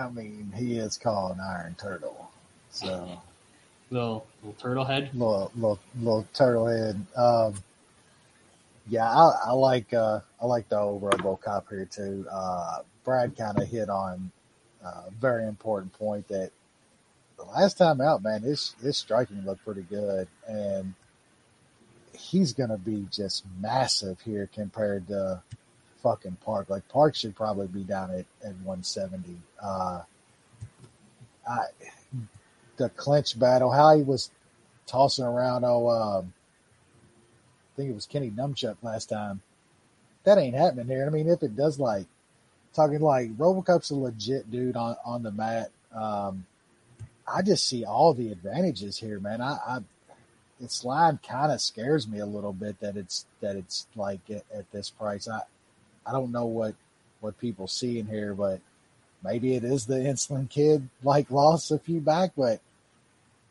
I 0.00 0.08
mean, 0.08 0.52
he 0.56 0.78
is 0.78 0.96
called 0.96 1.36
an 1.36 1.40
Iron 1.40 1.76
Turtle, 1.78 2.30
so 2.70 3.20
little 3.90 4.26
little 4.42 4.58
turtle 4.58 4.84
head. 4.84 5.10
little 5.12 5.50
little 5.54 5.78
little 6.00 6.26
turtle 6.32 6.66
head. 6.66 7.06
Um, 7.14 7.54
yeah, 8.88 9.10
I, 9.10 9.48
I 9.48 9.52
like 9.52 9.92
uh, 9.92 10.20
I 10.40 10.46
like 10.46 10.68
the 10.68 10.78
old 10.78 11.02
RoboCop 11.02 11.68
here 11.68 11.84
too. 11.84 12.26
Uh, 12.30 12.78
Brad 13.04 13.36
kind 13.36 13.58
of 13.58 13.68
hit 13.68 13.88
on 13.88 14.30
a 14.82 15.10
very 15.20 15.46
important 15.46 15.92
point 15.92 16.26
that 16.28 16.50
the 17.36 17.44
last 17.44 17.78
time 17.78 18.00
out, 18.00 18.22
man, 18.22 18.42
his 18.42 18.74
his 18.82 18.96
striking 18.96 19.44
looked 19.44 19.64
pretty 19.64 19.82
good, 19.82 20.28
and 20.48 20.94
he's 22.12 22.52
gonna 22.52 22.78
be 22.78 23.06
just 23.10 23.44
massive 23.60 24.20
here 24.20 24.48
compared 24.52 25.08
to 25.08 25.42
fucking 26.02 26.38
Park. 26.44 26.70
Like 26.70 26.88
Park 26.88 27.14
should 27.14 27.36
probably 27.36 27.66
be 27.66 27.82
down 27.82 28.10
at 28.10 28.26
at 28.42 28.54
170. 28.64 29.36
Uh, 29.62 30.02
I 31.48 31.64
the 32.76 32.88
clinch 32.90 33.38
battle, 33.38 33.70
how 33.70 33.96
he 33.96 34.02
was 34.02 34.30
tossing 34.86 35.24
around. 35.24 35.64
Oh, 35.64 35.88
um, 35.88 36.32
I 37.74 37.76
think 37.76 37.90
it 37.90 37.94
was 37.94 38.06
Kenny 38.06 38.30
Numchuck 38.30 38.76
last 38.82 39.08
time. 39.08 39.42
That 40.24 40.38
ain't 40.38 40.56
happening 40.56 40.86
here. 40.86 41.06
I 41.06 41.10
mean, 41.10 41.28
if 41.28 41.42
it 41.42 41.56
does, 41.56 41.78
like 41.78 42.06
talking 42.74 43.00
like 43.00 43.36
RoboCop's 43.36 43.90
a 43.90 43.96
legit 43.96 44.50
dude 44.50 44.76
on 44.76 44.96
on 45.04 45.22
the 45.22 45.32
mat. 45.32 45.70
Um, 45.94 46.46
I 47.26 47.42
just 47.42 47.66
see 47.68 47.84
all 47.84 48.14
the 48.14 48.30
advantages 48.30 48.98
here, 48.98 49.18
man. 49.18 49.40
I, 49.40 49.58
I 49.66 49.78
its 50.60 50.84
line 50.84 51.18
kind 51.26 51.52
of 51.52 51.60
scares 51.60 52.08
me 52.08 52.18
a 52.18 52.26
little 52.26 52.52
bit 52.52 52.80
that 52.80 52.96
it's 52.96 53.26
that 53.40 53.56
it's 53.56 53.86
like 53.94 54.20
at, 54.30 54.44
at 54.54 54.70
this 54.72 54.90
price. 54.90 55.28
I 55.28 55.42
I 56.06 56.12
don't 56.12 56.32
know 56.32 56.46
what 56.46 56.74
what 57.20 57.38
people 57.38 57.68
see 57.68 57.98
in 57.98 58.06
here, 58.06 58.34
but 58.34 58.60
maybe 59.22 59.54
it 59.54 59.64
is 59.64 59.86
the 59.86 59.94
insulin 59.96 60.48
kid 60.48 60.88
like 61.02 61.30
lost 61.30 61.70
a 61.70 61.78
few 61.78 62.00
back, 62.00 62.32
but 62.36 62.60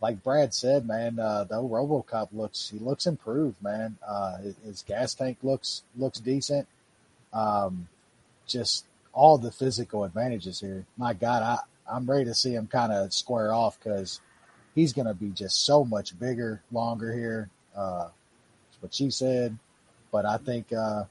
like 0.02 0.24
Brad 0.24 0.54
said, 0.54 0.88
man, 0.88 1.20
uh, 1.20 1.46
though 1.46 1.68
RoboCop 1.68 2.30
looks 2.32 2.70
he 2.70 2.80
looks 2.80 3.06
improved, 3.06 3.62
man. 3.62 3.98
Uh, 4.06 4.38
his 4.66 4.84
gas 4.88 5.14
tank 5.14 5.38
looks 5.44 5.84
looks 5.98 6.20
decent. 6.20 6.68
Um, 7.34 7.88
just 8.48 8.86
all 9.14 9.38
the 9.38 9.52
physical 9.52 10.04
advantages 10.04 10.60
here. 10.60 10.86
My 10.98 11.14
God, 11.14 11.44
I 11.44 11.60
I'm 11.92 12.10
ready 12.10 12.26
to 12.26 12.34
see 12.34 12.54
him 12.54 12.68
kind 12.68 12.92
of 12.92 13.14
square 13.14 13.54
off 13.54 13.78
because 13.80 14.22
he's 14.74 14.94
going 14.94 15.08
to 15.08 15.14
be 15.14 15.30
just 15.30 15.66
so 15.66 15.86
much 15.86 16.18
bigger, 16.20 16.62
longer 16.72 17.14
here. 17.14 17.50
Uh, 17.76 18.08
that's 18.08 18.82
what 18.82 18.94
she 18.94 19.10
said, 19.10 19.58
but 20.12 20.26
I 20.26 20.38
think, 20.38 20.72
uh, 20.74 21.06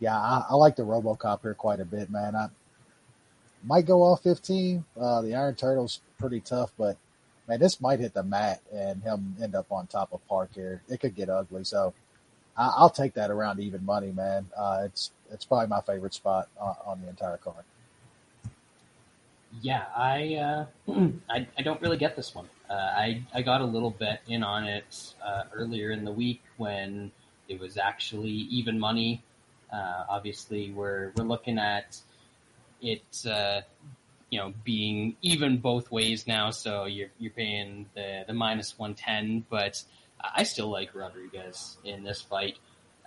yeah, 0.00 0.16
I, 0.16 0.46
I 0.50 0.54
like 0.54 0.76
the 0.76 0.82
RoboCop 0.82 1.42
here 1.42 1.54
quite 1.54 1.80
a 1.80 1.84
bit, 1.84 2.10
man. 2.10 2.34
I 2.34 2.48
might 3.64 3.86
go 3.86 4.02
off 4.02 4.22
15. 4.22 4.84
Uh, 5.00 5.22
the 5.22 5.34
Iron 5.34 5.54
Turtle's 5.54 6.00
pretty 6.18 6.40
tough, 6.40 6.72
but 6.76 6.96
man, 7.48 7.60
this 7.60 7.80
might 7.80 8.00
hit 8.00 8.14
the 8.14 8.22
mat 8.22 8.60
and 8.72 9.02
him 9.02 9.36
end 9.42 9.54
up 9.54 9.70
on 9.70 9.86
top 9.86 10.12
of 10.12 10.26
Park 10.28 10.50
here. 10.54 10.82
It 10.88 11.00
could 11.00 11.14
get 11.14 11.28
ugly. 11.28 11.64
So 11.64 11.94
I, 12.56 12.72
I'll 12.76 12.90
take 12.90 13.14
that 13.14 13.30
around 13.30 13.60
even 13.60 13.84
money, 13.84 14.12
man. 14.12 14.48
Uh, 14.56 14.82
it's, 14.84 15.10
it's 15.30 15.44
probably 15.44 15.68
my 15.68 15.80
favorite 15.80 16.14
spot 16.14 16.48
on, 16.60 16.76
on 16.84 17.00
the 17.02 17.08
entire 17.08 17.38
card. 17.38 17.64
Yeah, 19.60 19.84
I, 19.94 20.34
uh, 20.36 20.66
I 21.30 21.46
I 21.58 21.62
don't 21.62 21.80
really 21.82 21.98
get 21.98 22.16
this 22.16 22.34
one. 22.34 22.48
Uh, 22.70 22.72
I 22.72 23.22
I 23.34 23.42
got 23.42 23.60
a 23.60 23.64
little 23.64 23.90
bit 23.90 24.20
in 24.26 24.42
on 24.42 24.64
it 24.64 25.14
uh, 25.24 25.44
earlier 25.54 25.90
in 25.90 26.04
the 26.04 26.12
week 26.12 26.42
when 26.56 27.12
it 27.48 27.60
was 27.60 27.76
actually 27.76 28.30
even 28.30 28.78
money. 28.78 29.22
Uh, 29.72 30.04
obviously, 30.08 30.70
we're 30.70 31.12
we're 31.16 31.24
looking 31.24 31.58
at 31.58 31.96
it, 32.80 33.26
uh, 33.30 33.60
you 34.30 34.38
know, 34.38 34.54
being 34.64 35.16
even 35.22 35.58
both 35.58 35.90
ways 35.90 36.26
now. 36.26 36.50
So 36.50 36.86
you're 36.86 37.10
you're 37.18 37.32
paying 37.32 37.86
the 37.94 38.24
the 38.26 38.32
minus 38.32 38.78
one 38.78 38.94
ten, 38.94 39.44
but 39.50 39.82
I 40.34 40.44
still 40.44 40.68
like 40.68 40.94
Rodrigues 40.94 41.76
in 41.84 42.04
this 42.04 42.22
fight. 42.22 42.58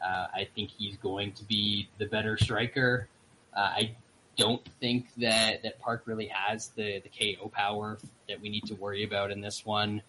Uh, 0.04 0.28
I 0.34 0.48
think 0.54 0.70
he's 0.78 0.98
going 0.98 1.32
to 1.34 1.44
be 1.46 1.90
the 1.98 2.06
better 2.06 2.38
striker. 2.38 3.08
Uh, 3.56 3.60
I 3.60 3.96
don't 4.38 4.62
think 4.80 5.08
that, 5.18 5.64
that 5.64 5.80
Park 5.80 6.04
really 6.06 6.28
has 6.28 6.70
the, 6.70 7.02
the 7.02 7.36
KO 7.36 7.50
power 7.50 7.98
that 8.28 8.42
we 8.42 8.50
need 8.50 8.66
to 8.68 8.76
worry 8.76 9.04
about 9.04 9.32
in 9.32 9.42
this 9.42 9.66
one. 9.66 10.02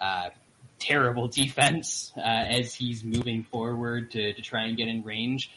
Uh, 0.00 0.30
terrible 0.78 1.28
defense 1.42 2.12
uh, 2.16 2.20
as 2.20 2.74
he's 2.74 3.04
moving 3.04 3.44
forward 3.44 4.10
to, 4.12 4.32
to 4.32 4.42
try 4.42 4.64
and 4.64 4.76
get 4.76 4.88
in 4.88 5.02
range. 5.02 5.50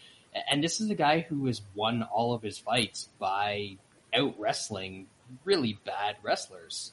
And 0.49 0.63
this 0.63 0.79
is 0.79 0.89
a 0.89 0.95
guy 0.95 1.21
who 1.21 1.47
has 1.47 1.61
won 1.73 2.03
all 2.03 2.33
of 2.33 2.41
his 2.41 2.57
fights 2.57 3.09
by 3.19 3.77
out 4.13 4.35
wrestling 4.39 5.07
really 5.43 5.79
bad 5.85 6.17
wrestlers. 6.23 6.91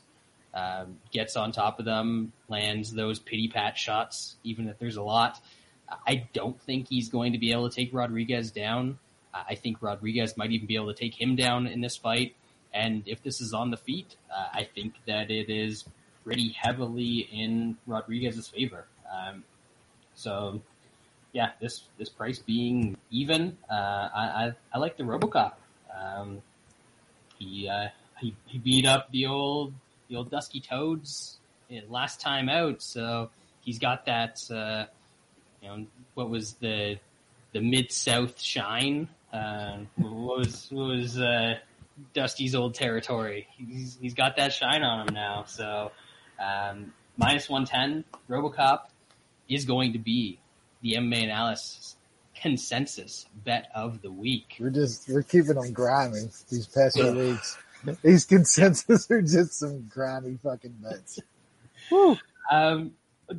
Um, 0.55 0.97
gets 1.13 1.37
on 1.37 1.53
top 1.53 1.81
of 1.81 1.85
them, 1.85 2.33
lands 2.49 2.91
those 2.91 3.19
pity 3.19 3.49
pat 3.49 3.77
shots, 3.77 4.37
even 4.43 4.69
if 4.69 4.79
there's 4.79 4.97
a 4.97 5.03
lot. 5.03 5.39
I 6.07 6.29
don't 6.33 6.59
think 6.63 6.89
he's 6.89 7.11
going 7.11 7.33
to 7.33 7.39
be 7.39 7.53
able 7.53 7.69
to 7.69 7.75
take 7.75 7.93
Rodrigues 7.93 8.53
down. 8.53 8.99
I 9.49 9.55
think 9.55 9.79
Rodrigues 9.81 10.37
might 10.37 10.51
even 10.51 10.67
be 10.67 10.77
able 10.77 10.93
to 10.93 10.99
take 10.99 11.21
him 11.21 11.37
down 11.37 11.67
in 11.67 11.81
this 11.81 11.97
fight. 11.97 12.35
And 12.73 13.03
if 13.07 13.23
this 13.23 13.41
is 13.41 13.53
on 13.53 13.71
the 13.71 13.77
feet, 13.77 14.17
uh, 14.31 14.49
I 14.53 14.65
think 14.65 14.95
that 15.07 15.31
it 15.31 15.49
is 15.49 15.85
pretty 16.25 16.51
heavily 16.51 17.29
in 17.33 17.77
Rodrigues's 17.87 18.49
favor. 18.49 18.87
Um, 19.11 19.45
so, 20.15 20.61
yeah, 21.33 21.53
this 21.61 21.83
this 21.99 22.09
price 22.09 22.39
being 22.39 22.97
even, 23.11 23.57
uh, 23.71 23.75
I, 23.75 24.25
I, 24.47 24.53
I 24.75 24.79
like 24.79 24.97
the 24.97 25.05
RoboCop. 25.05 25.55
Um, 25.97 26.43
he, 27.39 27.69
uh, 27.69 27.89
he 28.19 28.35
he 28.47 28.59
beat 28.59 28.87
up 28.87 29.11
the 29.11 29.27
old 29.27 29.73
the 30.09 30.17
old 30.17 30.31
Dusky 30.31 30.61
Toads 30.61 31.39
last 31.89 32.21
time 32.21 32.49
out, 32.49 32.83
so 32.83 33.31
he's 33.61 33.79
got 33.79 34.07
that. 34.07 34.41
Uh, 34.51 34.87
you 35.63 35.69
know, 35.69 35.87
what 36.15 36.31
was 36.31 36.55
the 36.55 36.99
the 37.53 37.61
mid 37.61 37.93
South 37.93 38.41
shine? 38.41 39.09
Uh, 39.37 39.79
what 39.97 40.39
was 40.39 40.69
what 40.71 40.97
was 40.97 41.19
uh, 41.21 41.55
Dusty's 42.15 42.55
old 42.55 42.75
territory? 42.75 43.47
He's 43.57 43.99
he's 44.01 44.15
got 44.15 44.37
that 44.37 44.53
shine 44.53 44.83
on 44.83 45.07
him 45.07 45.15
now. 45.15 45.45
So 45.47 45.93
um, 46.43 46.93
minus 47.17 47.49
one 47.49 47.67
ten, 47.67 48.05
RoboCop 48.31 48.87
is 49.49 49.65
going 49.65 49.93
to 49.93 49.99
be 49.99 50.41
the 50.83 50.95
MMA 50.95 51.25
analysis 51.25 51.97
consensus 52.41 53.27
bet 53.45 53.69
of 53.75 54.03
the 54.03 54.11
week. 54.11 54.57
We're 54.61 54.71
just 54.71 55.09
we're 55.09 55.23
keeping 55.23 55.55
them 55.55 55.73
grimy 55.73 56.23
these 56.51 56.67
past 56.67 56.97
few 56.97 57.13
weeks. 57.13 57.59
These 58.03 58.25
consensus 58.25 59.11
are 59.11 59.23
just 59.23 59.59
some 59.59 59.87
grimy 59.89 60.39
fucking 60.43 60.77
bets. 60.83 61.21
Whew. 61.89 62.17
Um, 62.51 62.93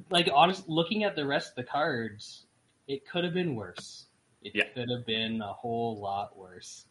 like 0.10 0.30
honest, 0.34 0.68
looking 0.68 1.04
at 1.04 1.16
the 1.16 1.26
rest 1.26 1.50
of 1.50 1.56
the 1.56 1.64
cards, 1.64 2.46
it 2.88 3.08
could 3.08 3.24
have 3.24 3.34
been 3.34 3.56
worse. 3.56 4.07
It 4.48 4.56
Yeah. 4.56 4.64
could 4.74 4.90
have 4.90 5.06
been 5.06 5.42
a 5.42 5.54
whole 5.54 6.00
lot 6.00 6.38
worse 6.38 6.86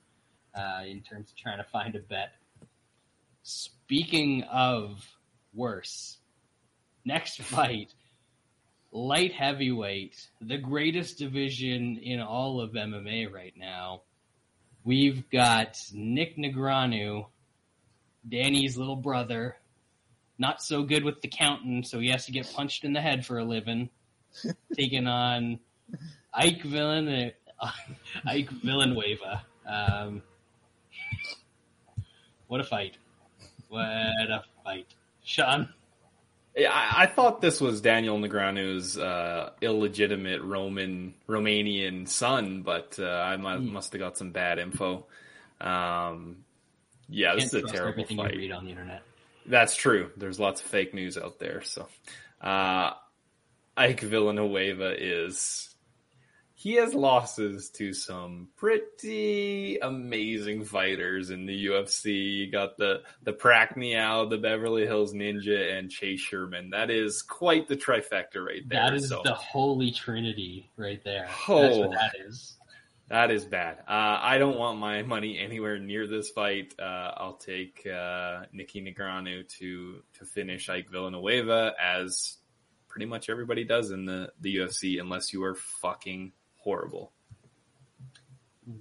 uh, 0.55 0.83
in 0.87 1.03
terms 1.03 1.31
of 1.31 1.37
trying 1.37 1.59
to 1.59 1.65
find 1.65 1.95
a 1.97 2.01
bet. 2.01 2.33
Speaking 3.43 4.43
of 4.45 5.07
worse, 5.55 6.19
next 7.05 7.39
fight, 7.43 7.95
light 8.93 9.33
heavyweight, 9.33 10.29
the 10.41 10.59
greatest 10.59 11.19
division 11.19 11.99
in 11.99 12.21
all 12.21 12.61
of 12.61 12.73
MMA 12.73 13.33
right 13.33 13.55
now. 13.57 14.03
We've 14.85 15.29
got 15.31 15.81
Nick 15.93 16.37
Negreanu, 16.37 17.27
Danny's 18.29 18.77
little 18.77 18.97
brother, 18.97 19.57
not 20.39 20.63
so 20.63 20.83
good 20.85 21.03
with 21.05 21.21
the 21.23 21.29
counting, 21.29 21.83
so 21.83 21.99
he 21.99 22.11
has 22.11 22.27
to 22.27 22.33
get 22.33 22.53
punched 22.55 22.85
in 22.85 22.93
the 22.93 23.01
head 23.01 23.25
for 23.27 23.39
a 23.39 23.45
living. 23.45 23.91
taking 24.77 25.07
on 25.07 25.59
Ike 26.35 26.63
Villain, 26.63 27.33
Ike 28.27 28.51
Villanueva. 28.51 29.45
Um, 29.67 30.23
what 32.49 32.61
a 32.61 32.65
fight! 32.65 32.97
What 33.69 33.81
a 33.83 34.43
fight, 34.65 34.87
Sean. 35.25 35.69
Yeah, 36.55 36.71
I, 36.73 37.03
I 37.03 37.07
thought 37.07 37.41
this 37.41 37.61
was 37.61 37.81
Daniel 37.81 38.19
Negreanu's 38.19 38.97
uh, 38.97 39.51
illegitimate 39.61 40.41
Roman 40.43 41.15
Romanian 41.29 42.09
son, 42.09 42.63
but 42.63 42.99
uh, 42.99 43.05
I 43.05 43.37
Hmm. 43.37 43.73
must 43.73 43.93
have 43.93 43.99
got 44.01 44.17
some 44.17 44.31
bad 44.31 44.59
info. 44.59 45.05
Um, 45.61 46.45
yeah, 47.09 47.35
this 47.35 47.53
is 47.53 47.65
a 47.65 47.67
terrible 47.67 48.05
fight. 48.05 48.37
read 48.37 48.53
on 48.53 48.65
the 48.65 48.71
internet. 48.71 49.03
That's 49.45 49.77
true. 49.77 50.11
There's 50.17 50.41
lots 50.41 50.61
of 50.61 50.67
fake 50.67 50.95
news 50.95 51.19
out 51.19 51.39
there. 51.39 51.63
So, 51.63 51.87
uh, 52.41 52.93
Ike 53.77 54.01
Villanueva 54.01 54.95
is 54.99 55.75
he 56.59 56.73
has 56.77 56.95
losses 56.95 57.69
to 57.69 57.93
some 57.93 58.49
pretty 58.57 59.79
amazing 59.83 60.65
fighters 60.65 61.29
in 61.31 61.45
the 61.45 61.67
UFC. 61.67 62.37
You 62.39 62.51
got 62.51 62.77
the 62.79 63.03
the 63.23 63.33
Prackniao, 63.35 64.31
the 64.31 64.39
Beverly 64.39 64.87
Hills 64.87 65.13
Ninja, 65.13 65.79
and 65.79 65.91
Chase 65.91 66.21
Sherman. 66.21 66.71
That 66.71 66.91
is 66.91 67.21
quite 67.23 67.69
the 67.69 67.77
trifecta 67.77 68.37
right 68.45 68.67
there. 68.67 68.81
That 68.81 68.95
is 68.95 69.11
so 69.11 69.21
the 69.23 69.35
holy 69.35 69.91
trinity 69.91 70.71
right 70.77 71.03
there. 71.05 71.27
That's 71.27 71.49
Oh. 71.49 71.79
what 71.81 71.91
that 71.93 72.13
is. 72.27 72.57
that 73.09 73.31
is 73.31 73.45
bad. 73.45 73.81
Uh, 73.87 74.19
I 74.21 74.39
don't 74.39 74.57
want 74.59 74.79
my 74.79 75.03
money 75.03 75.39
anywhere 75.39 75.79
near 75.79 76.07
this 76.07 76.31
fight. 76.31 76.75
Uh, 76.79 77.13
I'll 77.17 77.37
take 77.37 77.87
uh, 77.87 78.45
Nikki 78.53 78.81
Negreanu 78.83 79.47
to 79.59 80.03
to 80.19 80.25
finish 80.25 80.69
Ike 80.71 80.89
Villanueva 80.91 81.75
as 81.79 82.39
pretty 82.89 83.07
much 83.07 83.29
everybody 83.29 83.63
does 83.65 83.91
in 83.91 84.07
the 84.07 84.33
the 84.41 84.57
UFC, 84.57 84.99
unless 85.01 85.35
you 85.35 85.45
are 85.45 85.55
fucking 85.55 86.33
horrible. 86.67 87.13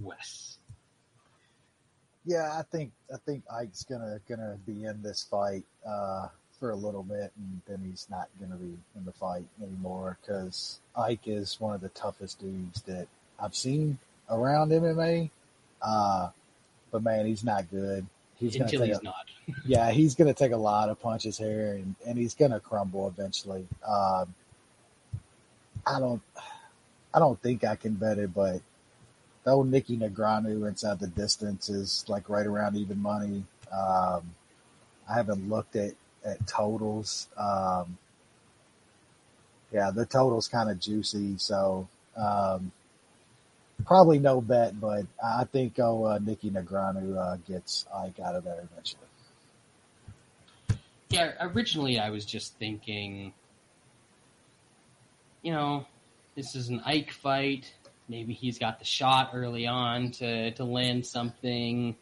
Wes. 0.02 0.58
Yeah, 2.26 2.58
I 2.58 2.64
think 2.64 2.92
I 3.14 3.18
think 3.18 3.44
Ike's 3.54 3.84
gonna 3.84 4.20
gonna 4.28 4.58
be 4.66 4.86
in 4.86 5.04
this 5.04 5.24
fight 5.30 5.64
uh, 5.88 6.30
for 6.60 6.72
a 6.72 6.76
little 6.76 7.04
bit, 7.04 7.32
and 7.38 7.62
then 7.68 7.88
he's 7.88 8.08
not 8.10 8.28
gonna 8.42 8.56
be 8.56 8.76
in 8.96 9.06
the 9.06 9.12
fight 9.12 9.46
anymore 9.62 10.18
because 10.20 10.80
Ike 10.96 11.28
is 11.28 11.62
one 11.62 11.76
of 11.76 11.82
the 11.82 11.90
toughest 11.90 12.40
dudes 12.40 12.82
that 12.84 13.08
I've 13.40 13.56
seen 13.56 14.00
around 14.32 14.72
MMA. 14.72 15.30
Uh, 15.80 16.30
but 16.92 17.04
man, 17.04 17.28
he's 17.28 17.44
not 17.44 17.70
good. 17.70 18.08
He's 18.40 18.54
gonna 18.54 18.66
Until 18.66 18.80
take 18.80 18.90
he's 18.90 19.00
a, 19.00 19.04
not. 19.04 19.26
yeah, 19.68 19.92
he's 19.92 20.16
gonna 20.16 20.34
take 20.34 20.54
a 20.54 20.58
lot 20.58 20.90
of 20.90 21.00
punches 21.00 21.38
here, 21.38 21.74
and, 21.74 21.94
and 22.08 22.18
he's 22.18 22.34
gonna 22.34 22.60
crumble 22.60 23.08
eventually. 23.08 23.68
Um, 23.88 24.34
I 25.86 26.00
don't, 26.00 26.24
I 27.16 27.20
don't 27.20 27.42
think 27.42 27.64
I 27.64 27.76
can 27.78 27.94
bet 27.94 28.18
it, 28.18 28.34
but 28.34 28.60
though 29.46 29.64
Nikki 29.64 29.96
Negreanu 29.96 30.68
inside 30.68 31.00
the 31.00 31.08
distance 31.08 31.70
is 31.70 32.04
like 32.10 32.28
right 32.28 32.46
around 32.46 32.76
even 32.76 33.02
money. 33.02 33.46
Um, 33.72 34.36
I 35.10 35.14
haven't 35.16 35.48
looked 35.48 35.78
at 35.78 35.94
at 36.26 36.46
totals. 36.46 37.30
Um, 37.38 37.98
yeah, 39.72 39.92
the 39.92 40.06
total's 40.06 40.50
kind 40.50 40.70
of 40.70 40.80
juicy, 40.80 41.38
so 41.38 41.88
um, 42.18 42.74
probably 43.86 44.20
no 44.20 44.42
bet, 44.42 44.80
but 44.82 45.06
I 45.24 45.46
think 45.46 45.80
oh 45.80 46.06
uh, 46.06 46.20
Nikki 46.22 46.50
Negreanu 46.50 47.18
uh, 47.18 47.38
gets 47.48 47.86
Ike 47.96 48.20
out 48.20 48.36
of 48.36 48.44
there 48.44 48.68
eventually. 48.72 49.02
Yeah, 51.10 51.32
originally 51.40 51.98
I 51.98 52.10
was 52.10 52.26
just 52.26 52.56
thinking, 52.56 53.32
you 55.44 55.54
know, 55.54 55.86
this 56.36 56.56
is 56.56 56.70
an 56.70 56.82
Ike 56.86 57.12
fight. 57.12 57.74
Maybe 58.08 58.34
he's 58.34 58.60
got 58.60 58.80
the 58.80 58.86
shot 58.86 59.32
early 59.34 59.66
on 59.66 60.12
to, 60.12 60.52
to 60.52 60.64
land 60.64 61.06
something. 61.06 61.96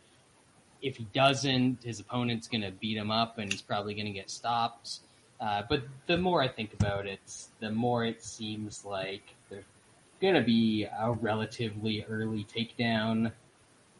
If 0.81 0.97
he 0.97 1.07
doesn't, 1.13 1.83
his 1.83 1.99
opponent's 1.99 2.47
going 2.47 2.61
to 2.61 2.71
beat 2.71 2.97
him 2.97 3.09
up 3.09 3.37
and 3.37 3.51
he's 3.51 3.61
probably 3.61 3.93
going 3.93 4.07
to 4.07 4.11
get 4.11 4.29
stopped. 4.29 4.99
Uh, 5.39 5.61
but 5.69 5.83
the 6.07 6.17
more 6.17 6.41
I 6.41 6.47
think 6.47 6.73
about 6.73 7.05
it, 7.05 7.19
the 7.59 7.71
more 7.71 8.05
it 8.05 8.23
seems 8.23 8.83
like 8.83 9.35
there's 9.49 9.63
going 10.21 10.35
to 10.35 10.41
be 10.41 10.85
a 10.85 11.11
relatively 11.11 12.05
early 12.09 12.45
takedown. 12.45 13.31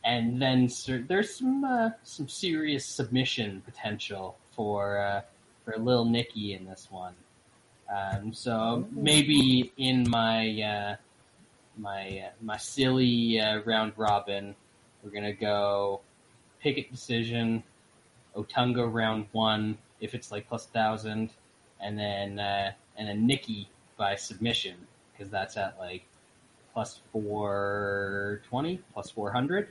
And 0.04 0.42
then 0.42 0.70
there's 1.08 1.38
some 1.38 1.64
uh, 1.64 1.92
some 2.04 2.28
serious 2.28 2.86
submission 2.86 3.62
potential 3.64 4.38
for 4.54 5.00
uh, 5.00 5.22
for 5.64 5.78
Lil 5.78 6.04
Nicky 6.06 6.54
in 6.54 6.66
this 6.66 6.90
one. 6.92 7.14
Um, 7.90 8.34
so 8.34 8.88
maybe 8.92 9.72
in 9.78 10.10
my 10.10 10.62
uh, 10.62 10.96
my 11.78 12.24
uh, 12.28 12.32
my 12.42 12.58
silly 12.58 13.40
uh, 13.40 13.62
round 13.66 13.94
robin, 13.98 14.56
we're 15.04 15.12
gonna 15.12 15.34
go 15.34 16.02
Pickett 16.62 16.92
decision, 16.92 17.64
Otunga 18.36 18.92
round 18.92 19.28
one 19.32 19.78
if 20.00 20.14
it's 20.14 20.32
like 20.32 20.48
plus 20.48 20.66
thousand, 20.66 21.32
and 21.80 21.98
then 21.98 22.40
uh, 22.40 22.72
and 22.98 23.08
then 23.08 23.28
Nicky 23.28 23.70
by 23.98 24.16
submission 24.16 24.76
because 25.12 25.30
that's 25.30 25.58
at 25.58 25.78
like 25.80 26.04
plus 26.74 27.02
four 27.12 28.42
twenty, 28.50 28.82
plus 28.94 29.10
four 29.10 29.32
hundred. 29.32 29.70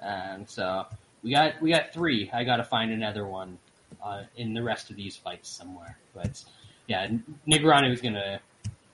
And 0.00 0.48
so 0.48 0.86
we 1.22 1.32
got 1.32 1.60
we 1.60 1.70
got 1.70 1.92
three. 1.92 2.30
I 2.32 2.44
got 2.44 2.56
to 2.56 2.64
find 2.64 2.92
another 2.92 3.26
one 3.26 3.58
uh, 4.02 4.24
in 4.36 4.54
the 4.54 4.62
rest 4.62 4.90
of 4.90 4.96
these 4.96 5.16
fights 5.16 5.48
somewhere. 5.48 5.98
But 6.14 6.42
yeah, 6.90 7.06
Negreanu 7.46 7.92
is 7.92 8.00
gonna 8.00 8.40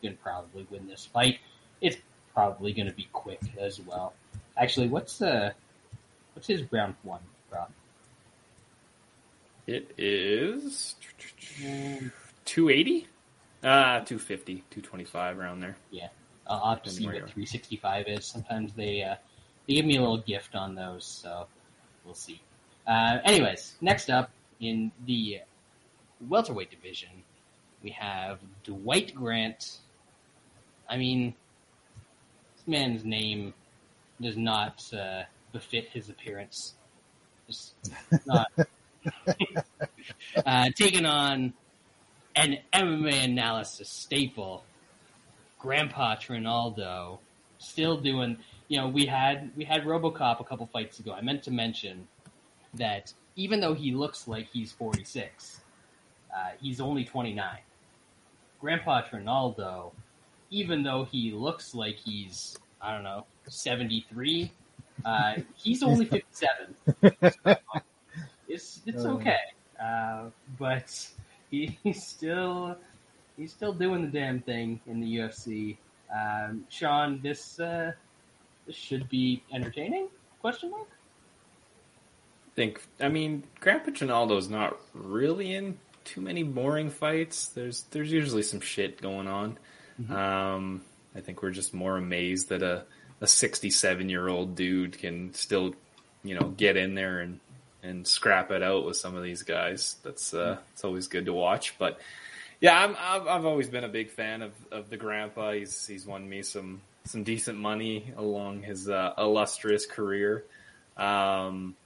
gonna 0.02 0.16
probably 0.22 0.66
win 0.70 0.86
this 0.86 1.06
fight. 1.06 1.38
It's 1.80 1.96
probably 2.34 2.74
gonna 2.74 2.92
be 2.92 3.08
quick 3.10 3.40
as 3.58 3.80
well. 3.80 4.12
Actually, 4.58 4.88
what's 4.88 5.22
uh 5.22 5.52
what's 6.34 6.46
his 6.46 6.70
round 6.70 6.94
one, 7.04 7.22
Rob? 7.50 7.70
It 9.66 9.92
is 9.96 10.96
280? 12.44 13.08
Uh, 13.64 14.00
250, 14.00 14.56
225 14.70 15.38
around 15.38 15.60
there. 15.60 15.76
Yeah, 15.90 16.08
I'll 16.46 16.74
have 16.74 16.82
to 16.82 16.90
see 16.90 17.06
what 17.06 17.14
365 17.14 18.08
is. 18.08 18.26
Sometimes 18.26 18.74
they 18.74 19.02
uh, 19.02 19.14
they 19.66 19.74
give 19.74 19.86
me 19.86 19.96
a 19.96 20.00
little 20.00 20.18
gift 20.18 20.54
on 20.54 20.74
those, 20.74 21.06
so 21.06 21.46
we'll 22.04 22.14
see. 22.14 22.42
Uh, 22.86 23.20
anyways, 23.24 23.76
next 23.80 24.10
up 24.10 24.30
in 24.60 24.92
the 25.06 25.40
welterweight 26.28 26.70
division, 26.70 27.08
we 27.86 27.92
have 27.92 28.40
Dwight 28.64 29.14
Grant. 29.14 29.78
I 30.90 30.96
mean, 30.96 31.34
this 32.56 32.66
man's 32.66 33.04
name 33.04 33.54
does 34.20 34.36
not 34.36 34.82
uh, 34.92 35.22
befit 35.52 35.88
his 35.92 36.08
appearance. 36.08 36.74
Just 37.46 37.74
not. 38.26 38.50
uh, 40.44 40.70
taking 40.74 41.06
on 41.06 41.52
an 42.34 42.58
MMA 42.72 43.22
analysis 43.22 43.88
staple, 43.88 44.64
Grandpa 45.60 46.16
Trinaldo, 46.16 47.20
still 47.58 47.98
doing. 47.98 48.36
You 48.66 48.80
know, 48.80 48.88
we 48.88 49.06
had 49.06 49.52
we 49.54 49.64
had 49.64 49.84
RoboCop 49.84 50.40
a 50.40 50.44
couple 50.44 50.66
fights 50.66 50.98
ago. 50.98 51.12
I 51.12 51.20
meant 51.20 51.44
to 51.44 51.52
mention 51.52 52.08
that 52.74 53.12
even 53.36 53.60
though 53.60 53.74
he 53.74 53.92
looks 53.92 54.26
like 54.26 54.48
he's 54.52 54.72
46, 54.72 55.60
uh, 56.36 56.48
he's 56.60 56.80
only 56.80 57.04
29. 57.04 57.58
Grandpa 58.60 59.02
Trinaldo, 59.02 59.92
even 60.50 60.82
though 60.82 61.04
he 61.04 61.32
looks 61.32 61.74
like 61.74 61.96
he's 61.96 62.56
I 62.80 62.94
don't 62.94 63.04
know 63.04 63.24
73, 63.48 64.50
uh, 65.04 65.34
he's 65.54 65.82
only 65.82 66.04
57. 66.06 66.74
it's 68.48 68.80
it's 68.86 69.04
Uh. 69.04 69.10
okay, 69.14 69.38
uh, 69.82 70.24
but 70.58 71.08
he, 71.50 71.78
he's 71.82 72.02
still 72.04 72.76
he's 73.36 73.52
still 73.52 73.72
doing 73.72 74.02
the 74.02 74.08
damn 74.08 74.40
thing 74.40 74.80
in 74.86 75.00
the 75.00 75.16
UFC. 75.16 75.76
Um, 76.14 76.64
Sean, 76.68 77.20
this 77.22 77.58
uh, 77.60 77.92
this 78.66 78.76
should 78.76 79.08
be 79.08 79.42
entertaining? 79.52 80.08
Question 80.40 80.70
mark. 80.70 80.88
I 82.46 82.50
think 82.54 82.82
I 83.00 83.08
mean 83.08 83.42
Grandpa 83.60 83.90
Ronaldo's 83.90 84.48
not 84.48 84.78
really 84.94 85.54
in 85.54 85.78
too 86.06 86.20
many 86.20 86.42
boring 86.42 86.90
fights. 86.90 87.48
There's 87.48 87.82
there's 87.90 88.10
usually 88.10 88.42
some 88.42 88.60
shit 88.60 89.00
going 89.00 89.28
on. 89.28 89.58
Um, 90.10 90.82
I 91.14 91.20
think 91.20 91.42
we're 91.42 91.50
just 91.50 91.72
more 91.74 91.96
amazed 91.96 92.50
that 92.50 92.62
a 92.62 92.84
a 93.20 93.26
67 93.26 94.08
year 94.08 94.28
old 94.28 94.54
dude 94.56 94.98
can 94.98 95.32
still 95.32 95.74
you 96.22 96.38
know 96.38 96.48
get 96.48 96.76
in 96.76 96.94
there 96.94 97.20
and 97.20 97.40
and 97.82 98.06
scrap 98.06 98.50
it 98.50 98.62
out 98.62 98.84
with 98.84 98.96
some 98.96 99.14
of 99.14 99.22
these 99.22 99.42
guys. 99.42 99.96
That's 100.02 100.34
uh, 100.34 100.58
it's 100.72 100.84
always 100.84 101.06
good 101.08 101.26
to 101.26 101.32
watch. 101.32 101.78
But 101.78 102.00
yeah, 102.60 102.78
I'm, 102.78 102.96
I've 102.98 103.26
I've 103.26 103.44
always 103.46 103.68
been 103.68 103.84
a 103.84 103.88
big 103.88 104.10
fan 104.10 104.42
of, 104.42 104.52
of 104.70 104.90
the 104.90 104.96
grandpa. 104.96 105.52
He's 105.52 105.86
he's 105.86 106.06
won 106.06 106.28
me 106.28 106.42
some 106.42 106.80
some 107.04 107.22
decent 107.22 107.58
money 107.58 108.12
along 108.16 108.62
his 108.62 108.88
uh, 108.88 109.14
illustrious 109.16 109.86
career. 109.86 110.44
Um, 110.96 111.76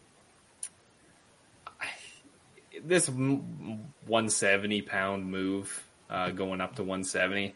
this 2.84 3.08
170 3.08 4.82
pound 4.82 5.30
move 5.30 5.86
uh, 6.08 6.30
going 6.30 6.60
up 6.60 6.76
to 6.76 6.82
170. 6.82 7.54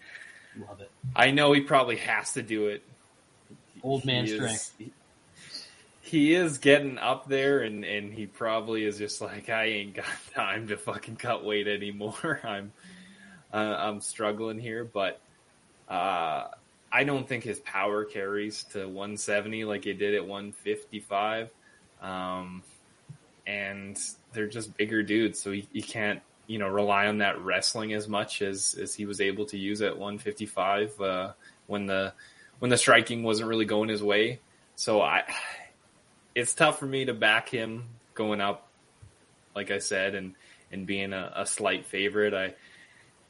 Love 0.68 0.80
it. 0.80 0.90
I 1.16 1.30
know 1.30 1.52
he 1.52 1.60
probably 1.60 1.96
has 1.96 2.32
to 2.34 2.42
do 2.42 2.68
it. 2.68 2.82
Old 3.82 4.04
man 4.04 4.24
he 4.26 4.34
strength. 4.34 4.54
Is, 4.54 4.72
he, 4.78 4.92
he 6.00 6.34
is 6.34 6.58
getting 6.58 6.98
up 6.98 7.28
there, 7.28 7.62
and 7.62 7.84
and 7.84 8.12
he 8.12 8.26
probably 8.26 8.84
is 8.84 8.98
just 8.98 9.20
like, 9.20 9.48
I 9.48 9.64
ain't 9.64 9.94
got 9.94 10.06
time 10.34 10.68
to 10.68 10.76
fucking 10.76 11.16
cut 11.16 11.44
weight 11.44 11.66
anymore. 11.66 12.40
I'm 12.44 12.72
uh, 13.52 13.56
I'm 13.56 14.00
struggling 14.00 14.58
here, 14.58 14.84
but 14.84 15.20
uh, 15.88 16.48
I 16.92 17.04
don't 17.04 17.28
think 17.28 17.42
his 17.42 17.58
power 17.60 18.04
carries 18.04 18.64
to 18.72 18.86
170 18.86 19.64
like 19.64 19.86
it 19.86 19.94
did 19.94 20.14
at 20.14 20.26
155. 20.26 21.50
Um, 22.00 22.62
and 23.46 23.98
they're 24.32 24.48
just 24.48 24.76
bigger 24.76 25.02
dudes, 25.02 25.40
so 25.40 25.52
he, 25.52 25.82
can't 25.82 26.20
you 26.46 26.58
know 26.58 26.68
rely 26.68 27.06
on 27.06 27.18
that 27.18 27.40
wrestling 27.42 27.92
as 27.92 28.08
much 28.08 28.42
as 28.42 28.76
as 28.80 28.94
he 28.94 29.06
was 29.06 29.20
able 29.20 29.46
to 29.46 29.58
use 29.58 29.82
at 29.82 29.96
155 29.96 31.00
uh, 31.00 31.32
when 31.66 31.86
the 31.86 32.12
when 32.58 32.70
the 32.70 32.76
striking 32.76 33.22
wasn't 33.22 33.48
really 33.48 33.64
going 33.64 33.88
his 33.88 34.02
way. 34.02 34.40
So 34.76 35.00
I, 35.00 35.22
it's 36.34 36.54
tough 36.54 36.78
for 36.78 36.86
me 36.86 37.04
to 37.04 37.14
back 37.14 37.48
him 37.48 37.84
going 38.14 38.40
up, 38.40 38.68
like 39.54 39.70
I 39.70 39.78
said, 39.78 40.14
and 40.14 40.34
and 40.70 40.86
being 40.86 41.12
a, 41.12 41.32
a 41.36 41.46
slight 41.46 41.86
favorite. 41.86 42.34
I 42.34 42.54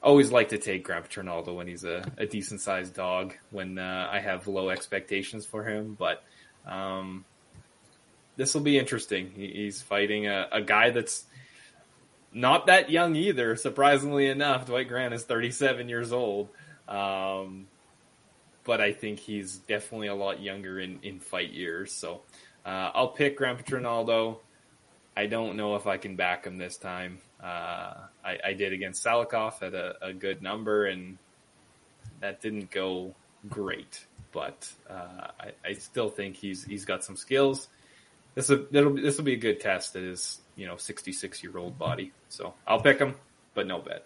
always 0.02 0.30
like 0.30 0.50
to 0.50 0.58
take 0.58 0.84
Grandpa 0.84 1.08
Trinaldo 1.08 1.54
when 1.54 1.66
he's 1.66 1.84
a, 1.84 2.04
a 2.18 2.26
decent 2.26 2.60
sized 2.60 2.94
dog 2.94 3.34
when 3.50 3.78
uh, 3.78 4.08
I 4.10 4.20
have 4.20 4.46
low 4.46 4.70
expectations 4.70 5.46
for 5.46 5.64
him, 5.64 5.96
but. 5.98 6.22
Um, 6.66 7.26
this 8.36 8.54
will 8.54 8.62
be 8.62 8.78
interesting. 8.78 9.30
He, 9.34 9.48
he's 9.48 9.82
fighting 9.82 10.26
a, 10.26 10.48
a 10.52 10.60
guy 10.60 10.90
that's 10.90 11.24
not 12.32 12.66
that 12.66 12.90
young 12.90 13.14
either. 13.16 13.56
Surprisingly 13.56 14.28
enough, 14.28 14.66
Dwight 14.66 14.88
Grant 14.88 15.14
is 15.14 15.24
37 15.24 15.88
years 15.88 16.12
old. 16.12 16.48
Um, 16.88 17.68
but 18.64 18.80
I 18.80 18.92
think 18.92 19.20
he's 19.20 19.58
definitely 19.58 20.08
a 20.08 20.14
lot 20.14 20.40
younger 20.40 20.80
in, 20.80 20.98
in 21.02 21.20
fight 21.20 21.52
years. 21.52 21.92
So 21.92 22.22
uh, 22.64 22.90
I'll 22.94 23.08
pick 23.08 23.36
Grandpa 23.36 23.62
Trinaldo. 23.62 24.40
I 25.16 25.26
don't 25.26 25.56
know 25.56 25.76
if 25.76 25.86
I 25.86 25.96
can 25.98 26.16
back 26.16 26.46
him 26.46 26.58
this 26.58 26.76
time. 26.76 27.18
Uh, 27.42 27.94
I, 28.24 28.38
I, 28.46 28.52
did 28.54 28.72
against 28.72 29.04
Salikhov 29.04 29.62
at 29.62 29.74
a, 29.74 29.94
a, 30.00 30.12
good 30.14 30.42
number, 30.42 30.86
and 30.86 31.18
that 32.20 32.40
didn't 32.40 32.70
go 32.70 33.14
great. 33.48 34.06
But 34.32 34.72
uh, 34.88 35.28
I, 35.38 35.52
I, 35.64 35.74
still 35.74 36.08
think 36.08 36.36
he's 36.36 36.64
he's 36.64 36.86
got 36.86 37.04
some 37.04 37.16
skills. 37.16 37.68
This 38.34 38.48
will 38.48 38.66
this 38.94 39.16
will 39.16 39.24
be 39.24 39.34
a 39.34 39.38
good 39.38 39.60
test 39.60 39.94
at 39.96 40.02
his 40.02 40.40
you 40.56 40.66
know 40.66 40.76
66 40.76 41.42
year 41.42 41.56
old 41.56 41.78
body. 41.78 42.12
So 42.28 42.54
I'll 42.66 42.80
pick 42.80 42.98
him, 42.98 43.14
but 43.54 43.66
no 43.66 43.78
bet. 43.78 44.04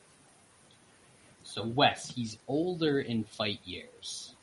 So 1.44 1.64
Wes, 1.64 2.10
he's 2.14 2.36
older 2.46 3.00
in 3.00 3.24
fight 3.24 3.60
years, 3.64 4.34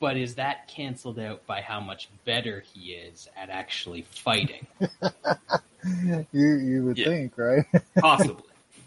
but 0.00 0.16
is 0.16 0.36
that 0.36 0.66
canceled 0.68 1.18
out 1.18 1.46
by 1.46 1.60
how 1.60 1.80
much 1.80 2.08
better 2.24 2.64
he 2.72 2.92
is 2.92 3.28
at 3.36 3.50
actually 3.50 4.02
fighting? 4.02 4.66
you 6.32 6.56
you 6.56 6.84
would 6.86 6.96
Yeah. 6.96 7.04
think, 7.04 7.36
right? 7.36 7.64
Possibly, 8.00 8.42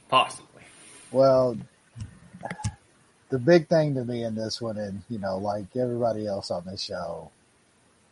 possibly. 0.10 0.64
Well, 1.12 1.58
the 3.30 3.40
big 3.40 3.68
thing 3.68 3.96
to 3.96 4.04
me 4.04 4.24
in 4.24 4.34
this 4.36 4.62
one, 4.62 4.78
and 4.78 5.02
you 5.10 5.20
know, 5.20 5.38
like 5.38 5.76
everybody 5.76 6.26
else 6.26 6.50
on 6.52 6.66
this 6.66 6.82
show, 6.82 7.32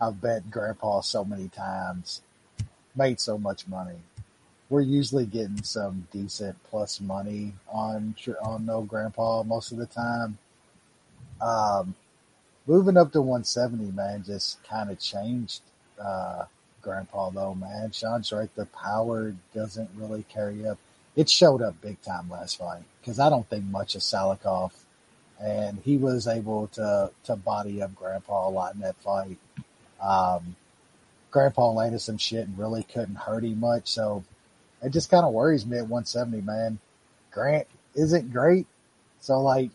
I've 0.02 0.22
bet 0.22 0.50
Grandpa 0.50 1.02
so 1.02 1.26
many 1.26 1.50
times, 1.50 2.22
made 2.96 3.20
so 3.20 3.38
much 3.38 3.68
money. 3.68 3.98
We're 4.70 4.82
usually 4.82 5.26
getting 5.26 5.64
some 5.64 6.08
decent 6.12 6.56
plus 6.64 7.02
money 7.02 7.54
on 7.68 8.16
on 8.44 8.66
no 8.66 8.82
Grandpa 8.82 9.44
most 9.44 9.72
of 9.72 9.78
the 9.78 9.88
time. 9.88 10.38
Um, 11.42 11.96
moving 12.68 12.98
up 12.98 13.12
to 13.14 13.22
170, 13.22 13.92
man, 13.92 14.24
just 14.24 14.64
kind 14.64 14.92
of 14.92 15.00
changed 15.00 15.62
uh, 16.00 16.46
Grandpa 16.82 17.30
though, 17.32 17.56
man. 17.56 17.92
Sean's 17.92 18.32
right. 18.32 18.54
The 18.56 18.68
power 18.68 19.36
doesn't 19.54 19.90
really 19.96 20.24
carry 20.30 20.66
up. 20.68 20.78
It 21.16 21.30
showed 21.30 21.62
up 21.62 21.82
big 21.82 22.02
time 22.02 22.30
last 22.30 22.60
fight 22.60 22.84
because 23.02 23.20
I 23.20 23.30
don't 23.30 23.50
think 23.50 23.66
much 23.66 23.96
of 23.96 24.02
Salikhov, 24.02 24.72
and 25.42 25.80
he 25.84 25.98
was 25.98 26.28
able 26.28 26.68
to 26.68 27.12
to 27.26 27.36
body 27.36 27.82
up 27.82 27.96
Grandpa 27.96 28.48
a 28.48 28.52
lot 28.52 28.76
in 28.76 28.82
that 28.82 28.96
fight. 28.98 29.38
Um, 30.02 30.56
Grandpa 31.32 31.72
landed 31.72 32.00
some 32.00 32.18
shit 32.18 32.48
and 32.48 32.58
really 32.58 32.84
couldn't 32.84 33.16
hurt 33.16 33.44
him 33.44 33.60
much, 33.60 33.88
so 33.88 34.24
it 34.82 34.92
just 34.92 35.12
kind 35.12 35.26
of 35.26 35.34
worries 35.34 35.66
me 35.66 35.78
at 35.78 35.88
170, 35.88 36.42
man. 36.42 36.80
Grant 37.32 37.68
isn't 37.96 38.32
great, 38.32 38.66
so 39.20 39.42
like 39.42 39.72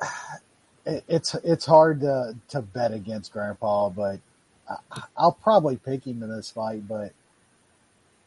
it, 0.86 1.04
it's 1.08 1.34
it's 1.36 1.66
hard 1.66 2.00
to 2.00 2.36
to 2.48 2.62
bet 2.62 2.92
against 2.92 3.32
Grandpa, 3.32 3.90
but 3.90 4.20
I, 4.68 5.02
I'll 5.16 5.32
probably 5.32 5.76
pick 5.76 6.06
him 6.06 6.22
in 6.22 6.30
this 6.30 6.50
fight. 6.50 6.88
But 6.88 7.12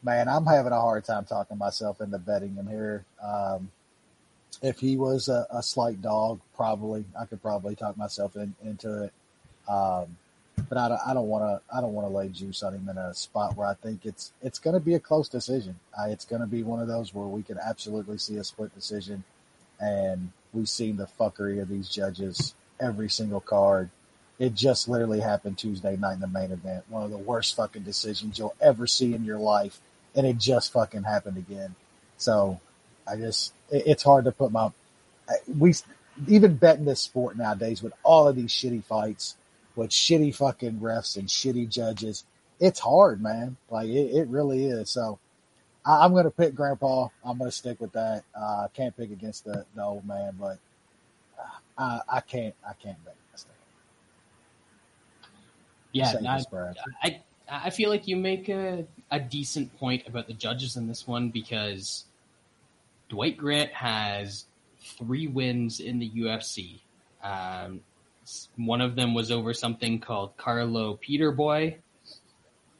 man, 0.02 0.28
I'm 0.28 0.46
having 0.46 0.72
a 0.72 0.80
hard 0.80 1.04
time 1.04 1.24
talking 1.24 1.58
myself 1.58 2.00
into 2.00 2.18
betting 2.18 2.54
him 2.54 2.68
here. 2.68 3.04
Um, 3.22 3.70
if 4.62 4.78
he 4.78 4.96
was 4.96 5.28
a, 5.28 5.46
a 5.50 5.62
slight 5.62 6.00
dog, 6.00 6.40
probably 6.56 7.04
I 7.18 7.26
could 7.26 7.42
probably 7.42 7.74
talk 7.74 7.96
myself 7.96 8.36
in, 8.36 8.54
into 8.64 9.04
it. 9.04 9.12
Um, 9.68 10.16
but 10.68 10.78
I 10.78 10.88
don't, 10.88 11.00
I 11.06 11.14
don't 11.14 11.28
want 11.28 11.44
to, 11.44 11.76
I 11.76 11.80
don't 11.80 11.92
want 11.92 12.08
to 12.08 12.14
lay 12.14 12.28
juice 12.28 12.62
on 12.62 12.74
him 12.74 12.88
in 12.88 12.98
a 12.98 13.14
spot 13.14 13.56
where 13.56 13.66
I 13.66 13.74
think 13.74 14.04
it's, 14.04 14.32
it's 14.42 14.58
going 14.58 14.74
to 14.74 14.80
be 14.80 14.94
a 14.94 15.00
close 15.00 15.28
decision. 15.28 15.76
Uh, 15.98 16.06
it's 16.08 16.24
going 16.24 16.40
to 16.40 16.46
be 16.46 16.62
one 16.62 16.80
of 16.80 16.88
those 16.88 17.14
where 17.14 17.26
we 17.26 17.42
could 17.42 17.58
absolutely 17.58 18.18
see 18.18 18.36
a 18.36 18.44
split 18.44 18.74
decision. 18.74 19.24
And 19.80 20.30
we've 20.52 20.68
seen 20.68 20.96
the 20.96 21.08
fuckery 21.18 21.60
of 21.60 21.68
these 21.68 21.88
judges 21.88 22.54
every 22.80 23.10
single 23.10 23.40
card. 23.40 23.90
It 24.38 24.54
just 24.54 24.88
literally 24.88 25.20
happened 25.20 25.58
Tuesday 25.58 25.96
night 25.96 26.14
in 26.14 26.20
the 26.20 26.26
main 26.26 26.50
event. 26.50 26.84
One 26.88 27.04
of 27.04 27.10
the 27.10 27.18
worst 27.18 27.54
fucking 27.56 27.82
decisions 27.82 28.38
you'll 28.38 28.56
ever 28.60 28.86
see 28.86 29.14
in 29.14 29.24
your 29.24 29.38
life. 29.38 29.80
And 30.14 30.26
it 30.26 30.38
just 30.38 30.72
fucking 30.72 31.04
happened 31.04 31.36
again. 31.36 31.74
So 32.16 32.60
I 33.06 33.16
just, 33.16 33.52
it, 33.70 33.84
it's 33.86 34.02
hard 34.02 34.24
to 34.24 34.32
put 34.32 34.52
my, 34.52 34.70
we, 35.58 35.74
even 36.28 36.56
betting 36.56 36.84
this 36.84 37.00
sport 37.00 37.36
nowadays 37.36 37.82
with 37.82 37.92
all 38.02 38.28
of 38.28 38.36
these 38.36 38.50
shitty 38.50 38.84
fights, 38.84 39.36
with 39.76 39.90
shitty 39.90 40.34
fucking 40.34 40.80
refs 40.80 41.16
and 41.16 41.28
shitty 41.28 41.68
judges. 41.68 42.24
It's 42.60 42.80
hard, 42.80 43.20
man. 43.20 43.56
Like 43.70 43.88
it, 43.88 44.14
it 44.14 44.28
really 44.28 44.66
is. 44.66 44.90
So 44.90 45.18
I, 45.84 46.04
I'm 46.04 46.12
going 46.12 46.24
to 46.24 46.30
pick 46.30 46.54
Grandpa. 46.54 47.08
I'm 47.24 47.38
going 47.38 47.50
to 47.50 47.56
stick 47.56 47.80
with 47.80 47.92
that. 47.92 48.24
Uh, 48.34 48.68
can't 48.74 48.96
pick 48.96 49.10
against 49.10 49.44
the, 49.44 49.64
the 49.74 49.84
old 49.84 50.06
man, 50.06 50.36
but 50.38 50.58
uh, 51.78 52.00
I, 52.08 52.16
I 52.16 52.20
can't. 52.20 52.54
I 52.66 52.72
can't 52.74 53.02
bet 53.04 53.16
against 53.28 53.46
him. 53.46 53.54
Yeah, 55.92 56.12
I. 56.26 56.44
I 57.02 57.20
I 57.48 57.70
feel 57.70 57.90
like 57.90 58.08
you 58.08 58.16
make 58.16 58.48
a, 58.48 58.86
a 59.10 59.20
decent 59.20 59.76
point 59.78 60.06
about 60.06 60.26
the 60.26 60.32
judges 60.32 60.76
in 60.76 60.86
this 60.86 61.06
one 61.06 61.28
because 61.30 62.04
Dwight 63.08 63.36
Grant 63.36 63.70
has 63.72 64.46
three 64.80 65.26
wins 65.26 65.80
in 65.80 65.98
the 65.98 66.08
UFC. 66.10 66.80
Um, 67.22 67.80
one 68.56 68.80
of 68.80 68.96
them 68.96 69.14
was 69.14 69.30
over 69.30 69.52
something 69.54 70.00
called 70.00 70.36
Carlo 70.36 70.98
Pedersoli, 71.02 71.76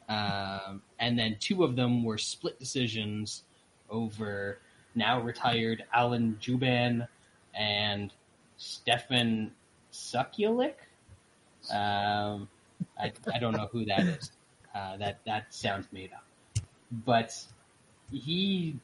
um, 0.07 0.81
and 0.99 1.17
then 1.17 1.37
two 1.39 1.63
of 1.63 1.75
them 1.75 2.03
were 2.03 2.17
split 2.17 2.59
decisions 2.59 3.43
over 3.89 4.59
now 4.95 5.21
retired 5.21 5.83
Alan 5.93 6.37
Jouban 6.41 7.07
and 7.53 8.13
Stefan 8.57 9.51
Sekulić. 9.91 10.73
Um, 11.71 12.47
I, 12.99 13.11
I 13.33 13.39
don't 13.39 13.55
know 13.55 13.67
who 13.71 13.85
that 13.85 14.01
is. 14.01 14.31
Uh, 14.73 14.97
that 14.97 15.19
that 15.25 15.53
sounds 15.53 15.87
made 15.91 16.11
up, 16.13 16.25
but 17.05 17.33
he 18.11 18.77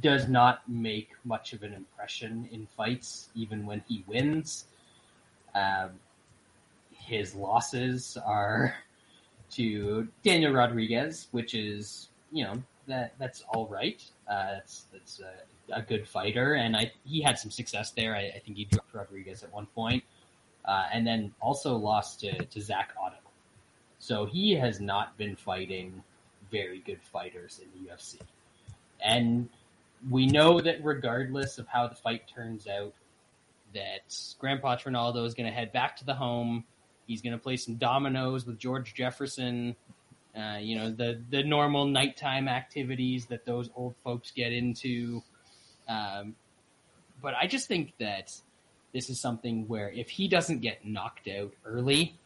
does 0.00 0.28
not 0.28 0.68
make 0.68 1.10
much 1.24 1.52
of 1.52 1.62
an 1.62 1.72
impression 1.72 2.48
in 2.50 2.66
fights, 2.76 3.28
even 3.34 3.66
when 3.66 3.82
he 3.86 4.04
wins. 4.06 4.66
Um, 5.54 5.90
his 6.90 7.34
losses 7.34 8.16
are 8.24 8.74
to 9.52 10.08
Daniel 10.22 10.52
Rodriguez, 10.52 11.28
which 11.32 11.54
is 11.54 12.08
you 12.32 12.44
know 12.44 12.54
that 12.86 13.14
that's 13.18 13.44
all 13.52 13.66
right. 13.66 14.02
Uh, 14.28 14.54
that's 14.54 14.86
that's 14.92 15.20
a, 15.20 15.78
a 15.78 15.82
good 15.82 16.06
fighter, 16.06 16.54
and 16.54 16.76
I 16.76 16.92
he 17.04 17.22
had 17.22 17.38
some 17.38 17.50
success 17.50 17.90
there. 17.90 18.14
I, 18.14 18.32
I 18.36 18.42
think 18.44 18.56
he 18.56 18.64
dropped 18.64 18.94
Rodriguez 18.94 19.42
at 19.42 19.52
one 19.52 19.66
point, 19.66 20.02
uh, 20.64 20.86
and 20.92 21.06
then 21.06 21.34
also 21.40 21.76
lost 21.76 22.20
to 22.20 22.44
to 22.44 22.60
Zak 22.60 22.92
Ottow. 23.00 23.16
So 23.98 24.26
he 24.26 24.52
has 24.56 24.80
not 24.80 25.16
been 25.16 25.34
fighting 25.34 26.02
very 26.50 26.80
good 26.80 27.00
fighters 27.02 27.60
in 27.62 27.68
the 27.72 27.90
UFC. 27.90 28.18
And 29.02 29.48
we 30.10 30.26
know 30.26 30.60
that 30.60 30.84
regardless 30.84 31.58
of 31.58 31.66
how 31.66 31.88
the 31.88 31.94
fight 31.94 32.28
turns 32.28 32.66
out, 32.66 32.92
that 33.74 34.16
Grandpa 34.38 34.76
Trinaldo 34.76 35.24
is 35.24 35.34
going 35.34 35.46
to 35.46 35.52
head 35.52 35.72
back 35.72 35.96
to 35.98 36.04
the 36.04 36.14
home. 36.14 36.64
He's 37.06 37.20
going 37.20 37.32
to 37.32 37.38
play 37.38 37.56
some 37.56 37.76
dominoes 37.76 38.46
with 38.46 38.58
George 38.58 38.94
Jefferson. 38.94 39.76
Uh, 40.36 40.58
you 40.58 40.76
know 40.76 40.90
the 40.90 41.22
the 41.30 41.44
normal 41.44 41.86
nighttime 41.86 42.48
activities 42.48 43.26
that 43.26 43.44
those 43.44 43.70
old 43.76 43.94
folks 44.02 44.32
get 44.32 44.52
into. 44.52 45.22
Um, 45.88 46.34
but 47.22 47.34
I 47.34 47.46
just 47.46 47.68
think 47.68 47.92
that 48.00 48.32
this 48.92 49.10
is 49.10 49.20
something 49.20 49.68
where 49.68 49.90
if 49.90 50.08
he 50.08 50.28
doesn't 50.28 50.60
get 50.60 50.84
knocked 50.84 51.28
out 51.28 51.52
early, 51.64 52.16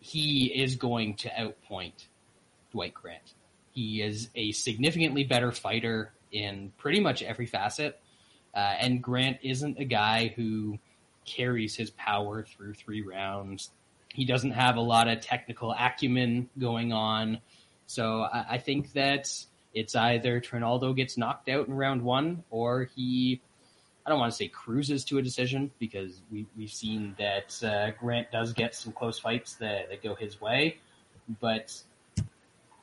he 0.00 0.46
is 0.46 0.76
going 0.76 1.16
to 1.16 1.28
outpoint 1.30 2.06
Dwight 2.72 2.94
Grant. 2.94 3.34
He 3.72 4.02
is 4.02 4.28
a 4.34 4.52
significantly 4.52 5.24
better 5.24 5.52
fighter 5.52 6.12
in 6.30 6.72
pretty 6.76 7.00
much 7.00 7.22
every 7.22 7.46
facet. 7.46 7.98
Uh, 8.54 8.74
and 8.80 9.02
Grant 9.02 9.38
isn't 9.42 9.78
a 9.78 9.84
guy 9.84 10.32
who 10.36 10.78
carries 11.24 11.74
his 11.74 11.90
power 11.90 12.44
through 12.44 12.74
three 12.74 13.02
rounds. 13.02 13.70
He 14.08 14.24
doesn't 14.24 14.52
have 14.52 14.76
a 14.76 14.80
lot 14.80 15.08
of 15.08 15.20
technical 15.20 15.72
acumen 15.72 16.48
going 16.58 16.92
on. 16.92 17.38
So 17.86 18.22
I, 18.22 18.46
I 18.50 18.58
think 18.58 18.92
that 18.92 19.28
it's 19.74 19.96
either 19.96 20.40
Trinaldo 20.40 20.92
gets 20.92 21.18
knocked 21.18 21.48
out 21.48 21.66
in 21.66 21.74
round 21.74 22.02
one 22.02 22.44
or 22.50 22.88
he, 22.94 23.40
I 24.06 24.10
don't 24.10 24.20
want 24.20 24.30
to 24.30 24.36
say 24.36 24.48
cruises 24.48 25.04
to 25.06 25.18
a 25.18 25.22
decision 25.22 25.72
because 25.80 26.20
we, 26.30 26.46
we've 26.56 26.72
seen 26.72 27.16
that 27.18 27.62
uh, 27.64 27.90
Grant 27.98 28.30
does 28.30 28.52
get 28.52 28.74
some 28.74 28.92
close 28.92 29.18
fights 29.18 29.54
that, 29.54 29.90
that 29.90 30.02
go 30.02 30.14
his 30.14 30.40
way. 30.40 30.76
But 31.40 31.76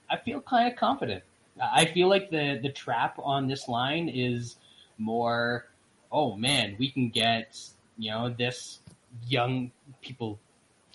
I 0.10 0.18
feel 0.18 0.41
kind 0.41 0.69
of 0.69 0.77
confident. 0.77 1.23
I 1.61 1.85
feel 1.85 2.10
like 2.10 2.30
the, 2.30 2.60
the 2.61 2.72
trap 2.72 3.18
on 3.23 3.48
this 3.48 3.68
line 3.68 4.10
is 4.10 4.57
more, 4.97 5.68
oh 6.11 6.35
man, 6.35 6.76
we 6.80 6.89
can 6.91 7.09
get, 7.09 7.59
you 7.97 8.11
know, 8.11 8.30
this 8.30 8.80
young 9.27 9.72
people 10.01 10.39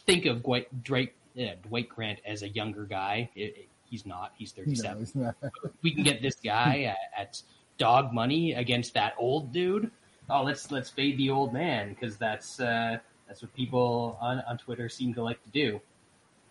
think 0.06 0.26
of 0.26 0.42
Dwight, 0.42 0.84
Dwight, 0.84 1.12
uh, 1.38 1.54
Dwight 1.68 1.88
Grant 1.88 2.20
as 2.24 2.42
a 2.42 2.48
younger 2.48 2.84
guy. 2.84 3.30
It, 3.34 3.56
it, 3.56 3.68
he's 3.90 4.06
not. 4.06 4.32
He's 4.38 4.52
37. 4.52 4.92
No, 4.92 4.98
he's 4.98 5.14
not. 5.14 5.34
we 5.82 5.92
can 5.92 6.02
get 6.02 6.22
this 6.22 6.36
guy 6.36 6.94
at, 7.16 7.20
at 7.20 7.42
dog 7.78 8.12
money 8.12 8.52
against 8.52 8.94
that 8.94 9.14
old 9.18 9.52
dude. 9.52 9.90
Oh, 10.28 10.42
let's 10.42 10.72
let's 10.72 10.90
fade 10.90 11.18
the 11.18 11.30
old 11.30 11.52
man 11.52 11.90
because 11.90 12.16
that's 12.16 12.58
uh, 12.58 12.98
that's 13.28 13.42
what 13.42 13.54
people 13.54 14.18
on, 14.20 14.42
on 14.48 14.58
Twitter 14.58 14.88
seem 14.88 15.14
to 15.14 15.22
like 15.22 15.42
to 15.44 15.50
do. 15.50 15.80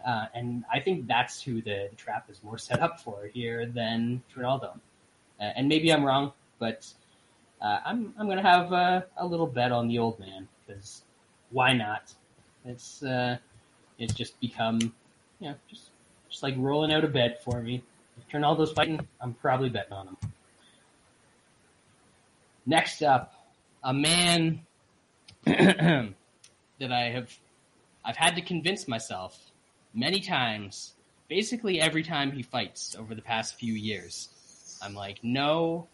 Uh, 0.05 0.27
and 0.35 0.63
I 0.71 0.79
think 0.79 1.07
that's 1.07 1.41
who 1.41 1.61
the, 1.61 1.87
the, 1.89 1.95
trap 1.95 2.29
is 2.29 2.43
more 2.43 2.59
set 2.59 2.79
up 2.79 2.99
for 2.99 3.25
here 3.25 3.65
than 3.65 4.21
Trinaldo. 4.31 4.79
Uh, 5.39 5.43
and 5.43 5.67
maybe 5.67 5.91
I'm 5.91 6.03
wrong, 6.03 6.31
but 6.59 6.85
uh, 7.65 7.79
I'm 7.83 8.13
I'm 8.19 8.27
gonna 8.29 8.43
have 8.43 8.71
a 8.71 9.25
little 9.25 9.47
bet 9.47 9.71
on 9.71 9.87
the 9.87 9.97
old 9.97 10.19
man 10.19 10.47
because 10.67 11.01
why 11.49 11.73
not? 11.73 12.13
It's 12.63 13.01
uh, 13.01 13.37
it's 13.97 14.13
just 14.13 14.39
become 14.39 14.79
you 15.39 15.49
know 15.49 15.55
just 15.67 15.89
just 16.29 16.43
like 16.43 16.53
rolling 16.57 16.93
out 16.93 17.03
a 17.03 17.07
bet 17.07 17.43
for 17.43 17.59
me. 17.59 17.81
If 18.17 18.31
Trinaldo's 18.31 18.71
fighting, 18.71 19.07
I'm 19.19 19.33
probably 19.33 19.69
betting 19.69 19.93
on 19.93 20.09
him. 20.09 20.17
Next 22.67 23.01
up, 23.01 23.33
a 23.83 23.93
man 23.93 24.61
that 25.45 26.13
I 26.81 27.09
have 27.09 27.35
I've 28.03 28.17
had 28.17 28.35
to 28.35 28.41
convince 28.41 28.87
myself 28.87 29.51
many 29.91 30.19
times, 30.19 30.93
basically 31.27 31.81
every 31.81 32.03
time 32.03 32.31
he 32.31 32.43
fights 32.43 32.95
over 32.95 33.15
the 33.15 33.23
past 33.23 33.55
few 33.55 33.73
years. 33.73 34.29
I'm 34.83 34.93
like, 34.93 35.23
no, 35.23 35.87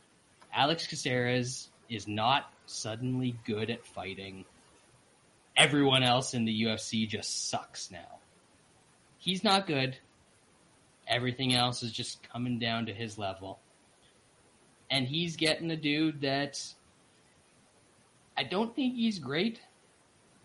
Alex 0.54 0.88
Caceres 0.88 1.70
is 1.90 2.08
not 2.08 2.52
suddenly 2.66 3.36
good 3.46 3.70
at 3.70 3.86
fighting. 3.86 4.46
Everyone 5.58 6.04
else 6.04 6.34
in 6.34 6.46
the 6.46 6.64
UFC 6.64 7.08
just 7.08 7.50
sucks 7.50 7.92
now. 7.92 8.20
He's 9.18 9.44
not 9.44 9.68
good. 9.68 9.98
Everything 11.08 11.54
else 11.54 11.84
is 11.84 11.92
just 11.92 12.28
coming 12.30 12.60
down 12.60 12.86
to 12.86 12.94
his 12.94 13.18
level. 13.18 13.60
And 14.90 15.08
he's 15.08 15.36
getting 15.36 15.72
a 15.72 15.78
dude 15.78 16.22
that 16.22 16.62
I 18.38 18.44
don't 18.44 18.76
think 18.76 18.96
he's 18.96 19.20
great, 19.20 19.60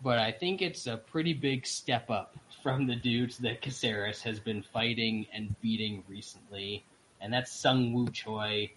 but 0.03 0.19
I 0.19 0.31
think 0.31 0.61
it's 0.61 0.87
a 0.87 0.97
pretty 0.97 1.33
big 1.33 1.65
step 1.65 2.09
up 2.09 2.35
from 2.61 2.85
the 2.85 2.95
dudes 2.95 3.39
that 3.39 3.61
Caceres 3.61 4.21
has 4.23 4.39
been 4.39 4.61
fighting 4.61 5.25
and 5.33 5.55
beating 5.61 6.03
recently, 6.07 6.83
and 7.21 7.31
that's 7.31 7.51
Seungwoo 7.51 8.11
Choi. 8.11 8.71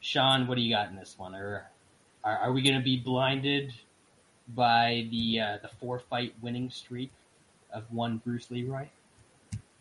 Sean, 0.00 0.46
what 0.46 0.56
do 0.56 0.62
you 0.62 0.74
got 0.74 0.88
in 0.88 0.96
this 0.96 1.14
one? 1.18 1.34
Or 1.34 1.68
are, 2.24 2.38
are 2.38 2.52
we 2.52 2.62
going 2.62 2.76
to 2.76 2.82
be 2.82 2.96
blinded 2.96 3.72
by 4.54 5.06
the 5.10 5.40
uh, 5.40 5.58
the 5.62 5.68
four 5.80 5.98
fight 5.98 6.34
winning 6.40 6.70
streak 6.70 7.10
of 7.72 7.84
one 7.90 8.18
Bruce 8.24 8.50
Leroy? 8.50 8.86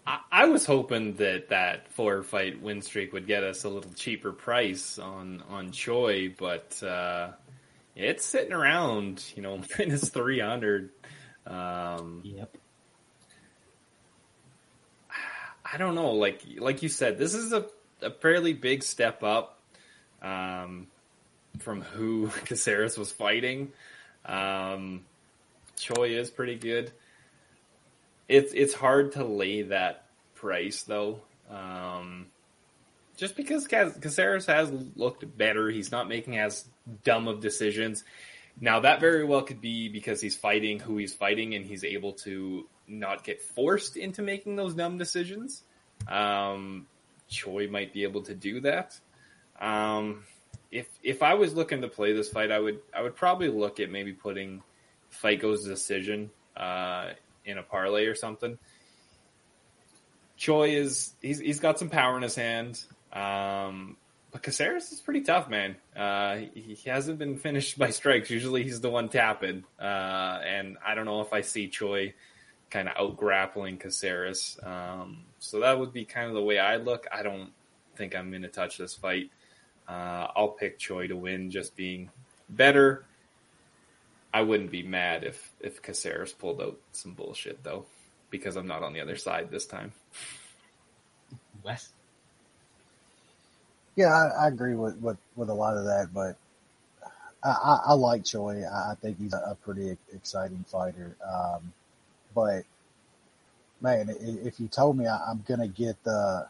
I, 0.06 0.20
I 0.32 0.46
was 0.46 0.66
hoping 0.66 1.16
that 1.16 1.50
that 1.50 1.92
four 1.92 2.24
fight 2.24 2.62
win 2.62 2.82
streak 2.82 3.14
would 3.14 3.28
get 3.28 3.44
us 3.44 3.64
a 3.64 3.70
little 3.70 3.92
cheaper 3.94 4.32
price 4.32 5.00
on 5.00 5.44
on 5.50 5.72
Choi, 5.72 6.34
but 6.38 6.82
uh, 6.84 7.32
it's 7.96 8.26
sitting 8.26 8.54
around, 8.54 9.24
you 9.36 9.42
know, 9.42 9.62
minus 9.80 10.10
three 10.10 10.40
hundred. 10.40 10.90
Um, 11.46 12.22
yep. 12.24 12.58
I 15.70 15.78
don't 15.78 15.96
know. 15.96 16.12
Like 16.12 16.44
like 16.58 16.82
you 16.82 16.90
said, 16.90 17.18
this 17.18 17.34
is 17.34 17.54
a, 17.54 17.66
a 18.02 18.12
fairly 18.12 18.54
big 18.54 18.84
step 18.84 19.24
up 19.24 19.57
um, 20.22 20.88
from 21.60 21.82
who 21.82 22.28
Caceres 22.46 22.98
was 22.98 23.12
fighting. 23.12 23.72
Um, 24.26 25.06
Choi 25.76 26.10
is 26.18 26.30
pretty 26.30 26.56
good. 26.56 26.92
It's 28.28 28.54
it's 28.54 28.74
hard 28.74 29.14
to 29.14 29.24
lay 29.24 29.62
that 29.64 30.06
price 30.36 30.84
though, 30.84 31.22
um, 31.50 32.28
just 33.16 33.38
because 33.38 33.68
Caceres 33.68 34.46
has 34.48 34.72
looked 34.96 35.38
better. 35.38 35.70
He's 35.70 35.92
not 35.92 36.10
making 36.10 36.38
as 36.38 36.66
dumb 37.04 37.28
of 37.28 37.40
decisions. 37.40 38.04
Now 38.60 38.82
that 38.82 39.00
very 39.00 39.24
well 39.24 39.44
could 39.44 39.62
be 39.62 39.88
because 39.88 40.20
he's 40.20 40.36
fighting 40.36 40.80
who 40.80 40.98
he's 40.98 41.14
fighting, 41.14 41.56
and 41.56 41.66
he's 41.66 41.86
able 41.86 42.14
to 42.14 42.68
not 42.88 43.24
get 43.24 43.42
forced 43.42 43.96
into 43.96 44.22
making 44.22 44.56
those 44.56 44.74
dumb 44.74 44.98
decisions. 44.98 45.64
Um, 46.08 46.88
Choi 47.30 47.68
might 47.68 47.94
be 47.94 48.04
able 48.04 48.24
to 48.24 48.34
do 48.34 48.62
that. 48.62 49.00
Um, 49.60 50.24
if 50.72 50.88
if 51.04 51.24
I 51.24 51.34
was 51.36 51.54
looking 51.54 51.82
to 51.82 51.88
play 51.88 52.14
this 52.14 52.30
fight, 52.30 52.52
I 52.52 52.60
would 52.60 52.80
I 52.96 53.02
would 53.02 53.16
probably 53.16 53.50
look 53.50 53.80
at 53.80 53.90
maybe 53.90 54.14
putting 54.14 54.62
fight 55.10 55.42
goes 55.42 55.66
decision 55.66 56.30
uh, 56.56 57.12
in 57.46 57.58
a 57.58 57.64
parlay 57.64 58.06
or 58.06 58.16
something. 58.16 58.58
Choi 60.36 60.70
is 60.76 61.14
he's 61.22 61.40
he's 61.40 61.60
got 61.60 61.80
some 61.80 61.90
power 61.90 62.16
in 62.18 62.24
his 62.24 62.36
hand. 62.36 62.84
Um, 63.12 63.98
but 64.32 64.44
Caceres 64.44 64.92
is 64.92 65.00
pretty 65.00 65.22
tough, 65.22 65.50
man. 65.50 65.78
Uh, 65.96 66.38
he, 66.54 66.76
he, 66.76 66.90
hasn't 66.90 67.18
been 67.18 67.38
finished 67.38 67.78
by 67.78 67.90
strikes. 67.90 68.30
Usually 68.30 68.64
he's 68.64 68.82
the 68.82 68.90
one 68.90 69.10
tapping. 69.10 69.64
Uh, 69.80 70.40
and 70.46 70.78
I 70.86 70.96
don't 70.96 71.06
know 71.06 71.22
if 71.22 71.34
I 71.34 71.42
see 71.42 71.70
Choi 71.70 72.14
kind 72.70 72.90
of 72.90 72.96
out 72.98 73.18
grappling 73.18 73.78
Caceres. 73.78 74.60
Um, 74.62 75.24
so 75.40 75.62
that 75.62 75.80
would 75.80 75.94
be 75.94 76.06
kind 76.06 76.28
of 76.28 76.34
the 76.34 76.44
way 76.44 76.60
I 76.60 76.76
look. 76.76 77.08
I 77.12 77.24
don't 77.24 77.52
think 77.96 78.16
I'm 78.16 78.30
going 78.30 78.42
to 78.42 78.50
touch 78.50 78.78
this 78.78 78.94
fight. 78.94 79.32
Uh, 79.88 80.28
I'll 80.36 80.50
pick 80.50 80.80
Choi 80.80 81.08
to 81.08 81.16
win, 81.16 81.50
just 81.50 81.76
being 81.76 82.10
better. 82.50 83.06
I 84.34 84.42
wouldn't 84.42 84.72
be 84.72 84.84
mad 84.84 85.24
if 85.24 85.52
if 85.60 85.82
Caceres 85.82 86.34
pulled 86.34 86.62
out 86.62 86.78
some 86.92 87.14
bullshit 87.14 87.64
though, 87.64 87.86
because 88.30 88.56
I'm 88.56 88.68
not 88.68 88.84
on 88.84 88.94
the 88.94 89.00
other 89.00 89.16
side 89.16 89.50
this 89.50 89.66
time. 89.66 89.94
Wes. 91.64 91.90
Yeah, 93.96 94.08
I, 94.08 94.46
I 94.46 94.48
agree 94.50 94.76
with, 94.76 94.98
with 94.98 95.18
with 95.36 95.50
a 95.50 95.54
lot 95.54 95.78
of 95.78 95.86
that, 95.86 96.10
but 96.14 96.38
I, 97.44 97.50
I, 97.50 97.80
I 97.88 97.94
like 97.94 98.26
Choi. 98.26 98.64
I 98.64 98.94
think 99.02 99.20
he's 99.20 99.34
a, 99.34 99.58
pretty 99.64 99.98
exciting 100.14 100.66
fighter. 100.68 101.16
Um, 101.26 101.74
but 102.36 102.64
man, 103.82 104.14
if 104.20 104.60
you 104.60 104.68
told 104.68 104.98
me 104.98 105.08
I'm 105.08 105.44
going 105.48 105.60
to 105.60 105.68
get 105.68 106.02
the, 106.04 106.48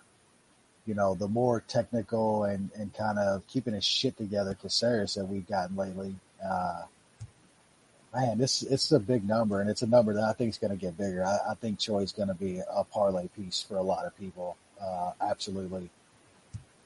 you 0.87 0.95
know, 0.95 1.13
the 1.13 1.27
more 1.27 1.61
technical 1.67 2.45
and, 2.45 2.71
and 2.75 2.93
kind 2.93 3.19
of 3.19 3.45
keeping 3.47 3.73
his 3.73 3.85
shit 3.85 4.17
together 4.17 4.55
Caceres 4.55 5.15
that 5.15 5.25
we've 5.25 5.47
gotten 5.47 5.75
lately, 5.75 6.15
uh, 6.43 6.83
man, 8.15 8.37
this 8.37 8.63
it's 8.63 8.91
a 8.91 8.99
big 8.99 9.27
number, 9.27 9.61
and 9.61 9.69
it's 9.69 9.81
a 9.81 9.87
number 9.87 10.13
that 10.13 10.23
I 10.23 10.33
think 10.33 10.49
is 10.49 10.57
going 10.57 10.71
to 10.71 10.77
get 10.77 10.97
bigger. 10.97 11.23
I, 11.25 11.51
I 11.51 11.53
think 11.55 11.79
Choi's 11.79 12.13
going 12.13 12.29
to 12.29 12.33
be 12.33 12.61
a 12.69 12.83
parlay 12.83 13.27
piece 13.27 13.61
for 13.61 13.77
a 13.77 13.83
lot 13.83 14.05
of 14.05 14.17
people. 14.17 14.57
Uh, 14.81 15.11
absolutely. 15.21 15.89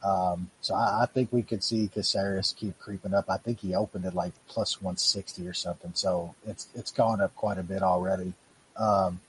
Um, 0.04 0.50
so 0.62 0.74
I, 0.74 1.04
I, 1.04 1.06
think 1.06 1.32
we 1.32 1.44
could 1.44 1.64
see 1.64 1.88
Caceres 1.88 2.56
keep 2.58 2.80
creeping 2.80 3.14
up. 3.14 3.26
I 3.30 3.38
think 3.38 3.60
he 3.60 3.76
opened 3.76 4.06
at 4.06 4.16
like 4.16 4.34
plus 4.48 4.82
160 4.82 5.48
or 5.48 5.54
something. 5.54 5.92
So 5.94 6.34
it's, 6.48 6.68
it's 6.74 6.90
gone 6.90 7.22
up 7.22 7.36
quite 7.36 7.60
a 7.60 7.64
bit 7.64 7.84
already. 7.84 8.34
Um, 8.78 9.20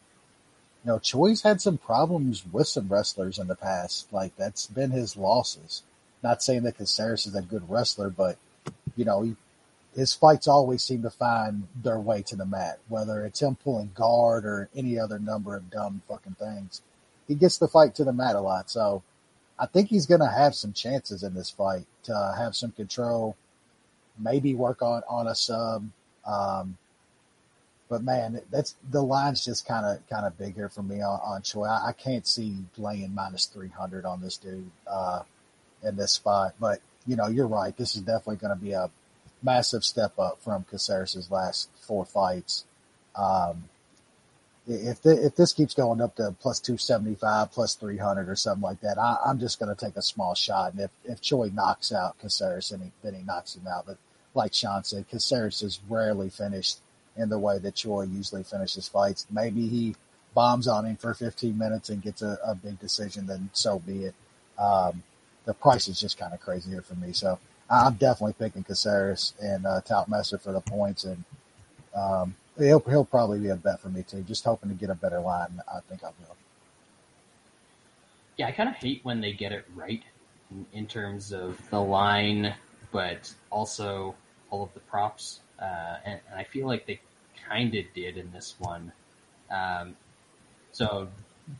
you 0.84 0.90
know, 0.90 0.98
Choi's 0.98 1.42
had 1.42 1.60
some 1.60 1.78
problems 1.78 2.44
with 2.50 2.66
some 2.66 2.88
wrestlers 2.88 3.38
in 3.38 3.46
the 3.46 3.54
past. 3.54 4.12
Like 4.12 4.36
that's 4.36 4.66
been 4.66 4.90
his 4.90 5.16
losses. 5.16 5.82
Not 6.22 6.42
saying 6.42 6.62
that 6.64 6.78
Caceres 6.78 7.26
is 7.26 7.34
a 7.34 7.42
good 7.42 7.68
wrestler, 7.68 8.10
but 8.10 8.36
you 8.96 9.04
know, 9.04 9.22
he, 9.22 9.36
his 9.94 10.14
fights 10.14 10.48
always 10.48 10.82
seem 10.82 11.02
to 11.02 11.10
find 11.10 11.68
their 11.82 12.00
way 12.00 12.22
to 12.22 12.36
the 12.36 12.46
mat, 12.46 12.78
whether 12.88 13.24
it's 13.24 13.42
him 13.42 13.56
pulling 13.56 13.92
guard 13.94 14.44
or 14.44 14.68
any 14.74 14.98
other 14.98 15.18
number 15.18 15.56
of 15.56 15.70
dumb 15.70 16.02
fucking 16.08 16.36
things. 16.38 16.82
He 17.28 17.34
gets 17.34 17.58
the 17.58 17.68
fight 17.68 17.94
to 17.96 18.04
the 18.04 18.12
mat 18.12 18.36
a 18.36 18.40
lot. 18.40 18.70
So 18.70 19.02
I 19.58 19.66
think 19.66 19.88
he's 19.88 20.06
going 20.06 20.20
to 20.20 20.28
have 20.30 20.54
some 20.54 20.72
chances 20.72 21.22
in 21.22 21.34
this 21.34 21.50
fight 21.50 21.86
to 22.04 22.34
have 22.36 22.56
some 22.56 22.72
control, 22.72 23.36
maybe 24.18 24.54
work 24.54 24.82
on, 24.82 25.02
on 25.08 25.28
a 25.28 25.34
sub. 25.34 25.88
Um, 26.26 26.78
but 27.92 28.02
man, 28.02 28.40
that's 28.50 28.74
the 28.90 29.02
line's 29.02 29.44
just 29.44 29.68
kind 29.68 29.84
of 29.84 30.08
kind 30.08 30.24
of 30.24 30.38
big 30.38 30.54
here 30.54 30.70
for 30.70 30.82
me 30.82 31.02
on, 31.02 31.20
on 31.22 31.42
Choi. 31.42 31.64
I, 31.64 31.88
I 31.88 31.92
can't 31.92 32.26
see 32.26 32.56
laying 32.78 33.14
minus 33.14 33.44
three 33.44 33.68
hundred 33.68 34.06
on 34.06 34.22
this 34.22 34.38
dude 34.38 34.70
uh, 34.86 35.24
in 35.82 35.96
this 35.96 36.12
spot. 36.12 36.54
But 36.58 36.80
you 37.06 37.16
know, 37.16 37.26
you're 37.28 37.46
right. 37.46 37.76
This 37.76 37.94
is 37.94 38.00
definitely 38.00 38.36
going 38.36 38.58
to 38.58 38.64
be 38.64 38.72
a 38.72 38.90
massive 39.42 39.84
step 39.84 40.18
up 40.18 40.40
from 40.40 40.64
Caceres' 40.64 41.30
last 41.30 41.68
four 41.86 42.06
fights. 42.06 42.64
Um, 43.14 43.64
if 44.66 45.02
the, 45.02 45.26
if 45.26 45.36
this 45.36 45.52
keeps 45.52 45.74
going 45.74 46.00
up 46.00 46.16
to 46.16 46.34
plus 46.40 46.60
two 46.60 46.78
seventy 46.78 47.14
five, 47.14 47.52
plus 47.52 47.74
three 47.74 47.98
hundred, 47.98 48.30
or 48.30 48.36
something 48.36 48.62
like 48.62 48.80
that, 48.80 48.96
I, 48.96 49.18
I'm 49.26 49.38
just 49.38 49.58
going 49.58 49.68
to 49.68 49.84
take 49.84 49.96
a 49.96 50.02
small 50.02 50.34
shot. 50.34 50.72
And 50.72 50.80
if 50.80 50.90
if 51.04 51.20
Choi 51.20 51.50
knocks 51.52 51.92
out 51.92 52.18
Caceres, 52.20 52.70
then 52.70 52.80
he, 52.80 52.92
then 53.02 53.12
he 53.12 53.22
knocks 53.22 53.54
him 53.54 53.66
out. 53.66 53.84
But 53.84 53.98
like 54.34 54.54
Sean 54.54 54.82
said, 54.82 55.10
Caceres 55.10 55.60
is 55.60 55.78
rarely 55.90 56.30
finished 56.30 56.78
in 57.16 57.28
the 57.28 57.38
way 57.38 57.58
that 57.58 57.74
Choi 57.74 58.02
usually 58.02 58.42
finishes 58.42 58.88
fights. 58.88 59.26
Maybe 59.30 59.68
he 59.68 59.94
bombs 60.34 60.66
on 60.66 60.86
him 60.86 60.96
for 60.96 61.14
15 61.14 61.56
minutes 61.56 61.90
and 61.90 62.02
gets 62.02 62.22
a, 62.22 62.38
a 62.44 62.54
big 62.54 62.78
decision, 62.78 63.26
then 63.26 63.50
so 63.52 63.78
be 63.80 64.04
it. 64.04 64.14
Um, 64.58 65.02
the 65.44 65.54
price 65.54 65.88
is 65.88 66.00
just 66.00 66.18
kind 66.18 66.32
of 66.32 66.40
crazy 66.40 66.70
here 66.70 66.82
for 66.82 66.94
me. 66.94 67.12
So 67.12 67.38
I'm 67.68 67.94
definitely 67.94 68.34
picking 68.38 68.64
Caceres 68.64 69.34
and 69.40 69.66
uh, 69.66 69.80
Messer 70.08 70.38
for 70.38 70.52
the 70.52 70.60
points, 70.60 71.04
and 71.04 71.24
um, 71.94 72.34
he'll 72.58 72.80
he'll 72.80 73.04
probably 73.04 73.40
be 73.40 73.48
a 73.48 73.56
bet 73.56 73.80
for 73.80 73.88
me 73.88 74.02
too. 74.02 74.22
Just 74.22 74.44
hoping 74.44 74.68
to 74.68 74.74
get 74.74 74.90
a 74.90 74.94
better 74.94 75.20
line. 75.20 75.60
I 75.72 75.80
think 75.88 76.04
I 76.04 76.08
will. 76.08 76.36
Yeah, 78.36 78.46
I 78.48 78.52
kind 78.52 78.68
of 78.68 78.76
hate 78.76 79.00
when 79.04 79.20
they 79.20 79.32
get 79.32 79.52
it 79.52 79.66
right 79.74 80.02
in, 80.50 80.66
in 80.72 80.86
terms 80.86 81.32
of 81.32 81.58
the 81.70 81.80
line, 81.80 82.54
but 82.90 83.32
also 83.50 84.14
all 84.50 84.62
of 84.62 84.72
the 84.74 84.80
props. 84.80 85.40
Uh, 85.62 85.96
and, 86.04 86.20
and, 86.28 86.40
I 86.40 86.44
feel 86.44 86.66
like 86.66 86.86
they 86.86 87.00
kind 87.48 87.74
of 87.74 87.84
did 87.94 88.16
in 88.16 88.32
this 88.32 88.56
one. 88.58 88.92
Um, 89.50 89.96
so 90.72 91.08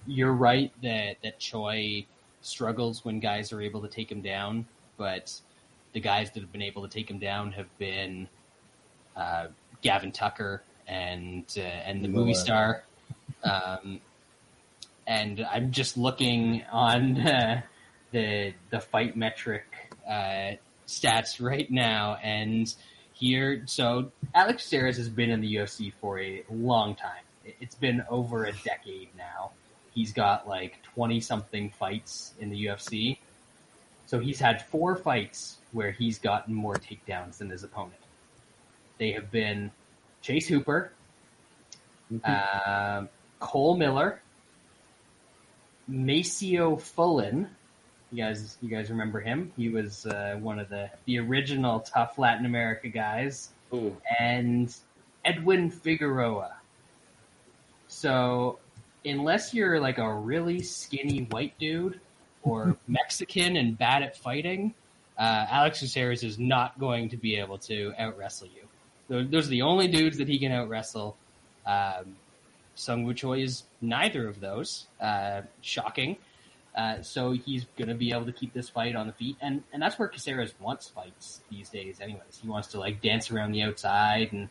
you're 0.07 0.33
right 0.33 0.73
that 0.83 1.19
that 1.23 1.39
Choi 1.39 2.07
struggles 2.41 3.05
when 3.05 3.21
guys 3.21 3.53
are 3.53 3.61
able 3.61 3.81
to 3.83 3.89
take 3.89 4.11
him 4.11 4.21
down, 4.21 4.67
but 4.97 5.41
the 5.93 6.01
guys 6.01 6.31
that 6.33 6.41
have 6.41 6.51
been 6.53 6.63
able 6.63 6.83
to 6.83 6.89
take 6.89 7.11
him 7.11 7.19
down 7.19 7.53
have 7.53 7.79
been 7.79 8.29
uh, 9.17 9.47
Gavin 9.83 10.13
Tucker 10.13 10.63
and 10.87 11.45
uh, 11.57 11.61
and 11.61 12.05
the 12.05 12.09
movie 12.09 12.35
star. 12.35 12.85
Um, 13.45 14.01
and 15.07 15.47
I'm 15.51 15.73
just 15.73 15.97
looking 15.97 16.65
on 16.71 17.21
uh, 17.21 17.63
the 18.11 18.55
the 18.71 18.81
fight 18.81 19.17
metric 19.17 19.65
uh, 20.09 20.53
stats 20.87 21.41
right 21.41 21.71
now, 21.71 22.17
and 22.23 22.73
here. 23.23 23.63
So 23.67 24.11
Alex 24.35 24.69
Caceres 24.69 24.97
has 24.97 25.09
been 25.09 25.31
in 25.31 25.41
the 25.41 25.55
UFC 25.55 25.93
for 26.01 26.19
a 26.19 26.43
long 26.51 26.97
time. 26.97 27.23
It's 27.61 27.77
been 27.77 28.05
over 28.11 28.45
a 28.45 28.53
decade 28.53 29.11
now. 29.17 29.53
He's 29.95 30.13
got 30.13 30.49
like 30.49 30.83
20 30.95 31.21
something 31.21 31.71
fights 31.71 32.35
in 32.41 32.51
the 32.51 32.67
UFC. 32.67 33.19
So 34.07 34.19
he's 34.19 34.41
had 34.41 34.67
four 34.67 34.97
fights 34.97 35.59
where 35.71 35.93
he's 35.93 36.19
gotten 36.19 36.53
more 36.53 36.75
takedowns 36.75 37.39
than 37.39 37.49
his 37.49 37.63
opponent. 37.63 38.01
They 38.99 39.13
have 39.13 39.31
been 39.31 39.71
Chase 40.21 40.49
Hooper, 40.49 40.93
mm-hmm. 42.13 42.29
uh, 42.29 43.07
Cole 43.39 43.77
Miller, 43.77 44.21
Masio 45.89 46.81
Fullen, 46.81 47.51
you 48.13 48.23
guys, 48.23 48.59
you 48.61 48.69
guys 48.69 48.91
remember 48.91 49.21
him? 49.21 49.53
He 49.57 49.69
was 49.69 50.07
uh, 50.07 50.37
one 50.41 50.59
of 50.59 50.69
the 50.69 50.91
the 51.07 51.19
original 51.19 51.81
tough 51.81 52.19
Latin 52.19 52.45
America 52.47 52.89
guys, 52.89 53.51
Ooh. 53.73 53.97
and 54.21 54.75
Edwin 55.25 55.71
Figueroa. 55.71 56.53
So, 57.89 58.59
unless 59.05 59.55
you're 59.55 59.81
like 59.81 59.99
a 59.99 60.13
really 60.15 60.63
skinny 60.63 61.27
white 61.31 61.59
dude 61.59 62.01
or 62.43 62.77
Mexican 62.87 63.57
and 63.57 63.77
bad 63.77 64.03
at 64.03 64.17
fighting, 64.17 64.75
uh, 65.19 65.47
Alex 65.49 65.81
Caceres 65.81 66.23
is 66.23 66.39
not 66.39 66.79
going 66.79 67.09
to 67.11 67.17
be 67.17 67.37
able 67.37 67.59
to 67.59 67.95
out 67.99 68.19
wrestle 68.19 68.49
you. 68.49 69.25
Those 69.25 69.47
are 69.47 69.51
the 69.51 69.63
only 69.63 69.89
dudes 69.89 70.19
that 70.19 70.29
he 70.29 70.39
can 70.39 70.53
out 70.53 70.69
wrestle. 70.69 71.17
Um, 71.67 72.17
Seungwoo 72.77 73.15
Choi 73.15 73.43
is 73.43 73.65
neither 73.81 74.27
of 74.27 74.41
those. 74.41 74.87
Uh, 75.01 75.43
shocking. 75.61 76.17
Uh, 76.75 77.03
so 77.03 77.33
he's 77.33 77.67
going 77.77 77.89
to 77.89 77.95
be 77.95 78.13
able 78.13 78.25
to 78.25 78.33
keep 78.33 78.55
this 78.55 78.69
fight 78.69 78.97
on 78.97 79.07
the 79.07 79.13
feet, 79.13 79.37
and 79.41 79.63
and 79.73 79.83
that's 79.83 79.99
where 79.99 80.09
Caceres 80.09 80.55
wants 80.59 80.89
fights 80.89 81.41
these 81.51 81.69
days. 81.69 82.01
Anyways, 82.01 82.41
he 82.41 82.49
wants 82.49 82.69
to 82.69 82.79
like 82.79 83.03
dance 83.03 83.31
around 83.31 83.53
the 83.53 83.63
outside 83.63 84.33
and 84.33 84.49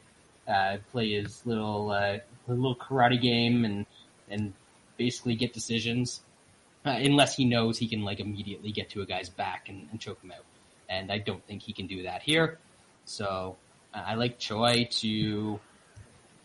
uh, 0.48 0.77
play 0.91 1.14
his 1.14 1.43
little 1.45 1.89
uh, 1.89 2.18
little 2.48 2.76
karate 2.76 3.19
game 3.19 3.65
and 3.65 3.85
and 4.30 4.53
basically 4.98 5.35
get 5.35 5.52
decisions, 5.52 6.22
uh, 6.85 6.91
unless 6.91 7.35
he 7.35 7.45
knows 7.45 7.80
he 7.80 7.88
can 7.88 8.03
like 8.03 8.19
immediately 8.19 8.72
get 8.72 8.91
to 8.91 9.02
a 9.02 9.06
guy's 9.06 9.30
back 9.30 9.68
and, 9.68 9.88
and 9.89 9.99
choke 9.99 10.22
him 10.23 10.31
out. 10.31 10.45
And 10.89 11.11
I 11.11 11.18
don't 11.18 11.43
think 11.48 11.64
he 11.64 11.73
can 11.73 11.88
do 11.88 12.03
that 12.03 12.22
here. 12.22 12.60
So 13.06 13.57
uh, 13.95 14.03
I 14.06 14.14
like 14.14 14.38
Choi 14.38 14.88
to 14.91 15.60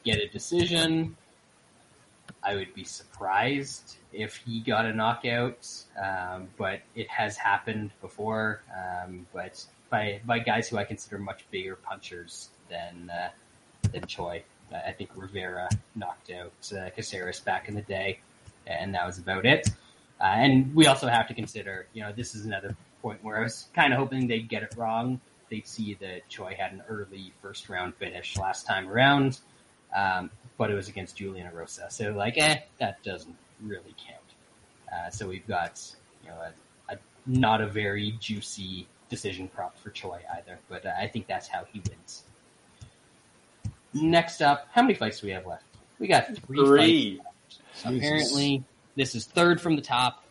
get 0.05 0.19
a 0.21 0.29
decision 0.29 1.17
I 2.43 2.55
would 2.55 2.75
be 2.75 2.85
surprised 2.85 3.97
if 4.17 4.37
he 4.37 4.61
got 4.61 4.87
a 4.87 4.93
knockout, 4.93 5.69
um, 6.03 6.49
but 6.57 6.81
it 6.95 7.09
has 7.11 7.37
happened 7.37 7.91
before. 8.01 8.63
Um, 8.75 9.27
but 9.33 9.65
by 9.91 10.21
by 10.25 10.39
guys 10.41 10.69
who 10.69 10.77
I 10.77 10.85
consider 10.85 11.19
much 11.19 11.45
bigger 11.51 11.77
punchers 11.77 12.49
than 12.69 13.11
uh, 13.11 13.29
than 13.93 14.07
Choi. 14.07 14.43
I 14.73 14.91
think 14.91 15.11
Rivera 15.15 15.69
knocked 15.95 16.31
out 16.31 16.53
uh, 16.77 16.91
Caceres 16.91 17.39
back 17.39 17.69
in 17.69 17.77
the 17.77 17.83
day, 17.83 18.19
and 18.67 18.95
that 18.95 19.07
was 19.07 19.19
about 19.19 19.47
it. 19.47 19.69
Uh, 20.21 20.25
and 20.25 20.75
we 20.75 20.87
also 20.87 21.07
have 21.07 21.29
to 21.29 21.35
consider, 21.35 21.87
you 21.93 22.03
know, 22.03 22.13
this 22.13 22.35
is 22.35 22.47
another 22.47 22.75
point 23.01 23.23
where 23.23 23.39
I 23.39 23.43
was 23.43 23.69
kind 23.77 23.93
of 23.93 23.99
hoping 24.01 24.27
they'd 24.27 24.49
get 24.49 24.65
it 24.65 24.75
wrong. 24.77 25.21
They'd 25.51 25.69
see 25.69 25.95
that 26.01 26.29
Choi 26.29 26.57
had 26.59 26.73
an 26.73 26.83
early 26.89 27.33
first 27.43 27.69
round 27.69 27.95
finish 27.95 28.37
last 28.37 28.67
time 28.67 28.89
around. 28.89 29.39
Um, 29.95 30.31
but 30.59 30.71
it 30.71 30.75
was 30.75 30.89
against 30.89 31.17
Julian 31.17 31.51
Erosa. 31.51 31.93
So 31.93 32.11
like, 32.11 32.39
eh, 32.39 32.61
that 32.81 33.03
doesn't 33.03 33.37
really 33.63 33.95
count. 34.07 34.21
Uh, 34.93 35.11
so 35.11 35.29
we've 35.29 35.47
got, 35.47 35.83
you 36.23 36.31
know, 36.31 36.37
a, 36.37 36.95
a, 36.95 36.99
not 37.27 37.61
a 37.61 37.67
very 37.67 38.13
juicy 38.21 38.87
decision 39.09 39.49
prop 39.49 39.79
for 39.79 39.91
Choi 39.91 40.21
either, 40.37 40.59
but 40.69 40.85
uh, 40.87 40.93
I 40.99 41.07
think 41.07 41.27
that's 41.27 41.49
how 41.49 41.65
he 41.73 41.81
wins. 41.89 42.25
Next 43.93 44.43
up, 44.43 44.69
how 44.73 44.83
many 44.83 44.95
fights 44.95 45.21
do 45.21 45.27
we 45.27 45.33
have 45.33 45.47
left? 45.47 45.65
We 45.99 46.07
got 46.07 46.27
three. 46.45 46.65
Three. 46.65 47.21
So 47.75 47.95
apparently, 47.95 48.63
this 48.95 49.15
is 49.15 49.27
third 49.27 49.61
from 49.61 49.77
the 49.77 49.83
top. 49.83 50.25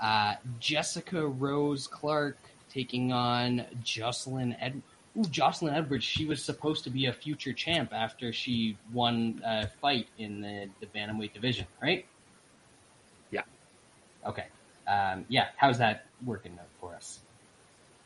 Uh, 0.00 0.34
Jessica 0.58 1.26
Rose 1.26 1.86
Clark 1.86 2.38
taking 2.70 3.12
on 3.12 3.64
Jocelyn 3.82 4.56
Edwards. 4.60 4.86
Ooh, 5.16 5.24
Jocelyn 5.24 5.74
Edwards. 5.74 6.04
She 6.04 6.26
was 6.26 6.42
supposed 6.42 6.84
to 6.84 6.90
be 6.90 7.06
a 7.06 7.12
future 7.12 7.52
champ 7.52 7.92
after 7.92 8.32
she 8.32 8.76
won 8.92 9.40
a 9.44 9.68
fight 9.68 10.08
in 10.18 10.40
the, 10.40 10.68
the 10.80 10.86
bantamweight 10.86 11.32
division, 11.32 11.66
right? 11.80 12.04
Yeah. 14.24 14.30
Okay. 14.30 14.46
Um, 14.86 15.24
yeah. 15.28 15.46
How's 15.56 15.78
that 15.78 16.06
working 16.24 16.52
out 16.58 16.68
for 16.80 16.94
us? 16.94 17.20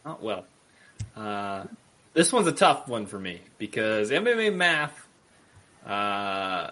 Oh, 0.04 0.18
well, 0.20 0.46
uh, 1.16 1.64
this 2.14 2.32
one's 2.32 2.46
a 2.46 2.52
tough 2.52 2.88
one 2.88 3.06
for 3.06 3.18
me 3.18 3.40
because 3.58 4.10
MMA 4.10 4.54
math. 4.54 5.06
Uh, 5.86 6.70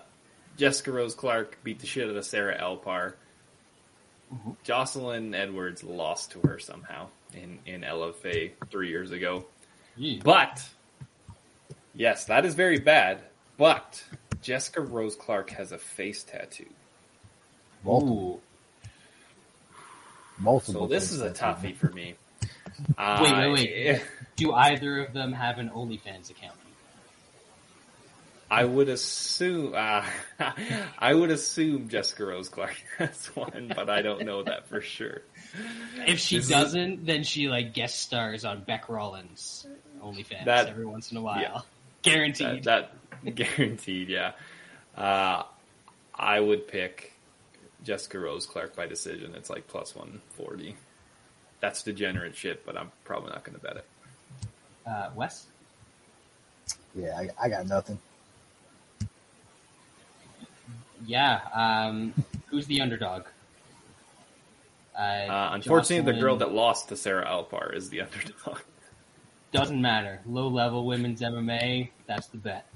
Jessica 0.57 0.93
Rose 0.93 1.15
Clark 1.15 1.59
beat 1.63 1.81
the 1.81 1.87
shit 1.87 2.09
out 2.09 2.17
of 2.17 2.25
Sarah 2.25 2.59
Alpar. 2.59 3.15
Mm-hmm. 4.33 4.53
Jocelyn 4.65 5.35
Edwards 5.35 5.85
lost 5.85 6.33
to 6.33 6.41
her 6.41 6.59
somehow 6.59 7.09
in 7.35 7.59
in 7.67 7.83
LFA 7.83 8.53
three 8.71 8.89
years 8.89 9.13
ago. 9.13 9.47
But 10.25 10.67
yes, 11.95 12.25
that 12.27 12.45
is 12.45 12.55
very 12.55 12.79
bad. 12.79 13.21
But 13.57 14.03
Jessica 14.43 14.81
Rose 14.81 15.17
Clark 15.17 15.51
has 15.51 15.73
a 15.73 15.79
face 15.79 16.25
tattoo. 16.25 16.67
Multiple. 17.85 18.41
Multiple. 20.39 20.83
So 20.83 20.87
this 20.87 21.13
is 21.13 21.21
a 21.21 21.31
toughie 21.31 21.77
for 21.77 21.91
me. 21.91 22.15
Uh, 22.99 23.21
wait, 23.23 23.35
wait, 23.35 23.53
wait. 23.53 24.03
Do 24.37 24.53
either 24.53 24.99
of 25.03 25.15
them 25.15 25.33
have 25.33 25.59
an 25.59 25.71
OnlyFans 25.71 26.29
account? 26.29 26.59
I 28.51 28.65
would 28.65 28.89
assume. 28.89 29.75
Uh, 29.75 30.05
I 30.99 31.15
would 31.15 31.31
assume 31.31 31.89
Jessica 31.89 32.27
Rose 32.27 32.49
Clark 32.49 32.77
has 32.99 33.27
one, 33.35 33.73
but 33.75 33.91
I 33.91 34.03
don't 34.03 34.25
know 34.25 34.43
that 34.43 34.69
for 34.69 34.81
sure. 34.81 35.23
If 36.07 36.21
she 36.21 36.37
this 36.37 36.49
doesn't, 36.49 36.93
is... 36.93 37.07
then 37.07 37.25
she 37.25 37.49
like 37.49 37.73
guest 37.73 38.01
stars 38.01 38.45
on 38.45 38.63
Beck 38.63 38.89
Rawlings 38.89 39.67
OnlyFans 40.03 40.45
that, 40.45 40.69
every 40.69 40.87
once 40.87 41.11
in 41.11 41.17
a 41.17 41.23
while. 41.23 41.41
Yeah, 41.41 41.61
guaranteed. 42.03 42.65
That, 42.65 42.93
that 43.25 43.35
guaranteed. 43.35 44.09
Yeah. 44.11 44.33
Uh, 44.97 45.43
I 46.15 46.39
would 46.39 46.69
pick 46.69 47.16
Jessica 47.87 48.19
Rose 48.19 48.45
Clark 48.47 48.75
by 48.75 48.87
decision. 48.87 49.35
It's 49.37 49.49
like 49.49 49.69
plus 49.69 49.95
one 49.95 50.21
forty. 50.37 50.75
That's 51.61 51.83
degenerate 51.85 52.35
shit, 52.37 52.67
but 52.67 52.77
I'm 52.77 52.91
probably 53.05 53.31
not 53.31 53.45
going 53.45 53.57
to 53.59 53.63
bet 53.65 53.77
it. 53.77 53.87
Uh, 54.87 55.11
Wes. 55.15 55.47
Yeah, 56.95 57.17
I, 57.17 57.29
I 57.47 57.49
got 57.49 57.67
nothing. 57.67 57.99
yeah, 61.07 61.41
um, 61.55 62.13
who's 62.49 62.67
the 62.67 62.81
underdog? 62.81 63.25
Uh, 64.97 64.99
Uh, 65.01 65.51
unfortunately, 65.53 66.13
the 66.13 66.19
girl 66.21 66.37
that 66.37 66.53
lost 66.53 66.89
to 66.89 66.97
Sarah 66.97 67.27
Alpar 67.27 67.75
is 67.75 67.89
the 67.91 68.01
underdog. 68.03 68.59
doesn't 69.53 69.81
matter. 69.81 70.21
Low 70.27 70.49
level 70.49 70.85
women's 70.87 71.21
MMA, 71.21 71.91
that's 72.07 72.27
the 72.29 72.39
bet. 72.39 72.67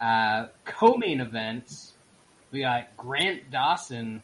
Uh, 0.00 0.46
co-main 0.64 1.20
events, 1.20 1.93
we 2.54 2.60
got 2.60 2.96
Grant 2.96 3.50
Dawson 3.50 4.22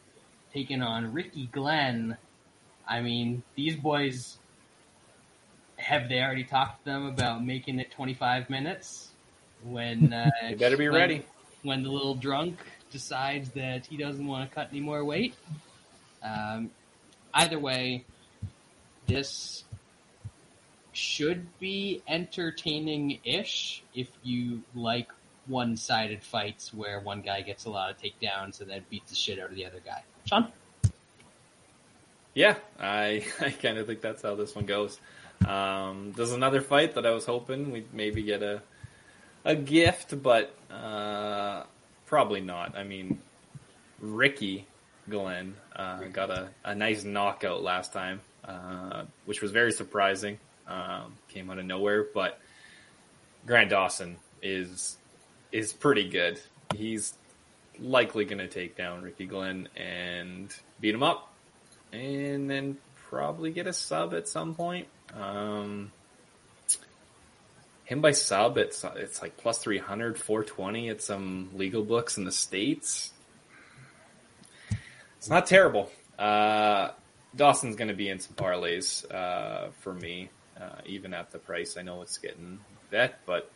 taking 0.53 0.81
on 0.81 1.11
Ricky 1.11 1.47
Glenn. 1.51 2.15
I 2.87 3.01
mean, 3.01 3.43
these 3.55 3.75
boys 3.75 4.37
have 5.75 6.07
they 6.07 6.21
already 6.21 6.45
talked 6.45 6.85
to 6.85 6.91
them 6.91 7.07
about 7.07 7.43
making 7.43 7.79
it 7.79 7.91
25 7.91 8.49
minutes? 8.49 9.09
When 9.65 10.13
uh, 10.13 10.31
You 10.49 10.55
better 10.55 10.77
be 10.77 10.87
when- 10.87 10.97
ready. 10.97 11.25
when 11.63 11.83
the 11.83 11.89
little 11.91 12.15
drunk 12.15 12.57
decides 12.89 13.49
that 13.51 13.85
he 13.85 13.97
doesn't 13.97 14.25
want 14.25 14.49
to 14.49 14.55
cut 14.55 14.69
any 14.71 14.79
more 14.79 15.03
weight. 15.03 15.35
Um, 16.23 16.71
either 17.33 17.59
way, 17.59 18.05
this 19.07 19.65
should 20.93 21.47
be 21.59 22.01
entertaining-ish 22.07 23.83
if 23.93 24.09
you 24.23 24.61
like 24.73 25.09
one-sided 25.51 26.23
fights 26.23 26.73
where 26.73 26.99
one 27.01 27.21
guy 27.21 27.41
gets 27.41 27.65
a 27.65 27.69
lot 27.69 27.91
of 27.91 27.97
takedowns 27.97 28.61
and 28.61 28.69
then 28.69 28.83
beats 28.89 29.09
the 29.11 29.15
shit 29.15 29.37
out 29.37 29.49
of 29.49 29.55
the 29.55 29.65
other 29.65 29.81
guy. 29.85 30.03
Sean? 30.25 30.51
Yeah, 32.33 32.55
I 32.79 33.25
I 33.39 33.51
kind 33.51 33.77
of 33.77 33.85
think 33.87 34.01
that's 34.01 34.23
how 34.23 34.35
this 34.35 34.55
one 34.55 34.65
goes. 34.65 34.99
Um, 35.45 36.13
there's 36.15 36.31
another 36.31 36.61
fight 36.61 36.95
that 36.95 37.05
I 37.05 37.11
was 37.11 37.25
hoping 37.25 37.71
we'd 37.71 37.93
maybe 37.93 38.23
get 38.23 38.41
a 38.41 38.61
a 39.43 39.55
gift, 39.55 40.21
but 40.21 40.55
uh, 40.71 41.63
probably 42.05 42.41
not. 42.41 42.77
I 42.77 42.83
mean, 42.83 43.19
Ricky 43.99 44.67
Glenn 45.09 45.55
uh, 45.75 46.03
got 46.05 46.29
a, 46.29 46.49
a 46.63 46.75
nice 46.75 47.03
knockout 47.03 47.63
last 47.63 47.91
time, 47.91 48.21
uh, 48.45 49.03
which 49.25 49.41
was 49.41 49.51
very 49.51 49.71
surprising. 49.71 50.37
Um, 50.67 51.17
came 51.27 51.49
out 51.49 51.57
of 51.57 51.65
nowhere, 51.65 52.05
but 52.13 52.39
Grant 53.45 53.71
Dawson 53.71 54.17
is 54.41 54.97
is 55.51 55.73
pretty 55.73 56.09
good. 56.09 56.39
He's 56.75 57.13
likely 57.79 58.25
going 58.25 58.39
to 58.39 58.47
take 58.47 58.75
down 58.75 59.01
Ricky 59.01 59.25
Glenn 59.25 59.67
and 59.75 60.53
beat 60.79 60.93
him 60.93 61.03
up 61.03 61.33
and 61.91 62.49
then 62.49 62.77
probably 63.09 63.51
get 63.51 63.67
a 63.67 63.73
sub 63.73 64.13
at 64.13 64.27
some 64.27 64.55
point. 64.55 64.87
Um, 65.13 65.91
him 67.83 67.99
by 67.99 68.11
sub, 68.11 68.57
it's 68.57 68.85
it's 68.95 69.21
like 69.21 69.35
plus 69.35 69.57
300, 69.57 70.17
420 70.17 70.89
at 70.89 71.01
some 71.01 71.49
legal 71.55 71.83
books 71.83 72.17
in 72.17 72.23
the 72.23 72.31
states. 72.31 73.11
It's 75.17 75.29
not 75.29 75.45
terrible. 75.45 75.91
Uh, 76.17 76.91
Dawson's 77.35 77.75
going 77.75 77.89
to 77.89 77.93
be 77.93 78.09
in 78.09 78.19
some 78.19 78.33
parlays 78.35 79.09
uh, 79.13 79.71
for 79.81 79.93
me, 79.93 80.29
uh, 80.59 80.81
even 80.85 81.13
at 81.13 81.31
the 81.31 81.39
price. 81.39 81.75
I 81.77 81.81
know 81.81 82.01
it's 82.01 82.17
getting 82.17 82.59
bet, 82.89 83.19
but 83.25 83.51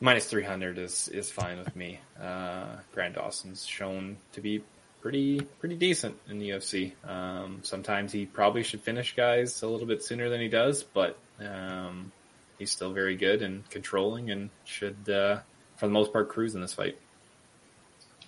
minus 0.00 0.26
300 0.26 0.78
is 0.78 1.08
is 1.08 1.30
fine 1.30 1.58
with 1.58 1.74
me. 1.76 2.00
Uh, 2.20 2.76
Grant 2.92 3.14
Dawson's 3.14 3.66
shown 3.66 4.16
to 4.32 4.40
be 4.40 4.62
pretty 5.00 5.40
pretty 5.40 5.76
decent 5.76 6.16
in 6.28 6.38
the 6.38 6.50
UFC. 6.50 6.92
Um, 7.08 7.60
sometimes 7.62 8.12
he 8.12 8.26
probably 8.26 8.62
should 8.62 8.80
finish 8.80 9.14
guys 9.14 9.62
a 9.62 9.68
little 9.68 9.86
bit 9.86 10.02
sooner 10.02 10.28
than 10.28 10.40
he 10.40 10.48
does, 10.48 10.82
but 10.82 11.18
um, 11.40 12.12
he's 12.58 12.70
still 12.70 12.92
very 12.92 13.16
good 13.16 13.42
and 13.42 13.68
controlling 13.70 14.30
and 14.30 14.50
should, 14.64 15.08
uh, 15.08 15.40
for 15.76 15.86
the 15.86 15.92
most 15.92 16.12
part, 16.12 16.28
cruise 16.28 16.54
in 16.54 16.60
this 16.60 16.74
fight. 16.74 16.98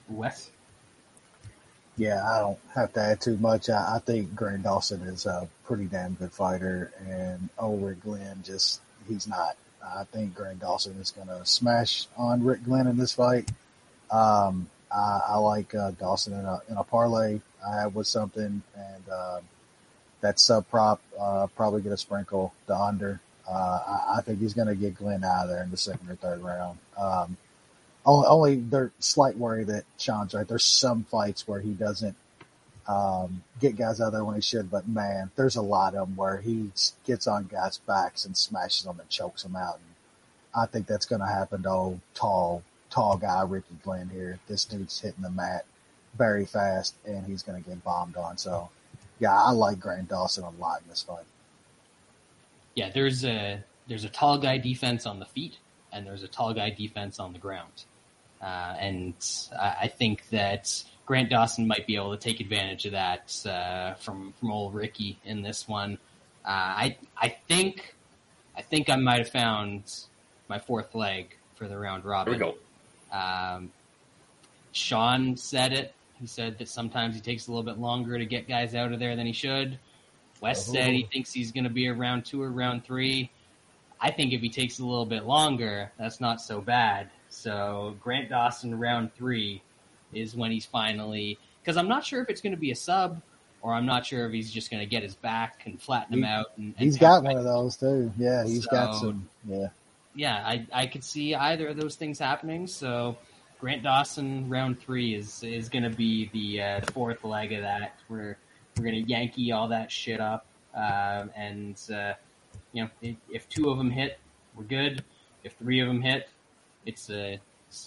Wes? 0.09 0.51
Yeah, 1.97 2.23
I 2.27 2.39
don't 2.41 2.59
have 2.75 2.93
to 2.95 3.01
add 3.01 3.21
too 3.21 3.37
much. 3.37 3.69
I, 3.69 3.97
I 3.97 3.99
think 3.99 4.35
Grant 4.35 4.63
Dawson 4.63 5.03
is 5.03 5.27
a 5.27 5.49
pretty 5.65 5.85
damn 5.85 6.15
good 6.15 6.33
fighter, 6.33 6.91
and 7.07 7.51
Ulrich 7.59 8.01
Glenn 8.01 8.43
just 8.43 8.81
he's 9.07 9.29
not. 9.29 9.57
I 9.85 10.05
think 10.05 10.35
Grant 10.35 10.61
Dawson 10.61 10.95
is 11.01 11.11
going 11.11 11.29
to 11.29 11.45
smash 11.45 12.07
on 12.17 12.45
Rick 12.45 12.65
Glenn 12.65 12.87
in 12.87 12.97
this 12.97 13.13
fight. 13.13 13.51
Um, 14.11 14.69
I, 14.91 15.21
I 15.29 15.37
like 15.39 15.75
uh, 15.75 15.93
Dawson 15.93 16.35
in 16.35 16.45
a 16.45 16.61
in 16.69 16.77
a 16.77 16.85
parlay. 16.85 17.41
I 17.67 17.81
have 17.81 17.95
with 17.95 18.07
something, 18.07 18.63
and 18.77 19.09
uh, 19.11 19.41
that 20.21 20.39
sub 20.39 20.69
prop 20.69 21.01
uh, 21.19 21.47
probably 21.57 21.83
get 21.83 21.93
a 21.93 21.97
sprinkle 21.97 22.53
the 22.67 22.77
under. 22.77 23.21
Uh, 23.49 23.81
I, 23.87 24.19
I 24.19 24.21
think 24.23 24.41
he's 24.41 24.55
going 24.55 24.69
to 24.69 24.75
get 24.75 24.97
Glenn 24.97 25.25
out 25.25 25.45
of 25.45 25.49
there 25.51 25.63
in 25.63 25.71
the 25.71 25.77
second 25.77 26.09
or 26.09 26.17
third 26.17 26.41
round. 26.43 26.79
Um, 26.97 27.37
only, 28.05 28.27
only 28.27 28.57
there's 28.57 28.91
slight 28.99 29.37
worry 29.37 29.65
that 29.65 29.85
Sean's 29.99 30.35
right. 30.35 30.47
There's 30.47 30.65
some 30.65 31.05
fights 31.05 31.47
where 31.47 31.61
he 31.61 31.71
doesn't 31.71 32.17
um, 32.87 33.43
get 33.61 33.77
guys 33.77 34.01
out 34.01 34.13
there 34.13 34.25
when 34.25 34.35
he 34.35 34.41
should, 34.41 34.71
but 34.71 34.89
man, 34.89 35.31
there's 35.37 35.57
a 35.57 35.63
lot 35.63 35.95
of 35.95 36.09
them 36.09 36.17
where 36.17 36.39
he 36.39 36.71
gets 37.05 37.27
on 37.27 37.45
guys' 37.45 37.79
backs 37.79 38.25
and 38.25 38.37
smashes 38.37 38.85
them 38.85 38.99
and 38.99 39.09
chokes 39.09 39.45
them 39.45 39.57
out. 39.57 39.77
And 39.77 39.95
I 40.55 40.67
think 40.67 40.87
that's 40.87 41.07
going 41.07 41.21
to 41.21 41.27
happen 41.27 41.63
to 41.63 41.71
old 41.71 42.01
tall, 42.15 42.63
tall 42.91 43.17
guy 43.17 43.43
Ricky 43.43 43.77
Glenn 43.83 44.09
here. 44.09 44.39
This 44.49 44.65
dude's 44.65 45.01
hitting 45.01 45.23
the 45.23 45.31
mat 45.31 45.65
very 46.17 46.45
fast, 46.45 46.95
and 47.05 47.25
he's 47.27 47.43
going 47.43 47.63
to 47.63 47.69
get 47.69 47.83
bombed 47.85 48.17
on. 48.17 48.37
So, 48.37 48.69
yeah, 49.19 49.35
I 49.35 49.53
like 49.53 49.79
Grant 49.79 50.09
Dawson 50.09 50.45
a 50.45 50.51
lot 50.51 50.83
in 50.83 50.89
this 50.89 51.03
fight. 51.03 51.25
Yeah, 52.75 52.91
there's 52.91 53.25
a 53.25 53.63
there's 53.87 54.05
a 54.05 54.09
tall 54.09 54.39
guy 54.39 54.59
defense 54.59 55.07
on 55.07 55.19
the 55.19 55.27
feet, 55.27 55.59
and 55.93 56.07
there's 56.07 56.23
a 56.23 56.29
tall 56.29 56.55
guy 56.55 56.71
defense 56.71 57.21
on 57.21 57.33
the 57.33 57.39
ground. 57.39 57.85
Uh, 58.41 58.75
and 58.79 59.15
I, 59.59 59.77
I 59.83 59.89
think 59.89 60.29
that 60.31 60.83
Grant 61.07 61.31
Dawson 61.31 61.67
might 61.67 61.87
be 61.87 61.97
able 61.97 62.17
to 62.17 62.19
take 62.21 62.41
advantage 62.41 62.87
of 62.87 62.93
that 62.93 63.45
uh, 63.47 63.95
from 63.95 64.33
from 64.39 64.51
old 64.53 64.75
Ricky 64.75 65.19
in 65.25 65.43
this 65.43 65.67
one. 65.69 65.99
Uh, 66.45 66.49
I 66.51 66.97
I 67.17 67.37
think 67.49 67.95
I 68.57 68.63
think 68.63 68.89
I 68.89 68.97
might 68.97 69.19
have 69.19 69.31
found 69.31 69.83
my 70.49 70.59
fourth 70.59 70.95
leg 70.95 71.37
for 71.57 71.69
the 71.69 71.79
round 71.79 72.03
Here 72.03 72.13
robin. 72.13 72.33
we 72.33 72.39
go. 72.39 72.55
Um, 73.13 73.71
Sean 74.73 75.37
said 75.37 75.73
it. 75.73 75.95
He 76.21 76.27
said 76.27 76.59
that 76.59 76.69
sometimes 76.69 77.15
he 77.15 77.21
takes 77.21 77.49
a 77.49 77.51
little 77.51 77.65
bit 77.65 77.79
longer 77.79 78.17
to 78.17 78.25
get 78.25 78.49
guys 78.49 78.75
out 78.75 78.93
of 78.93 79.01
there 79.01 79.17
than 79.17 79.27
he 79.27 79.33
should. 79.33 79.79
Wes 80.41 80.69
Oh. 80.69 80.73
said 80.73 80.93
he 80.93 81.05
thinks 81.13 81.33
he's 81.33 81.53
going 81.53 81.65
to 81.65 81.71
be 81.71 81.89
around 81.89 82.25
two 82.25 82.41
or 82.43 82.51
round 82.51 82.85
three. 82.85 83.31
I 84.01 84.11
think 84.11 84.33
if 84.33 84.41
he 84.41 84.49
takes 84.49 84.79
a 84.79 84.85
little 84.85 85.07
bit 85.07 85.25
longer, 85.25 85.93
that's 85.99 86.21
not 86.21 86.41
so 86.41 86.61
bad. 86.61 87.11
So 87.29 87.97
Grant 88.01 88.29
Dawson 88.31 88.79
round 88.79 89.15
three 89.15 89.63
is 90.13 90.35
when 90.35 90.51
he's 90.51 90.67
finally 90.67 91.39
because 91.63 91.77
I'm 91.77 91.89
not 91.89 92.05
sure 92.05 92.23
if 92.23 92.29
it's 92.29 92.41
going 92.41 92.55
to 92.55 92.61
be 92.61 92.71
a 92.71 92.77
sub 92.77 93.23
or 93.63 93.73
I'm 93.73 93.87
not 93.87 94.05
sure 94.05 94.27
if 94.27 94.33
he's 94.33 94.51
just 94.51 94.71
going 94.71 94.81
to 94.81 94.87
get 94.89 95.03
his 95.03 95.15
back 95.15 95.63
and 95.67 95.81
flatten 95.81 96.15
him 96.15 96.23
He- 96.23 96.29
out. 96.29 96.47
And, 96.57 96.75
and 96.77 96.85
He's 96.85 96.99
got 96.99 97.23
one 97.23 97.37
of 97.37 97.45
those 97.45 97.77
too. 97.77 98.13
Yeah, 98.19 98.45
he's 98.45 98.67
got 98.67 98.97
some. 98.97 99.29
Yeah. 99.47 99.69
yeah, 100.15 100.37
I 100.45 100.67
I 100.73 100.87
could 100.87 101.05
see 101.05 101.35
either 101.35 101.69
of 101.69 101.77
those 101.77 101.95
things 101.97 102.19
happening. 102.19 102.67
So 102.67 103.17
Grant 103.61 103.85
Dawson 103.85 104.49
round 104.49 104.81
three 104.81 105.15
is 105.15 105.43
is 105.45 105.69
going 105.69 105.85
to 105.85 105.97
be 105.97 106.29
the 106.33 106.63
uh, 106.63 106.81
fourth 106.93 107.23
leg 107.25 107.53
of 107.53 107.63
that. 107.63 107.99
We're 108.09 108.37
we're 108.77 108.85
going 108.85 109.05
to 109.05 109.09
Yankee 109.09 109.53
all 109.53 109.69
that 109.69 109.93
shit 109.93 110.21
up, 110.21 110.47
um, 110.75 111.31
and 111.37 111.81
uh, 111.95 112.15
you 112.73 112.83
know 112.83 112.91
if, 113.01 113.17
if 113.31 113.49
two 113.49 113.71
of 113.71 113.79
them 113.79 113.91
hit, 113.91 114.19
we're 114.57 114.65
good. 114.65 115.05
If 115.45 115.53
three 115.55 115.79
of 115.81 115.87
them 115.87 116.03
hit, 116.03 116.29
it's 116.85 117.09
uh, 117.09 117.37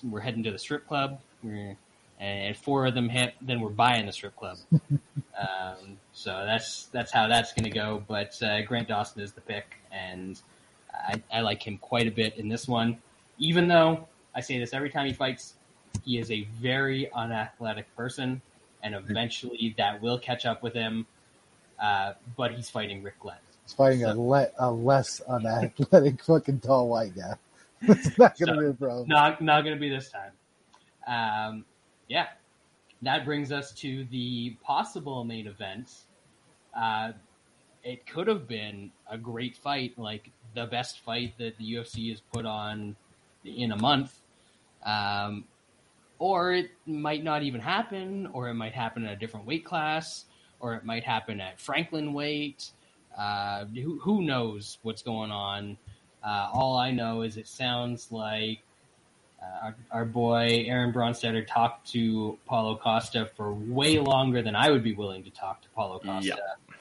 we're 0.04 0.22
heading 0.22 0.44
to 0.44 0.52
the 0.52 0.60
strip 0.60 0.88
club. 0.88 1.20
We're 1.44 1.76
and 2.20 2.56
four 2.56 2.86
of 2.86 2.94
them 2.94 3.10
hit, 3.10 3.34
then 3.42 3.60
we're 3.60 3.70
buying 3.70 4.06
the 4.06 4.12
strip 4.12 4.36
club. 4.36 4.58
um, 4.72 5.98
so 6.14 6.44
that's 6.46 6.86
that's 6.88 7.12
how 7.12 7.28
that's 7.28 7.54
going 7.54 7.66
to 7.66 7.70
go. 7.72 8.04
But 8.08 8.42
uh, 8.42 8.62
Grant 8.64 8.88
Dawson 8.88 9.22
is 9.22 9.34
the 9.34 9.42
pick, 9.42 9.76
and 9.92 10.40
I, 10.94 11.22
I 11.32 11.42
like 11.42 11.66
him 11.66 11.78
quite 11.78 12.08
a 12.08 12.12
bit 12.12 12.38
in 12.38 12.48
this 12.48 12.68
one. 12.68 12.98
Even 13.38 13.68
though 13.68 14.08
I 14.34 14.42
say 14.42 14.60
this 14.60 14.74
every 14.74 14.90
time 14.90 15.06
he 15.08 15.14
fights, 15.14 15.56
he 16.04 16.18
is 16.18 16.32
a 16.32 16.44
very 16.62 17.12
unathletic 17.12 17.94
person, 17.98 18.42
and 18.82 18.96
eventually 18.96 19.76
that 19.78 20.02
will 20.02 20.18
catch 20.20 20.46
up 20.46 20.64
with 20.64 20.74
him. 20.74 21.06
Uh, 21.82 22.14
but 22.38 22.54
he's 22.54 22.70
fighting 22.70 23.04
Rick 23.04 23.20
Glenn. 23.20 23.36
He's 23.66 23.74
fighting 23.74 24.06
a, 24.06 24.14
le- 24.14 24.48
a 24.58 24.72
less 24.72 25.20
unathletic 25.28 26.24
fucking 26.26 26.62
tall 26.62 26.88
white 26.88 27.14
guy. 27.16 27.34
It's 27.82 28.18
not 28.18 28.40
going 28.40 28.48
to 28.48 28.56
So- 28.56 28.60
be 28.62 28.68
a 28.68 28.74
problem. 28.74 29.08
Not 29.10 29.42
not 29.42 29.64
going 29.66 29.76
to 29.76 29.80
be 29.80 29.90
this 29.90 30.10
time. 30.10 30.32
Um, 31.06 31.66
yeah, 32.08 32.28
that 33.02 33.26
brings 33.26 33.52
us 33.52 33.72
to 33.74 34.06
the 34.06 34.56
possible 34.64 35.24
main 35.24 35.48
event. 35.48 35.92
Uh, 36.76 37.12
it 37.84 38.06
could 38.08 38.28
have 38.28 38.48
been 38.48 38.92
a 39.10 39.18
great 39.18 39.56
fight, 39.56 39.98
like 39.98 40.32
the 40.56 40.66
best 40.66 41.00
fight 41.02 41.34
that 41.38 41.58
the 41.58 41.74
UFC 41.74 42.10
has 42.10 42.22
put 42.34 42.46
on 42.46 42.96
in 43.44 43.72
a 43.72 43.78
month. 43.78 44.20
Um, 44.84 45.46
or 46.18 46.54
it 46.54 46.72
might 46.86 47.24
not 47.24 47.44
even 47.44 47.62
happen, 47.62 48.28
or 48.34 48.50
it 48.50 48.54
might 48.54 48.74
happen 48.74 49.06
at 49.06 49.14
a 49.14 49.16
different 49.16 49.46
weight 49.46 49.66
class, 49.66 50.26
or 50.60 50.74
it 50.76 50.86
might 50.86 51.04
happen 51.04 51.40
at 51.40 51.60
Franklin 51.60 52.14
weight. 52.14 52.72
Uh, 53.18 53.66
who, 53.66 54.00
who 54.00 54.22
knows 54.24 54.78
what's 54.82 55.02
going 55.02 55.32
on? 55.32 55.78
Uh, 56.24 56.50
all 56.54 56.78
I 56.78 56.92
know 56.92 57.22
is 57.22 57.38
it 57.38 57.48
sounds 57.48 58.12
like 58.12 58.64
our, 59.64 59.76
our 59.92 60.06
boy 60.06 60.66
Aaron 60.68 60.94
Bronsteter 60.94 61.46
talked 61.46 61.92
to 61.92 62.38
Paulo 62.46 62.78
Costa 62.78 63.30
for 63.36 63.54
way 63.54 64.00
longer 64.00 64.42
than 64.42 64.56
I 64.56 64.70
would 64.72 64.84
be 64.84 64.94
willing 64.94 65.24
to 65.24 65.30
talk 65.30 65.62
to 65.62 65.70
Paulo 65.70 66.00
Costa. 66.00 66.38
Yeah. 66.38 66.76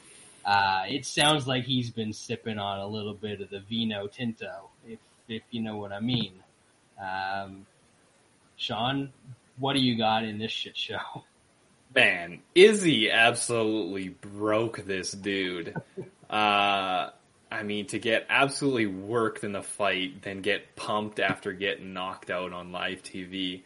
Uh, 0.45 0.85
it 0.89 1.07
sounds 1.07 1.47
like 1.47 1.65
he's 1.65 1.91
been 1.91 2.12
sipping 2.12 2.59
on 2.59 2.78
a 2.78 2.86
little 2.86 3.15
bit 3.15 3.41
of 3.41 3.49
the 3.51 3.61
vino 3.61 4.07
tinto, 4.07 4.69
if 4.86 4.99
if 5.27 5.43
you 5.51 5.62
know 5.62 5.77
what 5.77 5.93
I 5.93 6.01
mean. 6.01 6.32
Um, 7.01 7.66
Sean, 8.57 9.12
what 9.59 9.74
do 9.74 9.81
you 9.81 9.97
got 9.97 10.24
in 10.24 10.39
this 10.39 10.53
shit 10.53 10.77
show? 10.77 10.99
Man, 11.95 12.41
Izzy 12.55 13.11
absolutely 13.11 14.09
broke 14.09 14.85
this 14.85 15.12
dude. 15.12 15.74
Uh, 16.28 17.11
I 17.55 17.62
mean, 17.62 17.86
to 17.86 17.98
get 18.01 18.26
absolutely 18.28 18.86
worked 18.86 19.44
in 19.44 19.52
the 19.52 19.62
fight, 19.62 20.22
then 20.22 20.40
get 20.43 20.74
pumped 20.74 21.20
after 21.20 21.52
getting 21.52 21.93
knocked 21.93 22.31
out 22.31 22.52
on 22.52 22.72
live 22.72 23.02
TV. 23.02 23.62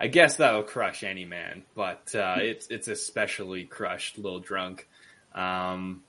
I 0.00 0.06
guess 0.06 0.36
that'll 0.36 0.62
crush 0.62 1.04
any 1.04 1.26
man, 1.26 1.64
but 1.74 2.14
uh, 2.14 2.36
it's 2.38 2.68
it's 2.68 2.88
especially 2.88 3.64
crushed 3.64 4.16
Lil 4.16 4.40
Drunk. 4.40 4.88
Um, 5.34 6.02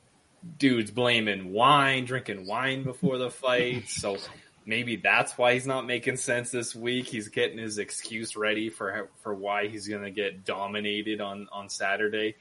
dude's 0.57 0.91
blaming 0.91 1.51
wine, 1.51 2.05
drinking 2.05 2.47
wine 2.47 2.83
before 2.83 3.17
the 3.17 3.29
fight, 3.29 3.89
so 3.89 4.17
maybe 4.65 4.95
that's 4.95 5.37
why 5.37 5.53
he's 5.53 5.67
not 5.67 5.85
making 5.85 6.15
sense 6.15 6.49
this 6.49 6.73
week. 6.73 7.07
He's 7.07 7.27
getting 7.27 7.57
his 7.57 7.77
excuse 7.77 8.37
ready 8.37 8.69
for 8.69 9.09
for 9.21 9.33
why 9.35 9.67
he's 9.67 9.89
going 9.89 10.03
to 10.03 10.11
get 10.11 10.45
dominated 10.45 11.19
on 11.19 11.49
on 11.51 11.67
Saturday. 11.67 12.35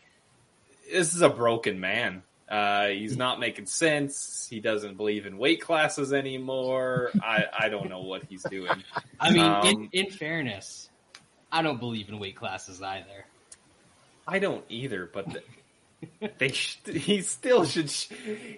This 0.89 1.15
is 1.15 1.23
a 1.23 1.29
broken 1.29 1.81
man. 1.81 2.23
Uh, 2.51 2.89
he's 2.89 3.17
not 3.17 3.39
making 3.39 3.67
sense. 3.67 4.47
He 4.51 4.59
doesn't 4.59 4.97
believe 4.97 5.25
in 5.25 5.39
weight 5.39 5.61
classes 5.61 6.13
anymore. 6.13 7.11
I, 7.23 7.45
I 7.57 7.69
don't 7.69 7.89
know 7.89 8.01
what 8.01 8.25
he's 8.29 8.43
doing. 8.43 8.83
I 9.21 9.31
mean, 9.31 9.43
Um, 9.43 9.67
in, 9.67 9.89
in 9.93 10.11
fairness, 10.11 10.91
I 11.53 11.63
don't 11.63 11.79
believe 11.79 12.09
in 12.09 12.19
weight 12.19 12.35
classes 12.37 12.83
either. 12.83 13.25
I 14.27 14.41
don't 14.41 14.65
either, 14.69 15.09
but 15.13 15.27
the, 15.33 16.31
they 16.39 16.49
sh- 16.49 16.79
he 16.87 17.23
still 17.23 17.65
should. 17.65 17.89
Sh- 17.91 18.09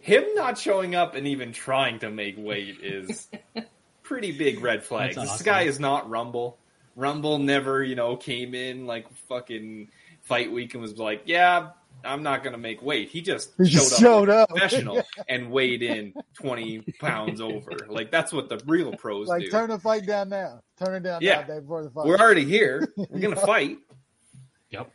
him 0.02 0.24
not 0.34 0.56
showing 0.58 0.94
up 0.94 1.14
and 1.14 1.26
even 1.28 1.52
trying 1.52 1.98
to 2.00 2.10
make 2.10 2.36
weight 2.38 2.78
is 2.82 3.28
pretty 4.02 4.32
big 4.32 4.60
red 4.62 4.84
flag. 4.84 5.14
That's 5.14 5.32
This 5.32 5.42
guy 5.42 5.62
is 5.62 5.78
not 5.78 6.08
Rumble. 6.08 6.56
Rumble 6.96 7.38
never, 7.38 7.82
you 7.82 7.94
know, 7.94 8.16
came 8.16 8.54
in 8.54 8.86
like 8.86 9.10
fucking 9.28 9.88
fight 10.22 10.52
week 10.52 10.74
and 10.74 10.82
was 10.82 10.98
like, 10.98 11.22
"Yeah, 11.26 11.70
I'm 12.04 12.22
not 12.22 12.42
gonna 12.44 12.58
make 12.58 12.82
weight." 12.82 13.08
He 13.08 13.20
just 13.22 13.52
He 13.58 13.64
showed 13.66 13.70
just 13.80 13.92
up 13.94 13.98
showed 14.00 14.28
like 14.28 14.38
up. 14.38 14.48
professional 14.50 15.02
and 15.28 15.50
weighed 15.50 15.82
in 15.82 16.14
20 16.34 16.80
pounds 17.00 17.40
over. 17.40 17.72
Like 17.88 18.10
that's 18.10 18.32
what 18.32 18.48
the 18.48 18.60
real 18.66 18.92
pros 18.96 19.28
Like 19.28 19.44
do. 19.44 19.50
turn 19.50 19.70
the 19.70 19.78
fight 19.78 20.06
down 20.06 20.28
now. 20.28 20.60
Turn 20.78 20.94
it 20.96 21.02
down 21.02 21.20
Yeah. 21.22 21.40
now 21.42 21.46
day 21.54 21.60
before 21.60 21.82
the 21.84 21.90
fight. 21.90 22.06
We're 22.06 22.18
already 22.18 22.44
here. 22.44 22.92
We're 22.96 23.20
gonna 23.20 23.36
fight. 23.46 23.78
Yep. 24.70 24.90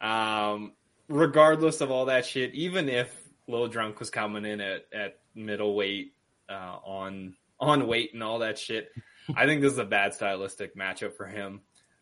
Um, 0.00 0.72
regardless 1.08 1.80
of 1.80 1.90
all 1.90 2.06
that 2.06 2.24
shit, 2.26 2.54
even 2.54 2.88
if 2.88 3.14
Lil 3.48 3.68
Drunk 3.68 3.98
was 4.00 4.10
coming 4.10 4.44
in 4.44 4.60
at, 4.60 4.86
at 4.92 5.18
middleweight, 5.34 6.14
uh, 6.48 6.78
on, 6.84 7.34
on 7.58 7.86
weight 7.86 8.12
and 8.14 8.22
all 8.22 8.38
that 8.40 8.58
shit, 8.58 8.90
I 9.36 9.46
think 9.46 9.60
this 9.60 9.72
is 9.72 9.78
a 9.78 9.84
bad 9.84 10.14
stylistic 10.14 10.76
matchup 10.76 11.14
for 11.16 11.26
him. 11.26 11.60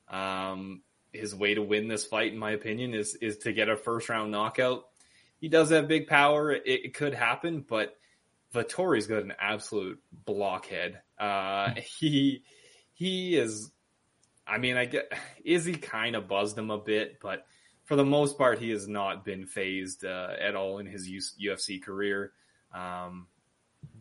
Um, 0.08 0.82
his 1.12 1.34
way 1.34 1.54
to 1.54 1.62
win 1.62 1.88
this 1.88 2.04
fight, 2.04 2.32
in 2.32 2.38
my 2.38 2.52
opinion, 2.52 2.94
is, 2.94 3.14
is 3.16 3.38
to 3.38 3.52
get 3.52 3.68
a 3.68 3.76
first 3.76 4.08
round 4.08 4.30
knockout. 4.30 4.84
He 5.40 5.48
does 5.48 5.70
have 5.70 5.88
big 5.88 6.06
power. 6.06 6.52
It, 6.52 6.62
it 6.66 6.94
could 6.94 7.14
happen, 7.14 7.64
but 7.66 7.96
Vettori's 8.54 9.06
got 9.06 9.22
an 9.22 9.34
absolute 9.40 10.00
blockhead. 10.24 11.00
Uh, 11.18 11.74
he, 11.98 12.44
he 12.92 13.36
is, 13.36 13.70
I 14.46 14.58
mean, 14.58 14.76
I 14.76 14.86
get, 14.86 15.12
Izzy 15.44 15.74
kind 15.74 16.16
of 16.16 16.28
buzzed 16.28 16.58
him 16.58 16.70
a 16.70 16.78
bit, 16.78 17.18
but 17.20 17.46
for 17.84 17.96
the 17.96 18.04
most 18.04 18.36
part, 18.36 18.58
he 18.58 18.70
has 18.70 18.86
not 18.86 19.24
been 19.24 19.46
fazed 19.46 20.04
uh, 20.04 20.28
at 20.38 20.54
all 20.54 20.78
in 20.78 20.86
his 20.86 21.08
UFC 21.08 21.82
career. 21.82 22.32
Um, 22.74 23.28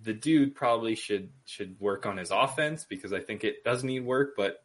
the 0.03 0.13
dude 0.13 0.55
probably 0.55 0.95
should 0.95 1.29
should 1.45 1.79
work 1.79 2.05
on 2.05 2.17
his 2.17 2.31
offense 2.31 2.85
because 2.87 3.13
I 3.13 3.21
think 3.21 3.45
it 3.45 3.63
does 3.63 3.85
need 3.85 4.01
work. 4.01 4.33
But 4.35 4.63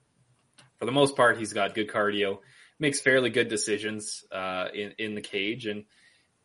for 0.82 0.86
the 0.86 0.90
most 0.90 1.14
part, 1.14 1.38
he's 1.38 1.52
got 1.52 1.76
good 1.76 1.88
cardio, 1.88 2.40
makes 2.80 3.00
fairly 3.00 3.30
good 3.30 3.46
decisions 3.46 4.24
uh, 4.32 4.66
in 4.74 4.92
in 4.98 5.14
the 5.14 5.20
cage, 5.20 5.66
and 5.66 5.84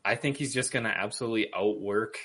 I 0.06 0.14
think 0.14 0.38
he's 0.38 0.54
just 0.54 0.72
going 0.72 0.86
to 0.86 0.92
absolutely 0.92 1.52
outwork 1.56 2.20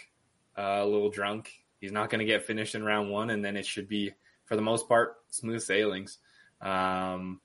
uh, 0.59 0.81
a 0.83 0.85
little 0.85 1.09
drunk. 1.09 1.51
He's 1.81 1.91
not 1.91 2.11
going 2.11 2.19
to 2.19 2.27
get 2.27 2.45
finished 2.45 2.75
in 2.75 2.85
round 2.85 3.11
one, 3.11 3.31
and 3.31 3.43
then 3.43 3.57
it 3.57 3.65
should 3.65 3.89
be 3.89 4.13
for 4.45 4.57
the 4.57 4.61
most 4.63 4.91
part 4.91 5.15
smooth 5.31 5.63
sailings. 5.63 6.19
Um, 6.61 7.41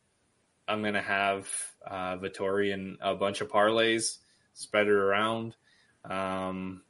I'm 0.67 0.83
gonna 0.83 1.01
have 1.01 1.47
uh, 1.89 2.17
Vettori 2.17 2.97
a 2.99 3.15
bunch 3.15 3.39
of 3.39 3.47
parlays 3.47 4.17
spread 4.53 4.87
it 4.87 4.91
around. 4.91 5.55
Um, 6.03 6.81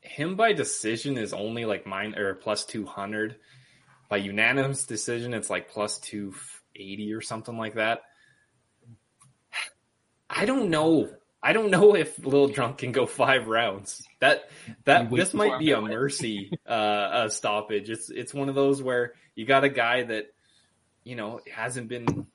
him 0.00 0.36
by 0.36 0.52
decision 0.52 1.16
is 1.16 1.32
only 1.32 1.64
like 1.64 1.86
mine 1.86 2.14
or 2.14 2.34
plus 2.34 2.66
two 2.66 2.84
hundred. 2.84 3.36
By 4.08 4.18
unanimous 4.18 4.86
decision, 4.86 5.34
it's 5.34 5.50
like 5.50 5.68
plus 5.70 5.98
two 5.98 6.34
eighty 6.74 7.12
or 7.12 7.20
something 7.20 7.56
like 7.56 7.74
that. 7.74 8.02
I 10.28 10.44
don't 10.44 10.70
know. 10.70 11.10
I 11.42 11.52
don't 11.52 11.70
know 11.70 11.94
if 11.94 12.18
Little 12.18 12.48
Drunk 12.48 12.78
can 12.78 12.92
go 12.92 13.06
five 13.06 13.46
rounds. 13.46 14.06
That 14.20 14.48
that 14.84 15.10
this 15.10 15.34
might 15.34 15.58
be 15.58 15.72
a 15.72 15.80
mercy 15.80 16.50
uh, 16.66 17.24
a 17.26 17.30
stoppage. 17.30 17.90
It's 17.90 18.10
it's 18.10 18.34
one 18.34 18.48
of 18.48 18.54
those 18.54 18.82
where 18.82 19.14
you 19.34 19.46
got 19.46 19.64
a 19.64 19.68
guy 19.68 20.02
that 20.04 20.26
you 21.04 21.16
know 21.16 21.40
hasn't 21.52 21.88
been 21.88 22.26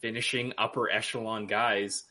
finishing 0.00 0.52
upper 0.56 0.90
echelon 0.90 1.46
guys. 1.46 2.04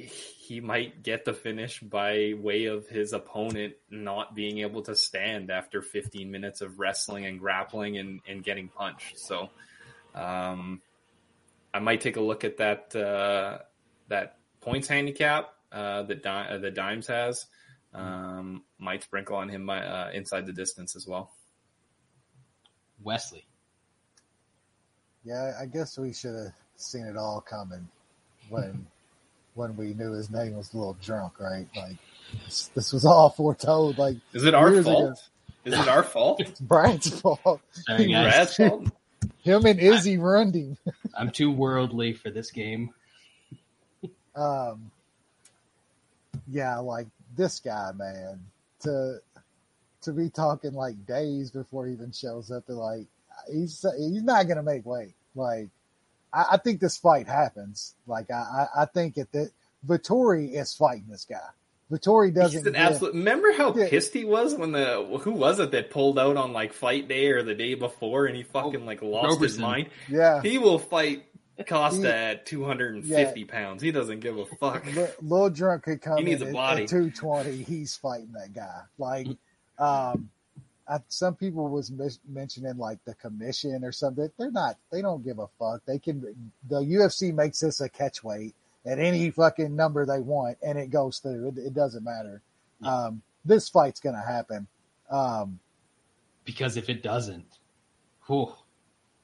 He 0.00 0.60
might 0.60 1.02
get 1.02 1.24
the 1.24 1.32
finish 1.32 1.80
by 1.80 2.34
way 2.36 2.66
of 2.66 2.88
his 2.88 3.12
opponent 3.12 3.74
not 3.90 4.34
being 4.34 4.58
able 4.58 4.82
to 4.82 4.96
stand 4.96 5.50
after 5.50 5.82
15 5.82 6.30
minutes 6.30 6.60
of 6.60 6.78
wrestling 6.78 7.26
and 7.26 7.38
grappling 7.38 7.98
and, 7.98 8.20
and 8.26 8.42
getting 8.42 8.68
punched. 8.68 9.18
So, 9.18 9.50
um, 10.14 10.80
I 11.72 11.78
might 11.78 12.00
take 12.00 12.16
a 12.16 12.20
look 12.20 12.44
at 12.44 12.56
that 12.56 12.94
uh, 12.96 13.58
that 14.08 14.38
points 14.60 14.88
handicap 14.88 15.54
uh, 15.70 16.02
that 16.02 16.22
Di- 16.22 16.48
uh, 16.50 16.58
that 16.58 16.74
Dimes 16.74 17.06
has. 17.06 17.46
Um, 17.92 18.62
might 18.78 19.02
sprinkle 19.02 19.34
on 19.36 19.48
him 19.48 19.66
by, 19.66 19.84
uh, 19.84 20.10
inside 20.14 20.46
the 20.46 20.52
distance 20.52 20.94
as 20.94 21.08
well. 21.08 21.32
Wesley. 23.02 23.44
Yeah, 25.24 25.54
I 25.60 25.66
guess 25.66 25.98
we 25.98 26.12
should 26.12 26.34
have 26.34 26.52
seen 26.76 27.04
it 27.04 27.16
all 27.16 27.40
coming 27.40 27.88
when 28.48 28.86
when 29.54 29.76
we 29.76 29.94
knew 29.94 30.12
his 30.12 30.30
name 30.30 30.56
was 30.56 30.72
a 30.72 30.76
little 30.76 30.96
drunk, 31.02 31.38
right? 31.40 31.66
Like 31.76 31.96
this, 32.44 32.70
this 32.74 32.92
was 32.92 33.04
all 33.04 33.30
foretold. 33.30 33.98
Like 33.98 34.16
Is 34.32 34.44
it 34.44 34.54
our 34.54 34.70
fault? 34.82 34.86
ago. 34.86 35.14
Is 35.64 35.74
it 35.74 35.88
our 35.88 36.02
fault? 36.02 36.40
it's 36.40 36.60
Brian's 36.60 37.20
fault. 37.20 37.60
Sorry, 37.72 38.04
He 38.06 38.12
guys. 38.12 38.24
Brad's 38.24 38.56
fault? 38.68 38.88
Him 39.42 39.66
and 39.66 39.78
Izzy 39.80 40.16
running. 40.18 40.76
I'm 41.14 41.30
too 41.30 41.50
worldly 41.50 42.12
for 42.14 42.30
this 42.30 42.50
game. 42.50 42.90
Um, 44.34 44.90
yeah, 46.48 46.78
like 46.78 47.06
this 47.36 47.60
guy, 47.60 47.90
man, 47.96 48.40
to 48.80 49.18
to 50.02 50.12
be 50.12 50.30
talking 50.30 50.72
like 50.72 51.04
days 51.06 51.50
before 51.50 51.86
he 51.86 51.92
even 51.92 52.12
shows 52.12 52.50
up, 52.50 52.66
to 52.66 52.74
like 52.74 53.06
he's 53.52 53.84
he's 53.98 54.22
not 54.22 54.48
gonna 54.48 54.62
make 54.62 54.86
weight. 54.86 55.14
Like 55.34 55.68
I, 56.32 56.44
I 56.52 56.56
think 56.58 56.80
this 56.80 56.96
fight 56.96 57.26
happens. 57.28 57.94
Like 58.06 58.30
I 58.30 58.66
I, 58.76 58.82
I 58.82 58.84
think 58.86 59.16
it 59.16 59.30
that 59.32 59.50
Vettori 59.86 60.52
is 60.54 60.74
fighting 60.74 61.06
this 61.08 61.24
guy. 61.24 61.38
Vettori 61.90 62.32
doesn't. 62.32 62.56
He's 62.58 62.66
an 62.66 62.74
give- 62.74 62.80
absolute. 62.82 63.14
Remember 63.14 63.52
how 63.52 63.74
Yeah. 63.74 63.88
pissed 63.88 64.12
he 64.12 64.24
was 64.24 64.54
when 64.54 64.72
the 64.72 65.18
who 65.22 65.32
was 65.32 65.58
it 65.58 65.72
that 65.72 65.90
pulled 65.90 66.18
out 66.18 66.36
on 66.36 66.52
like 66.52 66.72
fight 66.72 67.08
day 67.08 67.28
or 67.30 67.42
the 67.42 67.54
day 67.54 67.74
before, 67.74 68.26
and 68.26 68.36
he 68.36 68.42
fucking 68.44 68.86
like 68.86 69.02
lost 69.02 69.40
his 69.40 69.58
mind. 69.58 69.88
yeah. 70.08 70.40
He 70.42 70.58
will 70.58 70.78
fight 70.78 71.24
Costa 71.66 72.00
He- 72.02 72.06
at 72.08 72.46
two 72.46 72.64
hundred 72.64 72.94
and 72.94 73.04
fifty 73.04 73.44
pounds. 73.44 73.82
He 73.82 73.90
doesn't 73.90 74.20
give 74.20 74.38
a 74.38 74.46
fuck. 74.46 74.86
Li- 74.94 75.06
Lil 75.20 75.50
Drunk 75.50 75.82
could 75.82 76.00
come 76.00 76.18
He 76.18 76.24
needs 76.24 76.42
in 76.42 76.48
a 76.48 76.50
at- 76.50 76.54
body. 76.54 76.82
at 76.84 76.88
220. 76.90 77.62
He's 77.64 77.96
fighting 77.96 78.32
that 78.34 78.52
guy. 78.54 78.82
Like, 78.96 79.26
um, 79.78 80.30
I, 80.90 80.98
some 81.08 81.36
people 81.36 81.68
was 81.68 81.90
mis- 81.90 82.18
mentioning 82.28 82.76
like 82.76 82.98
the 83.04 83.14
commission 83.14 83.84
or 83.84 83.92
something. 83.92 84.28
They're 84.36 84.50
not. 84.50 84.76
They 84.90 85.02
don't 85.02 85.24
give 85.24 85.38
a 85.38 85.46
fuck. 85.58 85.82
They 85.86 86.00
can. 86.00 86.52
The 86.68 86.80
UFC 86.80 87.32
makes 87.32 87.60
this 87.60 87.80
a 87.80 87.88
catch 87.88 88.24
weight 88.24 88.54
at 88.84 88.98
any 88.98 89.30
fucking 89.30 89.74
number 89.76 90.04
they 90.04 90.18
want, 90.18 90.58
and 90.62 90.76
it 90.76 90.90
goes 90.90 91.18
through. 91.18 91.48
It, 91.48 91.58
it 91.58 91.74
doesn't 91.74 92.02
matter. 92.02 92.42
Um, 92.82 93.22
this 93.44 93.68
fight's 93.68 94.00
gonna 94.00 94.24
happen. 94.26 94.66
Um, 95.10 95.60
Because 96.44 96.76
if 96.76 96.88
it 96.88 97.02
doesn't, 97.02 97.58
whew, 98.26 98.52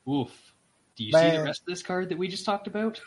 oof. 0.08 0.52
Do 0.96 1.04
you 1.04 1.12
see 1.12 1.30
the 1.30 1.42
rest 1.42 1.60
of 1.60 1.66
this 1.66 1.82
card 1.82 2.08
that 2.10 2.18
we 2.18 2.28
just 2.28 2.44
talked 2.44 2.68
about? 2.68 3.00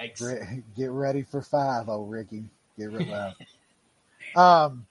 Yikes. 0.00 0.22
Re- 0.22 0.62
get 0.76 0.90
ready 0.90 1.22
for 1.22 1.42
five, 1.42 1.88
oh 1.88 2.04
Ricky. 2.04 2.44
Get 2.78 2.92
ready. 2.92 3.12
um, 4.36 4.86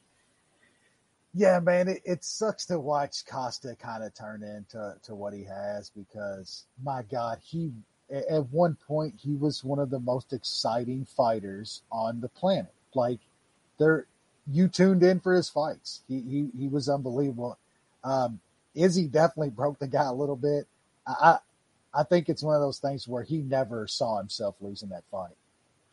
Yeah, 1.34 1.60
man, 1.60 1.88
it, 1.88 2.02
it 2.04 2.24
sucks 2.24 2.66
to 2.68 2.80
watch 2.80 3.26
Costa 3.26 3.76
kind 3.82 4.04
of 4.04 4.14
turn 4.14 4.44
into 4.44 4.96
to 5.04 5.16
what 5.16 5.34
he 5.34 5.46
has 5.46 5.90
because 5.90 6.66
my 6.84 7.04
God, 7.04 7.40
he 7.42 7.72
at 8.12 8.50
one 8.50 8.78
point 8.88 9.16
he 9.18 9.36
was 9.36 9.64
one 9.64 9.80
of 9.80 9.90
the 9.90 10.00
most 10.00 10.34
exciting 10.34 11.06
fighters 11.06 11.84
on 11.92 12.20
the 12.20 12.28
planet. 12.28 12.74
Like 12.94 13.20
there, 13.80 14.08
you 14.46 14.68
tuned 14.68 15.04
in 15.04 15.22
for 15.22 15.34
his 15.34 15.50
fights. 15.50 16.02
He 16.10 16.20
he 16.20 16.48
he 16.58 16.68
was 16.68 16.90
unbelievable. 16.90 17.58
Um, 18.04 18.42
Izzy 18.76 19.08
definitely 19.08 19.52
broke 19.52 19.80
the 19.80 19.88
guy 19.88 20.06
a 20.06 20.14
little 20.14 20.36
bit. 20.36 20.68
I 21.08 21.38
I 21.94 22.04
think 22.04 22.28
it's 22.28 22.44
one 22.44 22.56
of 22.56 22.62
those 22.62 22.80
things 22.80 23.08
where 23.08 23.24
he 23.24 23.38
never 23.38 23.88
saw 23.88 24.18
himself 24.18 24.56
losing 24.60 24.90
that 24.90 25.04
fight. 25.10 25.36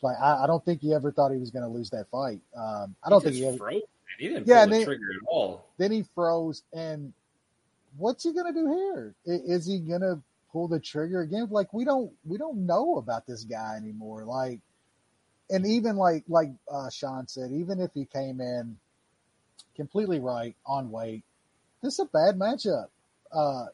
Like 0.01 0.17
I, 0.19 0.43
I 0.43 0.47
don't 0.47 0.63
think 0.63 0.81
he 0.81 0.93
ever 0.93 1.11
thought 1.11 1.31
he 1.31 1.37
was 1.37 1.51
going 1.51 1.63
to 1.63 1.69
lose 1.69 1.89
that 1.91 2.09
fight. 2.09 2.39
Um, 2.55 2.95
I 3.03 3.09
don't 3.09 3.23
think 3.23 3.35
he 3.35 3.45
ever. 3.45 3.57
froze. 3.57 3.81
He 4.19 4.27
didn't 4.27 4.47
Yeah, 4.47 4.65
pull 4.65 4.71
the 4.73 4.77
they- 4.79 4.85
trigger 4.85 5.11
at 5.11 5.27
all. 5.27 5.65
Then 5.77 5.91
he 5.91 6.03
froze, 6.13 6.63
and 6.73 7.13
what's 7.97 8.23
he 8.23 8.33
going 8.33 8.53
to 8.53 8.59
do 8.59 8.67
here? 8.67 9.15
Is 9.25 9.65
he 9.65 9.79
going 9.79 10.01
to 10.01 10.19
pull 10.51 10.67
the 10.67 10.79
trigger 10.79 11.21
again? 11.21 11.47
Like 11.49 11.73
we 11.73 11.85
don't 11.85 12.11
we 12.25 12.37
don't 12.37 12.65
know 12.65 12.97
about 12.97 13.25
this 13.25 13.43
guy 13.45 13.77
anymore. 13.77 14.25
Like, 14.25 14.59
and 15.49 15.65
even 15.65 15.95
like 15.95 16.25
like 16.27 16.51
uh, 16.69 16.89
Sean 16.89 17.27
said, 17.27 17.51
even 17.51 17.79
if 17.79 17.91
he 17.93 18.05
came 18.05 18.41
in 18.41 18.77
completely 19.75 20.19
right 20.19 20.55
on 20.65 20.91
weight, 20.91 21.23
this 21.81 21.93
is 21.93 21.99
a 21.99 22.05
bad 22.05 22.37
matchup. 22.37 22.87
Uh, 23.31 23.67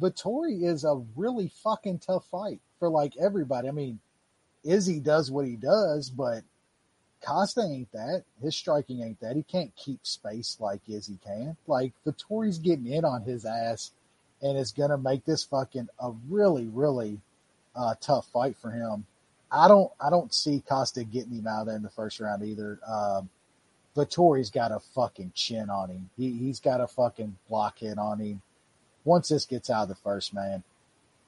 Vettori 0.00 0.64
is 0.64 0.84
a 0.84 1.02
really 1.16 1.48
fucking 1.62 1.98
tough 1.98 2.24
fight 2.30 2.60
for 2.78 2.88
like 2.88 3.12
everybody. 3.18 3.68
I 3.68 3.72
mean, 3.72 3.98
Izzy 4.64 5.00
does 5.00 5.30
what 5.30 5.46
he 5.46 5.56
does, 5.56 6.08
but 6.08 6.42
Costa 7.24 7.62
ain't 7.62 7.92
that. 7.92 8.24
His 8.42 8.56
striking 8.56 9.02
ain't 9.02 9.20
that. 9.20 9.36
He 9.36 9.42
can't 9.42 9.74
keep 9.76 10.06
space 10.06 10.56
like 10.60 10.80
Izzy 10.88 11.18
can. 11.24 11.56
Like 11.66 11.92
Vettori's 12.06 12.58
getting 12.58 12.86
in 12.86 13.04
on 13.04 13.22
his 13.22 13.44
ass, 13.44 13.92
and 14.42 14.58
it's 14.58 14.72
gonna 14.72 14.98
make 14.98 15.24
this 15.24 15.44
fucking 15.44 15.88
a 16.00 16.12
really, 16.28 16.66
really 16.68 17.20
uh, 17.76 17.94
tough 18.00 18.26
fight 18.32 18.56
for 18.56 18.70
him. 18.70 19.06
I 19.50 19.68
don't, 19.68 19.92
I 20.00 20.10
don't 20.10 20.32
see 20.34 20.62
Costa 20.66 21.04
getting 21.04 21.32
him 21.32 21.46
out 21.46 21.66
there 21.66 21.76
in 21.76 21.82
the 21.82 21.90
first 21.90 22.20
round 22.20 22.42
either. 22.42 22.78
Um, 22.86 23.28
Vettori's 23.96 24.50
got 24.50 24.72
a 24.72 24.80
fucking 24.80 25.32
chin 25.34 25.68
on 25.68 25.90
him. 25.90 26.10
He, 26.16 26.32
he's 26.32 26.60
got 26.60 26.80
a 26.80 26.86
fucking 26.86 27.36
blockhead 27.48 27.98
on 27.98 28.18
him. 28.20 28.42
Once 29.04 29.28
this 29.28 29.44
gets 29.44 29.68
out 29.68 29.84
of 29.84 29.88
the 29.90 29.94
first, 29.96 30.32
man, 30.32 30.62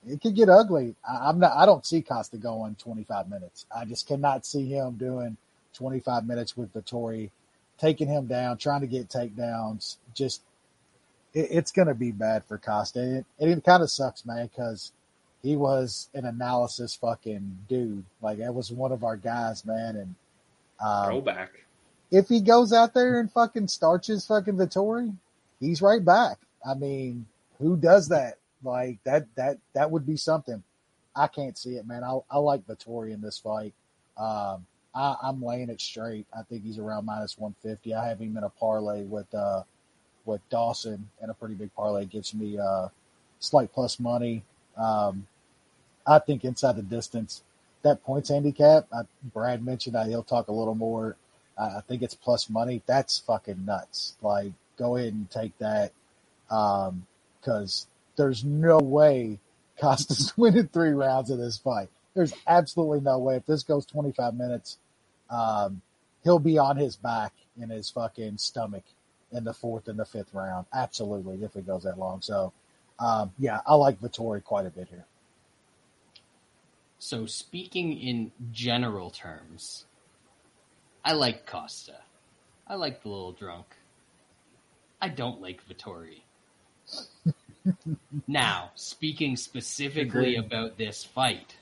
it 0.06 0.20
could 0.20 0.34
get 0.34 0.48
ugly. 0.48 0.94
I, 1.08 1.28
I'm 1.28 1.38
not. 1.38 1.52
I 1.56 1.66
don't 1.66 1.84
see 1.84 2.02
Costa 2.02 2.38
going 2.38 2.76
25 2.76 3.28
minutes. 3.28 3.66
I 3.74 3.84
just 3.84 4.06
cannot 4.06 4.46
see 4.46 4.66
him 4.66 4.92
doing 4.92 5.36
25 5.74 6.26
minutes 6.26 6.56
with 6.56 6.72
Vettori, 6.72 7.30
taking 7.78 8.08
him 8.08 8.26
down, 8.26 8.58
trying 8.58 8.80
to 8.80 8.86
get 8.86 9.08
takedowns. 9.08 9.96
Just 10.14 10.42
it, 11.32 11.48
it's 11.50 11.72
going 11.72 11.88
to 11.88 11.94
be 11.94 12.12
bad 12.12 12.44
for 12.44 12.58
Costa. 12.58 13.00
And 13.00 13.24
it, 13.38 13.58
it 13.58 13.64
kind 13.64 13.82
of 13.82 13.90
sucks, 13.90 14.24
man, 14.24 14.46
because 14.46 14.92
he 15.42 15.56
was 15.56 16.08
an 16.14 16.24
analysis 16.24 16.94
fucking 16.94 17.58
dude. 17.68 18.04
Like 18.22 18.38
that 18.38 18.54
was 18.54 18.72
one 18.72 18.92
of 18.92 19.04
our 19.04 19.16
guys, 19.16 19.64
man. 19.64 19.96
And 19.96 20.14
um, 20.80 21.06
Throwback. 21.06 21.64
if 22.10 22.28
he 22.28 22.40
goes 22.40 22.72
out 22.72 22.94
there 22.94 23.20
and 23.20 23.30
fucking 23.30 23.68
starches 23.68 24.26
fucking 24.26 24.56
Vettori, 24.56 25.14
he's 25.60 25.82
right 25.82 26.04
back. 26.04 26.38
I 26.66 26.74
mean, 26.74 27.26
who 27.58 27.76
does 27.76 28.08
that? 28.08 28.38
Like 28.62 28.98
that 29.04 29.26
that 29.34 29.58
that 29.74 29.90
would 29.90 30.06
be 30.06 30.16
something. 30.16 30.62
I 31.14 31.26
can't 31.26 31.58
see 31.58 31.76
it, 31.76 31.86
man. 31.86 32.02
I 32.02 32.18
I 32.30 32.38
like 32.38 32.66
Vettori 32.66 33.12
in 33.12 33.20
this 33.20 33.38
fight. 33.38 33.74
Um, 34.16 34.66
I, 34.94 35.16
I'm 35.22 35.42
laying 35.42 35.70
it 35.70 35.80
straight. 35.80 36.26
I 36.36 36.42
think 36.44 36.64
he's 36.64 36.78
around 36.78 37.06
minus 37.06 37.38
one 37.38 37.54
fifty. 37.62 37.94
I 37.94 38.08
have 38.08 38.20
him 38.20 38.36
in 38.36 38.44
a 38.44 38.50
parlay 38.50 39.04
with 39.04 39.32
uh 39.34 39.64
with 40.26 40.42
Dawson 40.50 41.10
and 41.22 41.30
a 41.30 41.34
pretty 41.34 41.54
big 41.54 41.74
parlay 41.74 42.06
gives 42.06 42.34
me 42.34 42.58
uh 42.58 42.88
slight 43.40 43.72
plus 43.72 44.00
money. 44.00 44.44
Um, 44.76 45.26
I 46.06 46.20
think 46.20 46.44
inside 46.44 46.76
the 46.76 46.82
distance, 46.82 47.44
that 47.82 48.04
points 48.04 48.30
handicap. 48.30 48.86
I, 48.92 49.02
Brad 49.34 49.64
mentioned 49.64 49.96
that 49.96 50.08
he'll 50.08 50.24
talk 50.24 50.48
a 50.48 50.52
little 50.52 50.74
more. 50.76 51.16
I 51.58 51.78
I 51.78 51.82
think 51.88 52.02
it's 52.02 52.14
plus 52.16 52.50
money. 52.50 52.82
That's 52.86 53.18
fucking 53.20 53.64
nuts. 53.64 54.16
Like, 54.22 54.52
go 54.78 54.96
ahead 54.96 55.14
and 55.14 55.30
take 55.30 55.56
that. 55.58 55.92
Um, 56.50 57.06
cause 57.44 57.88
there's 58.16 58.44
no 58.44 58.78
way 58.78 59.40
Costa's 59.80 60.34
winning 60.38 60.68
three 60.68 60.92
rounds 60.92 61.30
of 61.30 61.38
this 61.38 61.58
fight. 61.58 61.90
There's 62.14 62.34
absolutely 62.46 63.00
no 63.00 63.18
way. 63.18 63.36
If 63.36 63.46
this 63.46 63.64
goes 63.64 63.86
25 63.86 64.34
minutes, 64.36 64.78
um, 65.30 65.82
he'll 66.22 66.38
be 66.38 66.58
on 66.58 66.76
his 66.76 66.96
back 66.96 67.32
in 67.60 67.70
his 67.70 67.90
fucking 67.90 68.38
stomach 68.38 68.84
in 69.32 69.44
the 69.44 69.54
fourth 69.54 69.88
and 69.88 69.98
the 69.98 70.04
fifth 70.04 70.32
round. 70.32 70.66
Absolutely. 70.72 71.42
If 71.44 71.56
it 71.56 71.66
goes 71.66 71.84
that 71.84 71.98
long. 71.98 72.22
So, 72.22 72.52
um, 72.98 73.32
yeah, 73.38 73.60
I 73.66 73.74
like 73.74 74.00
Vettori 74.00 74.42
quite 74.42 74.66
a 74.66 74.70
bit 74.70 74.88
here. 74.88 75.04
So 76.98 77.26
speaking 77.26 77.98
in 77.98 78.32
general 78.52 79.10
terms, 79.10 79.84
I 81.04 81.12
like 81.12 81.46
Costa. 81.46 81.96
I 82.66 82.76
like 82.76 83.02
the 83.02 83.08
little 83.10 83.32
drunk. 83.32 83.66
I 85.02 85.08
don't 85.08 85.42
like 85.42 85.60
Vettori. 85.68 86.22
now, 88.26 88.70
speaking 88.74 89.36
specifically 89.36 90.36
about 90.36 90.78
this 90.78 91.04
fight, 91.04 91.56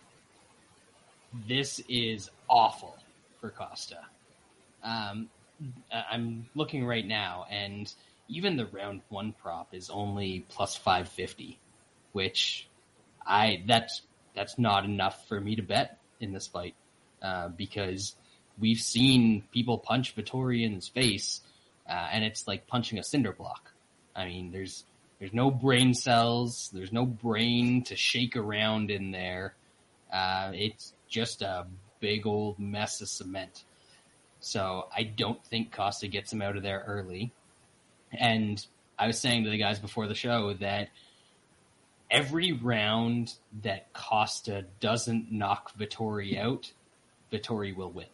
this 1.48 1.80
is 1.88 2.30
awful 2.48 2.96
for 3.42 3.50
Costa. 3.50 3.98
Um, 4.82 5.28
I'm 5.92 6.48
looking 6.54 6.86
right 6.86 7.06
now, 7.06 7.44
and 7.50 7.92
even 8.28 8.56
the 8.56 8.66
round 8.66 9.02
one 9.10 9.34
prop 9.42 9.74
is 9.74 9.90
only 9.90 10.46
plus 10.48 10.74
five 10.74 11.08
fifty, 11.08 11.58
which 12.12 12.68
I 13.26 13.62
that's 13.66 14.00
that's 14.34 14.58
not 14.58 14.86
enough 14.86 15.28
for 15.28 15.38
me 15.38 15.56
to 15.56 15.62
bet 15.62 15.98
in 16.20 16.32
this 16.32 16.46
fight 16.46 16.74
uh, 17.20 17.48
because 17.48 18.14
we've 18.58 18.78
seen 18.78 19.44
people 19.52 19.76
punch 19.76 20.16
Vettori 20.16 20.64
in 20.64 20.72
his 20.72 20.88
face, 20.88 21.42
uh, 21.88 22.08
and 22.12 22.24
it's 22.24 22.48
like 22.48 22.66
punching 22.66 22.98
a 22.98 23.04
cinder 23.04 23.32
block. 23.32 23.72
I 24.16 24.26
mean, 24.26 24.52
there's 24.52 24.84
there's 25.18 25.34
no 25.34 25.50
brain 25.50 25.94
cells, 25.94 26.70
there's 26.72 26.92
no 26.92 27.04
brain 27.04 27.82
to 27.84 27.96
shake 27.96 28.36
around 28.36 28.90
in 28.90 29.10
there. 29.10 29.54
Uh, 30.12 30.52
it's 30.54 30.92
just 31.08 31.42
a 31.42 31.66
big 32.02 32.26
old 32.26 32.58
mess 32.58 33.00
of 33.00 33.08
cement. 33.08 33.64
So 34.40 34.88
I 34.94 35.04
don't 35.04 35.42
think 35.46 35.72
Costa 35.72 36.08
gets 36.08 36.32
him 36.32 36.42
out 36.42 36.56
of 36.56 36.62
there 36.62 36.84
early. 36.86 37.32
And 38.12 38.64
I 38.98 39.06
was 39.06 39.18
saying 39.18 39.44
to 39.44 39.50
the 39.50 39.56
guys 39.56 39.78
before 39.78 40.08
the 40.08 40.14
show 40.14 40.52
that 40.54 40.88
every 42.10 42.52
round 42.52 43.32
that 43.62 43.92
Costa 43.94 44.66
doesn't 44.80 45.30
knock 45.32 45.72
Vettori 45.78 46.36
out, 46.36 46.72
Vettori 47.32 47.74
will 47.74 47.90
win. 47.90 48.06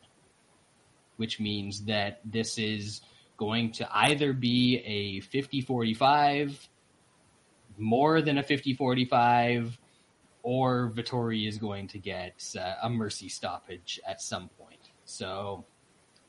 Which 1.16 1.40
means 1.40 1.86
that 1.86 2.20
this 2.24 2.58
is 2.58 3.00
going 3.38 3.72
to 3.72 3.88
either 3.90 4.32
be 4.34 4.82
a 4.84 5.20
50 5.20 5.62
45, 5.62 6.68
more 7.78 8.20
than 8.20 8.36
a 8.36 8.42
50 8.42 8.74
45, 8.74 9.78
or 10.42 10.92
Vettori 10.94 11.48
is 11.48 11.58
going 11.58 11.88
to 11.88 11.98
get 11.98 12.54
uh, 12.58 12.74
a 12.82 12.90
mercy 12.90 13.28
stoppage 13.28 14.00
at 14.06 14.20
some 14.20 14.48
point. 14.58 14.80
So 15.04 15.64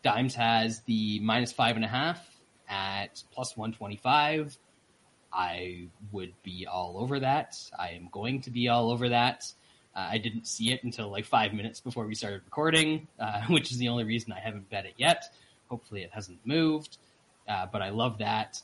Dimes 0.04 0.36
has 0.36 0.82
the 0.82 1.20
minus 1.20 1.52
five 1.52 1.76
and 1.76 1.86
a 1.86 1.88
half 1.88 2.20
at 2.68 3.24
plus 3.32 3.56
125. 3.56 4.58
I 5.32 5.88
would 6.12 6.34
be 6.44 6.66
all 6.66 6.98
over 6.98 7.20
that. 7.20 7.56
I 7.78 7.90
am 7.90 8.10
going 8.12 8.42
to 8.42 8.52
be 8.52 8.68
all 8.68 8.92
over 8.92 9.10
that. 9.10 9.46
Uh, 9.96 10.08
I 10.12 10.18
didn't 10.18 10.48
see 10.48 10.72
it 10.72 10.84
until 10.84 11.12
like 11.12 11.26
five 11.26 11.54
minutes 11.54 11.80
before 11.82 12.06
we 12.06 12.16
started 12.16 12.42
recording, 12.46 13.08
uh, 13.20 13.42
which 13.50 13.72
is 13.72 13.78
the 13.78 13.90
only 13.90 14.06
reason 14.06 14.32
I 14.32 14.40
haven't 14.40 14.70
bet 14.70 14.86
it 14.86 14.94
yet. 14.98 15.26
Hopefully, 15.70 16.02
it 16.02 16.10
hasn't 16.12 16.40
moved, 16.46 16.98
uh, 17.48 17.68
but 17.72 17.82
I 17.82 17.90
love 17.90 18.20
that. 18.20 18.62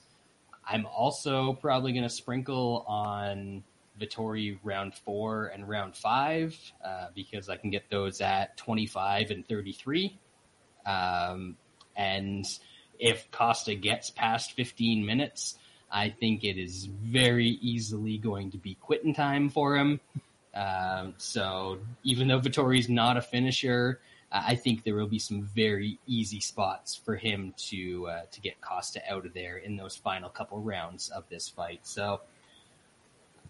I'm 0.67 0.87
also 0.87 1.53
probably 1.53 1.91
going 1.91 2.03
to 2.03 2.09
sprinkle 2.09 2.83
on 2.87 3.63
Vettori 3.99 4.59
round 4.63 4.95
four 4.95 5.47
and 5.47 5.67
round 5.67 5.95
five 5.95 6.57
uh, 6.83 7.07
because 7.15 7.49
I 7.49 7.57
can 7.57 7.69
get 7.69 7.89
those 7.89 8.21
at 8.21 8.57
25 8.57 9.31
and 9.31 9.47
33. 9.47 10.17
Um, 10.85 11.57
and 11.95 12.45
if 12.99 13.29
Costa 13.31 13.75
gets 13.75 14.09
past 14.09 14.53
15 14.53 15.05
minutes, 15.05 15.57
I 15.91 16.09
think 16.09 16.43
it 16.43 16.57
is 16.57 16.85
very 16.85 17.57
easily 17.61 18.17
going 18.17 18.51
to 18.51 18.57
be 18.57 18.75
quitting 18.75 19.13
time 19.13 19.49
for 19.49 19.75
him. 19.75 19.99
Um, 20.53 21.13
so 21.17 21.79
even 22.03 22.27
though 22.27 22.39
Vettori's 22.39 22.89
not 22.89 23.17
a 23.17 23.21
finisher, 23.21 23.99
I 24.31 24.55
think 24.55 24.83
there 24.83 24.95
will 24.95 25.07
be 25.07 25.19
some 25.19 25.43
very 25.43 25.99
easy 26.07 26.39
spots 26.39 26.95
for 26.95 27.15
him 27.15 27.53
to 27.69 28.07
uh, 28.07 28.21
to 28.31 28.41
get 28.41 28.59
Costa 28.59 29.01
out 29.09 29.25
of 29.25 29.33
there 29.33 29.57
in 29.57 29.77
those 29.77 29.95
final 29.95 30.29
couple 30.29 30.59
rounds 30.59 31.09
of 31.09 31.23
this 31.29 31.47
fight. 31.47 31.81
So 31.83 32.21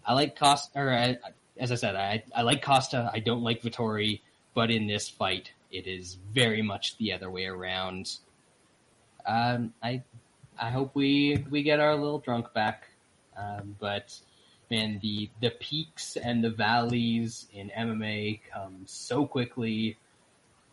I 0.06 0.14
like 0.14 0.38
Costa, 0.38 0.78
or 0.78 0.92
I, 0.92 1.18
as 1.58 1.72
I 1.72 1.74
said, 1.74 1.96
I, 1.96 2.22
I 2.34 2.42
like 2.42 2.62
Costa. 2.62 3.10
I 3.12 3.18
don't 3.18 3.42
like 3.42 3.62
Vettori, 3.62 4.20
but 4.54 4.70
in 4.70 4.86
this 4.86 5.08
fight, 5.08 5.50
it 5.72 5.86
is 5.86 6.16
very 6.32 6.62
much 6.62 6.96
the 6.98 7.12
other 7.12 7.28
way 7.30 7.46
around. 7.46 8.18
Um, 9.26 9.74
I 9.82 10.02
I 10.58 10.70
hope 10.70 10.94
we 10.94 11.44
we 11.50 11.62
get 11.62 11.80
our 11.80 11.96
little 11.96 12.20
drunk 12.20 12.54
back. 12.54 12.88
Um, 13.36 13.76
but 13.80 14.18
man, 14.70 15.00
the 15.02 15.28
the 15.40 15.50
peaks 15.50 16.16
and 16.16 16.42
the 16.42 16.50
valleys 16.50 17.46
in 17.52 17.70
MMA 17.76 18.40
come 18.52 18.82
so 18.86 19.26
quickly, 19.26 19.98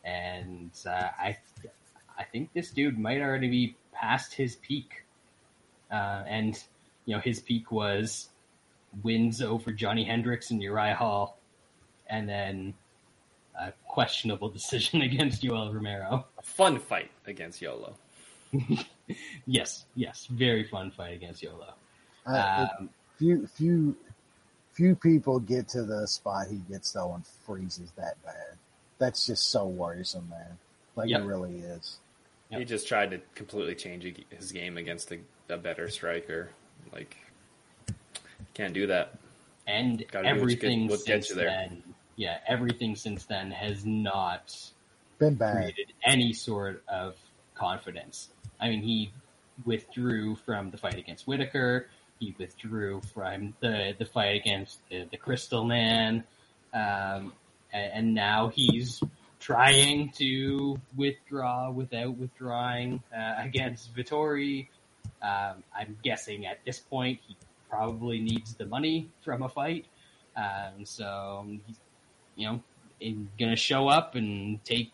and 0.06 0.72
uh, 0.86 1.10
I 1.20 1.38
I 2.18 2.24
think 2.24 2.54
this 2.54 2.70
dude 2.70 3.00
might 3.00 3.22
already 3.22 3.50
be 3.50 3.76
past 3.92 4.34
his 4.34 4.56
peak. 4.58 5.06
Uh, 5.92 6.24
and 6.28 6.64
you 7.06 7.16
know 7.16 7.22
his 7.22 7.40
peak 7.40 7.72
was 7.72 8.30
wins 9.02 9.42
over 9.42 9.72
Johnny 9.72 10.04
Hendricks 10.04 10.52
and 10.52 10.62
Uriah 10.62 10.96
Hall, 10.96 11.38
and 12.08 12.28
then 12.30 12.74
a 13.60 13.72
questionable 13.88 14.50
decision 14.60 15.02
against 15.02 15.42
Yoel 15.44 15.74
Romero. 15.74 16.26
A 16.38 16.42
fun 16.42 16.80
fight 16.80 17.12
against 17.26 17.62
Yolo. 17.62 17.96
yes, 19.46 19.86
yes, 19.96 20.28
very 20.32 20.64
fun 20.64 20.92
fight 20.92 21.14
against 21.16 21.42
Yolo. 21.42 21.74
Uh, 22.26 22.68
Um, 22.80 22.90
few 23.18 23.48
few 23.48 23.96
few 24.72 24.96
people 24.96 25.40
get 25.40 25.68
to 25.70 25.84
the 25.84 26.08
spot 26.08 26.48
he 26.50 26.58
gets 26.72 26.92
though 26.92 27.14
and 27.14 27.26
freezes 27.46 27.92
that 27.96 28.24
bad. 28.24 28.58
That's 29.00 29.26
just 29.26 29.50
so 29.50 29.66
worrisome, 29.66 30.28
man. 30.30 30.58
Like 30.96 31.10
Yep. 31.10 31.22
it 31.22 31.26
really 31.26 31.58
is. 31.58 31.98
Yep. 32.50 32.60
He 32.60 32.66
just 32.66 32.88
tried 32.88 33.12
to 33.12 33.20
completely 33.36 33.76
change 33.76 34.06
his 34.30 34.52
game 34.52 34.78
against 34.78 35.12
a, 35.12 35.20
a 35.50 35.58
better 35.58 35.90
striker. 35.90 36.50
Like, 36.92 37.18
can't 38.54 38.74
do 38.74 38.88
that. 38.88 39.16
and 39.68 40.00
Gotta 40.12 40.28
do 40.28 40.34
good- 40.34 40.42
everything 40.42 40.88
what 40.88 41.06
gets 41.06 41.28
since 41.28 41.30
you 41.30 41.36
there. 41.36 41.46
then, 41.46 41.84
yeah, 42.18 42.40
everything 42.48 42.96
since 42.96 43.26
then 43.26 43.50
has 43.52 43.86
not 43.86 44.54
Been 45.20 45.36
bad. 45.36 45.56
created 45.56 45.94
any 46.06 46.34
sort 46.34 46.84
of 46.88 47.16
confidence. 47.56 48.30
I 48.60 48.70
mean, 48.70 48.82
he 48.84 49.12
withdrew 49.66 50.36
from 50.36 50.72
the 50.72 50.78
fight 50.78 50.96
against 50.98 51.28
Whittaker. 51.28 51.88
He 52.20 52.36
withdrew 52.38 53.02
from 53.14 53.54
the 53.60 53.94
the 53.98 54.06
fight 54.06 54.36
against 54.36 54.80
the, 54.90 55.06
the 55.12 55.18
Crystal 55.18 55.64
Man, 55.66 56.24
um, 56.74 57.34
and, 57.72 57.92
and 57.94 58.14
now 58.14 58.50
he's 58.50 59.02
trying 59.40 60.10
to 60.18 60.80
withdraw 60.96 61.70
without 61.72 62.18
withdrawing 62.18 63.02
uh, 63.16 63.36
against 63.40 63.94
Vettori. 63.96 64.68
Um, 65.22 65.64
I'm 65.76 65.98
guessing 66.04 66.46
at 66.46 66.64
this 66.66 66.80
point 66.80 67.20
he 67.28 67.36
probably 67.74 68.20
needs 68.20 68.54
the 68.54 68.66
money 68.66 69.10
from 69.24 69.42
a 69.42 69.50
fight, 69.50 69.86
um, 70.38 70.86
so 70.86 71.46
you 72.36 72.48
know, 72.48 72.62
gonna 73.40 73.56
show 73.56 73.88
up 73.88 74.16
and 74.16 74.64
take 74.64 74.92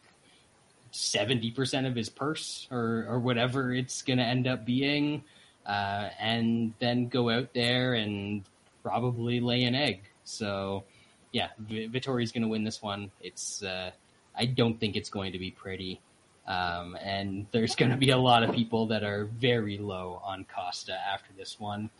seventy 0.91 1.51
percent 1.51 1.85
of 1.85 1.95
his 1.95 2.09
purse 2.09 2.67
or 2.71 3.05
or 3.09 3.19
whatever 3.19 3.73
it's 3.73 4.01
going 4.01 4.17
to 4.17 4.25
end 4.25 4.47
up 4.47 4.65
being, 4.65 5.23
uh, 5.65 6.09
and 6.19 6.73
then 6.79 7.07
go 7.07 7.29
out 7.29 7.53
there 7.53 7.93
and 7.93 8.43
probably 8.81 9.39
lay 9.39 9.63
an 9.63 9.75
egg. 9.75 10.01
So, 10.23 10.83
yeah, 11.31 11.49
Vettori's 11.69 12.31
going 12.31 12.43
to 12.43 12.47
win 12.47 12.63
this 12.63 12.81
one. 12.81 13.11
It's 13.21 13.61
uh, 13.63 13.91
I 14.37 14.45
don't 14.45 14.79
think 14.79 14.95
it's 14.95 15.09
going 15.09 15.33
to 15.33 15.39
be 15.39 15.51
pretty. 15.51 15.99
Um, 16.47 16.97
and 16.99 17.45
there's 17.51 17.75
going 17.75 17.91
to 17.91 17.97
be 17.97 18.09
a 18.09 18.17
lot 18.17 18.41
of 18.41 18.55
people 18.55 18.87
that 18.87 19.03
are 19.03 19.25
very 19.25 19.77
low 19.77 20.19
on 20.25 20.45
Costa 20.45 20.93
after 20.93 21.29
this 21.37 21.59
one, 21.59 21.91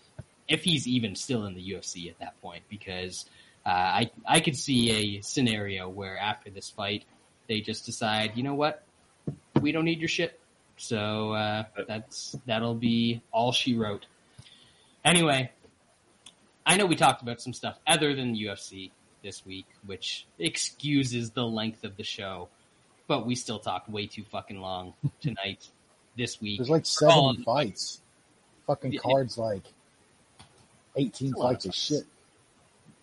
if 0.49 0.63
he's 0.63 0.88
even 0.88 1.15
still 1.15 1.45
in 1.45 1.53
the 1.53 1.71
UFC 1.71 2.09
at 2.09 2.19
that 2.19 2.39
point, 2.41 2.63
because 2.69 3.26
uh, 3.65 3.69
I 3.69 4.11
I 4.27 4.39
could 4.41 4.57
see 4.57 4.91
a 4.91 5.21
scenario 5.21 5.88
where 5.88 6.17
after 6.17 6.49
this 6.49 6.69
fight, 6.69 7.05
they 7.47 7.61
just 7.61 7.85
decide, 7.85 8.31
you 8.35 8.43
know 8.43 8.55
what, 8.55 8.84
we 9.61 9.71
don't 9.71 9.85
need 9.85 9.99
your 9.99 10.09
shit. 10.09 10.39
So 10.77 11.34
uh, 11.34 11.63
that's 11.88 12.35
that'll 12.45 12.76
be 12.76 13.21
all 13.31 13.51
she 13.51 13.76
wrote. 13.76 14.05
Anyway, 15.05 15.51
I 16.65 16.77
know 16.77 16.85
we 16.85 16.95
talked 16.95 17.21
about 17.21 17.41
some 17.41 17.53
stuff 17.53 17.77
other 17.88 18.13
than 18.15 18.34
the 18.34 18.43
UFC 18.45 18.91
this 19.23 19.45
week, 19.45 19.65
which 19.85 20.26
excuses 20.38 21.31
the 21.31 21.43
length 21.45 21.84
of 21.84 21.97
the 21.97 22.03
show, 22.03 22.47
but 23.07 23.26
we 23.26 23.35
still 23.35 23.59
talked 23.59 23.89
way 23.89 24.07
too 24.07 24.23
fucking 24.31 24.59
long 24.59 24.93
tonight. 25.21 25.67
This 26.17 26.41
week, 26.41 26.57
There's 26.59 26.69
like 26.69 26.85
For 26.85 27.07
all 27.07 27.30
seventy 27.30 27.41
of- 27.41 27.45
fights. 27.45 28.01
Fucking 28.67 28.97
cards 28.97 29.38
like 29.38 29.63
eighteen 30.99 31.30
It's 31.30 31.35
a 31.35 31.39
lot 31.39 31.55
of 31.55 31.63
fights 31.63 31.65
of 31.65 31.76
shit. 31.76 32.03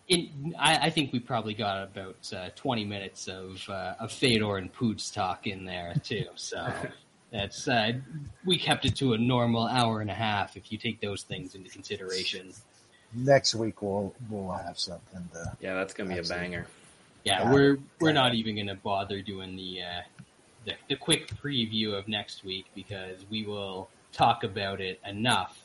in, 0.07 0.55
I, 0.59 0.87
I 0.87 0.89
think 0.89 1.11
we 1.11 1.19
probably 1.19 1.53
got 1.53 1.83
about 1.83 2.31
uh, 2.35 2.49
20 2.55 2.85
minutes 2.85 3.27
of 3.27 3.67
uh, 3.69 3.95
of 3.99 4.11
Fedor 4.11 4.57
and 4.57 4.71
Poots 4.71 5.11
talk 5.11 5.47
in 5.47 5.65
there 5.65 5.93
too. 6.03 6.25
So 6.35 6.71
that's 7.31 7.67
uh, 7.67 7.93
we 8.45 8.57
kept 8.57 8.85
it 8.85 8.95
to 8.97 9.13
a 9.13 9.17
normal 9.17 9.67
hour 9.67 10.01
and 10.01 10.09
a 10.09 10.13
half 10.15 10.55
if 10.57 10.71
you 10.71 10.77
take 10.77 11.01
those 11.01 11.23
things 11.23 11.55
into 11.55 11.69
consideration. 11.69 12.53
Next 13.13 13.55
week 13.55 13.81
we'll 13.81 14.13
we'll 14.29 14.51
have 14.51 14.79
something 14.79 15.27
to 15.33 15.57
Yeah, 15.59 15.75
that's 15.75 15.93
gonna 15.93 16.09
be 16.09 16.15
a 16.15 16.19
Absolutely. 16.19 16.47
banger. 16.47 16.67
Yeah, 17.23 17.43
Got 17.43 17.53
we're 17.53 17.77
we're 17.99 18.13
Got 18.13 18.21
not 18.21 18.33
even 18.35 18.55
going 18.55 18.67
to 18.67 18.75
bother 18.75 19.21
doing 19.21 19.55
the, 19.57 19.81
uh, 19.81 20.01
the 20.65 20.73
the 20.89 20.95
quick 20.95 21.27
preview 21.43 21.93
of 21.97 22.07
next 22.07 22.45
week 22.45 22.67
because 22.75 23.25
we 23.29 23.45
will 23.45 23.89
talk 24.13 24.43
about 24.45 24.79
it 24.79 24.99
enough. 25.05 25.61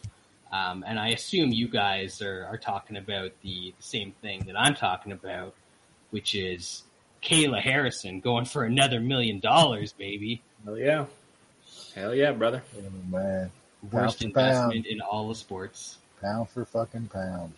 Um, 0.52 0.84
and 0.86 0.98
I 0.98 1.08
assume 1.08 1.50
you 1.50 1.66
guys 1.66 2.20
are, 2.20 2.44
are 2.44 2.58
talking 2.58 2.96
about 2.98 3.32
the, 3.42 3.72
the 3.76 3.82
same 3.82 4.12
thing 4.20 4.44
that 4.46 4.58
I'm 4.58 4.74
talking 4.74 5.12
about, 5.12 5.54
which 6.10 6.34
is 6.34 6.82
Kayla 7.22 7.60
Harrison 7.60 8.20
going 8.20 8.44
for 8.44 8.64
another 8.64 9.00
million 9.00 9.40
dollars, 9.40 9.92
baby. 9.92 10.42
Hell 10.64 10.76
yeah. 10.76 11.06
Hell 11.94 12.14
yeah, 12.14 12.32
brother. 12.32 12.62
oh, 12.76 13.10
man. 13.10 13.50
Worst 13.90 14.18
for 14.18 14.24
pound. 14.24 14.36
investment 14.36 14.86
in 14.86 15.00
all 15.00 15.30
of 15.30 15.36
sports. 15.38 15.96
Pound 16.20 16.50
for 16.50 16.64
fucking 16.64 17.08
pound. 17.08 17.52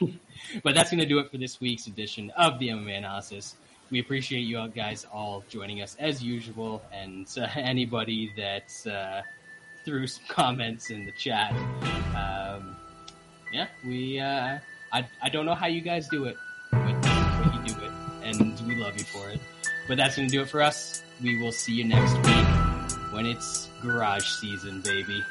But 0.64 0.74
that's 0.74 0.90
going 0.90 0.98
to 0.98 1.06
do 1.06 1.20
it 1.20 1.30
for 1.30 1.38
this 1.38 1.60
week's 1.60 1.86
edition 1.86 2.32
of 2.36 2.58
the 2.58 2.70
MMA 2.70 2.98
Analysis. 2.98 3.54
We 3.92 4.00
appreciate 4.00 4.40
you 4.40 4.58
all 4.58 4.66
guys 4.66 5.06
all 5.12 5.44
joining 5.48 5.82
us 5.82 5.96
as 6.00 6.20
usual, 6.20 6.82
and 6.92 7.28
uh, 7.38 7.46
anybody 7.54 8.32
that's. 8.36 8.84
uh, 8.84 9.22
threw 9.84 10.06
some 10.06 10.24
comments 10.28 10.90
in 10.90 11.04
the 11.04 11.12
chat. 11.12 11.52
Um, 12.16 12.76
yeah, 13.52 13.66
we. 13.84 14.20
Uh, 14.20 14.58
I 14.92 15.06
I 15.22 15.28
don't 15.28 15.46
know 15.46 15.54
how 15.54 15.66
you 15.66 15.80
guys 15.80 16.08
do 16.08 16.24
it, 16.24 16.36
but, 16.70 16.88
you 16.88 17.74
do 17.74 17.80
it, 17.80 17.92
and 18.24 18.60
we 18.66 18.76
love 18.76 18.96
you 18.98 19.04
for 19.04 19.30
it. 19.30 19.40
But 19.88 19.96
that's 19.96 20.14
to 20.14 20.26
do 20.26 20.42
it 20.42 20.48
for 20.48 20.62
us. 20.62 21.02
We 21.22 21.38
will 21.38 21.52
see 21.52 21.72
you 21.72 21.84
next 21.84 22.14
week 22.14 22.46
when 23.12 23.26
it's 23.26 23.68
garage 23.80 24.26
season, 24.26 24.80
baby. 24.80 25.24